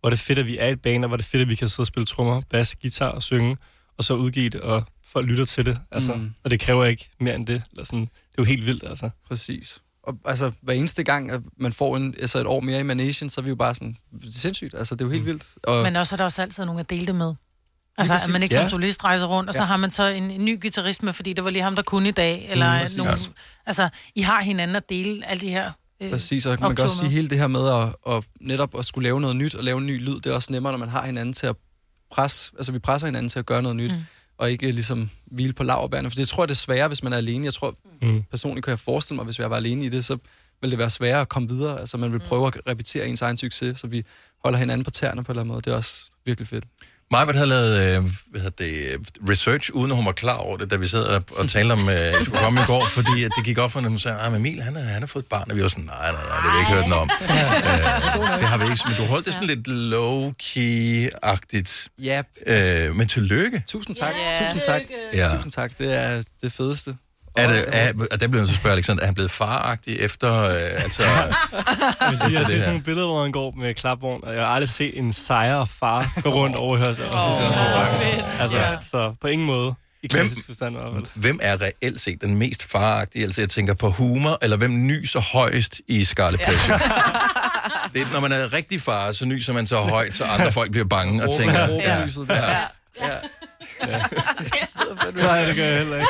hvor 0.00 0.10
det 0.10 0.16
er 0.16 0.22
fedt, 0.22 0.38
at 0.38 0.46
vi 0.46 0.58
er 0.58 0.68
et 0.68 0.82
band, 0.82 1.04
og 1.04 1.08
hvor 1.08 1.16
det 1.16 1.24
er 1.24 1.28
fedt, 1.28 1.40
at 1.40 1.48
vi 1.48 1.54
kan 1.54 1.68
sidde 1.68 1.82
og 1.82 1.86
spille 1.86 2.06
trommer, 2.06 2.42
bas, 2.50 2.76
guitar 2.82 3.08
og 3.08 3.22
synge, 3.22 3.56
og 3.98 4.04
så 4.04 4.14
udgive 4.14 4.48
det, 4.48 4.60
og 4.60 4.84
folk 5.08 5.26
lytter 5.26 5.44
til 5.44 5.66
det. 5.66 5.78
Altså, 5.90 6.14
Mm. 6.14 6.20
mm. 6.20 6.34
Og 6.44 6.50
det 6.50 6.60
kræver 6.60 6.84
ikke 6.84 7.10
mere 7.20 7.34
end 7.34 7.46
det. 7.46 7.62
Eller 7.70 7.84
sådan, 7.84 8.00
det 8.00 8.06
er 8.08 8.32
jo 8.38 8.44
helt 8.44 8.66
vildt, 8.66 8.84
altså. 8.88 9.10
Præcis. 9.28 9.80
Og 10.02 10.14
altså, 10.24 10.52
hver 10.60 10.74
eneste 10.74 11.04
gang, 11.04 11.30
at 11.30 11.40
man 11.56 11.72
får 11.72 11.96
en, 11.96 12.14
altså 12.20 12.38
et 12.38 12.46
år 12.46 12.60
mere 12.60 12.80
i 12.80 12.82
Manation, 12.82 13.30
så 13.30 13.40
er 13.40 13.42
vi 13.42 13.48
jo 13.48 13.56
bare 13.56 13.74
sådan, 13.74 13.96
det 14.20 14.28
er 14.28 14.32
sindssygt. 14.32 14.74
Altså, 14.74 14.94
det 14.94 15.00
er 15.00 15.04
jo 15.06 15.12
helt 15.12 15.26
vildt. 15.26 15.44
Og, 15.62 15.82
Men 15.82 15.96
også 15.96 16.14
er 16.14 16.16
der 16.16 16.24
også 16.24 16.42
altid 16.42 16.64
nogen 16.64 16.80
at 16.80 16.90
dele 16.90 17.06
det 17.06 17.14
med. 17.14 17.34
Altså, 17.98 18.14
at 18.14 18.28
man 18.30 18.42
ikke 18.42 18.54
Ja. 18.54 18.60
som 18.60 18.70
solist 18.70 19.04
rejser 19.04 19.26
rundt, 19.26 19.48
og 19.48 19.54
så 19.54 19.60
Ja. 19.62 19.66
har 19.66 19.76
man 19.76 19.90
så 19.90 20.02
en, 20.06 20.30
en 20.30 20.44
ny 20.44 20.60
guitarist 20.60 21.02
med, 21.02 21.12
fordi 21.12 21.32
det 21.32 21.44
var 21.44 21.50
lige 21.50 21.62
ham, 21.62 21.74
der 21.76 21.82
kunne 21.82 22.08
i 22.08 22.12
dag. 22.12 22.46
Eller 22.50 22.72
Mm, 22.78 22.80
mm, 22.92 22.96
nogen, 22.98 23.12
Ja. 23.26 23.30
altså, 23.66 23.88
I 24.14 24.20
har 24.20 24.42
hinanden 24.42 24.76
at 24.76 24.88
dele 24.88 25.26
alle 25.30 25.40
de 25.40 25.50
her 25.50 25.72
øh, 26.00 26.10
Præcis, 26.10 26.46
og 26.46 26.58
man 26.60 26.76
kan 26.76 26.84
også 26.84 26.96
sige 26.98 27.10
hele 27.10 27.28
det 27.28 27.38
her 27.38 27.46
med 27.46 27.68
at, 27.68 28.14
at 28.16 28.24
netop 28.40 28.78
at 28.78 28.84
skulle 28.86 29.02
lave 29.04 29.20
noget 29.20 29.36
nyt 29.36 29.54
og 29.54 29.64
lave 29.64 29.78
en 29.78 29.86
ny 29.86 30.00
lyd, 30.04 30.14
det 30.20 30.26
er 30.26 30.34
også 30.34 30.52
nemmere, 30.52 30.72
når 30.72 30.78
man 30.78 30.88
har 30.88 31.06
hinanden 31.06 31.32
til 31.34 31.46
at 31.46 31.56
presse, 32.10 32.52
altså 32.56 32.72
vi 32.72 32.78
presser 32.78 33.06
hinanden 33.06 33.28
til 33.28 33.38
at 33.38 33.46
gøre 33.46 33.62
noget 33.62 33.76
nyt, 33.76 33.92
mm. 33.92 33.98
Og 34.38 34.50
ikke 34.50 34.70
ligesom 34.72 35.10
hvile 35.26 35.52
på 35.52 35.62
laverbærene, 35.62 36.10
for 36.10 36.14
det 36.14 36.28
tror 36.28 36.42
jeg, 36.42 36.48
det 36.48 36.54
er 36.54 36.56
sværere, 36.56 36.88
hvis 36.88 37.02
man 37.02 37.12
er 37.12 37.16
alene. 37.16 37.44
Jeg 37.44 37.54
tror, 37.54 37.74
mm. 38.02 38.22
personligt 38.30 38.64
kan 38.64 38.70
jeg 38.70 38.78
forestille 38.78 39.16
mig, 39.16 39.24
hvis 39.24 39.38
jeg 39.38 39.50
var 39.50 39.56
alene 39.56 39.84
i 39.84 39.88
det, 39.88 40.04
så 40.04 40.18
vil 40.60 40.70
det 40.70 40.78
være 40.78 40.90
sværere 40.90 41.20
at 41.20 41.28
komme 41.28 41.48
videre. 41.48 41.80
Altså 41.80 41.96
man 41.96 42.12
vil 42.12 42.18
prøve 42.18 42.46
at 42.46 42.58
repetere 42.66 43.08
ens 43.08 43.22
egen 43.22 43.36
succes, 43.36 43.80
så 43.80 43.86
vi 43.86 44.04
holder 44.44 44.58
hinanden 44.58 44.84
på 44.84 44.90
tæerne 44.90 45.24
på 45.24 45.32
en 45.32 45.34
eller 45.34 45.40
anden 45.40 45.52
måde. 45.52 45.62
Det 45.62 45.72
er 45.72 45.76
også 45.76 46.10
virkelig 46.24 46.48
fedt. 46.48 46.64
Majbert 47.10 47.34
havde 47.36 47.48
lavet 47.48 47.96
øh, 47.96 48.02
hvad 48.30 48.40
hedder 48.40 48.64
det, 48.64 48.92
øh, 48.92 48.98
research, 49.28 49.70
uden 49.74 49.90
at 49.90 49.96
hun 49.96 50.06
var 50.06 50.12
klar 50.12 50.36
over 50.36 50.56
det, 50.56 50.70
da 50.70 50.76
vi 50.76 50.86
sad 50.86 51.02
og, 51.04 51.22
og 51.36 51.48
talte 51.48 51.72
om, 51.72 51.88
øh, 51.88 52.24
skulle 52.24 52.38
komme 52.40 52.60
i 52.60 52.64
går, 52.66 52.86
fordi 52.86 53.24
at 53.24 53.30
det 53.36 53.44
gik 53.44 53.58
op 53.58 53.72
for 53.72 53.78
hende, 53.78 53.90
hun 53.90 53.98
sagde, 53.98 54.18
at 54.18 54.34
Emil, 54.34 54.62
han, 54.62 54.76
er, 54.76 54.80
han 54.80 55.02
har 55.02 55.06
fået 55.06 55.22
et 55.22 55.28
barn, 55.28 55.50
og 55.50 55.56
vi 55.56 55.62
var 55.62 55.68
sådan, 55.68 55.84
nej, 55.84 56.12
nej, 56.12 56.22
nej, 56.22 56.36
det 56.36 56.42
har 56.44 56.52
vi 56.52 56.58
ikke 56.60 56.72
hørt 56.72 56.88
noget 56.88 57.02
om. 57.02 57.10
øh, 57.22 57.28
det 58.40 58.48
har 58.48 58.58
vi 58.58 58.64
ikke, 58.64 58.78
men 58.88 58.96
du 58.96 59.04
holdt 59.04 59.26
det 59.26 59.34
sådan 59.34 59.48
lidt 59.48 59.68
low-key-agtigt. 59.68 61.88
Yep. 62.00 62.26
Øh, 62.46 62.94
men 62.96 63.08
tillykke. 63.08 63.62
Tusind 63.66 63.96
tak. 63.96 64.14
Ja. 64.14 64.44
Tusind 64.46 64.62
tak. 64.66 64.82
Ja. 65.14 65.28
Tusind 65.36 65.52
tak. 65.52 65.78
Det 65.78 65.94
er 65.94 66.22
det 66.42 66.52
fedeste. 66.52 66.96
Er 67.38 67.48
det, 67.52 67.64
er, 67.72 67.92
og 68.10 68.20
der 68.20 68.28
bliver 68.28 68.40
jeg 68.42 68.48
så 68.48 68.54
spørge 68.54 68.72
Alexander, 68.72 69.02
er 69.02 69.06
han 69.06 69.14
blevet 69.14 69.30
faragtig 69.30 69.96
efter, 70.00 70.34
øh, 70.44 70.52
altså... 70.82 71.02
Jeg 72.00 72.10
vil 72.10 72.18
sige, 72.18 72.38
jeg 72.38 72.46
set 72.46 72.52
her? 72.54 72.58
sådan 72.58 72.68
nogle 72.68 72.82
billeder, 72.82 73.06
hvor 73.06 73.22
han 73.22 73.32
går 73.32 73.54
med 73.58 73.74
klapvogn, 73.74 74.24
og 74.24 74.34
jeg 74.34 74.42
har 74.42 74.48
aldrig 74.48 74.68
set 74.68 74.98
en 74.98 75.12
sejre 75.12 75.66
far 75.66 76.20
gå 76.22 76.30
rundt 76.30 76.56
over 76.56 76.76
hørs. 76.78 76.98
Åh, 77.00 77.04
fedt. 77.04 78.24
Altså, 78.40 78.56
Ja. 78.56 78.76
så 78.90 79.14
på 79.20 79.26
ingen 79.28 79.46
måde. 79.46 79.74
I 80.02 80.08
Hvem- 80.10 80.20
klassisk 80.20 80.46
forstand 80.46 80.76
i 80.76 80.78
hvert 80.78 80.92
fald. 80.94 81.04
Hvem 81.14 81.38
er 81.42 81.56
reelt 81.62 82.00
set 82.00 82.20
den 82.22 82.36
mest 82.36 82.70
faragtige? 82.72 83.24
Altså, 83.24 83.40
jeg 83.40 83.48
tænker 83.50 83.74
på 83.74 83.90
humor, 83.90 84.38
eller 84.42 84.56
hvem 84.56 84.86
nyser 84.86 85.20
højst 85.20 85.80
i 85.88 86.04
Scarlet 86.04 86.40
Pleasure? 86.40 86.78
Det 87.94 88.02
er, 88.02 88.12
når 88.12 88.20
man 88.20 88.32
er 88.32 88.52
rigtig 88.52 88.82
far, 88.82 89.12
så 89.12 89.24
nyser 89.24 89.52
man 89.52 89.66
så 89.66 89.76
højt, 89.80 90.14
så 90.14 90.24
andre 90.24 90.52
folk 90.52 90.70
bliver 90.70 90.86
bange 90.86 91.22
og 91.28 91.34
tænker... 91.38 91.68
råber 91.68 92.06
lyset 92.06 92.28
der. 92.28 92.56
ja. 93.02 93.14
Nej, 95.14 95.44
det 95.44 95.56
gør 95.56 95.64
jeg 95.64 95.76
heller 95.78 95.96
ikke. 95.96 96.08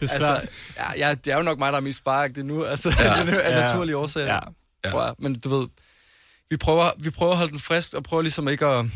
Det 0.00 0.10
er 0.10 0.18
svært. 0.18 0.30
Altså, 0.30 0.40
ja, 0.76 1.08
ja, 1.08 1.14
det 1.14 1.32
er 1.32 1.36
jo 1.36 1.42
nok 1.42 1.58
mig, 1.58 1.72
der 1.72 1.78
er 1.78 1.82
mest 1.82 2.04
faragtig 2.04 2.44
nu, 2.44 2.64
altså, 2.64 2.94
Ja. 2.98 3.04
ja. 3.24 3.38
af 3.40 3.50
Ja. 3.50 3.60
naturlige 3.60 3.96
årsager, 3.96 4.26
Ja. 4.34 4.38
ja. 4.84 4.90
tror 4.90 5.04
jeg. 5.04 5.14
Men 5.18 5.38
du 5.38 5.48
ved, 5.58 5.66
vi 6.50 6.56
prøver, 6.56 6.90
vi 6.98 7.10
prøver 7.10 7.32
at 7.32 7.38
holde 7.38 7.50
den 7.52 7.60
frisk, 7.60 7.94
og 7.94 8.02
prøver 8.02 8.22
ligesom 8.22 8.48
ikke 8.48 8.66
at 8.66 8.86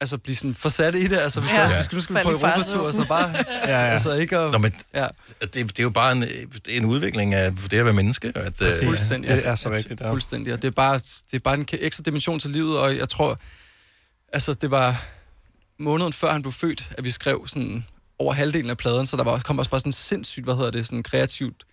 altså, 0.00 0.18
blive 0.18 0.36
sådan 0.36 0.54
for 0.54 0.68
satte 0.68 1.00
i 1.00 1.06
det. 1.06 1.18
Altså, 1.18 1.40
vi 1.40 1.46
skal, 1.48 1.58
Ja. 1.58 1.68
ja. 1.68 1.76
vi 1.78 1.82
skal, 1.84 1.96
nu 1.96 2.00
skal 2.00 2.14
vi 2.14 2.18
Falde 2.18 2.38
på 2.38 2.46
Europatur 2.46 2.86
og 2.86 2.92
sådan. 2.92 3.06
Bare, 3.08 3.34
Ja, 3.48 3.70
ja. 3.70 3.92
altså 3.92 4.12
ikke 4.14 4.38
at... 4.38 4.52
Nå, 4.52 4.58
men 4.58 4.74
Ja. 4.94 5.06
det, 5.40 5.54
det 5.54 5.78
er 5.78 5.82
jo 5.82 5.90
bare 5.90 6.12
en, 6.12 6.22
det 6.22 6.68
er 6.72 6.76
en 6.76 6.84
udvikling 6.84 7.34
af 7.34 7.52
det 7.70 7.78
at 7.78 7.84
være 7.84 7.94
menneske. 7.94 8.32
At, 8.34 8.62
øh, 8.62 8.68
Fuldstændig. 8.84 9.30
Det 9.36 9.46
er 9.46 9.54
så 9.54 9.70
rigtigt, 9.70 10.00
ja. 10.00 10.10
Fuldstændig. 10.10 10.52
Og 10.52 10.62
det 10.62 10.68
er 10.68 10.72
bare, 10.72 10.94
det 10.98 11.34
er 11.34 11.38
bare 11.38 11.54
en 11.54 11.68
ekstra 11.72 12.02
dimension 12.02 12.40
til 12.40 12.50
livet, 12.50 12.78
og 12.78 12.96
jeg 12.96 13.08
tror, 13.08 13.38
altså 14.32 14.54
det 14.54 14.70
var 14.70 15.04
måneden 15.78 16.12
før 16.12 16.32
han 16.32 16.42
blev 16.42 16.52
født, 16.52 16.90
at 16.98 17.04
vi 17.04 17.10
skrev 17.10 17.44
sådan 17.48 17.86
over 18.22 18.32
halvdelen 18.32 18.70
af 18.70 18.76
pladen, 18.76 19.06
så 19.06 19.16
der 19.16 19.24
var, 19.24 19.38
kom 19.38 19.58
også 19.58 19.70
bare 19.70 19.80
sådan 19.80 19.92
sindssygt, 19.92 20.44
hvad 20.44 20.54
hedder 20.54 20.70
det, 20.70 20.86
sådan 20.86 21.02
kreativt 21.02 21.64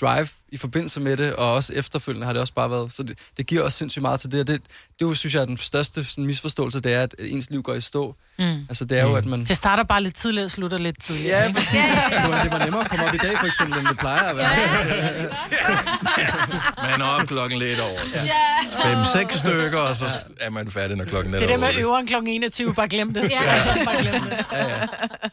drive 0.00 0.28
i 0.48 0.56
forbindelse 0.56 1.00
med 1.00 1.16
det, 1.16 1.34
og 1.34 1.54
også 1.54 1.72
efterfølgende 1.72 2.26
har 2.26 2.32
det 2.32 2.40
også 2.40 2.54
bare 2.54 2.70
været. 2.70 2.92
Så 2.92 3.02
det, 3.02 3.18
det 3.36 3.46
giver 3.46 3.62
også 3.62 3.78
sindssygt 3.78 4.02
meget 4.02 4.20
til 4.20 4.32
det, 4.32 4.40
og 4.40 4.46
det, 4.46 4.62
det 4.62 5.04
er 5.04 5.08
jo, 5.08 5.14
synes 5.14 5.34
jeg, 5.34 5.40
er 5.40 5.46
den 5.46 5.56
største 5.56 6.04
sådan, 6.04 6.26
misforståelse, 6.26 6.80
det 6.80 6.92
er, 6.92 7.02
at 7.02 7.14
ens 7.18 7.50
liv 7.50 7.62
går 7.62 7.74
i 7.74 7.80
stå. 7.80 8.14
Mm. 8.38 8.66
Altså 8.68 8.84
det 8.84 8.98
er 8.98 9.02
jo, 9.02 9.14
at 9.14 9.24
man... 9.24 9.44
Det 9.44 9.56
starter 9.56 9.82
bare 9.82 10.02
lidt 10.02 10.14
tidligere 10.14 10.44
og 10.44 10.50
slutter 10.50 10.78
lidt 10.78 11.02
tidligere. 11.02 11.38
Ja, 11.38 11.46
ikke? 11.46 11.58
præcis. 11.58 11.72
Det 11.72 12.30
var, 12.30 12.42
det 12.42 12.52
var 12.52 12.64
nemmere 12.64 12.84
at 12.84 12.90
komme 12.90 13.08
op 13.08 13.14
i 13.14 13.18
dag, 13.18 13.38
for 13.38 13.46
eksempel, 13.46 13.78
end 13.78 13.86
det 13.86 13.98
plejer 13.98 14.22
at 14.22 14.36
være. 14.36 14.48
Man 16.90 17.00
er 17.00 17.04
op 17.04 17.26
klokken 17.26 17.58
lidt 17.58 17.80
over. 17.80 17.98
Fem, 18.82 18.98
seks 19.20 19.38
stykker, 19.38 19.78
og 19.78 19.96
så 19.96 20.06
er 20.40 20.50
man 20.50 20.70
færdig, 20.70 20.96
når 20.96 21.04
klokken 21.04 21.34
er 21.34 21.38
Det 21.38 21.50
er 21.50 21.54
det 21.54 21.60
med 21.74 21.82
øveren 21.82 22.06
kl. 22.06 22.14
21, 22.26 22.74
bare 22.74 22.88
glem 22.88 23.14
det. 23.14 23.30
Ja, 23.30 23.42
altså, 23.42 23.84
bare 23.84 24.02
glem 24.02 24.22
det. 24.22 24.44
Ja, 24.52 24.68
ja. 24.68 24.86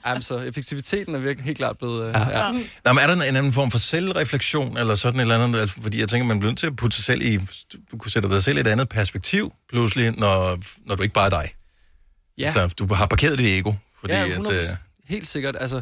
Jamen, 0.07 0.21
så 0.21 0.37
effektiviteten 0.37 1.15
er 1.15 1.19
virkelig 1.19 1.45
helt 1.45 1.57
klart 1.57 1.77
blevet... 1.77 2.11
Ja. 2.13 2.45
Ja. 2.45 2.51
Nå, 2.85 2.93
men 2.93 3.03
er 3.03 3.07
der 3.07 3.13
en 3.13 3.21
anden 3.21 3.53
form 3.53 3.71
for 3.71 3.79
selvreflektion, 3.79 4.77
eller 4.77 4.95
sådan 4.95 5.19
et 5.19 5.21
eller 5.21 5.43
andet? 5.43 5.59
Altså, 5.59 5.75
fordi 5.81 5.99
jeg 5.99 6.09
tænker, 6.09 6.27
man 6.27 6.39
bliver 6.39 6.51
nødt 6.51 6.59
til 6.59 6.67
at 6.67 6.75
putte 6.75 6.95
sig 6.95 7.05
selv 7.05 7.21
i... 7.21 7.39
Du 7.91 7.97
kunne 7.97 8.11
sætte 8.11 8.29
dig 8.29 8.43
selv 8.43 8.57
i 8.57 8.59
et 8.59 8.67
andet 8.67 8.89
perspektiv, 8.89 9.53
pludselig, 9.69 10.11
når, 10.17 10.57
når 10.85 10.95
du 10.95 11.03
ikke 11.03 11.13
bare 11.13 11.25
er 11.25 11.29
dig. 11.29 11.51
Ja. 12.37 12.45
Altså, 12.45 12.67
du 12.67 12.93
har 12.93 13.05
parkeret 13.05 13.39
dit 13.39 13.47
ego, 13.59 13.73
fordi 13.99 14.13
ja, 14.13 14.25
at... 14.25 14.31
100%. 14.31 14.53
Øh, 14.53 14.67
Helt 15.07 15.27
sikkert. 15.27 15.55
Altså, 15.59 15.81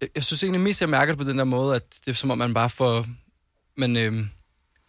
jeg, 0.00 0.08
jeg 0.14 0.24
synes 0.24 0.42
egentlig 0.42 0.60
mest, 0.60 0.80
jeg 0.80 0.88
mærker 0.88 1.12
det 1.12 1.18
på 1.18 1.30
den 1.30 1.38
der 1.38 1.44
måde, 1.44 1.76
at 1.76 1.82
det 2.04 2.10
er 2.12 2.14
som 2.16 2.30
om, 2.30 2.38
man 2.38 2.54
bare 2.54 2.70
får... 2.70 3.06
Men, 3.76 3.96
øhm, 3.96 4.28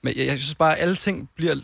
men 0.04 0.18
jeg, 0.18 0.26
jeg 0.26 0.40
synes 0.40 0.56
bare, 0.56 0.76
at 0.76 0.82
alle 0.82 0.96
ting 0.96 1.30
bliver, 1.36 1.56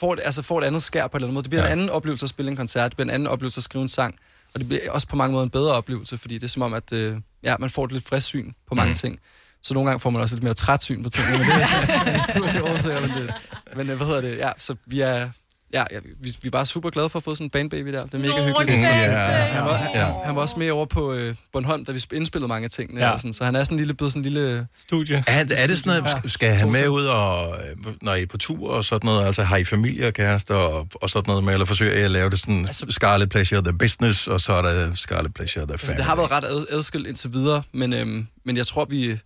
får, 0.00 0.12
et, 0.12 0.20
altså 0.24 0.42
får 0.42 0.60
et 0.60 0.64
andet 0.64 0.82
skær 0.82 1.06
på 1.06 1.16
en 1.16 1.18
eller 1.18 1.26
anden 1.26 1.34
måde. 1.34 1.42
Det 1.42 1.50
bliver 1.50 1.62
ja. 1.62 1.68
en 1.68 1.72
anden 1.72 1.90
oplevelse 1.90 2.24
at 2.24 2.30
spille 2.30 2.50
en 2.50 2.56
koncert, 2.56 2.90
det 2.90 2.96
bliver 2.96 3.06
en 3.06 3.14
anden 3.14 3.26
oplevelse 3.26 3.58
at 3.58 3.62
skrive 3.64 3.82
en 3.82 3.88
sang. 3.88 4.14
Og 4.54 4.60
det 4.60 4.68
bliver 4.68 4.90
også 4.90 5.08
på 5.08 5.16
mange 5.16 5.32
måder 5.32 5.44
en 5.44 5.50
bedre 5.50 5.72
oplevelse, 5.72 6.18
fordi 6.18 6.34
det 6.34 6.44
er 6.44 6.48
som 6.48 6.62
om, 6.62 6.74
at 6.74 6.92
øh, 6.92 7.16
ja, 7.42 7.56
man 7.60 7.70
får 7.70 7.84
et 7.84 7.92
lidt 7.92 8.08
frisk 8.08 8.26
syn 8.26 8.52
på 8.68 8.74
mange 8.74 8.90
Mm. 8.90 8.94
ting. 8.94 9.18
Så 9.62 9.74
nogle 9.74 9.90
gange 9.90 10.00
får 10.00 10.10
man 10.10 10.22
også 10.22 10.34
lidt 10.36 10.42
mere 10.42 10.54
træt 10.54 10.82
syn 10.82 11.02
på 11.02 11.10
tingene, 11.10 11.38
men 11.38 11.46
det 11.46 11.54
er 11.62 12.16
naturlige 12.18 12.64
årsager. 12.64 13.00
Men, 13.00 13.10
det, 13.10 13.34
men 13.76 13.90
øh, 13.90 13.96
hvad 13.96 14.06
hedder 14.06 14.20
det? 14.20 14.36
Ja, 14.36 14.52
så 14.58 14.76
vi 14.86 15.00
er... 15.00 15.30
Ja, 15.74 15.84
ja 15.92 15.98
vi, 16.20 16.36
vi 16.42 16.46
er 16.46 16.50
bare 16.50 16.66
super 16.66 16.90
glade 16.90 17.08
for 17.10 17.18
at 17.18 17.22
få 17.22 17.34
sådan 17.34 17.46
en 17.46 17.50
bandbaby 17.50 17.92
der. 17.92 18.04
Det 18.04 18.14
er 18.14 18.18
mega 18.18 18.38
Nå, 18.40 18.46
hyggeligt. 18.46 18.82
ja, 18.82 18.88
baby. 19.06 19.52
han, 19.54 19.64
var, 19.64 19.74
han, 19.76 19.90
Ja. 19.94 20.12
han 20.24 20.36
var 20.36 20.42
også 20.42 20.58
med 20.58 20.70
over 20.70 20.86
på 20.86 21.12
øh, 21.12 21.34
Bornholm, 21.52 21.84
da 21.84 21.92
vi 21.92 21.98
sp- 21.98 22.16
indspillede 22.16 22.48
mange 22.48 22.64
af 22.64 22.70
tingene. 22.70 23.00
Ja. 23.00 23.10
Ja. 23.10 23.18
Sådan, 23.18 23.32
så 23.32 23.44
han 23.44 23.56
er 23.56 23.64
sådan 23.64 23.74
en 23.74 23.78
lille, 23.78 23.94
blevet 23.94 24.12
sådan 24.12 24.20
en 24.26 24.32
lille... 24.32 24.66
Studie. 24.78 25.24
Er, 25.26 25.44
er 25.56 25.66
det 25.66 25.78
sådan 25.78 26.02
noget, 26.02 26.32
skal 26.32 26.50
have 26.54 26.70
med 26.70 26.88
ud, 26.88 27.04
og, 27.04 27.48
øh, 27.48 27.94
når 28.02 28.14
I 28.14 28.22
er 28.22 28.26
på 28.26 28.38
tur 28.38 28.70
og 28.70 28.84
sådan 28.84 29.06
noget? 29.06 29.26
Altså 29.26 29.42
har 29.42 29.56
I 29.56 29.64
familie 29.64 30.06
og 30.06 30.12
kærester 30.12 30.54
og, 30.54 30.88
og 30.94 31.10
sådan 31.10 31.28
noget 31.28 31.44
med, 31.44 31.52
eller 31.52 31.66
forsøger 31.66 31.92
I 31.98 32.02
at 32.02 32.10
lave 32.10 32.30
det 32.30 32.40
sådan 32.40 32.68
Scarlet 32.90 33.30
Pleasure, 33.30 33.62
the 33.62 33.72
business, 33.72 34.26
og 34.28 34.40
så 34.40 34.52
er 34.52 34.62
der 34.62 34.94
Scarlet 34.94 35.34
Pleasure, 35.34 35.64
the 35.66 35.72
Altså, 35.72 35.86
family? 35.86 35.96
det 35.98 36.04
har 36.04 36.16
været 36.16 36.30
ret 36.30 36.44
ad, 36.44 36.66
adskilt 36.70 37.06
indtil 37.06 37.32
videre, 37.32 37.62
men, 37.72 37.92
øhm, 37.92 38.26
men 38.44 38.56
jeg 38.56 38.66
tror, 38.66 38.84
vi... 38.84 39.18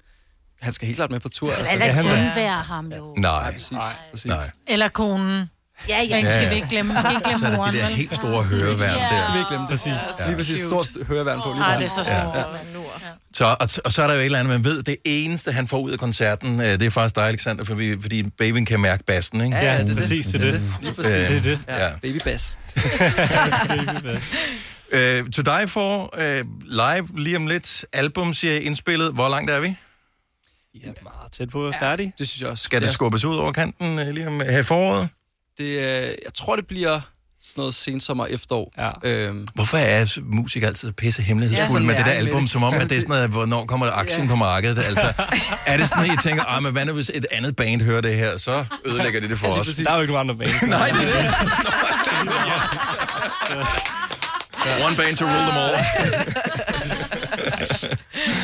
Han 0.61 0.73
skal 0.73 0.87
helt 0.87 0.97
klart 0.97 1.11
med 1.11 1.21
på 1.21 1.29
tur. 1.29 1.53
Altså. 1.53 1.73
Eller 1.73 1.87
ikke 1.87 2.01
undvære 2.01 2.63
ham 2.63 2.93
jo. 2.93 3.15
Nej. 3.19 3.53
præcis. 3.53 3.71
præcis. 4.11 4.27
Nej. 4.27 4.51
Eller 4.67 4.89
konen. 4.89 5.51
Ja, 5.89 6.03
ja. 6.03 6.17
Den 6.17 6.25
Ja, 6.25 6.33
skal 6.33 6.43
ja. 6.43 6.49
vi 6.49 6.55
ikke 6.55 6.69
glemme. 6.69 6.95
Vi 6.95 7.01
skal 7.01 7.13
ikke 7.13 7.25
glemme 7.25 7.39
Så 7.39 7.47
er 7.47 7.51
der 7.51 7.57
moren, 7.57 7.75
de 7.75 7.79
der 7.79 7.87
vel? 7.87 7.97
helt 7.97 8.15
store 8.15 8.43
høreværn 8.43 8.91
Det 8.95 9.01
der. 9.11 9.21
skal 9.21 9.33
vi 9.35 9.39
ikke 9.39 9.49
glemme. 9.49 9.67
Præcis. 9.69 9.93
Ja. 10.21 10.27
Lige 10.27 10.37
præcis 10.37 10.61
stort 10.61 10.89
høreværn 11.09 11.41
på. 11.45 11.53
Lige 11.53 11.65
Ej, 11.65 11.75
præcis. 11.75 11.93
det 11.93 12.01
er 12.01 12.05
så 12.05 12.11
Ja. 12.11 12.43
Så, 13.35 13.45
og, 13.61 13.69
og 13.85 13.93
så 13.93 14.03
er 14.03 14.07
der 14.07 14.15
jo 14.15 14.21
et 14.21 14.25
eller 14.25 14.39
andet, 14.39 14.55
man 14.55 14.65
ved, 14.65 14.83
det 14.83 14.97
eneste, 15.05 15.53
han 15.53 15.69
får 15.69 15.79
ud 15.81 15.91
af 15.91 15.99
koncerten, 15.99 16.61
øh, 16.61 16.67
det 16.67 16.83
er 16.83 16.91
faktisk 16.91 17.15
dig, 17.17 17.25
Alexander, 17.29 17.65
for 17.65 17.75
vi, 17.75 17.97
fordi 18.01 18.23
babyen 18.31 18.65
kan 18.65 18.81
mærke 18.81 19.05
bassen, 19.05 19.45
ikke? 19.45 19.57
Ja, 19.57 19.83
det 19.83 19.91
er 19.91 19.95
præcis, 19.97 20.27
det 20.27 20.35
er 20.35 20.51
det. 20.51 20.63
Lige 20.81 20.95
præcis. 20.95 21.15
Øh, 21.15 21.29
Det 21.29 21.37
er 21.37 21.41
det. 21.43 21.61
Ja. 21.69 21.85
Ja. 21.87 21.91
Baby 22.03 22.19
bass. 22.25 22.59
Øh, 24.93 25.25
to 25.31 25.43
Die 25.43 25.69
For, 25.69 26.15
øh, 26.19 26.45
live 26.65 27.09
lige 27.23 27.37
om 27.37 27.47
lidt, 27.47 27.85
album 27.93 28.35
siger 28.35 28.59
indspillet. 28.61 29.13
Hvor 29.15 29.29
langt 29.29 29.51
er 29.51 29.61
vi? 29.61 29.75
Ja, 30.75 30.87
meget 31.03 31.33
tæt 31.39 31.49
på 31.51 31.67
at 31.67 31.73
være 31.73 31.81
færdig. 31.81 32.13
Det 32.19 32.29
synes 32.29 32.41
jeg 32.43 32.51
også. 32.51 32.65
Skal 32.65 32.81
det 32.81 32.89
er- 32.89 32.93
skubbes 32.93 33.25
ud 33.25 33.37
over 33.37 33.53
kanten 33.53 33.99
øh, 33.99 34.09
lige 34.09 34.27
om 34.27 34.41
her 34.41 34.59
i 34.59 34.63
foråret? 34.63 35.09
Det, 35.59 35.65
øh, 35.65 35.77
jeg 36.25 36.35
tror, 36.35 36.57
det 36.57 36.67
bliver 36.67 37.01
sådan 37.43 37.61
noget 37.61 37.75
sensommer 37.75 38.27
efterår. 38.27 38.73
Ja. 38.79 38.91
Øhm, 39.11 39.47
Hvorfor 39.55 39.77
er 39.77 40.19
musik 40.25 40.63
altid 40.63 40.93
pisse 40.93 41.23
hemmelighedsfuld 41.23 41.83
Ja, 41.83 41.87
med 41.87 41.97
det 41.97 42.07
der 42.07 42.13
er 42.13 42.17
album, 42.17 42.41
det. 42.41 42.51
som 42.51 42.63
om, 42.63 42.75
at 42.75 42.83
det 42.83 42.93
er 42.97 43.01
sådan 43.01 43.09
noget, 43.09 43.31
hvornår 43.31 43.67
kommer 43.67 43.87
aktien 43.87 44.23
Ja. 44.25 44.29
på 44.31 44.37
markedet? 44.37 44.79
Altså, 44.89 45.13
er 45.67 45.77
det 45.77 45.89
sådan, 45.89 46.11
at 46.11 46.25
I 46.25 46.29
tænker, 46.29 46.45
ah, 46.45 46.63
men 46.63 46.73
hvad 46.73 46.87
nu, 46.87 46.93
hvis 46.93 47.11
et 47.15 47.27
andet 47.33 47.57
band 47.57 47.83
hører 47.83 48.01
det 48.01 48.15
her, 48.15 48.37
så 48.39 48.65
ødelægger 48.87 49.21
det 49.21 49.31
det 49.31 49.39
for 49.39 49.47
Ja, 49.49 49.61
os? 49.61 49.67
Der 49.67 49.91
er 49.91 49.95
jo 49.95 50.01
ikke 50.01 50.13
nogen 50.13 50.31
andre 50.31 50.37
bands. 50.47 50.63
Nej, 50.69 50.89
det 50.89 51.15
er 51.15 51.23
det. 51.23 51.35
One 54.87 54.97
band 54.97 55.17
to 55.17 55.25
rule 55.25 55.35
them 55.39 55.57
all. 55.57 55.77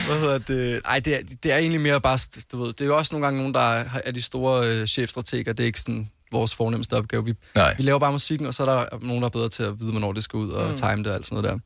hvad 0.07 0.19
hedder 0.21 0.39
det? 0.39 0.81
Ej, 0.85 0.99
det 1.01 1.15
er, 1.15 1.19
det 1.43 1.53
er 1.53 1.57
egentlig 1.57 1.81
mere 1.81 2.01
bare, 2.01 2.19
du 2.53 2.59
ved, 2.65 2.73
det 2.73 2.81
er 2.81 2.85
jo 2.85 2.97
også 2.99 3.15
nogle 3.15 3.27
gange 3.27 3.39
nogen, 3.39 3.55
der 3.55 3.61
er, 3.75 3.85
er 4.05 4.11
de 4.13 4.23
store 4.23 4.67
øh, 4.69 4.87
chefstrateger. 4.87 5.53
Det 5.53 5.61
er 5.61 5.67
ikke 5.67 5.81
sådan 5.81 6.11
vores 6.35 6.55
fornemmeste 6.55 6.93
opgave. 6.97 7.25
Vi, 7.25 7.35
Nej. 7.55 7.75
vi 7.77 7.83
laver 7.83 7.99
bare 7.99 8.13
musikken, 8.13 8.47
og 8.47 8.55
så 8.55 8.63
er 8.63 8.67
der 8.75 8.87
nogen, 9.01 9.23
der 9.23 9.27
er 9.29 9.31
bedre 9.31 9.49
til 9.49 9.63
at 9.63 9.81
vide, 9.81 9.91
hvornår 9.91 10.13
det 10.13 10.25
skal 10.25 10.37
ud, 10.37 10.51
og 10.51 10.63
Mm. 10.65 10.71
mm. 10.71 10.77
time 10.77 10.97
det 10.97 11.07
og 11.07 11.15
alt 11.15 11.27
sådan 11.27 11.43
noget 11.43 11.51
der. 11.53 11.59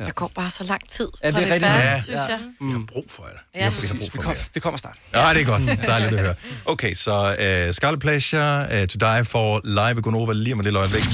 Ja. 0.00 0.04
Der 0.04 0.10
går 0.12 0.30
bare 0.34 0.50
så 0.50 0.64
lang 0.64 0.88
tid, 0.90 1.08
Ja, 1.24 1.30
det 1.30 1.36
er 1.36 1.40
rigtig 1.40 1.60
færdigt, 1.60 1.84
ja. 1.92 2.00
synes 2.00 2.20
jeg. 2.28 2.38
Vi 2.60 2.70
har 2.72 2.82
brug 2.92 3.04
for 3.08 3.22
det. 3.22 3.32
Ja, 3.54 3.58
Vi 3.58 3.64
har 3.64 3.70
præcis. 3.70 3.90
brug 3.90 4.10
for 4.12 4.22
kom, 4.22 4.32
mere. 4.32 4.42
det 4.54 4.62
kommer 4.62 4.78
snart. 4.78 4.96
Ja, 5.14 5.34
det 5.34 5.40
er 5.42 5.46
godt. 5.46 5.62
Dejligt 5.86 6.12
at 6.14 6.20
høre. 6.20 6.34
Okay, 6.66 6.94
så 6.94 7.14
uh, 7.68 7.74
Scarlet 7.74 8.00
Pleasure, 8.00 8.82
uh, 8.82 8.86
To 8.88 8.96
Die 9.06 9.24
For, 9.24 9.60
live 9.64 9.98
i 9.98 10.02
Gonova 10.02 10.32
lige 10.32 10.52
om 10.52 10.58
et 10.60 10.64
lille 10.64 10.78
øjeblik. 10.78 11.04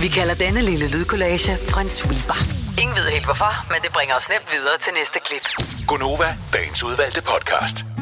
Vi 0.00 0.08
kalder 0.08 0.34
denne 0.34 0.62
lille 0.62 0.90
lydkollage 0.90 1.52
en 1.82 1.88
sweeper. 1.88 2.38
Ingen 2.80 2.96
ved 2.96 3.04
helt 3.12 3.24
hvorfor, 3.24 3.52
men 3.72 3.78
det 3.82 3.92
bringer 3.92 4.14
os 4.14 4.28
nemt 4.28 4.48
videre 4.52 4.78
til 4.80 4.92
næste 4.98 5.18
klip. 5.26 5.44
Gonova, 5.86 6.36
dagens 6.52 6.82
udvalgte 6.84 7.22
podcast. 7.22 7.99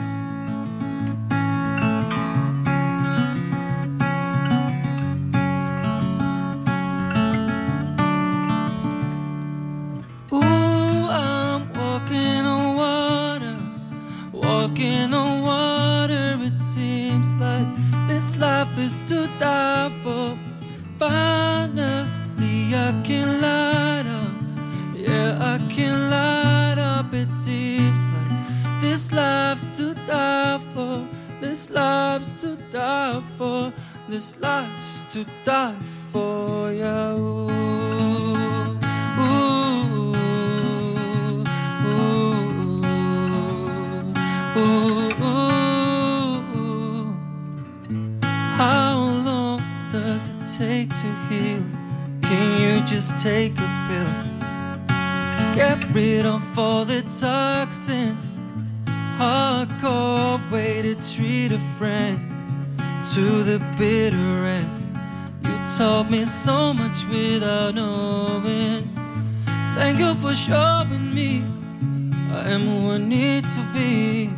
Is 18.89 19.03
to 19.03 19.29
die 19.39 19.91
for. 20.03 20.39
Finally, 20.99 22.59
I 22.87 22.91
can 23.05 23.29
light 23.43 24.07
up. 24.21 24.35
Yeah, 24.97 25.31
I 25.55 25.57
can 25.75 25.97
light 26.15 26.79
up. 26.79 27.13
It 27.13 27.31
seems 27.31 28.01
like 28.15 28.35
this 28.81 29.13
life's 29.13 29.77
to 29.77 29.95
die 30.07 30.59
for. 30.73 31.07
This 31.41 31.71
life's 31.71 32.33
to 32.43 32.57
die 32.73 33.21
for. 33.37 33.73
This 34.09 34.41
life's 34.41 35.05
to 35.13 35.27
die 35.45 35.79
for. 35.91 35.98
Take 53.19 53.59
a 53.59 53.69
pill? 53.89 54.13
Get 55.55 55.85
rid 55.93 56.25
of 56.25 56.59
all 56.59 56.85
the 56.85 57.03
toxins. 57.03 58.29
Hardcore 59.19 60.39
way 60.53 60.83
to 60.83 60.95
treat 60.95 61.51
a 61.51 61.59
friend 61.77 62.19
to 63.13 63.43
the 63.43 63.59
bitter 63.77 64.45
end. 64.59 64.71
You 65.43 65.57
taught 65.77 66.09
me 66.11 66.25
so 66.27 66.73
much 66.73 67.05
without 67.11 67.75
knowing. 67.75 68.89
Thank 69.75 69.99
you 69.99 70.15
for 70.15 70.35
showing 70.37 71.13
me 71.13 71.43
I 72.33 72.51
am 72.51 72.61
who 72.61 72.93
I 72.93 72.99
need 72.99 73.45
to 73.45 73.63
be. 73.75 74.31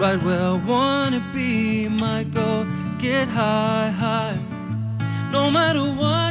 Right 0.00 0.20
where 0.24 0.40
I 0.40 0.60
wanna 0.66 1.22
be. 1.32 1.88
My 1.88 2.24
goal, 2.24 2.66
get 2.98 3.28
high, 3.28 3.90
high. 3.90 4.38
No 5.30 5.48
matter 5.48 5.84
what 5.84 6.29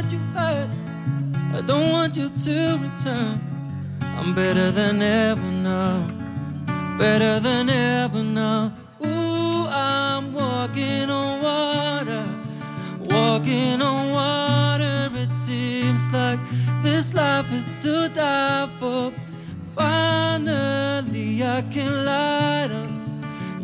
don't 1.70 1.92
want 1.92 2.16
you 2.16 2.28
to 2.28 2.78
return. 2.82 3.40
I'm 4.18 4.34
better 4.34 4.72
than 4.72 5.00
ever 5.00 5.50
now. 5.62 6.04
Better 6.98 7.38
than 7.38 7.70
ever 7.70 8.24
now. 8.24 8.72
Ooh, 9.06 9.68
I'm 9.68 10.32
walking 10.32 11.08
on 11.08 11.30
water. 11.48 12.24
Walking 13.14 13.80
on 13.82 14.10
water, 14.10 15.10
it 15.14 15.32
seems 15.32 16.02
like 16.12 16.40
this 16.82 17.14
life 17.14 17.52
is 17.52 17.80
to 17.84 18.08
die 18.08 18.68
for. 18.80 19.12
Finally, 19.72 21.44
I 21.44 21.62
can 21.74 21.92
light 22.04 22.70
up. 22.82 22.90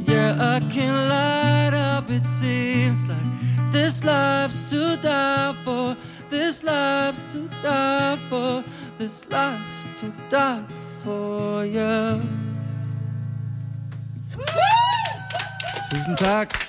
Yeah, 0.06 0.54
I 0.54 0.60
can 0.74 0.94
light 1.08 1.74
up. 1.74 2.08
It 2.08 2.24
seems 2.24 3.08
like 3.08 3.30
this 3.72 4.04
life's 4.04 4.70
to 4.70 4.96
die 5.02 5.56
for. 5.64 5.96
This 6.30 6.62
life's 6.62 7.32
to 7.32 7.48
die 7.62 8.16
for. 8.28 8.64
This 8.98 9.24
life's 9.30 10.00
to 10.00 10.06
die 10.30 10.64
for, 11.02 11.64
yeah. 11.64 12.20
Tusind 15.90 16.16
tak. 16.18 16.66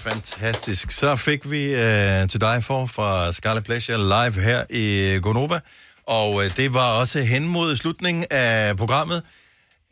Fantastisk. 0.00 0.90
Så 0.90 1.16
fik 1.16 1.50
vi 1.50 1.74
uh, 1.74 2.28
To 2.28 2.38
Die 2.38 2.62
For 2.62 2.86
fra 2.86 3.32
Scarlet 3.32 3.64
Pleasure 3.64 3.98
live 3.98 4.42
her 4.44 4.64
i 4.70 5.18
Gonova. 5.22 5.60
Og 6.06 6.34
uh, 6.34 6.44
det 6.56 6.74
var 6.74 6.98
også 6.98 7.20
hen 7.20 7.48
mod 7.48 7.76
slutningen 7.76 8.24
af 8.30 8.76
programmet. 8.76 9.22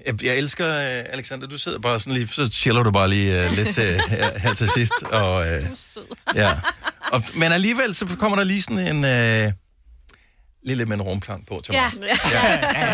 Jeg, 0.06 0.24
jeg 0.24 0.36
elsker, 0.36 0.66
uh, 0.66 1.12
Alexander, 1.12 1.46
du 1.46 1.58
sidder 1.58 1.78
bare 1.78 2.00
sådan 2.00 2.12
lige, 2.12 2.28
så 2.28 2.48
chiller 2.52 2.82
du 2.82 2.90
bare 2.90 3.08
lige 3.08 3.46
uh, 3.46 3.56
lidt 3.56 3.74
til, 3.74 4.00
her, 4.10 4.38
her 4.38 4.54
til 4.54 4.68
sidst. 4.68 5.02
Og, 5.02 5.40
uh, 5.40 5.46
ja. 6.34 6.52
Og, 7.16 7.22
men 7.34 7.52
alligevel, 7.52 7.94
så 7.94 8.06
kommer 8.18 8.36
der 8.36 8.44
lige 8.44 8.62
sådan 8.62 9.04
en... 9.04 9.46
Uh, 9.46 9.52
Lille 10.66 10.84
med 10.84 10.96
en 10.96 11.02
rumplank 11.02 11.48
på 11.48 11.60
til 11.64 11.74
mig. 11.74 11.92
Ja. 12.02 12.08
Ja, 12.30 12.42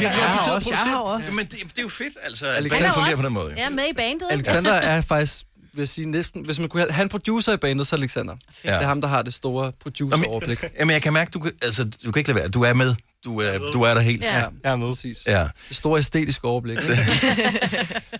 jeg 0.00 0.02
du 0.02 0.20
har 0.20 0.38
sidder 0.38 0.48
og 0.48 0.54
også, 0.54 0.68
jeg 0.70 0.78
har 0.78 0.98
også. 0.98 1.28
Jamen, 1.28 1.46
det, 1.46 1.58
det 1.60 1.78
er 1.78 1.82
jo 1.82 1.88
fedt, 1.88 2.16
altså. 2.22 2.46
Alexander 2.46 2.92
fungerer 2.92 3.16
på 3.16 3.22
den 3.22 3.32
måde. 3.32 3.54
Ja, 3.56 3.70
med 3.70 3.84
i 3.90 3.92
bandet. 3.92 4.26
Alexander 4.30 4.72
er 4.92 5.00
faktisk, 5.00 5.44
vil 5.72 5.80
jeg 5.80 5.88
sige, 5.88 6.10
næsten, 6.10 6.44
hvis 6.44 6.58
man 6.58 6.68
kunne 6.68 6.90
have, 6.90 7.02
en 7.02 7.08
producer 7.08 7.52
i 7.52 7.56
bandet, 7.56 7.86
så 7.86 7.96
er 7.96 8.00
Alexander. 8.00 8.36
Ja. 8.64 8.74
Det 8.74 8.82
er 8.82 8.86
ham, 8.86 9.00
der 9.00 9.08
har 9.08 9.22
det 9.22 9.34
store 9.34 9.72
produceroverblik. 9.82 10.64
Jamen, 10.78 10.92
jeg 10.92 11.02
kan 11.02 11.12
mærke, 11.12 11.30
du 11.30 11.38
kan, 11.38 11.52
altså, 11.62 11.84
du 11.84 12.12
kan 12.12 12.20
ikke 12.20 12.30
lade 12.30 12.38
være. 12.38 12.48
Du 12.48 12.62
er 12.62 12.74
med 12.74 12.94
du 13.24 13.40
er, 13.40 13.58
du 13.72 13.82
er 13.82 13.94
der 13.94 14.00
helt. 14.00 14.24
Ja, 14.64 14.76
med. 14.76 14.86
Præcis. 14.86 15.26
Ja. 15.26 15.46
Det 15.68 15.76
store 15.76 15.98
æstetiske 15.98 16.44
overblik. 16.44 16.78
Ikke? 16.78 16.98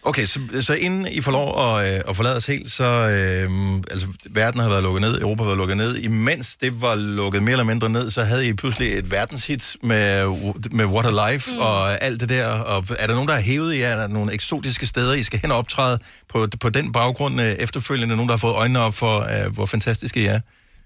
Okay, 0.05 0.24
så, 0.24 0.40
så 0.61 0.74
inden 0.74 1.07
I 1.07 1.20
får 1.20 1.32
lov 1.32 1.76
at, 1.76 1.94
øh, 1.94 2.00
at 2.09 2.16
forlade 2.16 2.36
os 2.36 2.46
helt, 2.46 2.70
så 2.70 2.84
øh, 2.84 3.82
altså, 3.90 4.07
verden 4.30 4.61
har 4.61 4.68
været 4.68 4.82
lukket 4.82 5.00
ned, 5.00 5.20
Europa 5.20 5.42
har 5.42 5.48
været 5.48 5.59
lukket 5.59 5.76
ned. 5.76 5.96
Imens 5.96 6.57
det 6.57 6.80
var 6.80 6.94
lukket 6.94 7.42
mere 7.42 7.53
eller 7.53 7.64
mindre 7.64 7.90
ned, 7.90 8.11
så 8.11 8.24
havde 8.24 8.48
I 8.48 8.53
pludselig 8.53 8.92
et 8.92 9.11
verdenshit 9.11 9.76
med, 9.82 10.26
med 10.70 10.84
What 10.84 11.07
a 11.07 11.32
Life 11.32 11.53
mm. 11.53 11.59
og 11.59 12.03
alt 12.03 12.20
det 12.20 12.28
der. 12.28 12.46
Og 12.46 12.84
er 12.98 13.07
der 13.07 13.14
nogen, 13.14 13.28
der 13.28 13.34
har 13.34 13.42
hævet 13.42 13.78
jer? 13.78 13.88
Er 13.88 13.96
der 13.96 14.07
nogle 14.07 14.32
eksotiske 14.32 14.86
steder, 14.86 15.14
I 15.14 15.22
skal 15.22 15.38
hen 15.38 15.50
og 15.50 15.59
optræde 15.59 15.98
på, 16.28 16.46
på 16.61 16.70
den 16.70 16.92
baggrund 16.92 17.40
øh, 17.40 17.53
efterfølgende? 17.53 18.16
Nogen, 18.16 18.28
der 18.28 18.34
har 18.34 18.38
fået 18.38 18.55
øjnene 18.55 18.78
op 18.78 18.94
for, 18.94 19.20
øh, 19.20 19.53
hvor 19.55 19.66
fantastiske 19.66 20.20
I 20.20 20.24
er? 20.24 20.40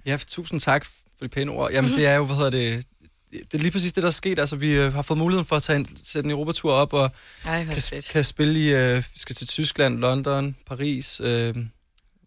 Ja, 0.06 0.16
tusind 0.26 0.60
tak 0.60 0.84
for 0.84 1.24
de 1.24 1.28
pæne 1.28 1.50
ord. 1.50 1.70
Jamen, 1.70 1.88
mm-hmm. 1.88 2.00
det 2.00 2.08
er 2.08 2.14
jo, 2.14 2.24
hvad 2.24 2.36
hedder 2.36 2.50
det, 2.50 2.84
det 3.32 3.54
er 3.54 3.58
lige 3.58 3.70
præcis 3.70 3.92
det, 3.92 4.02
der 4.02 4.08
er 4.08 4.12
sket. 4.12 4.38
Altså, 4.38 4.56
vi 4.56 4.70
øh, 4.70 4.94
har 4.94 5.02
fået 5.02 5.18
muligheden 5.18 5.46
for 5.46 5.56
at 5.56 5.62
tage 5.62 5.78
en, 5.78 5.88
sætte 6.04 6.26
en 6.26 6.30
Europatur 6.30 6.72
op, 6.72 6.92
og 6.92 7.10
Ej, 7.46 7.64
kan, 7.64 7.82
fedt. 7.82 8.08
kan 8.12 8.24
spille 8.24 8.60
i, 8.60 8.74
øh, 8.74 8.96
vi 8.96 9.18
skal 9.18 9.34
til 9.36 9.46
Tyskland, 9.48 9.98
London, 9.98 10.56
Paris, 10.66 11.20
øh, 11.24 11.54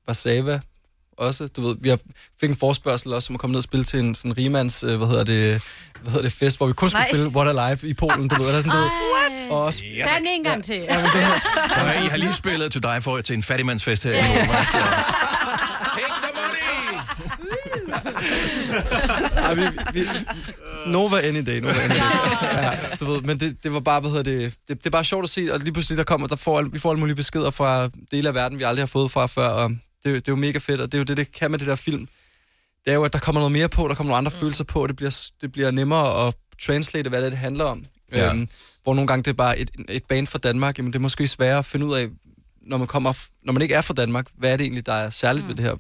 Warszawa 0.08 0.60
også. 1.18 1.48
Du 1.48 1.68
ved, 1.68 1.76
vi 1.80 1.90
har, 1.90 2.00
fik 2.40 2.50
en 2.50 2.56
forspørgsel 2.56 3.14
også, 3.14 3.30
om 3.32 3.36
at 3.36 3.40
komme 3.40 3.52
ned 3.52 3.58
og 3.58 3.64
spille 3.64 3.84
til 3.84 4.00
en 4.00 4.16
sådan 4.16 4.38
rimands, 4.38 4.84
øh, 4.84 4.98
hvad 4.98 5.08
hedder 5.08 5.24
det, 5.24 5.62
hvad 6.02 6.12
hedder 6.12 6.24
det, 6.24 6.34
fest, 6.34 6.58
hvor 6.58 6.68
vi 6.68 6.74
kun 6.74 6.90
skulle 6.90 7.02
Nej. 7.02 7.10
spille 7.10 7.28
What 7.28 7.48
Alive 7.60 7.90
i 7.90 7.94
Polen, 7.94 8.28
du 8.28 8.36
ved, 8.36 8.48
eller 8.48 8.62
sådan 8.62 8.78
noget. 8.78 8.92
Og 9.52 9.64
også, 9.66 9.84
Ja, 9.98 10.04
Tag 10.08 10.18
den 10.18 10.28
en 10.28 10.44
gang 10.44 10.64
til. 10.64 10.76
Ja, 10.76 11.02
det 11.02 11.12
her, 11.12 11.32
Og 11.82 12.06
I 12.06 12.08
har 12.10 12.18
lige 12.18 12.34
spillet 12.34 12.72
til 12.72 12.84
dig 12.84 13.04
for 13.04 13.22
til 13.22 13.36
en 13.36 13.44
fattigmandsfest 13.44 14.04
her 14.04 14.12
i 14.12 14.22
Nova. 14.22 14.56
Ej, 19.50 19.56
vi, 19.56 19.62
vi, 19.94 20.06
Nova 20.88 21.18
any 21.22 21.46
day, 21.46 21.60
Nova 21.60 21.74
any 21.84 21.94
day. 21.94 22.62
Ja, 22.64 22.72
du 23.00 23.06
ved, 23.06 23.22
men 23.22 23.40
det, 23.40 23.64
det 23.64 23.74
var 23.74 23.80
bare, 23.80 24.00
hvad 24.00 24.10
hedder 24.12 24.24
det, 24.24 24.54
det, 24.68 24.78
det 24.78 24.86
er 24.86 24.90
bare 24.90 25.04
sjovt 25.04 25.24
at 25.24 25.30
se, 25.30 25.54
og 25.54 25.60
lige 25.60 25.74
pludselig 25.74 25.98
der 25.98 26.04
kommer, 26.04 26.28
der 26.28 26.36
får, 26.36 26.62
vi 26.62 26.80
får 26.80 26.90
alle 26.90 27.00
mulige 27.00 27.16
beskeder 27.16 27.52
fra 27.52 27.90
dele 28.12 28.28
af 28.30 28.36
verden, 28.36 28.60
vi 28.60 28.64
aldrig 28.64 28.82
har 28.82 28.88
fået 28.88 29.12
fra 29.12 29.26
før, 29.28 29.48
og 29.48 29.70
det, 29.70 29.78
er 30.06 30.10
jo- 30.10 30.16
det 30.16 30.28
er 30.28 30.32
jo 30.32 30.36
mega 30.36 30.58
fedt, 30.58 30.82
og 30.82 30.92
det 30.92 30.98
er 30.98 31.00
jo 31.00 31.04
det, 31.04 31.18
det 31.18 31.32
kan 31.32 31.52
med 31.52 31.60
det 31.60 31.68
der 31.68 31.76
film. 31.76 32.08
Det 32.86 32.92
er 32.92 32.96
jo, 32.96 33.04
at 33.04 33.14
der 33.14 33.20
kommer 33.20 33.40
noget 33.42 33.52
mere 33.52 33.70
på, 33.70 33.88
der 33.88 33.96
kommer 33.96 34.12
nogle 34.12 34.18
andre 34.18 34.32
mm. 34.36 34.40
følelser 34.40 34.64
på, 34.64 34.82
og 34.82 34.88
det 34.90 34.96
bliver, 34.96 35.28
det 35.42 35.52
bliver 35.52 35.72
nemmere 35.72 36.28
at 36.28 36.36
translate, 36.66 37.10
hvad 37.10 37.20
det, 37.20 37.26
er, 37.26 37.30
det 37.30 37.40
handler 37.40 37.64
om. 37.66 37.86
Ja. 38.12 38.34
Øhm, 38.34 38.48
hvor 38.84 38.94
nogle 38.94 39.08
gange 39.08 39.24
det 39.24 39.30
er 39.30 39.36
bare 39.36 39.60
et, 39.60 39.70
et 39.90 40.04
band 40.04 40.28
fra 40.28 40.40
Danmark, 40.40 40.78
jamen 40.78 40.92
det 40.94 41.00
er 41.00 41.02
måske 41.02 41.28
sværere 41.28 41.58
at 41.58 41.66
finde 41.66 41.86
ud 41.86 41.96
af, 41.96 42.08
når 42.62 42.78
man, 42.78 42.88
kommer, 42.88 43.14
når 43.44 43.54
man 43.54 43.62
ikke 43.62 43.76
er 43.76 43.82
fra 43.82 43.94
Danmark, 43.94 44.28
hvad 44.38 44.54
er 44.54 44.58
det 44.58 44.64
egentlig, 44.64 44.86
der 44.86 44.94
er 44.94 45.10
særligt 45.10 45.46
mm. 45.46 45.50
ved 45.50 45.56
det 45.56 45.66
her? 45.66 45.76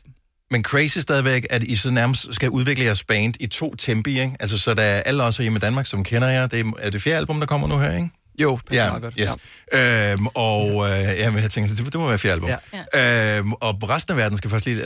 Men 0.52 0.64
crazy 0.64 0.98
stadigvæk, 0.98 1.46
at 1.50 1.64
I 1.64 1.76
så 1.76 1.92
nærmest 1.92 2.36
skal 2.36 2.50
udvikle 2.50 2.86
jeres 2.86 3.04
band 3.04 3.34
i 3.40 3.48
to 3.48 3.76
tempi, 3.76 4.20
ikke? 4.20 4.36
Altså, 4.40 4.58
så 4.58 4.74
der 4.74 4.84
er 4.84 5.02
alle 5.02 5.24
os 5.24 5.38
hjemme 5.38 5.58
i 5.58 5.60
Danmark, 5.60 5.86
som 5.86 6.04
kender 6.04 6.28
jer. 6.28 6.48
Det 6.48 6.60
er, 6.60 6.72
er 6.80 6.90
det 6.90 7.02
fjerde 7.02 7.18
album, 7.18 7.40
der 7.40 7.46
kommer 7.46 7.68
nu 7.68 7.78
her, 7.78 7.96
ikke? 7.96 8.10
Jo, 8.40 8.56
passer 8.68 8.84
ja, 8.84 8.90
meget 8.90 9.02
godt. 9.04 9.14
Yes. 9.20 9.30
Ja. 9.74 10.12
Øhm, 10.12 10.28
og 10.28 10.90
øh, 10.90 11.20
jamen, 11.20 11.44
jeg 11.44 11.52
tænker, 11.52 11.76
det, 11.76 11.86
det 11.86 11.96
må 11.96 12.08
være 12.08 12.18
fjerde 12.18 12.34
album. 12.34 12.50
Ja. 12.94 13.38
Øhm, 13.38 13.54
og 13.54 13.90
resten 13.90 14.12
af 14.12 14.18
verden 14.18 14.38
skal 14.38 14.50
først 14.50 14.66
lige 14.66 14.84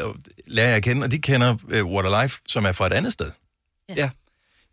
lære 0.47 0.69
jer 0.69 0.75
at 0.75 0.83
kende, 0.83 1.03
og 1.03 1.11
de 1.11 1.19
kender 1.19 1.55
øh, 1.69 1.85
What 1.85 2.13
a 2.13 2.23
Life, 2.23 2.39
som 2.47 2.65
er 2.65 2.71
fra 2.71 2.87
et 2.87 2.93
andet 2.93 3.13
sted. 3.13 3.31
Ja. 3.97 4.09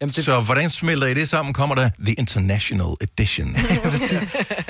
Jamen, 0.00 0.12
det... 0.12 0.24
Så 0.24 0.40
hvordan 0.40 0.70
smelter 0.70 1.06
I 1.06 1.14
det 1.14 1.28
sammen? 1.28 1.54
Kommer 1.54 1.74
der 1.74 1.90
The 1.98 2.12
International 2.12 2.94
Edition? 3.00 3.56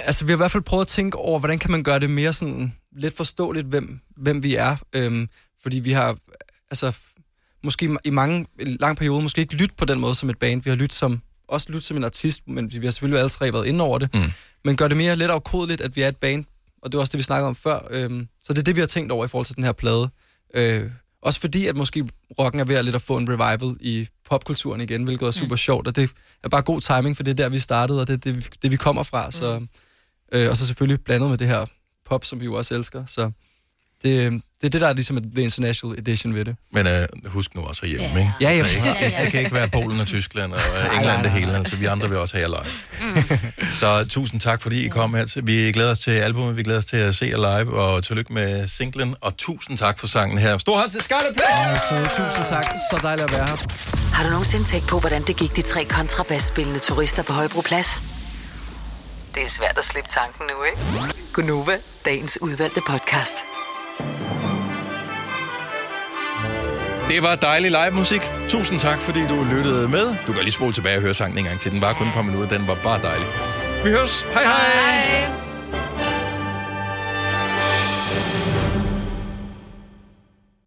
Altså, 0.07 0.25
vi 0.25 0.31
har 0.31 0.37
i 0.37 0.43
hvert 0.43 0.51
fald 0.51 0.63
prøvet 0.63 0.85
at 0.85 0.89
tænke 0.89 1.19
over, 1.19 1.39
hvordan 1.39 1.59
kan 1.59 1.71
man 1.71 1.83
gøre 1.83 2.01
det 2.01 2.11
mere 2.11 2.33
sådan 2.33 2.75
lidt 2.97 3.17
forståeligt, 3.17 3.67
hvem, 3.67 4.01
hvem 4.17 4.43
vi 4.43 4.55
er. 4.55 4.77
Øhm, 4.93 5.29
fordi 5.63 5.79
vi 5.79 5.93
har, 5.93 6.17
altså, 6.71 6.93
måske 7.63 7.97
i 8.05 8.11
mange, 8.11 8.47
en 8.59 8.77
lang 8.81 8.97
periode, 8.97 9.23
måske 9.23 9.41
ikke 9.41 9.55
lyttet 9.55 9.77
på 9.77 9.85
den 9.85 10.01
måde 10.01 10.15
som 10.15 10.31
et 10.31 10.39
band. 10.39 10.63
Vi 10.63 10.71
har 10.71 10.77
lyttet 10.77 10.99
som, 10.99 11.23
også 11.49 11.67
lyttet 11.73 11.85
som 11.85 11.97
en 11.97 12.05
artist, 12.05 12.49
men 12.49 12.73
vi 12.73 12.87
har 12.87 12.91
selvfølgelig 12.91 13.19
alle 13.19 13.31
tre 13.31 13.53
været 13.53 13.67
inde 13.67 13.85
over 13.85 13.99
det. 13.99 14.15
Mm. 14.15 14.21
Men 14.65 14.77
gør 14.77 14.89
det 14.89 14.97
mere 14.97 15.17
let 15.17 15.31
afkodeligt, 15.31 15.81
at 15.81 15.97
vi 15.97 16.03
er 16.03 16.09
et 16.09 16.17
band. 16.17 16.45
Og 16.83 16.93
det 16.93 16.97
var 16.99 17.01
også 17.01 17.11
det, 17.13 17.19
vi 17.19 17.23
snakkede 17.23 17.49
om 17.49 17.55
før. 17.55 17.79
Øhm, 17.91 18.29
så 18.43 18.53
det 18.53 18.59
er 18.59 18.63
det, 18.63 18.75
vi 18.75 18.81
har 18.81 18.87
tænkt 18.87 19.13
over 19.13 19.25
i 19.25 19.29
forhold 19.29 19.47
til 19.47 19.57
den 19.57 19.65
her 19.65 19.73
plade. 19.73 20.11
Øh, 20.55 20.91
også 21.23 21.41
fordi, 21.41 21.67
at 21.67 21.77
måske 21.77 22.09
rocken 22.39 22.61
er 22.61 22.65
ved 22.65 22.77
at 22.77 22.85
lidt 22.85 22.97
at 22.97 23.03
få 23.03 23.17
en 23.17 23.29
revival 23.29 23.77
i 23.81 24.09
popkulturen 24.31 24.81
igen, 24.81 25.05
hvilket 25.05 25.27
er 25.27 25.31
super 25.31 25.57
sjovt, 25.57 25.87
og 25.87 25.97
det 25.97 26.11
er 26.45 26.49
bare 26.49 26.63
god 26.63 26.81
timing, 26.81 27.17
for 27.17 27.23
det 27.23 27.31
er 27.31 27.35
der, 27.35 27.49
vi 27.49 27.61
startede, 27.61 28.01
og 28.01 28.07
det 28.07 28.13
er 28.13 28.17
det, 28.17 28.37
vi- 28.37 28.47
det 28.63 28.71
vi 28.71 28.77
kommer 28.77 29.03
fra. 29.03 29.31
Så, 29.33 29.67
øh, 30.33 30.49
og 30.51 30.57
så 30.57 30.67
selvfølgelig 30.67 31.05
blandet 31.05 31.31
med 31.31 31.39
det 31.39 31.47
her 31.47 31.67
pop, 32.07 32.25
som 32.25 32.41
vi 32.41 32.45
jo 32.45 32.55
også 32.55 32.75
elsker. 32.75 33.07
Så 33.07 33.31
det, 34.03 34.43
det 34.61 34.67
er 34.67 34.71
det, 34.71 34.81
der 34.81 34.89
er 34.89 34.93
ligesom 34.93 35.17
The 35.35 35.43
International 35.45 35.99
Edition 35.99 36.35
ved 36.35 36.45
det. 36.45 36.57
Men 36.73 36.87
øh, 36.87 37.07
husk 37.27 37.55
nu 37.55 37.61
også 37.63 37.87
herhjemme, 37.87 38.07
Ja. 38.15 38.19
ikke? 38.19 38.33
Ja, 38.41 38.51
ja. 38.51 38.69
Så 38.69 38.85
Ja, 38.85 39.11
ja. 39.19 39.25
Det 39.25 39.33
kan 39.33 39.41
ikke 39.41 39.55
være 39.55 39.69
Polen 39.69 40.01
og 40.01 40.07
Tyskland 40.07 40.53
og 40.53 40.61
England 40.97 41.23
det 41.23 41.31
hele, 41.31 41.57
altså 41.57 41.77
vi 41.77 41.85
andre 41.87 42.09
vil 42.09 42.19
også 42.19 42.37
have 42.37 42.51
jer 42.51 42.63
live. 42.63 43.41
Så 43.75 44.05
tusind 44.09 44.41
tak, 44.41 44.63
fordi 44.63 44.85
I 44.85 44.89
kom 44.89 45.15
her. 45.15 45.41
Vi 45.45 45.73
glæder 45.73 45.91
os 45.91 45.99
til 45.99 46.11
albumet, 46.11 46.57
vi 46.57 46.63
glæder 46.63 46.79
os 46.79 46.85
til 46.85 46.97
at 46.97 47.17
se 47.17 47.25
jer 47.27 47.59
live, 47.59 47.73
og 47.81 48.05
tillykke 48.05 48.33
med 48.33 48.69
singlen, 48.69 49.15
og 49.21 49.37
tusind 49.37 49.79
tak 49.79 49.99
for 49.99 50.07
sangen 50.07 50.39
her. 50.39 50.59
Stor 50.59 50.79
hånd 50.79 50.91
til 50.91 51.01
Scarlet 51.01 51.35
Pleasure! 51.35 51.79
Så 52.09 52.23
tusind 52.25 52.47
tak. 52.47 52.65
Så 52.91 52.99
dejligt 53.03 53.25
at 53.31 53.33
være 53.37 53.47
her. 53.47 53.57
Har 54.15 54.25
du 54.25 54.31
nogensinde 54.31 54.65
tænkt 54.65 54.89
på, 54.89 54.99
hvordan 55.01 55.23
det 55.23 55.37
gik 55.37 55.57
de 55.57 55.63
tre 55.63 55.85
kontrabasspillende 55.85 56.79
turister 56.81 57.23
på 57.23 57.33
Højbroplads? 57.33 58.03
Det 59.35 59.43
er 59.43 59.49
svært 59.49 59.79
at 59.79 59.85
slippe 59.85 60.11
tanken 60.11 60.45
nu, 60.47 60.65
ikke? 60.65 61.15
Gunova, 61.33 61.77
dagens 62.05 62.39
udvalgte 62.43 62.81
podcast. 62.87 63.35
Det 67.09 67.23
var 67.23 67.35
dejlig 67.35 67.71
live 67.71 67.91
musik. 67.95 68.21
Tusind 68.49 68.81
tak, 68.81 69.01
fordi 69.01 69.27
du 69.27 69.45
lyttede 69.45 69.89
med. 69.89 70.15
Du 70.27 70.33
kan 70.33 70.43
lige 70.43 70.53
spole 70.53 70.73
tilbage 70.73 70.97
og 70.97 71.03
høre 71.03 71.15
sangen 71.15 71.39
en 71.39 71.45
gang 71.45 71.61
til. 71.61 71.73
Den 71.73 71.83
var 71.83 71.93
kun 71.93 72.07
et 72.07 72.13
par 72.13 72.23
minutter. 72.23 72.59
Den 72.59 72.69
var 72.69 72.75
bare 72.75 73.03
dejlig. 73.03 73.27
Vi 73.85 73.91
høres. 73.91 74.23
Hej 74.23 74.43
hej. 74.43 75.27
hej. 75.27 75.50